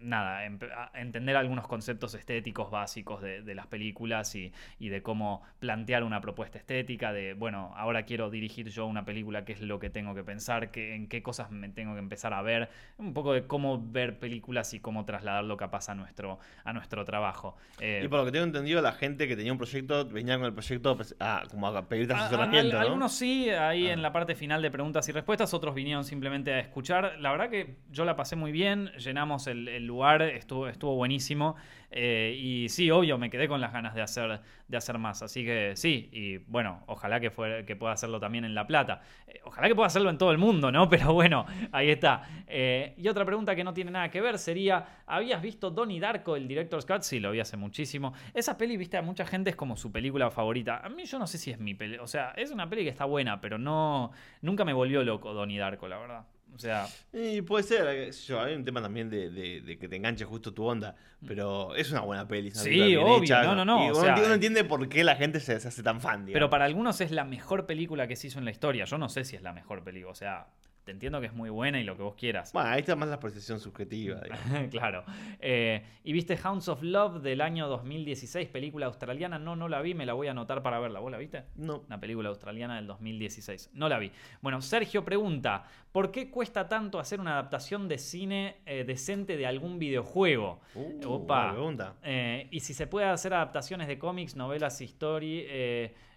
nada, 0.02 0.46
entender 0.94 1.36
algunos 1.36 1.68
conceptos 1.68 2.14
estéticos 2.14 2.72
básicos 2.72 3.22
de, 3.22 3.42
de 3.42 3.56
las 3.56 3.68
películas 3.68 4.36
y, 4.36 4.52
y 4.80 4.90
de 4.90 5.02
cómo 5.02 5.42
plantear 5.60 6.04
una 6.04 6.22
propuesta 6.22 6.58
estética, 6.58 7.12
de, 7.14 7.34
bueno, 7.34 7.74
ahora 7.76 8.04
quiero 8.04 8.30
dirigir 8.30 8.70
yo 8.70 8.86
una 8.86 9.06
película, 9.06 9.46
qué 9.46 9.54
es 9.54 9.62
lo 9.62 9.80
que 9.80 9.90
tengo 9.90 10.16
que 10.16 10.24
pensar, 10.24 10.72
qué, 10.72 10.96
en 10.96 11.08
qué 11.08 11.22
cosas 11.24 11.52
me 11.52 11.70
tengo 11.70 11.94
que 11.94 12.00
empezar 12.00 12.34
a 12.34 12.42
ver, 12.42 12.70
un 12.98 13.14
poco 13.14 13.34
de 13.34 13.46
cómo 13.48 13.82
ver 13.92 14.20
películas 14.20 14.74
y 14.74 14.80
cómo 14.80 15.06
trasladarlo 15.06 15.58
capaz 15.58 15.90
a 15.90 15.96
nuestro, 15.96 16.40
a 16.64 16.74
nuestro 16.74 17.06
trabajo. 17.06 17.56
Eh, 17.80 18.02
Y 18.04 18.08
por 18.08 18.20
lo 18.20 18.26
que 18.26 18.32
tengo 18.32 18.46
entendido, 18.46 18.82
la 18.82 18.92
gente 18.94 19.28
que 19.28 19.36
tenía 19.36 19.52
un 19.52 19.58
proyecto 19.58 20.06
venía 20.08 20.38
con 20.38 20.46
el 20.46 20.54
proyecto 20.54 20.96
pues, 20.96 21.16
a, 21.20 21.44
como 21.50 21.68
a 21.68 21.88
pedirte 21.88 22.14
A- 22.14 22.18
a- 22.18 22.20
asesoramiento, 22.26 22.76
¿no? 22.76 22.82
Algunos 22.82 23.14
sí, 23.14 23.50
ahí 23.50 23.88
Ah. 23.88 23.94
en 23.94 24.02
la 24.02 24.12
parte 24.12 24.36
final 24.36 24.62
de 24.62 24.72
preguntas 24.72 25.08
y 25.10 25.12
respuestas, 25.12 25.54
otros 25.54 25.74
vinieron 25.76 26.04
simplemente 26.04 26.54
a 26.54 26.60
escuchar. 26.60 27.16
La 27.20 27.32
verdad 27.32 27.50
que 27.50 27.76
yo 27.92 28.06
la 28.06 28.16
pasé 28.16 28.36
muy 28.36 28.52
bien, 28.52 28.92
llenamos 28.98 29.48
el, 29.48 29.68
el 29.68 29.86
lugar, 29.90 30.22
estuvo, 30.22 30.68
estuvo 30.70 30.96
buenísimo. 30.96 31.56
eh, 31.92 32.36
y 32.40 32.70
sí, 32.70 32.90
obvio, 32.92 33.18
me 33.18 33.30
quedé 33.30 33.48
con 33.48 33.60
las 33.60 33.74
ganas 33.74 33.96
de 33.96 34.02
hacer, 34.02 34.40
de 34.68 34.78
hacer 34.78 34.98
más. 35.00 35.22
Así 35.24 35.44
que 35.44 35.74
sí, 35.76 36.10
y 36.14 36.38
bueno, 36.38 36.84
ojalá 36.86 37.20
que, 37.20 37.32
fuera, 37.32 37.66
que 37.66 37.76
pueda 37.76 37.94
hacerlo 37.94 38.20
también 38.20 38.46
en 38.46 38.54
La 38.54 38.68
Plata. 38.68 39.02
Eh, 39.28 39.42
ojalá 39.44 39.68
que 39.68 39.76
pueda 39.76 39.88
hacerlo 39.88 40.10
en 40.10 40.18
todo 40.18 40.32
el 40.32 40.38
mundo, 40.38 40.72
¿no? 40.72 40.88
Pero 40.90 41.14
bueno, 41.14 41.46
ahí 41.72 41.90
está. 41.90 42.22
Eh, 42.48 42.94
y 42.98 43.08
otra 43.08 43.26
pregunta 43.26 43.56
que 43.56 43.64
no 43.64 43.74
tiene 43.74 43.92
nada 43.92 44.10
que 44.10 44.22
ver 44.22 44.38
sería, 44.38 45.02
¿habías 45.08 45.42
visto 45.42 45.72
Donnie 45.72 46.00
Darko, 46.00 46.36
el 46.36 46.48
Director's 46.48 46.86
Cut? 46.86 47.02
Sí, 47.02 47.20
lo 47.20 47.32
vi 47.32 47.40
hace 47.40 47.58
muchísimo. 47.58 48.14
Esa 48.34 48.58
peli, 48.58 48.78
viste, 48.78 48.98
a 48.98 49.02
mucha 49.02 49.26
gente 49.26 49.50
es 49.50 49.56
como 49.56 49.76
su 49.76 49.92
película 49.92 50.30
favorita. 50.32 50.82
A 50.84 50.90
mí 50.90 51.06
yo 51.06 51.18
no 51.20 51.26
sé 51.28 51.38
si 51.40 51.52
es 51.52 51.60
mi 51.60 51.74
peli, 51.74 51.98
o 51.98 52.08
sea, 52.08 52.34
es 52.38 52.52
una 52.52 52.70
peli 52.70 52.84
que 52.84 52.90
está 52.90 53.06
buena, 53.06 53.42
pero 53.42 53.58
no, 53.58 54.12
nunca 54.42 54.64
me 54.64 54.74
volvió 54.74 55.04
loco 55.04 55.34
Donnie 55.34 55.58
Darko, 55.60 55.88
la 55.88 55.98
verdad. 55.98 56.26
O 56.54 56.60
sea, 56.60 56.88
Y 57.14 57.42
puede 57.42 57.64
ser, 57.64 58.12
yo, 58.12 58.42
hay 58.42 58.54
un 58.56 58.66
tema 58.66 58.82
también 58.82 59.10
de, 59.10 59.30
de- 59.30 59.62
de 59.62 59.78
que 59.78 59.88
te 59.88 59.96
enganche 59.96 60.26
justo 60.26 60.54
tu 60.54 60.66
onda, 60.66 60.96
pero 61.26 61.74
es 61.76 61.92
una 61.92 62.02
buena 62.02 62.28
peli. 62.28 62.50
una 62.50 62.60
Sí, 62.60 62.96
obvio, 62.98 63.24
hecha, 63.24 63.44
no, 63.44 63.56
no, 63.56 63.64
no, 63.66 63.86
Y 63.86 63.90
o 63.90 63.94
uno, 63.94 64.02
sea, 64.02 64.16
uno 64.18 64.32
eh, 64.32 64.34
entiende 64.34 64.64
por 64.66 64.90
qué 64.90 65.04
la 65.04 65.16
gente 65.16 65.40
se, 65.40 65.60
se 65.60 65.68
hace 65.68 65.84
tan 65.84 66.02
fan, 66.02 66.26
digamos. 66.26 66.34
pero 66.34 66.50
para 66.50 66.66
algunos 66.66 67.00
es 67.02 67.12
la 67.12 67.24
mejor 67.24 67.66
película 67.66 68.08
que 68.08 68.16
se 68.16 68.28
hizo 68.28 68.40
en 68.40 68.46
la 68.46 68.52
historia. 68.52 68.86
Yo 68.86 68.98
no 68.98 69.08
sé 69.10 69.24
si 69.26 69.36
es 69.36 69.42
la 69.42 69.54
mejor 69.54 69.84
película, 69.84 70.12
o 70.12 70.16
sea, 70.16 70.48
te 70.90 70.94
entiendo 70.94 71.22
que 71.22 71.28
es 71.28 71.34
muy 71.34 71.52
buena 71.52 71.80
y 71.80 71.84
lo 71.84 71.96
que 71.96 72.02
vos 72.02 72.16
quieras. 72.16 72.52
Bueno, 72.52 72.70
ahí 72.70 72.80
está 72.80 72.96
más 72.96 73.10
la 73.10 73.20
percepción 73.20 73.60
subjetiva, 73.60 74.22
claro. 74.72 75.04
Eh, 75.40 75.84
¿Y 76.04 76.12
viste 76.14 76.36
Hounds 76.44 76.68
of 76.68 76.82
Love 76.82 77.22
del 77.22 77.42
año 77.42 77.68
2016, 77.68 78.50
película 78.50 78.88
australiana? 78.88 79.38
No, 79.38 79.56
no 79.56 79.68
la 79.68 79.82
vi, 79.82 79.94
me 79.94 80.08
la 80.08 80.14
voy 80.14 80.30
a 80.30 80.32
anotar 80.32 80.64
para 80.64 80.80
verla. 80.80 81.00
¿Vos 81.00 81.12
la 81.12 81.20
viste? 81.20 81.44
No. 81.58 81.84
Una 81.86 82.00
película 82.00 82.30
australiana 82.30 82.78
del 82.78 82.88
2016. 82.88 83.70
No 83.74 83.88
la 83.88 84.00
vi. 84.00 84.12
Bueno, 84.42 84.64
Sergio 84.64 85.06
pregunta, 85.06 85.64
¿por 85.92 86.10
qué 86.10 86.32
cuesta 86.32 86.68
tanto 86.68 86.98
hacer 87.00 87.20
una 87.20 87.34
adaptación 87.34 87.88
de 87.88 88.00
cine 88.00 88.56
eh, 88.66 88.84
decente 88.84 89.38
de 89.38 89.46
algún 89.46 89.78
videojuego? 89.78 90.60
Uh, 90.74 91.06
Opa. 91.06 91.36
buena 91.36 91.54
pregunta. 91.54 91.96
Eh, 92.02 92.48
y 92.50 92.62
si 92.62 92.74
se 92.74 92.88
puede 92.88 93.06
hacer 93.06 93.36
adaptaciones 93.36 93.88
de 93.88 94.00
cómics, 94.00 94.36
novelas, 94.36 94.82
story... 94.82 95.46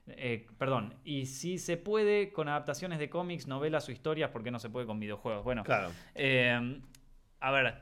eh, 0.09 0.47
perdón, 0.59 0.95
y 1.05 1.27
si 1.27 1.59
se 1.59 1.77
puede 1.77 2.33
con 2.33 2.49
adaptaciones 2.49 2.99
de 2.99 3.09
cómics, 3.09 3.47
novelas 3.47 3.89
o 3.89 3.93
historias, 3.93 4.31
¿por 4.31 4.43
qué 4.43 4.51
no 4.51 4.59
se 4.59 4.69
puede 4.71 4.87
con 4.87 4.99
videojuegos? 5.01 5.45
Bueno, 5.45 5.63
Claro. 5.65 5.91
eh, 6.15 6.81
a 7.41 7.51
ver, 7.51 7.75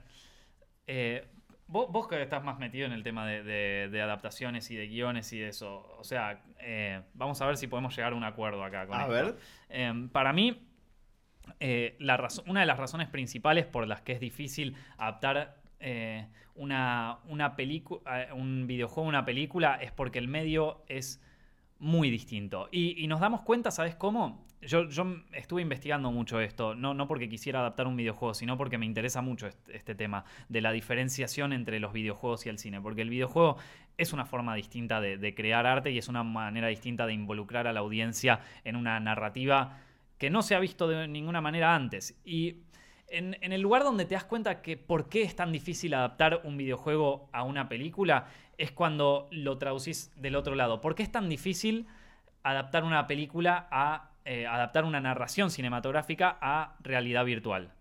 eh, 0.86 1.26
vos, 1.66 1.90
vos 1.90 2.08
que 2.08 2.20
estás 2.20 2.44
más 2.44 2.58
metido 2.58 2.86
en 2.86 2.92
el 2.92 3.02
tema 3.02 3.26
de, 3.26 3.42
de- 3.42 3.88
de 3.90 4.02
adaptaciones 4.02 4.70
y 4.70 4.76
de 4.76 4.86
guiones 4.88 5.32
y 5.32 5.38
de 5.38 5.48
eso, 5.48 5.86
o 5.98 6.04
sea, 6.04 6.42
eh, 6.60 7.00
vamos 7.14 7.40
a 7.40 7.46
ver 7.46 7.56
si 7.56 7.66
podemos 7.68 7.96
llegar 7.96 8.12
a 8.12 8.16
un 8.16 8.24
acuerdo 8.24 8.62
acá 8.64 8.86
con 8.86 8.96
A 8.98 9.02
esto. 9.02 9.12
ver. 9.12 9.36
Eh, 9.70 10.08
para 10.12 10.32
mí, 10.32 10.66
la 11.98 12.28
una 12.46 12.60
de 12.60 12.66
las 12.66 12.78
razones 12.78 13.08
principales 13.08 13.66
por 13.66 13.86
las 13.88 14.02
que 14.02 14.12
es 14.12 14.20
difícil 14.20 14.76
adaptar 14.98 15.56
una, 16.54 17.18
una 17.26 17.56
película, 17.56 18.28
un 18.34 18.66
videojuego, 18.66 19.08
una 19.08 19.24
película, 19.24 19.76
es 19.80 19.90
porque 19.92 20.18
el 20.18 20.28
medio 20.28 20.84
es 20.88 21.22
muy 21.80 22.10
distinto. 22.10 22.68
Y, 22.70 23.06
nos 23.08 23.20
damos 23.20 23.40
cuenta, 23.40 23.70
¿sabes 23.70 23.96
cómo? 23.96 24.46
Yo, 24.60 24.88
yo 24.88 25.16
estuve 25.32 25.62
investigando 25.62 26.12
mucho 26.12 26.38
esto, 26.38 26.74
no, 26.74 26.92
no 26.92 27.08
porque 27.08 27.28
quisiera 27.30 27.60
adaptar 27.60 27.86
un 27.86 27.96
videojuego, 27.96 28.34
sino 28.34 28.58
porque 28.58 28.76
me 28.76 28.84
interesa 28.84 29.22
mucho 29.22 29.46
este, 29.46 29.74
este 29.74 29.94
tema 29.94 30.24
de 30.50 30.60
la 30.60 30.70
diferenciación 30.70 31.54
entre 31.54 31.80
los 31.80 31.94
videojuegos 31.94 32.44
y 32.44 32.50
el 32.50 32.58
cine. 32.58 32.80
Porque 32.80 33.02
el 33.02 33.08
videojuego 33.08 33.56
es 33.96 34.12
una 34.12 34.26
forma 34.26 34.54
distinta 34.54 35.00
de, 35.00 35.16
de 35.16 35.34
crear 35.34 35.66
arte 35.66 35.90
y 35.90 35.98
es 35.98 36.08
una 36.08 36.22
manera 36.22 36.68
distinta 36.68 37.06
de 37.06 37.14
involucrar 37.14 37.66
a 37.66 37.72
la 37.72 37.80
audiencia 37.80 38.40
en 38.64 38.76
una 38.76 39.00
narrativa 39.00 39.78
que 40.18 40.28
no 40.28 40.42
se 40.42 40.54
ha 40.54 40.60
visto 40.60 40.86
de 40.86 41.08
ninguna 41.08 41.40
manera 41.40 41.74
antes. 41.74 42.20
Y 42.26 42.58
en, 43.08 43.38
en 43.40 43.52
el 43.52 43.62
lugar 43.62 43.82
donde 43.82 44.04
te 44.04 44.14
das 44.14 44.24
cuenta 44.24 44.60
que 44.60 44.76
por 44.76 45.08
qué 45.08 45.22
es 45.22 45.34
tan 45.34 45.50
difícil 45.50 45.94
adaptar 45.94 46.42
un 46.44 46.58
videojuego 46.58 47.30
a 47.32 47.42
una 47.42 47.70
película 47.70 48.26
es 48.60 48.70
cuando 48.72 49.28
lo 49.30 49.58
traducís 49.58 50.12
del 50.16 50.36
otro 50.36 50.54
lado. 50.54 50.80
¿Por 50.80 50.94
qué 50.94 51.02
es 51.02 51.10
tan 51.10 51.28
difícil 51.28 51.86
adaptar 52.42 52.84
una 52.84 53.06
película 53.06 53.68
a 53.70 54.10
eh, 54.24 54.46
adaptar 54.46 54.84
una 54.84 55.00
narración 55.00 55.50
cinematográfica 55.50 56.36
a 56.40 56.76
realidad 56.80 57.24
virtual? 57.24 57.72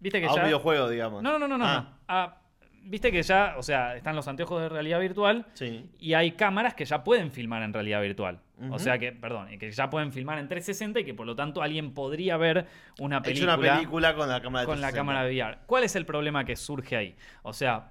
¿Viste 0.00 0.20
que 0.20 0.26
A 0.26 0.30
un 0.30 0.36
ya- 0.36 0.44
videojuego, 0.44 0.88
digamos. 0.88 1.22
No, 1.22 1.38
no, 1.38 1.48
no, 1.48 1.58
no. 1.58 1.64
Ah. 1.66 1.86
no. 2.08 2.48
Viste 2.90 3.12
que 3.12 3.22
ya, 3.22 3.54
o 3.58 3.62
sea, 3.62 3.96
están 3.96 4.16
los 4.16 4.26
anteojos 4.28 4.62
de 4.62 4.68
realidad 4.70 4.98
virtual 5.00 5.44
Sí. 5.52 5.90
y 5.98 6.14
hay 6.14 6.32
cámaras 6.32 6.72
que 6.74 6.86
ya 6.86 7.04
pueden 7.04 7.30
filmar 7.32 7.62
en 7.62 7.72
realidad 7.74 8.00
virtual. 8.00 8.40
O 8.70 8.78
sea 8.78 8.98
que, 8.98 9.12
perdón, 9.12 9.46
que 9.58 9.70
ya 9.70 9.90
pueden 9.90 10.10
filmar 10.10 10.38
en 10.38 10.48
360 10.48 11.00
y 11.00 11.04
que 11.04 11.12
por 11.14 11.26
lo 11.26 11.36
tanto 11.36 11.60
alguien 11.62 11.92
podría 11.92 12.36
ver 12.38 12.66
una 12.98 13.18
He 13.18 13.20
película, 13.20 13.52
hecho 13.54 13.60
una 13.62 13.74
película 13.76 14.14
con 14.14 14.28
la 14.28 14.40
cámara 14.40 14.60
de 14.62 14.66
con 14.66 14.80
la 14.80 14.88
360. 14.88 14.96
cámara 14.96 15.22
de 15.24 15.30
VR. 15.36 15.58
¿Cuál 15.66 15.84
es 15.84 15.96
el 15.96 16.06
problema 16.06 16.44
que 16.44 16.56
surge 16.56 16.96
ahí? 16.96 17.16
O 17.42 17.52
sea, 17.52 17.90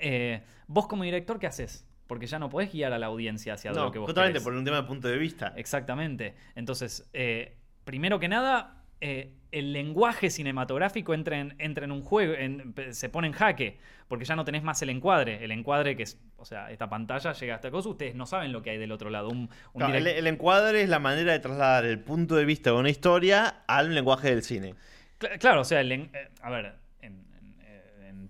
eh, 0.00 0.42
vos 0.66 0.86
como 0.86 1.04
director, 1.04 1.38
¿qué 1.38 1.46
haces? 1.46 1.86
Porque 2.06 2.26
ya 2.26 2.38
no 2.38 2.48
podés 2.50 2.72
guiar 2.72 2.92
a 2.92 2.98
la 2.98 3.06
audiencia 3.06 3.54
hacia 3.54 3.72
No, 3.72 3.84
lo 3.84 3.92
que 3.92 3.98
vos 3.98 4.06
totalmente, 4.08 4.34
querés. 4.34 4.44
por 4.44 4.54
un 4.54 4.64
tema 4.64 4.76
de 4.78 4.82
punto 4.84 5.08
de 5.08 5.16
vista. 5.18 5.52
Exactamente. 5.56 6.34
Entonces, 6.54 7.08
eh, 7.12 7.56
primero 7.84 8.18
que 8.20 8.28
nada, 8.28 8.82
eh, 9.00 9.32
el 9.50 9.72
lenguaje 9.72 10.30
cinematográfico 10.30 11.14
entra 11.14 11.38
en, 11.38 11.54
entra 11.58 11.84
en 11.84 11.92
un 11.92 12.02
juego, 12.02 12.34
en- 12.34 12.74
se 12.90 13.08
pone 13.08 13.26
en 13.28 13.32
jaque, 13.32 13.78
porque 14.08 14.24
ya 14.24 14.36
no 14.36 14.44
tenés 14.44 14.62
más 14.62 14.80
el 14.82 14.90
encuadre. 14.90 15.42
El 15.44 15.52
encuadre 15.52 15.96
que 15.96 16.02
es, 16.04 16.20
o 16.36 16.44
sea, 16.44 16.70
esta 16.70 16.88
pantalla 16.90 17.32
llega 17.32 17.54
hasta 17.54 17.70
cosa, 17.70 17.88
ustedes 17.88 18.14
no 18.14 18.26
saben 18.26 18.52
lo 18.52 18.62
que 18.62 18.70
hay 18.70 18.78
del 18.78 18.92
otro 18.92 19.08
lado. 19.10 19.28
Un, 19.28 19.48
un 19.72 19.78
Claro, 19.78 19.94
el, 19.94 20.04
direct- 20.04 20.16
el 20.18 20.26
encuadre 20.26 20.82
es 20.82 20.88
la 20.88 20.98
manera 20.98 21.32
de 21.32 21.38
trasladar 21.38 21.84
el 21.86 21.98
punto 22.00 22.36
de 22.36 22.44
vista 22.44 22.70
de 22.70 22.76
una 22.76 22.90
historia 22.90 23.62
al 23.66 23.94
lenguaje 23.94 24.28
del 24.28 24.42
cine. 24.42 24.74
Cla- 25.18 25.38
Claro, 25.38 25.62
o 25.62 25.64
sea, 25.64 25.80
el 25.80 25.92
eh, 25.92 26.10
a 26.42 26.50
ver, 26.50 26.74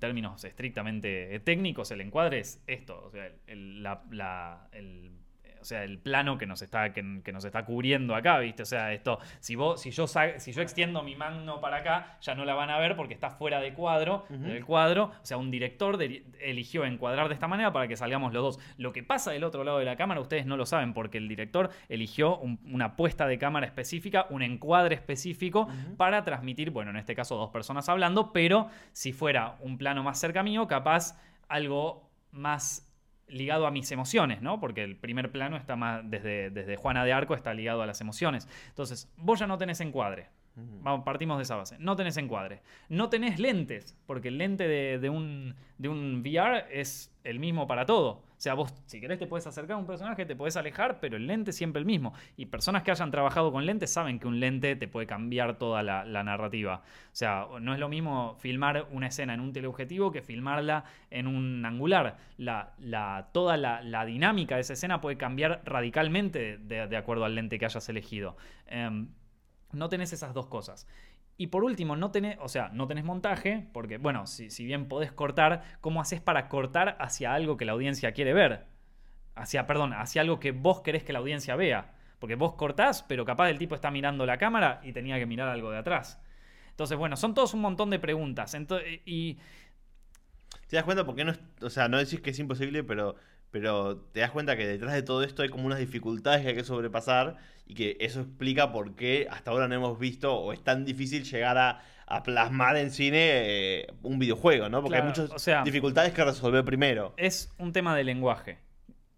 términos 0.03 0.44
estrictamente 0.44 1.40
técnicos, 1.40 1.90
el 1.92 2.00
encuadre 2.03 2.40
es 2.40 2.62
esto, 2.66 3.03
o 3.07 3.11
sea, 3.11 3.26
el, 3.26 3.34
el- 3.46 3.82
la- 3.82 4.05
la- 4.11 4.68
el- 4.72 5.12
o 5.63 5.65
sea, 5.65 5.83
el 5.85 5.99
plano 5.99 6.37
que 6.37 6.47
nos 6.47 6.61
está 6.61 6.93
que, 6.93 7.21
que 7.25 7.33
nos 7.33 7.45
está 7.45 7.65
cubriendo 7.65 8.15
acá, 8.15 8.39
¿viste? 8.39 8.63
O 8.63 8.67
sea, 8.67 8.93
esto, 8.93 9.19
si 9.41 9.55
vos 9.57 9.81
si 9.81 9.91
yo 9.91 10.07
si 10.07 10.53
yo 10.53 10.61
extiendo 10.63 11.03
mi 11.03 11.17
mano 11.17 11.61
para 11.61 11.79
acá, 11.79 12.19
ya 12.21 12.35
no 12.35 12.45
la 12.45 12.55
van 12.55 12.69
a 12.71 12.79
ver 12.79 12.95
porque 12.97 13.15
está 13.15 13.31
fuera 13.31 13.61
de 13.61 13.73
cuadro, 13.73 14.27
del 14.29 14.65
cuadro, 14.65 15.05
o 15.05 15.25
sea, 15.27 15.37
un 15.39 15.51
director 15.51 15.97
de- 15.97 16.25
eligió 16.41 16.85
encuadrar 16.85 17.29
de 17.29 17.35
esta 17.35 17.49
manera 17.49 17.73
para 17.73 17.89
que 17.89 17.97
salgamos 17.97 18.33
los 18.33 18.43
dos. 18.43 18.59
Lo 18.77 18.93
que 18.93 19.03
pasa 19.03 19.31
del 19.31 19.45
otro 19.45 19.65
lado 19.65 19.79
de 19.79 19.85
la 19.87 19.97
cámara 19.97 20.21
ustedes 20.21 20.45
no 20.45 20.57
lo 20.57 20.67
saben 20.67 20.93
porque 20.93 21.19
el 21.19 21.29
director 21.29 21.71
eligió 21.89 22.37
un- 22.39 22.59
una 22.71 22.97
puesta 22.97 23.27
de 23.27 23.39
cámara 23.39 23.67
específica, 23.67 24.27
un 24.31 24.43
encuadre 24.43 24.95
específico 24.97 25.69
para 25.97 26.25
transmitir, 26.25 26.71
bueno, 26.71 26.91
en 26.91 26.97
este 26.97 27.15
caso 27.15 27.37
dos 27.37 27.51
personas 27.51 27.89
hablando, 27.89 28.33
pero 28.33 28.69
si 28.93 29.13
fuera 29.13 29.57
un 29.61 29.79
plano 29.79 30.03
más 30.03 30.19
cerca 30.19 30.43
mío, 30.43 30.67
capaz 30.67 31.17
algo 31.49 32.11
más 32.33 32.91
ligado 33.33 33.66
a 33.66 33.70
mis 33.70 33.91
emociones, 33.91 34.43
¿no? 34.43 34.61
Porque 34.61 34.85
el 34.85 34.97
primer 34.97 35.33
plano 35.33 35.57
está 35.57 35.76
más, 35.76 36.03
desde, 36.09 36.51
desde 36.51 36.76
Juana 36.76 37.05
de 37.05 37.12
Arco 37.12 37.35
está 37.35 37.55
ligado 37.55 37.83
a 37.83 37.87
las 37.87 38.01
emociones. 38.01 38.49
Entonces, 38.68 39.11
vos 39.16 39.39
ya 39.39 39.47
no 39.47 39.59
tenés 39.59 39.80
encuadre. 39.80 40.28
Partimos 41.05 41.38
de 41.38 41.44
esa 41.44 41.57
base. 41.57 41.76
No 41.78 41.96
tenés 41.96 42.16
encuadre. 42.16 42.61
No 42.88 43.09
tenés 43.09 43.38
lentes, 43.38 43.96
porque 44.07 44.29
el 44.29 44.38
lente 44.38 44.68
de, 44.68 45.11
un, 45.11 45.54
de 45.79 45.88
un 45.88 46.20
VR 46.20 46.66
es 46.70 47.11
el 47.24 47.38
mismo 47.38 47.66
para 47.66 47.87
todo. 47.87 48.11
O 48.11 48.41
sea, 48.42 48.54
vos, 48.54 48.74
si 48.87 49.00
querés, 49.00 49.18
te 49.18 49.26
puedes 49.26 49.46
acercar 49.46 49.76
a 49.76 49.79
un 49.79 49.87
personaje, 49.87 50.26
te 50.26 50.34
puedes 50.34 50.57
alejar, 50.57 50.99
pero 51.00 51.16
el 51.16 51.26
lente 51.29 51.53
siempre 51.53 51.79
el 51.79 51.87
mismo. 51.87 52.12
Y 52.37 52.46
personas 52.46 52.83
que 52.83 52.91
hayan 52.91 53.11
trabajado 53.11 53.53
con 53.53 53.64
lentes 53.64 53.91
saben 53.91 54.18
que 54.18 54.26
un 54.26 54.41
lente 54.41 54.74
te 54.74 54.88
puede 54.88 55.07
cambiar 55.07 55.58
toda 55.58 55.83
la, 55.83 56.04
narrativa. 56.24 56.83
O 56.84 57.14
sea, 57.14 57.46
no 57.61 57.72
es 57.72 57.79
lo 57.79 57.88
mismo 57.88 58.37
filmar 58.41 58.88
una 58.91 59.07
escena 59.07 59.33
en 59.34 59.41
un 59.41 59.53
teleobjetivo 59.53 60.11
que 60.11 60.22
filmarla 60.22 60.84
en 61.11 61.29
un 61.29 61.64
angular. 61.64 62.18
La, 62.37 62.74
la, 62.79 63.29
toda 63.33 63.57
la, 63.57 63.80
la 63.83 64.04
dinámica 64.04 64.57
de 64.57 64.62
esa 64.62 64.72
escena 64.72 65.00
puede 65.00 65.16
cambiar 65.16 65.62
radicalmente 65.64 66.58
de, 66.58 66.88
de 66.88 66.96
acuerdo 66.96 67.24
al 67.24 67.37
lente 67.37 67.61
que 67.61 67.64
hayas 67.64 67.88
elegido. 67.88 68.37
Em, 68.66 69.08
no 69.72 69.88
tenés 69.88 70.12
esas 70.12 70.34
dos 70.34 70.46
cosas. 70.46 70.86
Y 71.36 71.49
por 71.49 71.64
último, 71.64 71.96
no 71.96 72.11
tenés, 72.11 72.36
o 72.40 72.49
sea, 72.49 72.68
no 72.72 72.86
tenés 72.86 73.04
montaje, 73.04 73.68
porque, 73.72 73.99
bueno, 73.99 74.26
si, 74.26 74.50
si 74.50 74.64
bien 74.64 74.86
podés 74.88 75.12
cortar, 75.12 75.62
¿cómo 75.80 76.00
haces 76.00 76.20
para 76.20 76.49
cortar 76.49 76.96
hacia 77.00 77.34
algo 77.34 77.57
que 77.57 77.64
la 77.64 77.72
audiencia 77.72 78.12
quiere 78.12 78.34
ver? 78.34 78.66
Hacia, 79.34 79.66
perdón, 79.66 79.92
hacia 79.94 80.22
algo 80.22 80.40
que 80.40 80.53
vos 80.53 80.82
querés 80.82 81.04
que 81.04 81.12
la 81.12 81.20
audiencia 81.20 81.57
vea. 81.57 81.94
Porque 82.18 82.36
vos 82.36 82.54
cortás, 82.54 83.03
pero 83.03 83.24
capaz 83.24 83.50
el 83.50 83.58
tipo 83.58 83.74
está 83.74 83.90
mirando 83.90 84.26
la 84.26 84.38
cámara 84.38 84.80
y 84.84 84.92
tenía 84.92 85.18
que 85.18 85.26
mirar 85.26 85.49
algo 85.49 85.70
de 85.70 85.78
atrás. 85.78 86.20
Entonces, 86.70 86.96
bueno, 86.99 87.16
son 87.16 87.34
todos 87.34 87.54
un 87.54 87.61
montón 87.61 87.90
de 87.90 87.99
preguntas. 87.99 88.54
Ento- 88.54 88.80
y 89.07 89.38
te 90.68 90.76
das 90.76 90.84
cuenta 90.84 91.04
porque 91.04 91.24
no 91.24 91.32
es, 91.32 91.40
o 91.61 91.70
sea, 91.70 91.88
no 91.88 91.99
decís 91.99 92.20
que 92.20 92.30
es 92.30 92.38
imposible, 92.38 92.82
pero, 92.84 93.16
pero 93.53 93.99
te 94.12 94.18
das 94.20 94.33
cuenta 94.33 94.57
que 94.57 94.66
detrás 94.66 94.92
de 94.95 95.03
todo 95.04 95.22
esto 95.22 95.42
hay 95.42 95.49
como 95.49 95.66
unas 95.66 95.79
dificultades 95.79 96.42
que 96.42 96.49
hay 96.49 96.54
que 96.57 96.64
sobrepasar 96.64 97.37
y 97.66 97.74
que 97.74 97.96
eso 98.00 98.22
explica 98.22 98.72
por 98.72 98.96
qué 98.96 99.29
hasta 99.30 99.53
ahora 99.53 99.68
no 99.68 99.74
hemos 99.76 99.99
visto 100.00 100.34
o 100.34 100.53
es 100.53 100.64
tan 100.64 100.84
difícil 100.84 101.22
llegar 101.22 101.57
a, 101.58 101.80
a 102.07 102.22
plasmar 102.24 102.76
en 102.76 102.91
cine 102.91 103.18
eh, 103.20 103.87
un 104.03 104.18
videojuego, 104.18 104.68
¿no? 104.68 104.80
Porque 104.83 104.96
Claro, 104.99 105.04
hay 105.04 105.08
muchas 105.11 105.30
o 105.30 105.38
sea- 105.38 105.62
dificultades 105.62 106.12
que 106.12 106.24
resolver 106.24 106.64
primero. 106.64 107.14
Es 107.16 107.53
un 107.58 107.72
tema 107.72 107.95
de 107.95 108.03
lenguaje. 108.04 108.58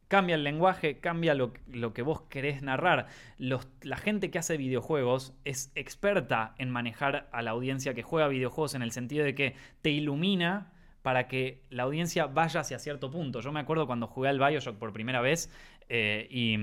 Cambia 0.09 0.35
el 0.35 0.44
lenguaje, 0.44 0.98
cambia 1.01 1.35
lo, 1.35 1.55
lo 1.66 1.93
que 1.94 2.02
vos 2.02 2.23
querés 2.28 2.62
narrar. 2.62 3.06
Los- 3.39 3.66
la 3.82 3.97
gente 3.97 4.31
que 4.31 4.39
hace 4.39 4.56
videojuegos 4.59 5.32
es 5.44 5.73
experta 5.74 6.55
en 6.59 6.70
manejar 6.70 7.28
a 7.32 7.40
la 7.40 7.52
audiencia 7.52 7.94
que 7.94 8.02
juega 8.02 8.28
videojuegos 8.28 8.74
en 8.74 8.82
el 8.82 8.93
sentido 8.93 9.24
de 9.24 9.35
que 9.35 9.55
te 9.81 9.90
ilumina 9.90 10.73
para 11.05 11.28
que 11.28 11.60
la 11.68 11.82
audiencia 11.82 12.24
vaya 12.24 12.60
hacia 12.60 12.78
cierto 12.78 13.10
punto. 13.10 13.40
Yo 13.40 13.52
me 13.52 13.60
acuerdo 13.60 13.86
cuando 13.86 14.06
jugué 14.06 14.31
al 14.31 14.39
Bioshock 14.39 14.78
por 14.78 14.94
primera 14.94 15.20
vez 15.20 15.51
eh, 15.90 16.26
y, 16.31 16.56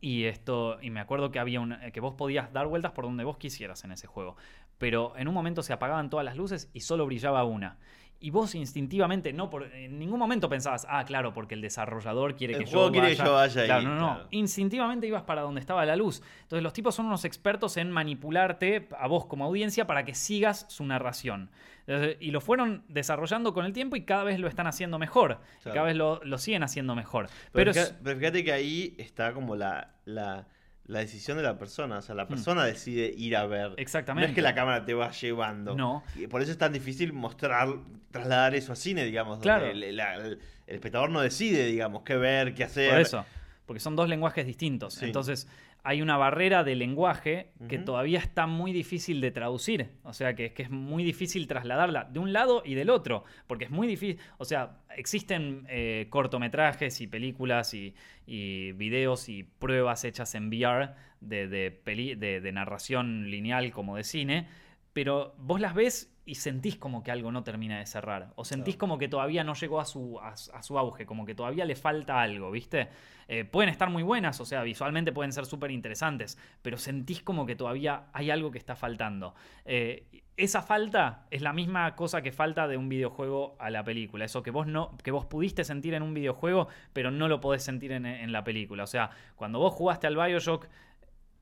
y 0.00 0.26
esto 0.26 0.78
y 0.80 0.90
me 0.90 1.00
acuerdo 1.00 1.32
que 1.32 1.40
había 1.40 1.58
un, 1.58 1.76
que 1.92 1.98
vos 1.98 2.14
podías 2.14 2.52
dar 2.52 2.68
vueltas 2.68 2.92
por 2.92 3.06
donde 3.06 3.24
vos 3.24 3.36
quisieras 3.36 3.82
en 3.82 3.90
ese 3.90 4.06
juego, 4.06 4.36
pero 4.78 5.16
en 5.16 5.26
un 5.26 5.34
momento 5.34 5.64
se 5.64 5.72
apagaban 5.72 6.10
todas 6.10 6.24
las 6.24 6.36
luces 6.36 6.70
y 6.72 6.82
solo 6.82 7.06
brillaba 7.06 7.42
una. 7.42 7.78
Y 8.20 8.30
vos 8.30 8.54
instintivamente, 8.54 9.34
no 9.34 9.50
por, 9.50 9.64
en 9.74 9.98
ningún 9.98 10.18
momento 10.18 10.48
pensabas, 10.48 10.86
ah, 10.88 11.04
claro, 11.04 11.34
porque 11.34 11.54
el 11.54 11.60
desarrollador 11.60 12.36
quiere 12.36 12.54
El 12.54 12.60
que 12.64 12.70
juego 12.70 12.86
yo 12.86 12.92
quiere 12.92 13.08
vaya. 13.08 13.22
que 13.22 13.28
yo 13.28 13.34
vaya 13.34 13.60
ahí, 13.60 13.66
Claro, 13.66 13.82
no, 13.82 13.94
no. 13.96 14.14
claro. 14.14 14.28
Instintivamente 14.30 15.06
ibas 15.06 15.22
para 15.24 15.42
donde 15.42 15.60
estaba 15.60 15.84
la 15.84 15.94
luz. 15.94 16.22
Entonces 16.42 16.62
los 16.62 16.72
tipos 16.72 16.94
son 16.94 17.04
unos 17.06 17.26
expertos 17.26 17.76
en 17.76 17.90
manipularte 17.90 18.88
a 18.98 19.06
vos 19.08 19.26
como 19.26 19.44
audiencia 19.44 19.86
para 19.86 20.04
que 20.04 20.14
sigas 20.14 20.64
su 20.68 20.84
narración. 20.86 21.50
Entonces, 21.86 22.16
y 22.20 22.30
lo 22.30 22.40
fueron 22.40 22.82
desarrollando 22.88 23.52
con 23.52 23.66
el 23.66 23.74
tiempo 23.74 23.94
y 23.96 24.04
cada 24.04 24.24
vez 24.24 24.38
lo 24.40 24.48
están 24.48 24.66
haciendo 24.66 24.98
mejor. 24.98 25.40
Y 25.60 25.68
cada 25.70 25.82
vez 25.82 25.96
lo, 25.96 26.18
lo 26.24 26.38
siguen 26.38 26.62
haciendo 26.62 26.94
mejor. 26.94 27.26
Pero, 27.52 27.52
Pero, 27.52 27.70
es- 27.72 27.76
fíjate, 27.88 28.00
pero 28.02 28.18
fíjate 28.20 28.44
que 28.44 28.52
ahí 28.52 28.94
está 28.96 29.34
como 29.34 29.54
la, 29.54 29.90
la, 30.06 30.46
la 30.86 30.98
decisión 31.00 31.36
de 31.36 31.42
la 31.42 31.56
persona. 31.58 31.98
O 31.98 32.02
sea, 32.02 32.14
la 32.14 32.28
persona 32.28 32.64
decide 32.64 33.12
ir 33.16 33.36
a 33.36 33.46
ver. 33.46 33.70
Hmm. 33.70 33.74
Exactamente. 33.78 34.26
No 34.26 34.30
es 34.30 34.34
que 34.34 34.42
la 34.42 34.54
cámara 34.54 34.84
te 34.84 34.94
va 34.94 35.10
llevando. 35.10 35.74
No. 35.74 36.02
Y 36.16 36.26
por 36.26 36.42
eso 36.42 36.50
es 36.52 36.58
tan 36.58 36.72
difícil 36.72 37.12
mostrar, 37.12 37.68
trasladar 38.10 38.54
eso 38.54 38.72
a 38.72 38.76
cine, 38.76 39.04
digamos. 39.04 39.38
donde 39.38 39.44
Claro. 39.44 39.66
El, 39.66 39.96
la- 39.96 40.14
el- 40.16 40.38
el 40.66 40.74
espectador 40.76 41.10
no 41.10 41.20
decide, 41.20 41.66
digamos, 41.66 42.02
qué 42.02 42.16
ver, 42.16 42.54
qué 42.54 42.64
hacer. 42.64 42.90
Por 42.90 43.00
eso, 43.00 43.26
porque 43.66 43.80
son 43.80 43.96
dos 43.96 44.08
lenguajes 44.08 44.46
distintos. 44.46 44.94
Sí. 44.94 45.06
Entonces, 45.06 45.46
hay 45.86 46.00
una 46.02 46.16
barrera 46.16 46.64
de 46.64 46.74
lenguaje 46.74 47.50
que 47.68 47.78
todavía 47.78 48.18
está 48.18 48.46
muy 48.46 48.72
difícil 48.72 49.20
de 49.20 49.30
traducir. 49.30 49.90
O 50.02 50.12
sea, 50.14 50.34
que 50.34 50.46
es 50.46 50.52
que 50.52 50.62
es 50.62 50.70
muy 50.70 51.04
difícil 51.04 51.46
trasladarla 51.46 52.04
de 52.04 52.18
un 52.18 52.32
lado 52.32 52.62
y 52.64 52.74
del 52.74 52.88
otro. 52.90 53.24
Porque 53.46 53.66
es 53.66 53.70
muy 53.70 53.86
difícil. 53.86 54.18
O 54.38 54.44
sea, 54.46 54.78
existen 54.96 55.66
eh, 55.68 56.06
cortometrajes 56.10 57.00
y 57.02 57.06
películas 57.06 57.74
y, 57.74 57.94
y 58.26 58.72
videos 58.72 59.28
y 59.28 59.42
pruebas 59.42 60.04
hechas 60.04 60.34
en 60.34 60.48
VR 60.48 60.90
de, 61.20 61.48
de 61.48 61.70
peli- 61.70 62.14
de- 62.14 62.40
de 62.40 62.52
narración 62.52 63.30
lineal 63.30 63.70
como 63.70 63.96
de 63.96 64.04
cine. 64.04 64.48
Pero 64.94 65.34
vos 65.38 65.60
las 65.60 65.74
ves 65.74 66.13
y 66.26 66.36
sentís 66.36 66.76
como 66.76 67.02
que 67.02 67.10
algo 67.10 67.30
no 67.32 67.42
termina 67.44 67.78
de 67.78 67.86
cerrar. 67.86 68.32
O 68.36 68.44
sentís 68.44 68.74
Claro. 68.76 68.80
como 68.80 68.98
que 68.98 69.08
todavía 69.08 69.44
no 69.44 69.54
llegó 69.54 69.80
a 69.80 69.84
su, 69.84 70.18
a, 70.20 70.28
a 70.30 70.62
su 70.62 70.78
auge, 70.78 71.04
como 71.06 71.26
que 71.26 71.34
todavía 71.34 71.64
le 71.64 71.76
falta 71.76 72.20
algo, 72.22 72.50
¿viste? 72.50 72.88
Eh, 73.28 73.44
pueden 73.44 73.68
estar 73.70 73.90
muy 73.90 74.02
buenas, 74.02 74.40
o 74.40 74.44
sea, 74.44 74.62
visualmente 74.62 75.12
pueden 75.12 75.32
ser 75.32 75.46
súper 75.46 75.70
interesantes, 75.70 76.38
pero 76.62 76.76
sentís 76.78 77.22
como 77.22 77.44
que 77.46 77.56
todavía 77.56 78.04
hay 78.12 78.30
algo 78.30 78.50
que 78.50 78.58
está 78.58 78.74
faltando. 78.76 79.34
Eh, 79.64 80.04
esa 80.36 80.62
falta 80.62 81.26
es 81.30 81.42
la 81.42 81.52
misma 81.52 81.94
cosa 81.94 82.20
que 82.20 82.32
falta 82.32 82.66
de 82.66 82.76
un 82.76 82.88
videojuego 82.88 83.54
a 83.60 83.70
la 83.70 83.84
película. 83.84 84.24
Eso 84.24 84.42
que 84.42 84.50
vos 84.50 84.66
no, 84.66 84.96
que 85.04 85.10
vos 85.12 85.26
pudiste 85.26 85.62
sentir 85.62 85.94
en 85.94 86.02
un 86.02 86.12
videojuego, 86.12 86.66
pero 86.92 87.10
no 87.10 87.28
lo 87.28 87.40
podés 87.40 87.62
sentir 87.62 87.92
en, 87.92 88.04
en 88.04 88.32
la 88.32 88.42
película. 88.44 88.82
O 88.82 88.86
sea, 88.88 89.10
cuando 89.36 89.58
vos 89.60 89.72
jugaste 89.74 90.06
al 90.08 90.16
Bioshock 90.16 90.66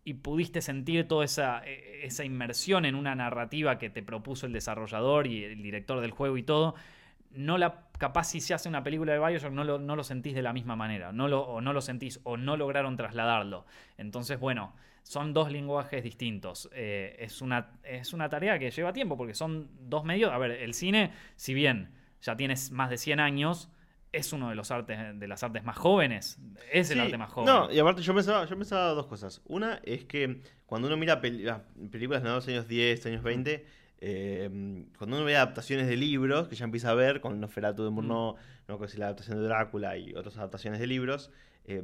y 0.05 0.15
pudiste 0.15 0.61
sentir 0.61 1.07
toda 1.07 1.25
esa, 1.25 1.63
eh, 1.65 2.01
esa 2.05 2.25
inmersión 2.25 2.85
en 2.85 2.95
una 2.95 3.15
narrativa 3.15 3.79
que 3.79 3.91
te 3.91 4.03
propuso 4.03 4.47
el 4.47 4.53
desarrollador 4.53 5.27
y 5.27 5.45
el 5.45 5.63
director 5.63 6.01
del 6.01 6.11
juego 6.11 6.37
y 6.37 6.43
todo, 6.43 6.75
no 7.31 7.59
la 7.59 7.89
capaz 7.99 8.25
si 8.25 8.41
se 8.41 8.53
hace 8.53 8.69
una 8.69 8.83
película 8.83 9.13
de 9.13 9.19
Bioshock 9.19 9.53
no 9.53 9.65
lo, 9.65 9.79
no 9.79 9.95
lo 9.95 10.03
sentís 10.03 10.35
de 10.35 10.43
la 10.43 10.53
misma 10.53 10.75
manera, 10.75 11.13
no 11.13 11.29
lo, 11.29 11.43
o 11.43 11.61
no 11.61 11.73
lo 11.73 11.81
sentís 11.81 12.21
o 12.25 12.37
no 12.37 12.57
lograron 12.57 12.97
trasladarlo. 12.97 13.65
Entonces, 13.97 14.41
bueno, 14.41 14.73
son 15.05 15.33
dos 15.33 15.51
lenguajes 15.51 16.03
distintos. 16.03 16.69
Eh, 16.73 17.17
es, 17.21 17.41
una, 17.41 17.71
es 17.85 18.13
una 18.13 18.29
tarea 18.29 18.59
que 18.59 18.71
lleva 18.71 18.93
tiempo 18.93 19.17
porque 19.17 19.35
son 19.35 19.69
dos 19.89 20.05
medios. 20.05 20.33
A 20.33 20.39
ver, 20.39 20.51
el 20.51 20.75
cine, 20.75 21.13
si 21.37 21.55
bien 21.55 21.91
ya 22.21 22.37
tienes 22.37 22.71
más 22.73 22.91
de 22.91 22.99
100 22.99 23.21
años, 23.21 23.71
es 24.13 24.33
uno 24.33 24.51
de 24.51 24.55
los 24.55 24.71
artes 24.71 24.99
de 25.19 25.27
las 25.29 25.43
artes 25.43 25.65
más 25.65 25.77
jóvenes. 25.77 26.39
Es 26.71 26.91
el 26.91 27.01
arte 27.01 27.17
más 27.19 27.31
joven. 27.31 27.47
No, 27.53 27.73
y 27.73 27.79
aparte 27.79 28.03
yo 28.03 28.15
pensaba, 28.15 28.45
yo 28.47 28.57
pensaba 28.59 28.91
dos 28.91 29.07
cosas. 29.07 29.41
Una 29.47 29.81
es 29.85 30.05
que 30.05 30.43
cuando 30.67 30.89
uno 30.89 30.97
mira 30.97 31.21
peli- 31.21 31.47
películas 31.91 32.23
de 32.23 32.29
los 32.29 32.47
años 32.49 32.69
10, 32.69 33.07
años 33.07 33.23
20, 33.23 33.65
eh, 34.05 34.85
cuando 34.99 35.17
uno 35.17 35.25
ve 35.25 35.37
adaptaciones 35.37 35.87
de 35.87 35.97
libros, 35.97 36.49
que 36.49 36.57
ya 36.57 36.65
empieza 36.65 36.91
a 36.91 36.95
ver 36.95 37.21
con 37.21 37.41
Nosferatu 37.41 37.85
de 37.85 37.91
Murnau, 37.91 38.37
no 38.69 38.79
con 38.79 38.89
la 38.97 39.07
adaptación 39.07 39.39
de 39.39 39.45
Drácula 39.45 39.97
y 39.97 40.15
otras 40.15 40.37
adaptaciones 40.37 40.79
de 40.81 40.87
libros, 40.87 41.31
eh, 41.65 41.83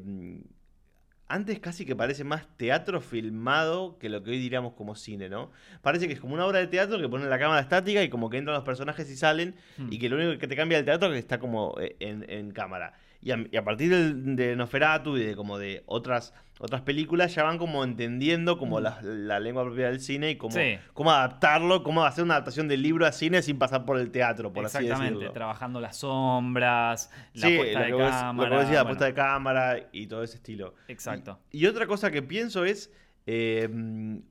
antes 1.29 1.61
casi 1.61 1.85
que 1.85 1.95
parece 1.95 2.25
más 2.25 2.47
teatro 2.57 3.01
filmado 3.01 3.99
que 3.99 4.09
lo 4.09 4.23
que 4.23 4.31
hoy 4.31 4.39
diríamos 4.39 4.73
como 4.75 4.95
cine, 4.95 5.29
¿no? 5.29 5.51
Parece 5.83 6.07
que 6.09 6.15
es 6.15 6.21
como 6.21 6.35
una 6.35 6.47
obra 6.47 6.59
de 6.59 6.67
teatro 6.67 6.99
que 6.99 7.09
ponen 7.09 7.29
la 7.29 7.39
cámara 7.39 7.61
estática 7.61 8.03
y 8.03 8.09
como 8.09 8.31
que 8.31 8.39
entran 8.39 8.55
los 8.55 8.65
personajes 8.65 9.11
y 9.11 9.17
salen 9.17 9.55
Hmm. 9.77 9.93
y 9.93 9.99
que 9.99 10.09
lo 10.09 10.17
único 10.17 10.39
que 10.39 10.49
te 10.49 10.57
cambia 10.57 10.79
del 10.79 10.85
teatro 10.87 11.09
es 11.09 11.13
que 11.15 11.19
está 11.19 11.39
como 11.39 11.75
eh, 11.81 11.97
en, 12.01 12.25
en 12.29 12.51
cámara. 12.51 12.95
Y 13.29 13.33
a, 13.33 13.45
y 13.51 13.57
a 13.59 13.63
partir 13.65 13.91
del- 13.91 14.37
de 14.37 14.57
Nosferatu 14.57 15.17
y 15.19 15.23
de 15.25 15.37
como 15.37 15.59
de 15.59 15.83
otras 15.87 16.33
otras 16.61 16.81
películas 16.83 17.33
ya 17.37 17.45
van 17.45 17.57
como 17.59 17.85
entendiendo 17.85 18.59
como 18.59 18.81
la, 18.81 19.01
la 19.03 19.39
lengua 19.39 19.63
propia 19.65 19.89
del 19.91 20.01
cine 20.01 20.31
y 20.31 20.37
cómo. 20.37 20.53
Sí. 20.57 20.77
cómo 20.93 21.13
adaptarlo, 21.13 21.85
cómo 21.85 22.05
hacer 22.05 22.25
una 22.25 22.35
adaptación 22.35 22.67
del 22.67 22.83
libro 22.83 23.07
a 23.07 23.13
cine 23.13 23.43
sin 23.43 23.59
pasar 23.59 23.85
por 23.85 23.97
el 23.99 24.11
teatro, 24.11 24.53
por 24.53 24.65
así 24.67 24.79
Exactamente, 24.79 25.15
decirlo. 25.15 25.33
trabajando 25.33 25.81
las 25.81 25.99
sombras, 25.99 27.11
la 27.35 27.47
Sí, 27.49 27.57
puesta 27.57 27.81
de 27.83 27.93
vos- 27.93 28.11
cámara. 28.11 28.59
decías, 28.61 28.75
la 28.77 28.85
puesta 28.87 29.05
de 29.05 29.15
cámara 29.15 29.89
y 29.93 30.07
todo 30.09 30.23
ese 30.25 30.37
estilo. 30.37 30.75
Exacto. 30.89 31.39
Y, 31.53 31.65
y 31.65 31.67
otra 31.67 31.87
cosa 31.87 32.11
que 32.11 32.23
pienso 32.23 32.65
es, 32.65 32.93
eh, 33.27 33.69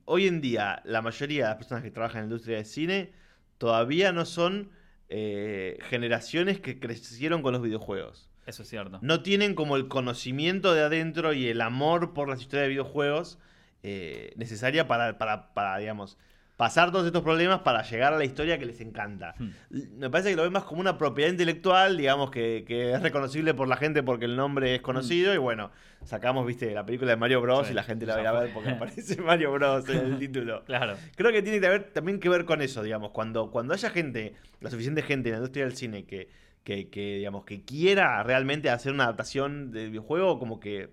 hoy 0.04 0.26
en 0.26 0.40
día 0.42 0.82
la 0.84 1.00
mayoría 1.02 1.44
de 1.44 1.48
las 1.50 1.56
personas 1.56 1.82
que 1.82 1.90
trabajan 1.90 2.18
en 2.18 2.22
la 2.24 2.32
industria 2.34 2.56
del 2.56 2.66
cine 2.66 3.12
todavía 3.58 4.12
no 4.12 4.24
son 4.26 4.70
eh, 5.08 5.78
generaciones 5.88 6.60
que 6.60 6.78
crecieron 6.78 7.40
con 7.40 7.52
los 7.54 7.62
videojuegos. 7.62 8.28
Eso 8.48 8.62
es 8.62 8.68
cierto. 8.70 8.98
No 9.02 9.22
tienen 9.22 9.54
como 9.54 9.76
el 9.76 9.88
conocimiento 9.88 10.72
de 10.72 10.80
adentro 10.80 11.34
y 11.34 11.48
el 11.48 11.60
amor 11.60 12.14
por 12.14 12.30
las 12.30 12.40
historias 12.40 12.64
de 12.64 12.70
videojuegos 12.70 13.38
eh, 13.82 14.32
necesaria 14.36 14.88
para, 14.88 15.18
para, 15.18 15.52
para, 15.52 15.76
digamos, 15.76 16.16
pasar 16.56 16.90
todos 16.90 17.04
estos 17.04 17.22
problemas 17.22 17.60
para 17.60 17.82
llegar 17.82 18.14
a 18.14 18.16
la 18.16 18.24
historia 18.24 18.58
que 18.58 18.64
les 18.64 18.80
encanta. 18.80 19.34
Hmm. 19.38 19.50
Me 19.98 20.08
parece 20.08 20.30
que 20.30 20.36
lo 20.36 20.44
ven 20.44 20.52
más 20.52 20.64
como 20.64 20.80
una 20.80 20.96
propiedad 20.96 21.30
intelectual, 21.30 21.98
digamos, 21.98 22.30
que, 22.30 22.64
que 22.66 22.94
es 22.94 23.02
reconocible 23.02 23.52
por 23.52 23.68
la 23.68 23.76
gente 23.76 24.02
porque 24.02 24.24
el 24.24 24.34
nombre 24.34 24.74
es 24.76 24.80
conocido. 24.80 25.34
Y 25.34 25.36
bueno, 25.38 25.70
sacamos, 26.04 26.46
viste, 26.46 26.72
la 26.72 26.86
película 26.86 27.10
de 27.10 27.16
Mario 27.18 27.42
Bros. 27.42 27.66
Sí, 27.66 27.72
y 27.72 27.76
la 27.76 27.82
gente 27.82 28.06
la 28.06 28.16
va 28.16 28.30
a 28.30 28.40
ver 28.40 28.54
porque 28.54 28.70
aparece 28.76 29.20
Mario 29.20 29.52
Bros. 29.52 29.86
en 29.90 29.98
el 29.98 30.18
título. 30.18 30.64
Claro. 30.64 30.96
Creo 31.16 31.32
que 31.32 31.42
tiene 31.42 31.60
que 31.60 31.68
ver, 31.68 31.92
también 31.92 32.18
que 32.18 32.30
ver 32.30 32.46
con 32.46 32.62
eso, 32.62 32.82
digamos. 32.82 33.10
Cuando, 33.10 33.50
cuando 33.50 33.74
haya 33.74 33.90
gente, 33.90 34.34
la 34.60 34.70
suficiente 34.70 35.02
gente 35.02 35.28
en 35.28 35.34
la 35.34 35.38
industria 35.38 35.66
del 35.66 35.76
cine 35.76 36.06
que, 36.06 36.28
que, 36.64 36.90
que, 36.90 37.16
digamos, 37.16 37.44
que 37.44 37.64
quiera 37.64 38.22
realmente 38.22 38.70
hacer 38.70 38.92
una 38.92 39.04
adaptación 39.04 39.70
de 39.70 39.88
videojuego, 39.88 40.38
como 40.38 40.60
que 40.60 40.90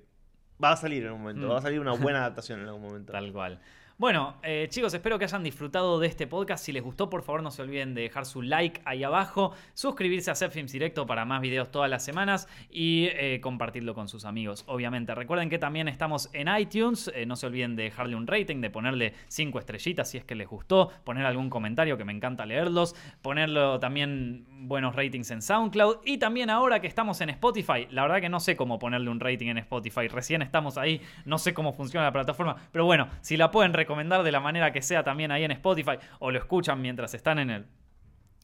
va 0.63 0.71
a 0.71 0.77
salir 0.77 1.05
en 1.05 1.13
un 1.13 1.19
momento. 1.19 1.47
Mm. 1.47 1.51
Va 1.51 1.57
a 1.57 1.61
salir 1.61 1.79
una 1.79 1.93
buena 1.93 2.19
adaptación 2.21 2.61
en 2.61 2.67
algún 2.67 2.83
momento. 2.83 3.11
Tal 3.11 3.31
cual. 3.31 3.59
Bueno, 3.97 4.35
eh, 4.43 4.67
chicos, 4.69 4.93
espero 4.93 5.17
que 5.17 5.23
hayan 5.23 5.41
disfrutado 5.41 6.01
de 6.01 6.07
este 6.07 6.27
podcast. 6.27 6.65
Si 6.65 6.73
les 6.73 6.83
gustó, 6.83 7.09
por 7.09 7.23
favor, 7.23 7.41
no 7.41 7.49
se 7.49 7.61
olviden 7.61 7.93
de 7.93 8.01
dejar 8.01 8.25
su 8.25 8.41
like 8.41 8.81
ahí 8.83 9.05
abajo, 9.05 9.53
suscribirse 9.73 10.31
a 10.31 10.35
Films 10.35 10.73
Directo 10.73 11.05
para 11.05 11.23
más 11.23 11.39
videos 11.39 11.71
todas 11.71 11.89
las 11.89 12.03
semanas 12.03 12.49
y 12.69 13.05
eh, 13.13 13.39
compartirlo 13.41 13.95
con 13.95 14.09
sus 14.09 14.25
amigos, 14.25 14.65
obviamente. 14.67 15.15
Recuerden 15.15 15.49
que 15.49 15.59
también 15.59 15.87
estamos 15.87 16.29
en 16.33 16.49
iTunes. 16.57 17.09
eh, 17.15 17.25
no 17.25 17.37
se 17.37 17.47
olviden 17.47 17.77
de 17.77 17.83
dejarle 17.83 18.17
un 18.17 18.27
rating, 18.27 18.59
de 18.59 18.69
ponerle 18.69 19.13
5 19.29 19.59
estrellitas 19.59 20.09
si 20.09 20.17
es 20.17 20.25
que 20.25 20.35
les 20.35 20.49
gustó, 20.49 20.91
poner 21.05 21.25
algún 21.25 21.49
comentario 21.49 21.97
que 21.97 22.03
me 22.03 22.11
encanta 22.11 22.45
leerlos, 22.45 22.97
ponerlo 23.21 23.79
también 23.79 24.45
buenos 24.67 24.93
ratings 24.97 25.31
en 25.31 25.41
SoundCloud 25.41 25.99
y 26.03 26.17
también 26.17 26.49
ahora 26.49 26.81
que 26.81 26.87
estamos 26.87 27.21
en 27.21 27.29
Spotify. 27.29 27.87
La 27.91 28.01
verdad 28.01 28.19
que 28.19 28.27
no 28.27 28.41
sé 28.41 28.57
cómo 28.57 28.77
ponerle 28.77 29.09
un 29.09 29.21
rating 29.21 29.47
en 29.47 29.59
Spotify. 29.59 30.09
Recién 30.09 30.41
estamos 30.41 30.77
ahí, 30.77 31.01
no 31.23 31.37
sé 31.37 31.53
cómo 31.53 31.71
funciona 31.71 32.07
la 32.07 32.11
plataforma, 32.11 32.57
pero 32.73 32.83
bueno, 32.83 33.07
si 33.21 33.37
la 33.37 33.51
pueden 33.51 33.71
recomendar 33.85 34.23
de 34.23 34.31
la 34.31 34.39
manera 34.39 34.71
que 34.71 34.81
sea 34.81 35.03
también 35.03 35.31
ahí 35.31 35.43
en 35.43 35.51
Spotify 35.51 35.97
o 36.19 36.31
lo 36.31 36.39
escuchan 36.39 36.81
mientras 36.81 37.13
están 37.13 37.39
en 37.39 37.49
el 37.49 37.65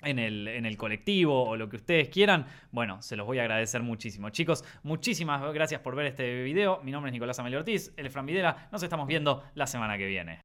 en 0.03 0.19
el, 0.19 0.47
en 0.47 0.65
el 0.65 0.77
colectivo 0.77 1.43
o 1.43 1.55
lo 1.55 1.69
que 1.69 1.76
ustedes 1.76 2.09
quieran, 2.09 2.47
bueno, 2.72 3.01
se 3.01 3.15
los 3.15 3.27
voy 3.27 3.38
a 3.38 3.43
agradecer 3.43 3.84
muchísimo. 3.84 4.30
Chicos, 4.30 4.63
muchísimas 4.81 5.41
gracias 5.53 5.81
por 5.81 5.95
ver 5.95 6.07
este 6.07 6.43
video. 6.43 6.81
Mi 6.84 6.91
nombre 6.91 7.09
es 7.09 7.13
Nicolás 7.13 7.38
Amelio 7.38 7.59
Ortiz, 7.59 7.93
el 7.97 8.09
Fran 8.09 8.26
Videla. 8.26 8.68
Nos 8.72 8.81
estamos 8.81 9.07
viendo 9.07 9.43
la 9.53 9.68
semana 9.68 9.97
que 9.99 10.07
viene. 10.07 10.39